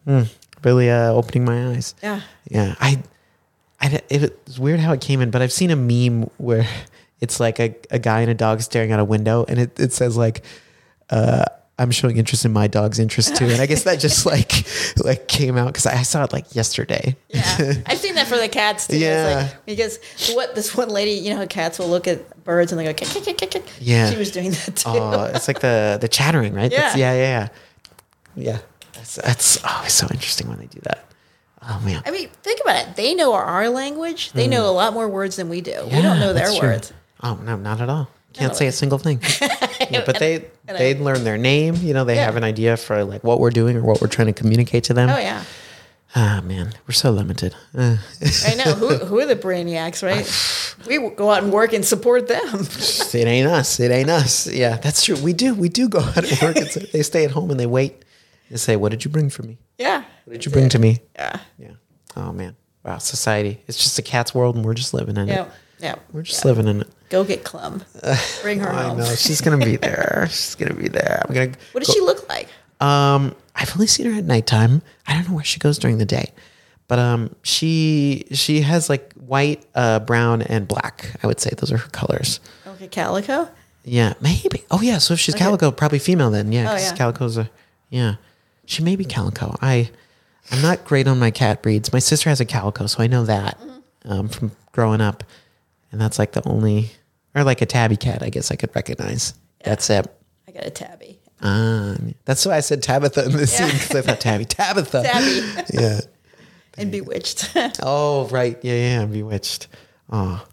Hmm. 0.06 0.22
Really 0.64 0.92
uh, 0.92 1.12
opening 1.14 1.46
my 1.46 1.70
eyes. 1.72 1.96
Yeah. 2.04 2.22
Yeah, 2.48 2.76
I, 2.80 3.02
I, 3.80 4.02
it 4.08 4.40
was 4.46 4.60
weird 4.60 4.80
how 4.80 4.94
it 4.94 5.02
came 5.02 5.20
in, 5.20 5.32
but 5.32 5.42
I've 5.42 5.52
seen 5.52 5.72
a 5.72 5.76
meme 5.76 6.30
where 6.38 6.68
it's 7.22 7.40
like 7.40 7.60
a, 7.60 7.76
a 7.90 7.98
guy 7.98 8.22
and 8.22 8.30
a 8.30 8.36
dog 8.36 8.62
staring 8.62 8.92
out 8.92 9.00
a 9.00 9.04
window, 9.04 9.44
and 9.48 9.60
it, 9.60 9.80
it 9.80 9.94
says 9.94 10.16
like, 10.16 10.44
uh, 11.10 11.46
"I'm 11.82 11.92
showing 11.92 12.18
interest 12.18 12.46
in 12.46 12.54
my 12.54 12.68
dog's 12.68 13.00
interest 13.00 13.36
too," 13.36 13.46
and 13.46 13.62
I 13.62 13.66
guess 13.66 13.84
that 13.84 14.00
just 14.00 14.26
like 14.34 14.66
like 15.04 15.28
came 15.28 15.58
out 15.58 15.68
because 15.68 15.86
I 15.86 16.04
saw 16.04 16.24
it 16.24 16.32
like 16.34 16.54
yesterday. 16.56 17.16
Yeah, 17.30 17.74
I've 17.86 17.98
seen 17.98 18.16
that 18.16 18.28
for 18.28 18.38
the 18.38 18.48
cats 18.48 18.88
too. 18.88 18.98
Yeah. 18.98 19.50
Like, 19.50 19.66
because 19.66 20.00
what 20.34 20.56
this 20.56 20.76
one 20.76 20.90
lady, 20.90 21.12
you 21.12 21.32
know, 21.32 21.38
how 21.38 21.46
cats 21.46 21.80
will 21.80 21.90
look 21.90 22.08
at 22.08 22.44
birds 22.44 22.72
and 22.72 22.80
they 22.80 22.86
go, 22.86 22.94
kick, 22.94 23.08
kick, 23.10 23.24
kick, 23.24 23.38
kick, 23.38 23.52
kick. 23.52 23.64
Yeah. 23.80 24.10
She 24.12 24.18
was 24.18 24.32
doing 24.32 24.52
that 24.52 24.76
too. 24.76 24.90
Oh, 24.90 25.24
it's 25.34 25.48
like 25.48 25.60
the 25.62 25.98
the 26.00 26.08
chattering, 26.08 26.54
right? 26.54 26.70
That's- 26.72 26.96
Yeah. 26.96 27.14
yeah, 27.14 27.18
yeah, 27.22 27.48
yeah. 28.36 28.52
Yeah, 28.54 28.60
that's 28.94 29.16
that's 29.16 29.64
always 29.66 29.94
so 29.94 30.08
interesting 30.12 30.48
when 30.48 30.58
they 30.60 30.68
do 30.68 30.80
that. 30.84 31.06
Oh 31.64 31.80
man, 31.86 32.02
I 32.06 32.12
mean, 32.12 32.30
think 32.42 32.60
about 32.64 32.78
it. 32.88 32.96
They 32.96 33.14
know 33.14 33.34
our 33.34 33.70
language. 33.70 34.32
They 34.32 34.48
know 34.48 34.68
a 34.70 34.72
lot 34.74 34.94
more 34.94 35.08
words 35.10 35.36
than 35.36 35.48
we 35.50 35.62
do. 35.62 35.74
we 35.84 35.90
Hmm. 35.92 36.02
Don't 36.02 36.20
know 36.20 36.34
their 36.34 36.46
that's 36.46 36.58
true. 36.58 36.70
words. 36.70 36.94
Oh 37.22 37.36
no, 37.44 37.56
not 37.58 37.82
at 37.82 37.90
all. 37.90 38.08
Can't 38.34 38.56
say 38.56 38.68
a 38.68 38.72
single 38.72 38.98
thing. 38.98 39.20
Yeah, 39.94 40.04
but 40.06 40.20
they 40.20 40.46
and 40.68 40.78
they 40.78 40.96
learn 40.98 41.24
their 41.24 41.38
name. 41.38 41.76
You 41.76 41.94
know, 41.94 42.04
they 42.06 42.16
Yeah. 42.16 42.26
have 42.26 42.36
an 42.38 42.44
idea 42.44 42.78
for 42.78 43.04
like 43.04 43.24
what 43.24 43.40
we're 43.40 43.50
doing 43.52 43.76
or 43.78 43.82
what 43.84 44.02
we're 44.02 44.08
trying 44.08 44.28
to 44.28 44.34
communicate 44.34 44.84
to 44.86 44.94
them. 44.94 45.10
Oh 45.10 45.18
yeah, 45.18 45.44
Ah 46.16 46.42
man, 46.44 46.74
we're 46.88 46.94
so 46.94 47.12
limited. 47.12 47.56
Uh, 47.78 47.98
I 48.48 48.56
know. 48.56 48.74
Who 48.74 48.88
who 49.06 49.20
are 49.20 49.26
the 49.26 49.36
brainiacs, 49.36 50.04
right? 50.04 50.28
we 50.88 50.98
go 51.16 51.32
out 51.32 51.44
and 51.44 51.52
work 51.54 51.72
and 51.74 51.86
support 51.86 52.28
them. 52.28 52.60
it 52.62 53.16
ain't 53.16 53.48
us. 53.48 53.80
It 53.80 53.92
ain't 53.92 54.10
us. 54.10 54.48
Yeah, 54.48 54.78
that's 54.78 55.06
true. 55.06 55.16
We 55.22 55.34
do. 55.34 55.54
We 55.54 55.70
do 55.70 55.88
go 55.88 56.00
out 56.00 56.18
and 56.18 56.42
work. 56.42 56.58
And 56.58 56.68
say- 56.72 56.90
they 56.92 57.04
stay 57.04 57.24
at 57.26 57.32
home 57.32 57.50
and 57.52 57.60
they 57.60 57.66
wait. 57.68 58.04
and 58.50 58.60
say, 58.60 58.76
"What 58.76 58.90
did 58.92 59.06
you 59.06 59.12
bring 59.12 59.30
for 59.30 59.44
me? 59.44 59.58
yeah. 59.78 60.04
What 60.26 60.34
did 60.34 60.46
you 60.46 60.52
bring 60.52 60.68
to 60.70 60.80
me?" 60.80 61.00
Yeah. 61.16 61.40
Yeah. 61.58 61.72
Oh 62.18 62.32
man. 62.34 62.56
Wow. 62.84 62.98
Society. 62.98 63.62
It's 63.68 63.78
just 63.78 63.98
a 64.00 64.02
cat's 64.02 64.36
world, 64.36 64.56
and 64.58 64.66
we're 64.66 64.74
just 64.74 64.94
living 64.94 65.16
in 65.18 65.28
Yeah. 65.30 65.44
it. 65.44 65.52
Yeah. 65.82 65.96
We're 66.14 66.22
just 66.24 66.46
living 66.46 66.68
in 66.68 66.82
it. 66.82 66.88
Go 67.10 67.24
get 67.24 67.44
Clum. 67.44 67.84
Bring 68.42 68.60
her 68.60 68.70
I 68.74 68.84
home. 68.84 68.98
know 69.00 69.16
she's 69.16 69.42
gonna 69.42 69.64
be 69.64 69.76
there. 69.78 70.28
She's 70.30 70.56
gonna 70.56 70.74
be 70.76 70.88
there. 70.88 71.24
I'm 71.28 71.34
gonna. 71.34 71.52
What 71.74 71.84
does 71.84 71.94
she 71.94 72.00
look 72.02 72.28
like? 72.30 72.48
Um, 72.80 73.36
I've 73.56 73.72
only 73.76 73.88
seen 73.88 74.06
her 74.12 74.18
at 74.18 74.24
nighttime. 74.26 74.82
I 75.08 75.14
don't 75.14 75.28
know 75.30 75.36
where 75.36 75.44
she 75.44 75.60
goes 75.60 75.78
during 75.78 75.98
the 75.98 76.06
day, 76.06 76.32
but 76.88 77.00
um, 77.00 77.36
she 77.44 78.26
she 78.32 78.62
has 78.62 78.90
like 78.90 79.12
white, 79.14 79.66
uh, 79.76 80.00
brown, 80.00 80.42
and 80.42 80.68
black. 80.68 81.12
I 81.22 81.28
would 81.28 81.40
say 81.40 81.50
those 81.58 81.72
are 81.72 81.78
her 81.78 81.90
colors. 81.90 82.40
Okay, 82.66 82.88
calico. 82.88 83.50
Yeah, 83.84 84.14
maybe. 84.22 84.64
Oh 84.72 84.82
yeah, 84.82 85.00
so 85.00 85.16
if 85.16 85.20
she's 85.20 85.36
calico, 85.36 85.72
probably 85.72 86.00
female 86.00 86.32
then. 86.32 86.52
Yeah, 86.52 86.72
Oh, 86.72 86.76
yeah. 86.78 86.96
calico's 86.96 87.38
a 87.38 87.50
yeah. 87.90 88.16
She 88.66 88.84
may 88.84 88.96
be 88.96 89.04
calico. 89.06 89.56
I 89.62 89.90
I'm 90.52 90.62
not 90.62 90.86
great 90.86 91.08
on 91.08 91.20
my 91.20 91.32
cat 91.32 91.62
breeds. 91.62 91.92
My 91.92 92.00
sister 92.00 92.30
has 92.30 92.40
a 92.40 92.46
calico, 92.46 92.86
so 92.88 93.04
I 93.04 93.08
know 93.08 93.26
that 93.26 93.60
Mm-hmm. 93.60 94.12
um, 94.12 94.30
from 94.30 94.52
growing 94.72 95.02
up, 95.02 95.24
and 95.92 96.00
that's 96.00 96.20
like 96.20 96.32
the 96.34 96.48
only 96.48 96.92
or 97.36 97.44
like 97.44 97.62
a 97.62 97.66
tabby 97.66 97.98
cat. 97.98 98.24
I 98.24 98.30
guess 98.30 98.52
I 98.52 98.56
could 98.56 98.76
recognize. 98.76 99.34
That's 99.64 99.90
it. 99.90 100.08
I 100.48 100.52
got 100.52 100.66
a 100.66 100.70
tabby. 100.70 101.20
Um, 101.42 102.14
that's 102.26 102.46
why 102.46 102.56
I 102.56 102.60
said 102.60 102.84
Tabitha 102.84 103.26
in 103.26 103.32
the 103.32 103.48
scene 103.48 103.68
because 103.68 103.96
I 103.96 104.02
thought 104.02 104.20
Tabby, 104.20 104.46
Tabitha, 104.46 105.02
Tabby 105.02 105.64
yeah. 105.74 106.02
and 106.78 106.92
bewitched. 106.92 107.52
Oh 107.82 108.28
right, 108.28 108.60
yeah, 108.62 108.74
yeah. 108.74 109.06
Bewitched. 109.06 109.68
Oh, 110.12 110.46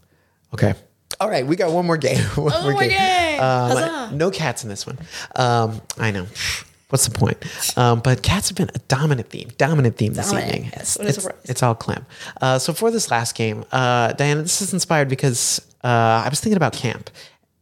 okay. 0.54 0.74
All 1.20 1.28
right, 1.28 1.46
we 1.46 1.56
got 1.56 1.72
one 1.72 1.84
more 1.84 1.96
game. 1.96 2.18
One 2.36 2.52
One 2.52 2.72
more 2.72 2.82
game. 2.84 3.40
Um, 3.40 4.16
no 4.16 4.30
cats 4.30 4.62
in 4.62 4.68
this 4.70 4.86
one. 4.86 4.98
Um, 5.34 5.80
I 5.98 6.10
know. 6.12 6.26
What's 6.90 7.06
the 7.06 7.16
point? 7.18 7.36
Um, 7.76 8.00
but 8.00 8.22
cats 8.22 8.48
have 8.48 8.56
been 8.56 8.70
a 8.74 8.78
dominant 8.88 9.28
theme. 9.28 9.48
Dominant 9.58 9.96
theme 9.96 10.14
this 10.14 10.30
Dominant, 10.30 10.54
evening. 10.54 10.70
yes. 10.74 10.96
Is 10.96 11.18
it's, 11.26 11.28
it's 11.44 11.62
all 11.62 11.74
clam. 11.74 12.06
Uh, 12.40 12.58
so 12.58 12.72
for 12.72 12.90
this 12.90 13.10
last 13.10 13.34
game, 13.34 13.64
uh, 13.72 14.12
Diana, 14.14 14.40
this 14.42 14.62
is 14.62 14.72
inspired 14.72 15.08
because 15.08 15.60
uh, 15.84 16.22
I 16.24 16.28
was 16.30 16.40
thinking 16.40 16.56
about 16.56 16.72
camp, 16.72 17.10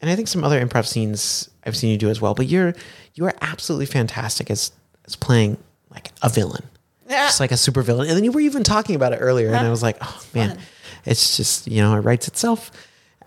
and 0.00 0.08
I 0.10 0.14
think 0.14 0.28
some 0.28 0.44
other 0.44 0.64
improv 0.64 0.86
scenes 0.86 1.50
I've 1.64 1.76
seen 1.76 1.90
you 1.90 1.98
do 1.98 2.08
as 2.08 2.20
well. 2.20 2.34
But 2.34 2.46
you're 2.46 2.74
you 3.14 3.24
are 3.26 3.34
absolutely 3.40 3.86
fantastic 3.86 4.48
as 4.50 4.70
as 5.06 5.16
playing 5.16 5.56
like 5.90 6.12
a 6.22 6.28
villain, 6.28 6.62
Yeah. 7.08 7.26
just 7.26 7.40
like 7.40 7.50
a 7.52 7.56
super 7.56 7.82
villain. 7.82 8.06
And 8.08 8.16
then 8.16 8.22
you 8.24 8.30
were 8.30 8.40
even 8.40 8.62
talking 8.62 8.94
about 8.94 9.12
it 9.12 9.16
earlier, 9.16 9.48
and 9.48 9.56
I 9.66 9.70
was 9.70 9.82
like, 9.82 9.96
oh 10.02 10.22
man, 10.34 10.56
it's 11.04 11.36
just 11.36 11.66
you 11.66 11.82
know 11.82 11.94
it 11.96 12.00
writes 12.02 12.28
itself. 12.28 12.70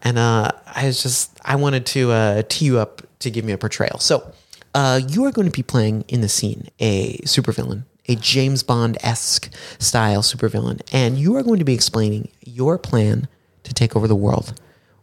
And 0.01 0.17
uh, 0.17 0.51
I 0.65 0.85
was 0.85 1.03
just 1.03 1.37
I 1.43 1.57
wanted 1.57 1.85
to 1.87 2.11
uh, 2.13 2.43
tee 2.47 2.65
you 2.65 2.79
up 2.79 3.01
to 3.19 3.29
give 3.29 3.43
me 3.43 3.51
a 3.51 3.57
portrayal. 3.57 3.99
So 3.99 4.31
uh, 4.74 5.01
you 5.07 5.26
are 5.26 5.32
going 5.32 5.47
to 5.47 5.55
be 5.55 5.63
playing 5.63 6.05
in 6.07 6.22
the 6.22 6.30
scene 6.30 6.67
a 6.80 7.17
supervillain, 7.20 7.84
a 8.07 8.15
James 8.15 8.63
Bond 8.63 8.97
esque 9.01 9.49
style 9.80 10.22
supervillain, 10.22 10.82
and 10.91 11.17
you 11.17 11.36
are 11.36 11.43
going 11.43 11.59
to 11.59 11.65
be 11.65 11.74
explaining 11.74 12.30
your 12.45 12.78
plan 12.78 13.28
to 13.63 13.74
take 13.74 13.95
over 13.95 14.07
the 14.07 14.15
world 14.15 14.59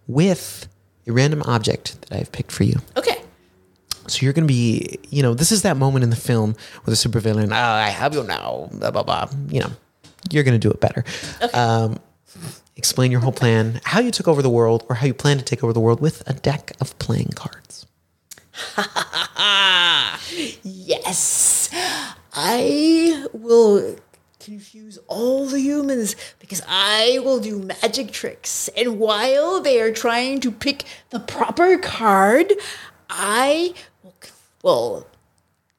with 0.06 0.68
a 1.06 1.12
random 1.12 1.42
object 1.42 2.00
that 2.02 2.18
I've 2.18 2.32
picked 2.32 2.52
for 2.52 2.64
you. 2.64 2.80
okay. 2.96 3.22
So 4.08 4.22
you're 4.22 4.32
going 4.32 4.46
to 4.46 4.52
be, 4.52 5.00
you 5.10 5.20
know, 5.20 5.34
this 5.34 5.50
is 5.50 5.62
that 5.62 5.76
moment 5.76 6.04
in 6.04 6.10
the 6.10 6.16
film 6.16 6.54
where 6.84 6.94
the 6.94 6.96
supervillain, 6.96 7.50
oh, 7.50 7.54
I 7.54 7.88
have 7.88 8.14
you 8.14 8.22
now, 8.22 8.68
blah, 8.70 8.92
blah, 8.92 9.02
blah. 9.02 9.28
You 9.48 9.62
know, 9.62 9.70
you're 10.30 10.44
going 10.44 10.58
to 10.58 10.60
do 10.60 10.70
it 10.70 10.80
better. 10.80 11.04
Um, 11.52 11.98
explain 12.76 13.10
your 13.10 13.20
whole 13.20 13.32
plan, 13.32 13.80
how 13.84 13.98
you 13.98 14.12
took 14.12 14.28
over 14.28 14.42
the 14.42 14.50
world, 14.50 14.84
or 14.88 14.96
how 14.96 15.06
you 15.06 15.14
plan 15.14 15.38
to 15.38 15.44
take 15.44 15.64
over 15.64 15.72
the 15.72 15.80
world 15.80 16.00
with 16.00 16.22
a 16.28 16.34
deck 16.34 16.70
of 16.80 16.96
playing 17.00 17.32
cards. 17.34 17.65
Yes. 20.62 21.70
I 22.34 23.26
will 23.32 23.96
confuse 24.40 24.98
all 25.08 25.46
the 25.46 25.60
humans 25.60 26.14
because 26.38 26.62
I 26.68 27.18
will 27.24 27.40
do 27.40 27.58
magic 27.58 28.12
tricks. 28.12 28.68
And 28.76 28.98
while 28.98 29.60
they 29.60 29.80
are 29.80 29.92
trying 29.92 30.40
to 30.40 30.50
pick 30.52 30.84
the 31.10 31.20
proper 31.20 31.78
card, 31.78 32.52
I 33.10 33.74
will, 34.62 35.06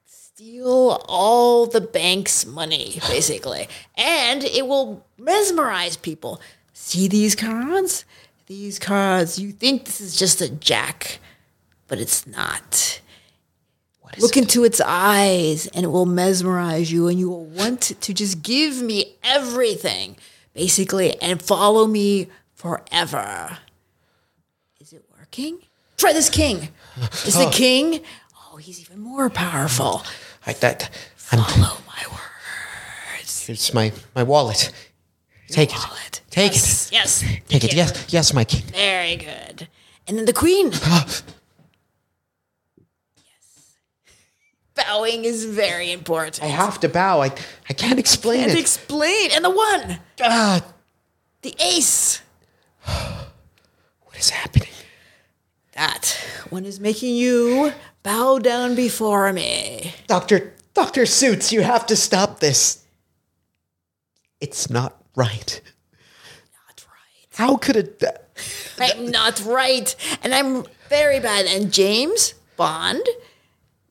steal 0.05 1.01
all 1.07 1.65
the 1.65 1.81
bank's 1.81 2.45
money, 2.45 2.99
basically. 3.07 3.67
and 3.95 4.43
it 4.43 4.67
will 4.67 5.05
mesmerize 5.17 5.97
people. 5.97 6.39
See 6.73 7.07
these 7.07 7.35
cards? 7.35 8.05
These 8.47 8.79
cards, 8.79 9.39
you 9.39 9.51
think 9.51 9.85
this 9.85 9.99
is 9.99 10.15
just 10.15 10.41
a 10.41 10.49
jack, 10.49 11.19
but 11.87 11.99
it's 11.99 12.27
not. 12.27 13.01
What 14.01 14.17
is 14.17 14.23
Look 14.23 14.37
it? 14.37 14.43
into 14.43 14.63
its 14.63 14.79
eyes 14.81 15.67
and 15.67 15.83
it 15.83 15.89
will 15.89 16.05
mesmerize 16.05 16.91
you, 16.91 17.07
and 17.07 17.19
you 17.19 17.29
will 17.29 17.45
want 17.45 17.81
to 17.81 18.13
just 18.13 18.41
give 18.41 18.81
me 18.81 19.15
everything, 19.23 20.17
basically, 20.53 21.19
and 21.21 21.41
follow 21.41 21.87
me 21.87 22.27
forever. 22.53 23.57
Is 24.79 24.93
it 24.93 25.03
working? 25.17 25.59
Try 25.97 26.13
this 26.13 26.29
king. 26.29 26.69
Is 27.25 27.35
the 27.35 27.45
oh. 27.47 27.51
king? 27.51 28.01
Oh, 28.53 28.57
he's 28.57 28.79
even 28.79 28.99
more 28.99 29.29
powerful. 29.29 30.03
I, 30.45 30.53
that, 30.53 30.89
I'm, 31.31 31.39
Follow 31.39 31.77
my 31.87 32.03
words. 32.09 33.49
it's 33.49 33.73
my, 33.73 33.91
my 34.15 34.23
wallet. 34.23 34.71
Take 35.49 35.73
it. 35.73 35.75
Wallet. 35.75 36.21
Take 36.29 36.53
yes, 36.53 36.87
it. 36.87 36.93
Yes. 36.93 37.19
Take 37.47 37.63
it. 37.63 37.73
Yes, 37.73 38.05
yes, 38.09 38.33
my 38.33 38.45
king. 38.45 38.63
Very 38.67 39.17
good. 39.17 39.67
And 40.07 40.17
then 40.17 40.25
the 40.25 40.33
queen. 40.33 40.71
Bowing 44.77 45.25
is 45.25 45.45
very 45.45 45.91
important. 45.91 46.43
I 46.43 46.47
have 46.47 46.79
to 46.81 46.89
bow. 46.89 47.21
I, 47.21 47.31
I 47.69 47.73
can't 47.73 47.99
explain 47.99 48.39
Can't 48.45 48.51
it. 48.51 48.59
explain. 48.59 49.31
And 49.33 49.43
the 49.43 49.49
one, 49.49 49.99
ah, 50.21 50.61
the 51.41 51.55
ace. 51.59 52.21
what 52.85 54.17
is 54.17 54.29
happening? 54.29 54.69
That 55.73 56.17
one 56.49 56.65
is 56.65 56.79
making 56.79 57.15
you 57.15 57.73
bow 58.03 58.39
down 58.39 58.75
before 58.75 59.31
me. 59.33 59.93
Doctor, 60.07 60.53
Doctor 60.73 61.05
Suits, 61.05 61.51
you 61.51 61.61
have 61.61 61.85
to 61.87 61.95
stop 61.95 62.39
this. 62.39 62.83
It's 64.39 64.69
not 64.69 65.01
right. 65.15 65.61
Not 66.67 66.85
right. 66.87 67.27
How 67.35 67.57
could 67.57 67.75
it? 67.75 68.03
I'm 68.79 69.09
not 69.09 69.43
right. 69.45 69.95
And 70.23 70.33
I'm 70.33 70.65
very 70.89 71.19
bad. 71.19 71.45
And 71.47 71.71
James 71.73 72.33
Bond, 72.55 73.03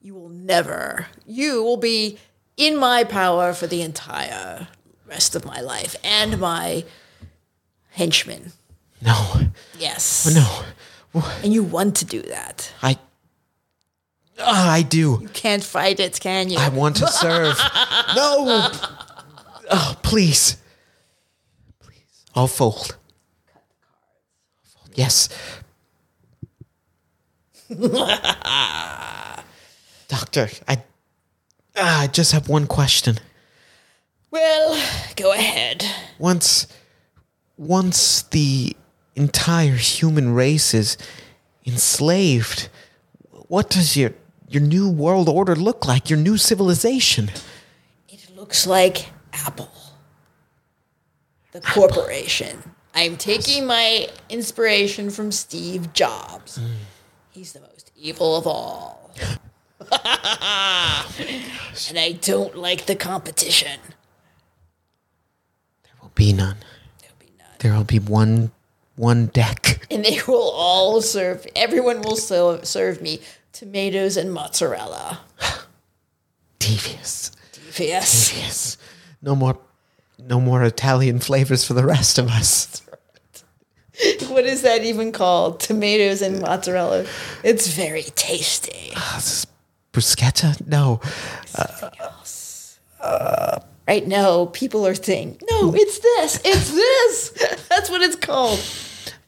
you 0.07 0.14
will 0.14 0.28
never, 0.28 1.09
you 1.26 1.61
will 1.64 1.76
be 1.76 2.16
in 2.57 2.76
my 2.76 3.02
power 3.02 3.52
for 3.52 3.66
the 3.66 3.82
entire 3.82 4.68
rest 5.04 5.34
of 5.34 5.44
my 5.44 5.61
life 5.61 5.96
and 6.04 6.38
my 6.38 6.84
henchmen. 7.90 8.52
No, 9.02 9.40
Yes. 9.76 10.32
no. 10.32 10.62
And 11.42 11.52
you 11.52 11.64
want 11.64 11.96
to 11.96 12.04
do 12.04 12.22
that. 12.22 12.72
I. 12.82 12.98
Ah, 14.38 14.70
I 14.70 14.82
do. 14.82 15.18
You 15.22 15.28
can't 15.32 15.64
fight 15.64 15.98
it, 15.98 16.20
can 16.20 16.50
you? 16.50 16.59
I 16.59 16.68
want 16.68 16.96
to 16.96 17.09
serve. 17.09 17.59
no. 18.14 18.70
Oh, 19.72 19.96
please. 20.02 20.57
Please. 21.80 22.24
I'll 22.34 22.46
fold. 22.46 22.96
Fold. 24.62 24.90
Yes. 24.94 25.28
Doctor, 30.09 30.48
I. 30.68 30.82
ah, 31.76 32.02
I 32.02 32.07
just 32.07 32.32
have 32.32 32.48
one 32.48 32.66
question. 32.66 33.18
well, 34.30 34.80
go 35.16 35.32
ahead. 35.32 35.84
once 36.18 36.66
once 37.57 38.22
the 38.22 38.76
entire 39.14 39.76
human 39.76 40.34
race 40.34 40.74
is 40.74 40.98
enslaved 41.64 42.68
what 43.48 43.70
does 43.70 43.96
your 43.96 44.12
your 44.48 44.62
new 44.62 44.88
world 44.90 45.28
order 45.28 45.57
look 45.57 45.86
like 45.86 46.11
your 46.11 46.18
new 46.18 46.36
civilization 46.36 47.30
It 48.09 48.28
looks 48.36 48.66
like 48.66 49.07
Apple, 49.32 49.70
the 51.52 51.61
corporation. 51.62 52.62
I'm 52.95 53.16
taking 53.16 53.66
my 53.66 54.08
inspiration 54.28 55.11
from 55.11 55.33
Steve 55.33 55.92
Jobs. 55.92 56.61
He's 57.30 57.53
the 57.53 57.61
most 57.61 57.91
evil 57.96 58.37
of 58.37 58.46
all. 58.46 59.11
and 59.80 59.90
I 61.98 62.18
don't 62.20 62.57
like 62.57 62.86
the 62.86 62.96
competition. 62.96 63.78
there 65.84 65.92
will 66.00 66.12
be 66.14 66.32
none 66.32 66.57
There'll 67.00 67.16
be 67.18 67.30
none. 67.38 67.46
there 67.58 67.74
will 67.74 67.84
be 67.84 67.98
one 67.98 68.50
one 68.96 69.26
deck 69.26 69.86
And 69.90 70.04
they 70.04 70.20
will 70.26 70.50
all 70.54 71.03
serve, 71.03 71.46
everyone 71.54 72.00
will 72.00 72.16
so, 72.16 72.62
serve 72.62 73.03
me 73.03 73.20
tomatoes 73.53 74.16
and 74.16 74.32
mozzarella. 74.32 75.20
devious 76.58 77.32
Yes. 77.78 78.30
devious 78.30 78.78
no 79.20 79.36
more 79.36 79.58
no 80.18 80.40
more 80.40 80.62
italian 80.64 81.18
flavors 81.20 81.62
for 81.64 81.74
the 81.74 81.84
rest 81.84 82.18
of 82.18 82.28
us 82.28 82.82
What 84.28 84.44
is 84.44 84.61
that 84.61 84.84
even 84.84 85.11
called? 85.11 85.58
Tomatoes 85.58 86.20
and 86.20 86.42
mozzarella. 86.42 87.07
It's 87.42 87.68
very 87.68 88.03
tasty. 88.03 88.92
Ah, 88.94 89.14
this 89.16 89.38
is 89.38 89.46
bruschetta 89.96 90.54
no 90.66 91.00
uh, 93.00 93.60
Right 93.88 94.08
now, 94.08 94.46
people 94.46 94.84
are 94.84 94.96
saying, 94.96 95.38
no, 95.48 95.70
hmm. 95.70 95.76
it's 95.76 96.00
this, 96.00 96.40
it's 96.44 96.72
this. 96.72 97.66
That's 97.68 97.88
what 97.88 98.02
it's 98.02 98.16
called. 98.16 98.58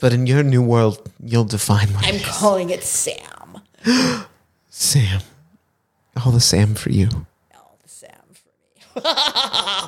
but 0.01 0.13
in 0.13 0.27
your 0.27 0.43
new 0.43 0.63
world 0.63 1.09
you'll 1.23 1.45
define 1.45 1.89
what 1.95 2.05
I'm 2.05 2.17
it 2.17 2.23
is. 2.23 2.27
calling 2.27 2.71
it 2.71 2.83
Sam. 2.83 3.61
sam 4.69 5.21
all 6.25 6.33
the 6.33 6.41
sam 6.41 6.75
for 6.75 6.91
you 6.91 7.09
All 7.55 7.79
the 7.83 7.89
Sam 7.89 8.11
for 8.33 9.01
me. 9.01 9.03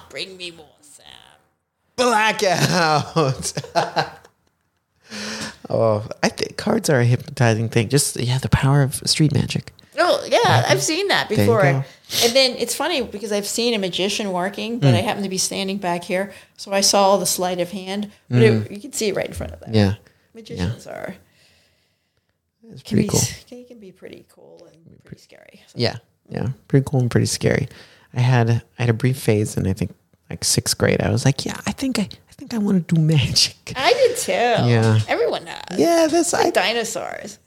Bring 0.11 0.37
me 0.37 0.53
more, 0.53 0.67
Sam. 0.81 1.07
Blackout. 1.97 3.53
oh, 5.69 6.07
I 6.23 6.29
think 6.29 6.57
cards 6.57 6.89
are 6.89 7.01
a 7.01 7.05
hypnotizing 7.05 7.69
thing. 7.69 7.89
Just 7.89 8.17
yeah, 8.17 8.39
the 8.39 8.49
power 8.49 8.83
of 8.83 9.03
street 9.07 9.35
magic. 9.35 9.73
Oh 10.01 10.27
yeah, 10.27 10.65
I've 10.69 10.83
seen 10.83 11.09
that 11.09 11.29
before. 11.29 11.65
And 11.65 12.33
then 12.35 12.57
it's 12.57 12.75
funny 12.75 13.03
because 13.03 13.31
I've 13.31 13.47
seen 13.47 13.73
a 13.73 13.79
magician 13.79 14.33
working, 14.33 14.81
but 14.81 14.95
I 14.95 15.01
mm. 15.01 15.05
happen 15.05 15.23
to 15.23 15.29
be 15.29 15.39
standing 15.39 15.79
back 15.79 16.03
here, 16.03 16.33
so 16.57 16.73
I 16.73 16.81
saw 16.81 17.19
the 17.19 17.27
sleight 17.27 17.61
of 17.61 17.71
hand. 17.71 18.11
But 18.29 18.43
it, 18.43 18.53
mm. 18.53 18.71
you 18.71 18.81
can 18.81 18.93
see 18.93 19.09
it 19.09 19.15
right 19.15 19.27
in 19.27 19.33
front 19.33 19.53
of 19.53 19.61
them. 19.61 19.73
Yeah, 19.73 19.95
magicians 20.35 20.89
are 20.89 21.15
it's 22.73 22.83
can 22.83 22.97
pretty 22.97 23.09
be 23.09 23.09
cool. 23.09 23.21
can, 23.49 23.65
can 23.65 23.79
be 23.79 23.93
pretty 23.93 24.27
cool 24.29 24.69
and 24.73 25.05
pretty 25.05 25.23
scary. 25.23 25.63
So, 25.67 25.75
Yeah, 25.77 25.97
yeah, 26.29 26.49
pretty 26.69 26.87
cool 26.89 27.01
and 27.01 27.11
pretty 27.11 27.27
scary. 27.27 27.69
I 28.15 28.21
had 28.21 28.51
I 28.51 28.83
had 28.83 28.91
a 28.91 28.95
brief 28.95 29.19
phase 29.19 29.57
in 29.57 29.67
I 29.67 29.73
think 29.73 29.95
like 30.29 30.45
sixth 30.45 30.79
grade. 30.79 31.01
I 31.01 31.11
was 31.11 31.25
like, 31.25 31.45
yeah, 31.45 31.61
I 31.67 31.73
think 31.73 31.99
I 31.99 32.03
I 32.03 32.33
think 32.33 32.55
I 32.55 32.59
want 32.59 32.89
to 32.89 32.95
do 32.95 33.01
magic. 33.01 33.73
I 33.77 33.93
did 33.93 34.17
too. 34.17 34.33
Yeah. 34.33 34.99
everyone 35.09 35.45
does. 35.45 35.79
Yeah, 35.79 36.09
that's 36.11 36.33
I. 36.35 36.45
Like 36.45 36.55
dinosaurs. 36.55 37.39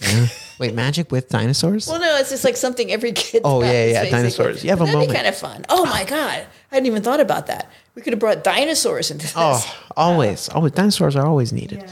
Wait, 0.58 0.74
magic 0.74 1.10
with 1.12 1.28
dinosaurs? 1.28 1.86
Well, 1.88 2.00
no, 2.00 2.16
it's 2.18 2.30
just 2.30 2.44
like 2.44 2.56
something 2.56 2.90
every 2.90 3.12
kid. 3.12 3.42
Oh, 3.44 3.62
yeah, 3.62 3.70
yeah, 3.70 3.92
basically. 4.02 4.10
dinosaurs. 4.10 4.64
You 4.64 4.70
have 4.70 4.78
But 4.78 4.84
a 4.84 4.86
that'd 4.86 4.94
moment. 5.00 5.10
be 5.10 5.14
kind 5.16 5.26
of 5.26 5.36
fun. 5.36 5.64
Oh 5.68 5.84
my 5.86 6.04
god, 6.04 6.46
I 6.70 6.74
hadn't 6.74 6.86
even 6.86 7.02
thought 7.02 7.20
about 7.20 7.46
that. 7.48 7.70
We 7.94 8.02
could 8.02 8.12
have 8.12 8.20
brought 8.20 8.44
dinosaurs 8.44 9.10
into 9.10 9.26
this. 9.26 9.34
Oh, 9.36 9.64
always, 9.96 10.48
always. 10.54 10.72
Dinosaurs 10.72 11.16
are 11.16 11.26
always 11.26 11.52
needed. 11.52 11.78
yeah, 11.80 11.90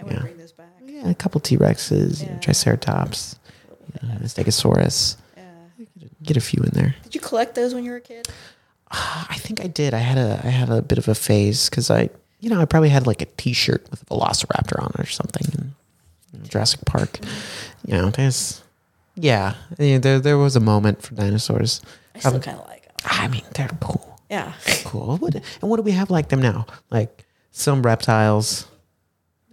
I 0.00 0.04
want 0.04 0.16
to 0.16 0.22
bring 0.22 0.36
this 0.38 0.52
back. 0.52 0.66
Oh, 0.82 0.86
yeah, 0.86 1.08
a 1.10 1.14
couple 1.14 1.40
T 1.40 1.56
Rexes, 1.56 2.22
Yeah. 2.22 2.38
Triceratops, 2.38 3.36
yeah, 4.02 4.16
Stegosaurus. 4.24 5.16
Yeah. 5.36 5.44
Get 6.22 6.36
a 6.36 6.40
few 6.40 6.62
in 6.62 6.70
there. 6.72 6.94
Did 7.04 7.14
you 7.14 7.20
collect 7.20 7.54
those 7.54 7.74
when 7.74 7.84
you 7.84 7.90
were 7.92 7.96
a 7.98 8.00
kid? 8.02 8.28
Ah, 8.90 9.26
I 9.30 9.36
think 9.36 9.60
I 9.62 9.66
did. 9.66 9.92
I 9.94 9.98
had 9.98 10.16
a 10.18 10.40
I 10.44 10.48
had 10.48 10.70
a 10.70 10.80
bit 10.82 10.98
of 10.98 11.08
a 11.08 11.14
phase 11.14 11.68
because 11.68 11.90
I, 11.90 12.08
you 12.40 12.48
know, 12.50 12.60
I 12.60 12.64
probably 12.64 12.88
had 12.88 13.06
like 13.06 13.20
a 13.22 13.26
T-shirt 13.26 13.86
with 13.90 14.02
a 14.02 14.04
Velociraptor 14.06 14.80
on 14.82 14.92
it 14.94 15.00
or 15.00 15.06
something 15.06 15.42
in 15.54 15.60
you 15.60 15.64
know, 15.64 15.70
Jurassic 16.48 16.80
Park. 16.84 17.18
You 17.86 17.94
know, 17.94 18.10
there's, 18.10 18.62
yeah, 19.14 19.54
yeah, 19.78 19.98
there 19.98 20.18
there 20.20 20.38
was 20.38 20.56
a 20.56 20.60
moment 20.60 21.02
for 21.02 21.14
dinosaurs. 21.14 21.80
I 22.14 22.18
still 22.20 22.40
kind 22.40 22.58
of 22.58 22.66
like 22.66 22.82
them. 22.82 22.94
I 23.04 23.28
mean, 23.28 23.44
they're 23.54 23.68
cool, 23.80 24.20
Yeah. 24.30 24.52
cool. 24.84 25.16
What, 25.18 25.34
and 25.34 25.70
what 25.70 25.76
do 25.76 25.82
we 25.82 25.92
have 25.92 26.10
like 26.10 26.28
them 26.28 26.42
now? 26.42 26.66
Like 26.90 27.24
some 27.50 27.82
reptiles, 27.82 28.66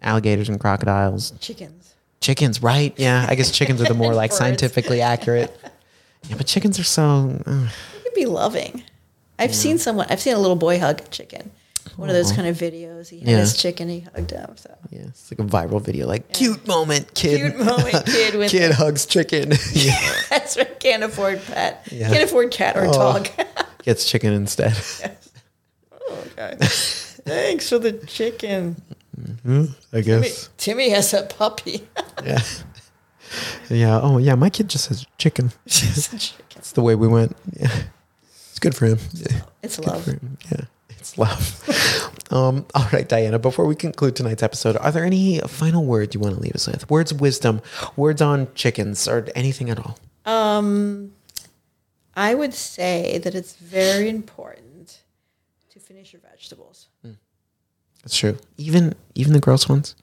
alligators 0.02 0.50
and 0.50 0.60
crocodiles, 0.60 1.32
Chickens. 1.40 1.94
chickens, 2.22 2.62
right? 2.62 2.94
Yeah, 2.98 3.26
I 3.30 3.36
guess 3.36 3.52
chickens 3.52 3.82
are 3.82 3.86
the 3.88 3.94
more 3.94 4.14
like 4.22 4.32
scientifically 4.32 5.02
accurate. 5.02 5.56
Yeah, 6.28 6.38
but 6.38 6.48
chickens 6.48 6.80
are 6.80 6.84
so. 6.84 7.40
uh, 7.46 7.68
It 7.98 8.04
could 8.04 8.14
be 8.16 8.26
loving. 8.26 8.82
I've 9.38 9.54
seen 9.54 9.78
someone. 9.78 10.08
I've 10.10 10.20
seen 10.20 10.34
a 10.34 10.40
little 10.40 10.56
boy 10.56 10.80
hug 10.80 11.02
a 11.02 11.08
chicken. 11.10 11.52
One 11.96 12.10
of 12.10 12.16
those 12.16 12.28
uh-huh. 12.32 12.36
kind 12.44 12.48
of 12.50 12.58
videos. 12.58 13.10
He 13.10 13.20
had 13.20 13.28
Yeah. 13.30 13.38
his 13.38 13.56
chicken. 13.58 13.90
He 13.90 14.02
hugged 14.02 14.32
him. 14.32 14.56
So 14.58 14.76
Yeah, 14.90 15.04
it's 15.08 15.32
like 15.32 15.40
a 15.40 15.44
viral 15.50 15.82
video, 15.82 16.08
like 16.08 16.32
cute 16.34 16.66
moment, 16.68 17.14
kid. 17.14 17.40
Cute 17.40 17.58
moment, 17.66 18.06
kid 18.06 18.36
with- 18.40 18.52
kid 18.52 18.72
hugs 18.74 19.06
chicken. 19.06 19.52
yeah. 19.74 20.00
that's 20.30 20.58
right. 20.58 20.80
Can't 20.80 21.04
afford 21.04 21.42
pet. 21.46 21.88
Yeah. 21.92 22.10
Can't 22.10 22.24
afford 22.24 22.52
cat 22.52 22.76
or 22.78 22.86
Oh. 22.88 22.92
dog. 22.94 23.28
Gets 23.84 24.06
chicken 24.06 24.34
instead. 24.34 24.76
oh, 25.92 26.24
okay. 26.38 26.56
Thanks 26.60 27.70
for 27.70 27.80
the 27.80 27.94
chicken. 27.94 28.82
Mm-hmm, 29.20 29.66
I 29.94 30.02
guess. 30.02 30.50
Timmy 30.58 30.90
has 30.90 31.14
a 31.14 31.24
puppy. 31.24 31.88
Yeah. 32.24 32.42
Yeah. 33.70 34.00
Oh, 34.02 34.18
yeah. 34.18 34.36
My 34.36 34.50
kid 34.50 34.70
just 34.70 34.88
has 34.90 35.06
chicken. 35.18 35.52
That's 35.66 36.72
the 36.74 36.82
way 36.82 36.96
we 36.96 37.08
went. 37.08 37.36
Yeah. 37.60 37.72
It's 38.50 38.60
good 38.60 38.76
for 38.76 38.86
him. 38.86 39.00
Yeah. 39.14 39.42
it's 39.64 39.80
love. 39.80 40.04
for 40.04 40.12
him. 40.12 40.38
Yeah. 40.52 40.62
It's 41.06 41.20
love. 41.20 42.32
um, 42.32 42.66
all 42.74 42.88
right, 42.92 43.08
Diana, 43.08 43.38
before 43.38 43.66
we 43.66 43.76
conclude 43.76 44.16
tonight's 44.16 44.42
episode, 44.42 44.76
are 44.78 44.92
there 44.92 45.06
any 45.06 45.40
final 45.42 45.86
words 45.86 46.16
you 46.16 46.20
want 46.20 46.34
to 46.34 46.42
leave 46.42 46.56
us 46.56 46.66
with? 46.66 46.90
Words 46.90 47.12
of 47.12 47.22
wisdom, 47.22 47.62
words 47.96 48.24
on 48.24 48.48
chickens, 48.56 49.08
or 49.08 49.28
anything 49.36 49.70
at 49.70 49.78
all? 49.78 50.00
Um, 50.26 51.14
I 52.16 52.34
would 52.34 52.56
say 52.56 53.20
that 53.20 53.36
it's 53.36 53.54
very 53.56 54.10
important 54.10 55.02
to 55.70 55.80
finish 55.80 56.12
your 56.12 56.22
vegetables. 56.22 56.88
That's 58.02 58.18
true. 58.18 58.38
Even 58.58 58.96
even 59.14 59.34
the 59.34 59.40
gross 59.40 59.70
ones. 59.70 59.96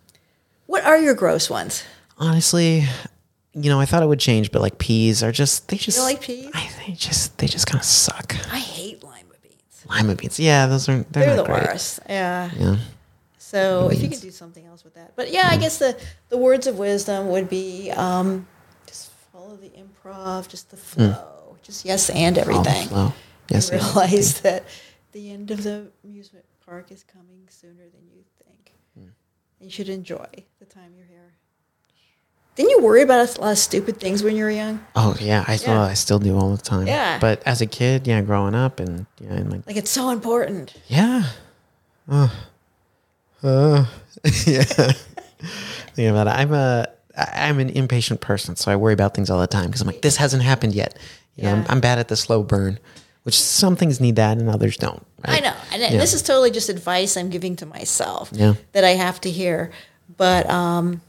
What 0.66 0.84
are 0.84 0.98
your 0.98 1.14
gross 1.14 1.50
ones? 1.50 1.82
Honestly, 2.16 2.84
you 3.54 3.70
know, 3.70 3.80
I 3.80 3.86
thought 3.86 4.02
it 4.04 4.06
would 4.06 4.20
change, 4.20 4.52
but 4.52 4.62
like 4.62 4.78
peas 4.78 5.22
are 5.24 5.32
just 5.32 5.68
they 5.68 5.76
just 5.76 5.98
don't 5.98 6.06
like 6.06 6.20
peas? 6.20 6.50
I 6.54 6.70
they 6.86 6.92
just 6.92 7.38
they 7.38 7.48
just 7.48 7.66
kind 7.66 7.80
of 7.80 7.84
suck. 7.84 8.36
I 8.52 8.58
hate 8.58 9.02
lima 9.02 9.31
beans. 9.82 10.00
Lima 10.02 10.14
beans, 10.14 10.38
yeah, 10.40 10.66
those 10.66 10.88
are 10.88 10.98
they're, 11.10 11.26
They're 11.26 11.36
the 11.36 11.44
great. 11.44 11.62
worst. 11.68 12.00
Yeah. 12.08 12.50
Yeah, 12.58 12.76
So 13.38 13.90
if 13.92 14.02
you 14.02 14.08
could 14.08 14.20
do 14.20 14.30
something 14.30 14.64
else 14.66 14.84
with 14.84 14.94
that, 14.94 15.14
but 15.16 15.30
yeah, 15.30 15.48
I 15.50 15.56
guess 15.56 15.78
the 15.78 15.96
the 16.30 16.38
words 16.38 16.66
of 16.66 16.78
wisdom 16.78 17.28
would 17.30 17.48
be 17.48 17.90
um, 17.92 18.46
just 18.86 19.10
follow 19.32 19.56
the 19.56 19.70
improv, 19.70 20.48
just 20.48 20.70
the 20.70 20.76
flow, 20.76 21.56
just 21.62 21.84
yes 21.84 22.10
and 22.10 22.38
everything. 22.38 22.88
flow. 22.88 23.12
Yes, 23.48 23.68
and 23.70 23.82
realize 23.82 24.40
that 24.40 24.64
the 25.12 25.30
end 25.30 25.50
of 25.50 25.62
the 25.62 25.90
amusement 26.04 26.44
park 26.64 26.90
is 26.90 27.04
coming 27.04 27.46
sooner 27.50 27.84
than 27.94 28.04
you 28.14 28.22
think. 28.46 28.72
Hmm. 28.94 29.00
And 29.60 29.68
you 29.68 29.70
should 29.70 29.88
enjoy 29.90 30.26
the 30.58 30.64
time 30.64 30.92
you're 30.96 31.06
here. 31.06 31.11
Didn't 32.54 32.70
you 32.70 32.80
worry 32.82 33.00
about 33.02 33.36
a 33.36 33.40
lot 33.40 33.52
of 33.52 33.58
stupid 33.58 33.98
things 33.98 34.22
when 34.22 34.36
you 34.36 34.44
were 34.44 34.50
young? 34.50 34.84
Oh 34.94 35.16
yeah, 35.20 35.44
I 35.48 35.56
still 35.56 35.74
Yeah. 35.74 35.82
I 35.82 35.94
still 35.94 36.18
do 36.18 36.36
all 36.36 36.50
the 36.54 36.62
time. 36.62 36.86
Yeah. 36.86 37.18
but 37.18 37.42
as 37.46 37.60
a 37.62 37.66
kid, 37.66 38.06
yeah, 38.06 38.20
growing 38.20 38.54
up 38.54 38.78
and 38.80 39.06
yeah, 39.18 39.32
and 39.32 39.50
like 39.50 39.66
Like 39.66 39.76
it's 39.76 39.90
so 39.90 40.10
important. 40.10 40.74
yeah, 40.88 41.24
uh, 42.10 42.28
uh, 43.42 43.86
yeah. 44.46 44.62
Think 45.94 46.10
about 46.10 46.26
it. 46.26 46.30
I'm 46.30 46.52
a 46.52 46.86
I'm 47.16 47.58
an 47.58 47.70
impatient 47.70 48.20
person, 48.20 48.56
so 48.56 48.70
I 48.72 48.76
worry 48.76 48.94
about 48.94 49.14
things 49.14 49.28
all 49.30 49.40
the 49.40 49.46
time 49.46 49.66
because 49.66 49.80
I'm 49.82 49.86
like, 49.86 50.00
this 50.02 50.16
hasn't 50.16 50.42
happened 50.42 50.74
yet. 50.74 50.98
You 51.36 51.44
know, 51.44 51.52
I'm, 51.52 51.58
Yeah. 51.60 51.66
I'm 51.68 51.80
bad 51.80 51.98
at 51.98 52.08
the 52.08 52.16
slow 52.16 52.42
burn, 52.42 52.78
which 53.24 53.38
some 53.40 53.76
things 53.76 54.00
need 54.00 54.16
that 54.16 54.38
and 54.38 54.48
others 54.48 54.76
don't. 54.76 55.04
I 55.24 55.40
know, 55.40 55.54
and 55.72 55.80
Yeah. 55.82 55.90
this 55.98 56.14
is 56.14 56.22
totally 56.22 56.50
just 56.50 56.68
advice 56.68 57.16
I'm 57.16 57.28
giving 57.30 57.56
to 57.56 57.66
myself 57.66 58.30
Yeah. 58.32 58.54
that 58.72 58.84
I 58.84 58.90
have 58.90 59.20
to 59.22 59.30
hear. 59.30 59.70
But 60.16 60.48
um, 60.48 61.00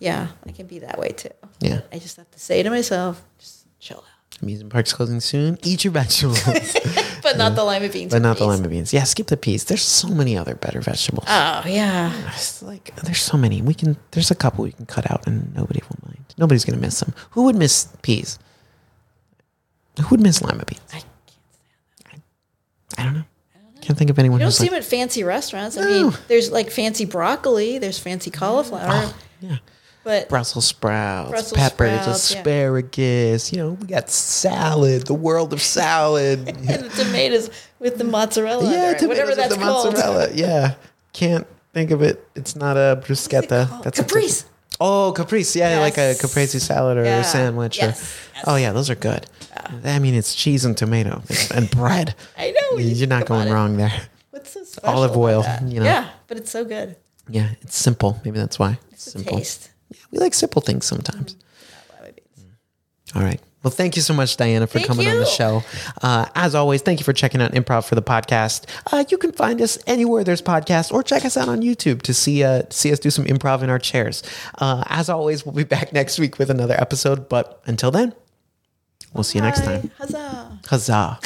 yeah, 0.00 0.28
I 0.46 0.50
can 0.50 0.66
be 0.66 0.80
that 0.80 0.98
way 0.98 1.10
too. 1.10 1.28
Yeah. 1.60 1.82
I 1.92 1.98
just 1.98 2.16
have 2.16 2.30
to 2.30 2.38
say 2.38 2.62
to 2.62 2.70
myself, 2.70 3.22
just 3.38 3.66
chill 3.78 3.98
out. 3.98 4.42
Amusement 4.42 4.72
park's 4.72 4.92
closing 4.94 5.20
soon. 5.20 5.58
Eat 5.62 5.84
your 5.84 5.92
vegetables, 5.92 6.42
But 7.22 7.36
not 7.36 7.54
the 7.54 7.62
lima 7.62 7.90
beans. 7.90 8.10
but 8.10 8.22
not 8.22 8.38
the 8.38 8.46
lima 8.46 8.68
beans. 8.68 8.92
Yeah, 8.94 9.04
skip 9.04 9.26
the 9.26 9.36
peas. 9.36 9.64
There's 9.64 9.82
so 9.82 10.08
many 10.08 10.36
other 10.38 10.54
better 10.54 10.80
vegetables. 10.80 11.26
Oh 11.28 11.62
yeah. 11.66 12.10
It's 12.28 12.62
like 12.62 12.96
there's 13.04 13.20
so 13.20 13.36
many. 13.36 13.60
We 13.60 13.74
can 13.74 13.98
there's 14.12 14.30
a 14.30 14.34
couple 14.34 14.64
we 14.64 14.72
can 14.72 14.86
cut 14.86 15.10
out 15.10 15.26
and 15.26 15.54
nobody 15.54 15.80
will 15.88 15.98
mind. 16.08 16.24
Nobody's 16.38 16.64
gonna 16.64 16.80
miss 16.80 17.00
them. 17.00 17.12
Who 17.32 17.44
would 17.44 17.56
miss 17.56 17.88
peas? 18.00 18.38
Who 20.00 20.06
would 20.12 20.20
miss 20.22 20.40
lima 20.40 20.64
beans? 20.64 20.80
I 20.88 21.00
can't 21.00 21.04
stand 21.98 22.22
I 22.96 23.02
don't 23.04 23.14
know. 23.14 23.24
Can't 23.82 23.98
think 23.98 24.10
of 24.10 24.18
anyone 24.18 24.40
You 24.40 24.44
don't 24.44 24.52
see 24.52 24.64
like, 24.64 24.70
them 24.70 24.78
at 24.78 24.84
fancy 24.84 25.24
restaurants. 25.24 25.76
I 25.76 25.84
mean, 25.84 26.12
there's 26.28 26.50
like 26.50 26.70
fancy 26.70 27.04
broccoli, 27.04 27.78
there's 27.78 27.98
fancy 27.98 28.30
cauliflower, 28.30 28.88
oh, 28.88 29.16
yeah. 29.40 29.56
But 30.10 30.28
Brussels 30.28 30.66
sprouts, 30.66 31.30
Brussels 31.30 31.52
peppers, 31.52 32.00
sprouts, 32.02 32.32
yeah. 32.32 32.38
asparagus. 32.40 33.52
You 33.52 33.58
know, 33.58 33.70
we 33.72 33.86
got 33.86 34.10
salad, 34.10 35.06
the 35.06 35.14
world 35.14 35.52
of 35.52 35.62
salad. 35.62 36.48
and 36.48 36.66
the 36.66 36.88
tomatoes 37.04 37.48
with 37.78 37.96
the 37.98 38.04
mozzarella, 38.04 38.64
yeah, 38.70 38.92
whatever 39.06 39.28
with 39.30 39.36
that's 39.36 39.54
the 39.54 39.60
called. 39.62 39.92
mozzarella. 39.94 40.28
Yeah, 40.34 40.74
can't 41.12 41.46
think 41.72 41.92
of 41.92 42.02
it. 42.02 42.26
It's 42.34 42.56
not 42.56 42.76
a 42.76 43.00
bruschetta. 43.04 43.82
That's 43.84 44.00
Caprese. 44.00 44.46
oh, 44.80 45.12
caprese. 45.16 45.56
Yeah, 45.60 45.78
like 45.78 45.96
a 45.98 46.14
caprese 46.20 46.58
salad 46.58 46.98
or 46.98 47.04
Yeah. 47.04 47.20
a 47.20 47.24
sandwich. 47.24 47.78
Yes. 47.78 48.00
Or, 48.02 48.30
Yes. 48.34 48.44
Oh 48.46 48.56
yeah, 48.56 48.72
those 48.72 48.90
are 48.90 48.94
good. 48.96 49.26
I 49.84 49.98
mean, 50.00 50.14
it's 50.14 50.34
cheese 50.34 50.64
and 50.64 50.76
tomato 50.76 51.22
and 51.54 51.70
bread. 51.70 52.14
I 52.36 52.50
know. 52.50 52.78
You're 52.78 53.06
not 53.06 53.26
going 53.26 53.48
it. 53.48 53.52
wrong 53.52 53.76
there. 53.76 53.92
What's 54.30 54.50
so 54.50 54.64
special 54.64 54.96
Olive 54.96 55.10
about 55.12 55.20
oil, 55.20 55.42
that? 55.42 55.62
you 55.62 55.78
know. 55.78 55.84
Yeah, 55.86 56.08
but 56.26 56.36
it's 56.38 56.50
so 56.50 56.64
good. 56.64 56.96
Yeah, 57.28 57.50
it's 57.60 57.76
simple. 57.76 58.20
Maybe 58.24 58.38
that's 58.38 58.58
why. 58.58 58.78
It's 58.90 59.12
simple. 59.12 59.36
taste. 59.38 59.69
Yeah, 59.90 59.98
we 60.10 60.18
like 60.18 60.34
simple 60.34 60.62
things 60.62 60.86
sometimes. 60.86 61.36
All 63.14 63.22
right. 63.22 63.40
Well, 63.62 63.70
thank 63.70 63.94
you 63.96 64.02
so 64.02 64.14
much, 64.14 64.36
Diana, 64.38 64.66
for 64.66 64.78
Thank 64.78 64.86
coming 64.86 65.06
on 65.08 65.18
the 65.18 65.26
show. 65.26 65.62
Uh, 66.00 66.26
as 66.34 66.54
always, 66.54 66.80
thank 66.80 66.98
you 66.98 67.04
for 67.04 67.12
checking 67.12 67.42
out 67.42 67.52
Improv 67.52 67.86
for 67.86 67.94
the 67.94 68.02
podcast. 68.02 68.64
Uh, 68.90 69.04
you 69.10 69.18
can 69.18 69.32
find 69.32 69.60
us 69.60 69.78
anywhere 69.86 70.24
there's 70.24 70.40
podcasts, 70.40 70.90
or 70.90 71.02
check 71.02 71.26
us 71.26 71.36
out 71.36 71.48
on 71.48 71.60
YouTube 71.60 72.00
to 72.02 72.14
see 72.14 72.42
uh, 72.42 72.62
see 72.70 72.90
us 72.90 72.98
do 72.98 73.10
some 73.10 73.24
improv 73.26 73.62
in 73.62 73.68
our 73.68 73.78
chairs. 73.78 74.22
Uh, 74.58 74.82
as 74.86 75.10
always, 75.10 75.44
we'll 75.44 75.54
be 75.54 75.64
back 75.64 75.92
next 75.92 76.18
week 76.18 76.38
with 76.38 76.48
another 76.50 76.74
episode. 76.80 77.28
But 77.28 77.60
until 77.66 77.90
then, 77.90 78.14
we'll 79.12 79.24
see 79.24 79.38
you 79.38 79.42
next 79.42 79.62
time. 79.64 79.90
Huzzah. 79.98 80.60
Huzzah! 80.66 81.18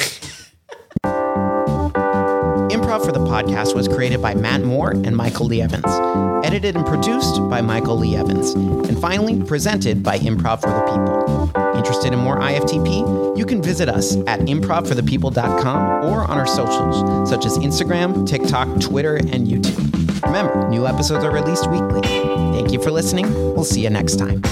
Improv 2.74 3.06
for 3.06 3.12
the 3.12 3.20
podcast 3.20 3.72
was 3.72 3.86
created 3.86 4.20
by 4.20 4.34
Matt 4.34 4.62
Moore 4.62 4.90
and 4.90 5.16
Michael 5.16 5.46
Lee 5.46 5.62
Evans, 5.62 5.86
edited 6.44 6.74
and 6.74 6.84
produced 6.84 7.40
by 7.48 7.60
Michael 7.60 7.96
Lee 7.96 8.16
Evans, 8.16 8.50
and 8.54 9.00
finally 9.00 9.40
presented 9.44 10.02
by 10.02 10.18
Improv 10.18 10.60
for 10.60 10.70
the 10.70 10.80
People. 10.80 11.76
Interested 11.78 12.12
in 12.12 12.18
more 12.18 12.40
IFTP? 12.40 13.38
You 13.38 13.46
can 13.46 13.62
visit 13.62 13.88
us 13.88 14.16
at 14.26 14.40
improvforthepeople.com 14.40 16.04
or 16.04 16.24
on 16.24 16.36
our 16.36 16.48
socials, 16.48 17.30
such 17.30 17.46
as 17.46 17.58
Instagram, 17.58 18.26
TikTok, 18.26 18.80
Twitter, 18.80 19.18
and 19.18 19.46
YouTube. 19.46 20.24
Remember, 20.24 20.68
new 20.68 20.88
episodes 20.88 21.24
are 21.24 21.30
released 21.30 21.70
weekly. 21.70 22.02
Thank 22.02 22.72
you 22.72 22.82
for 22.82 22.90
listening. 22.90 23.32
We'll 23.54 23.62
see 23.62 23.82
you 23.82 23.90
next 23.90 24.16
time. 24.16 24.42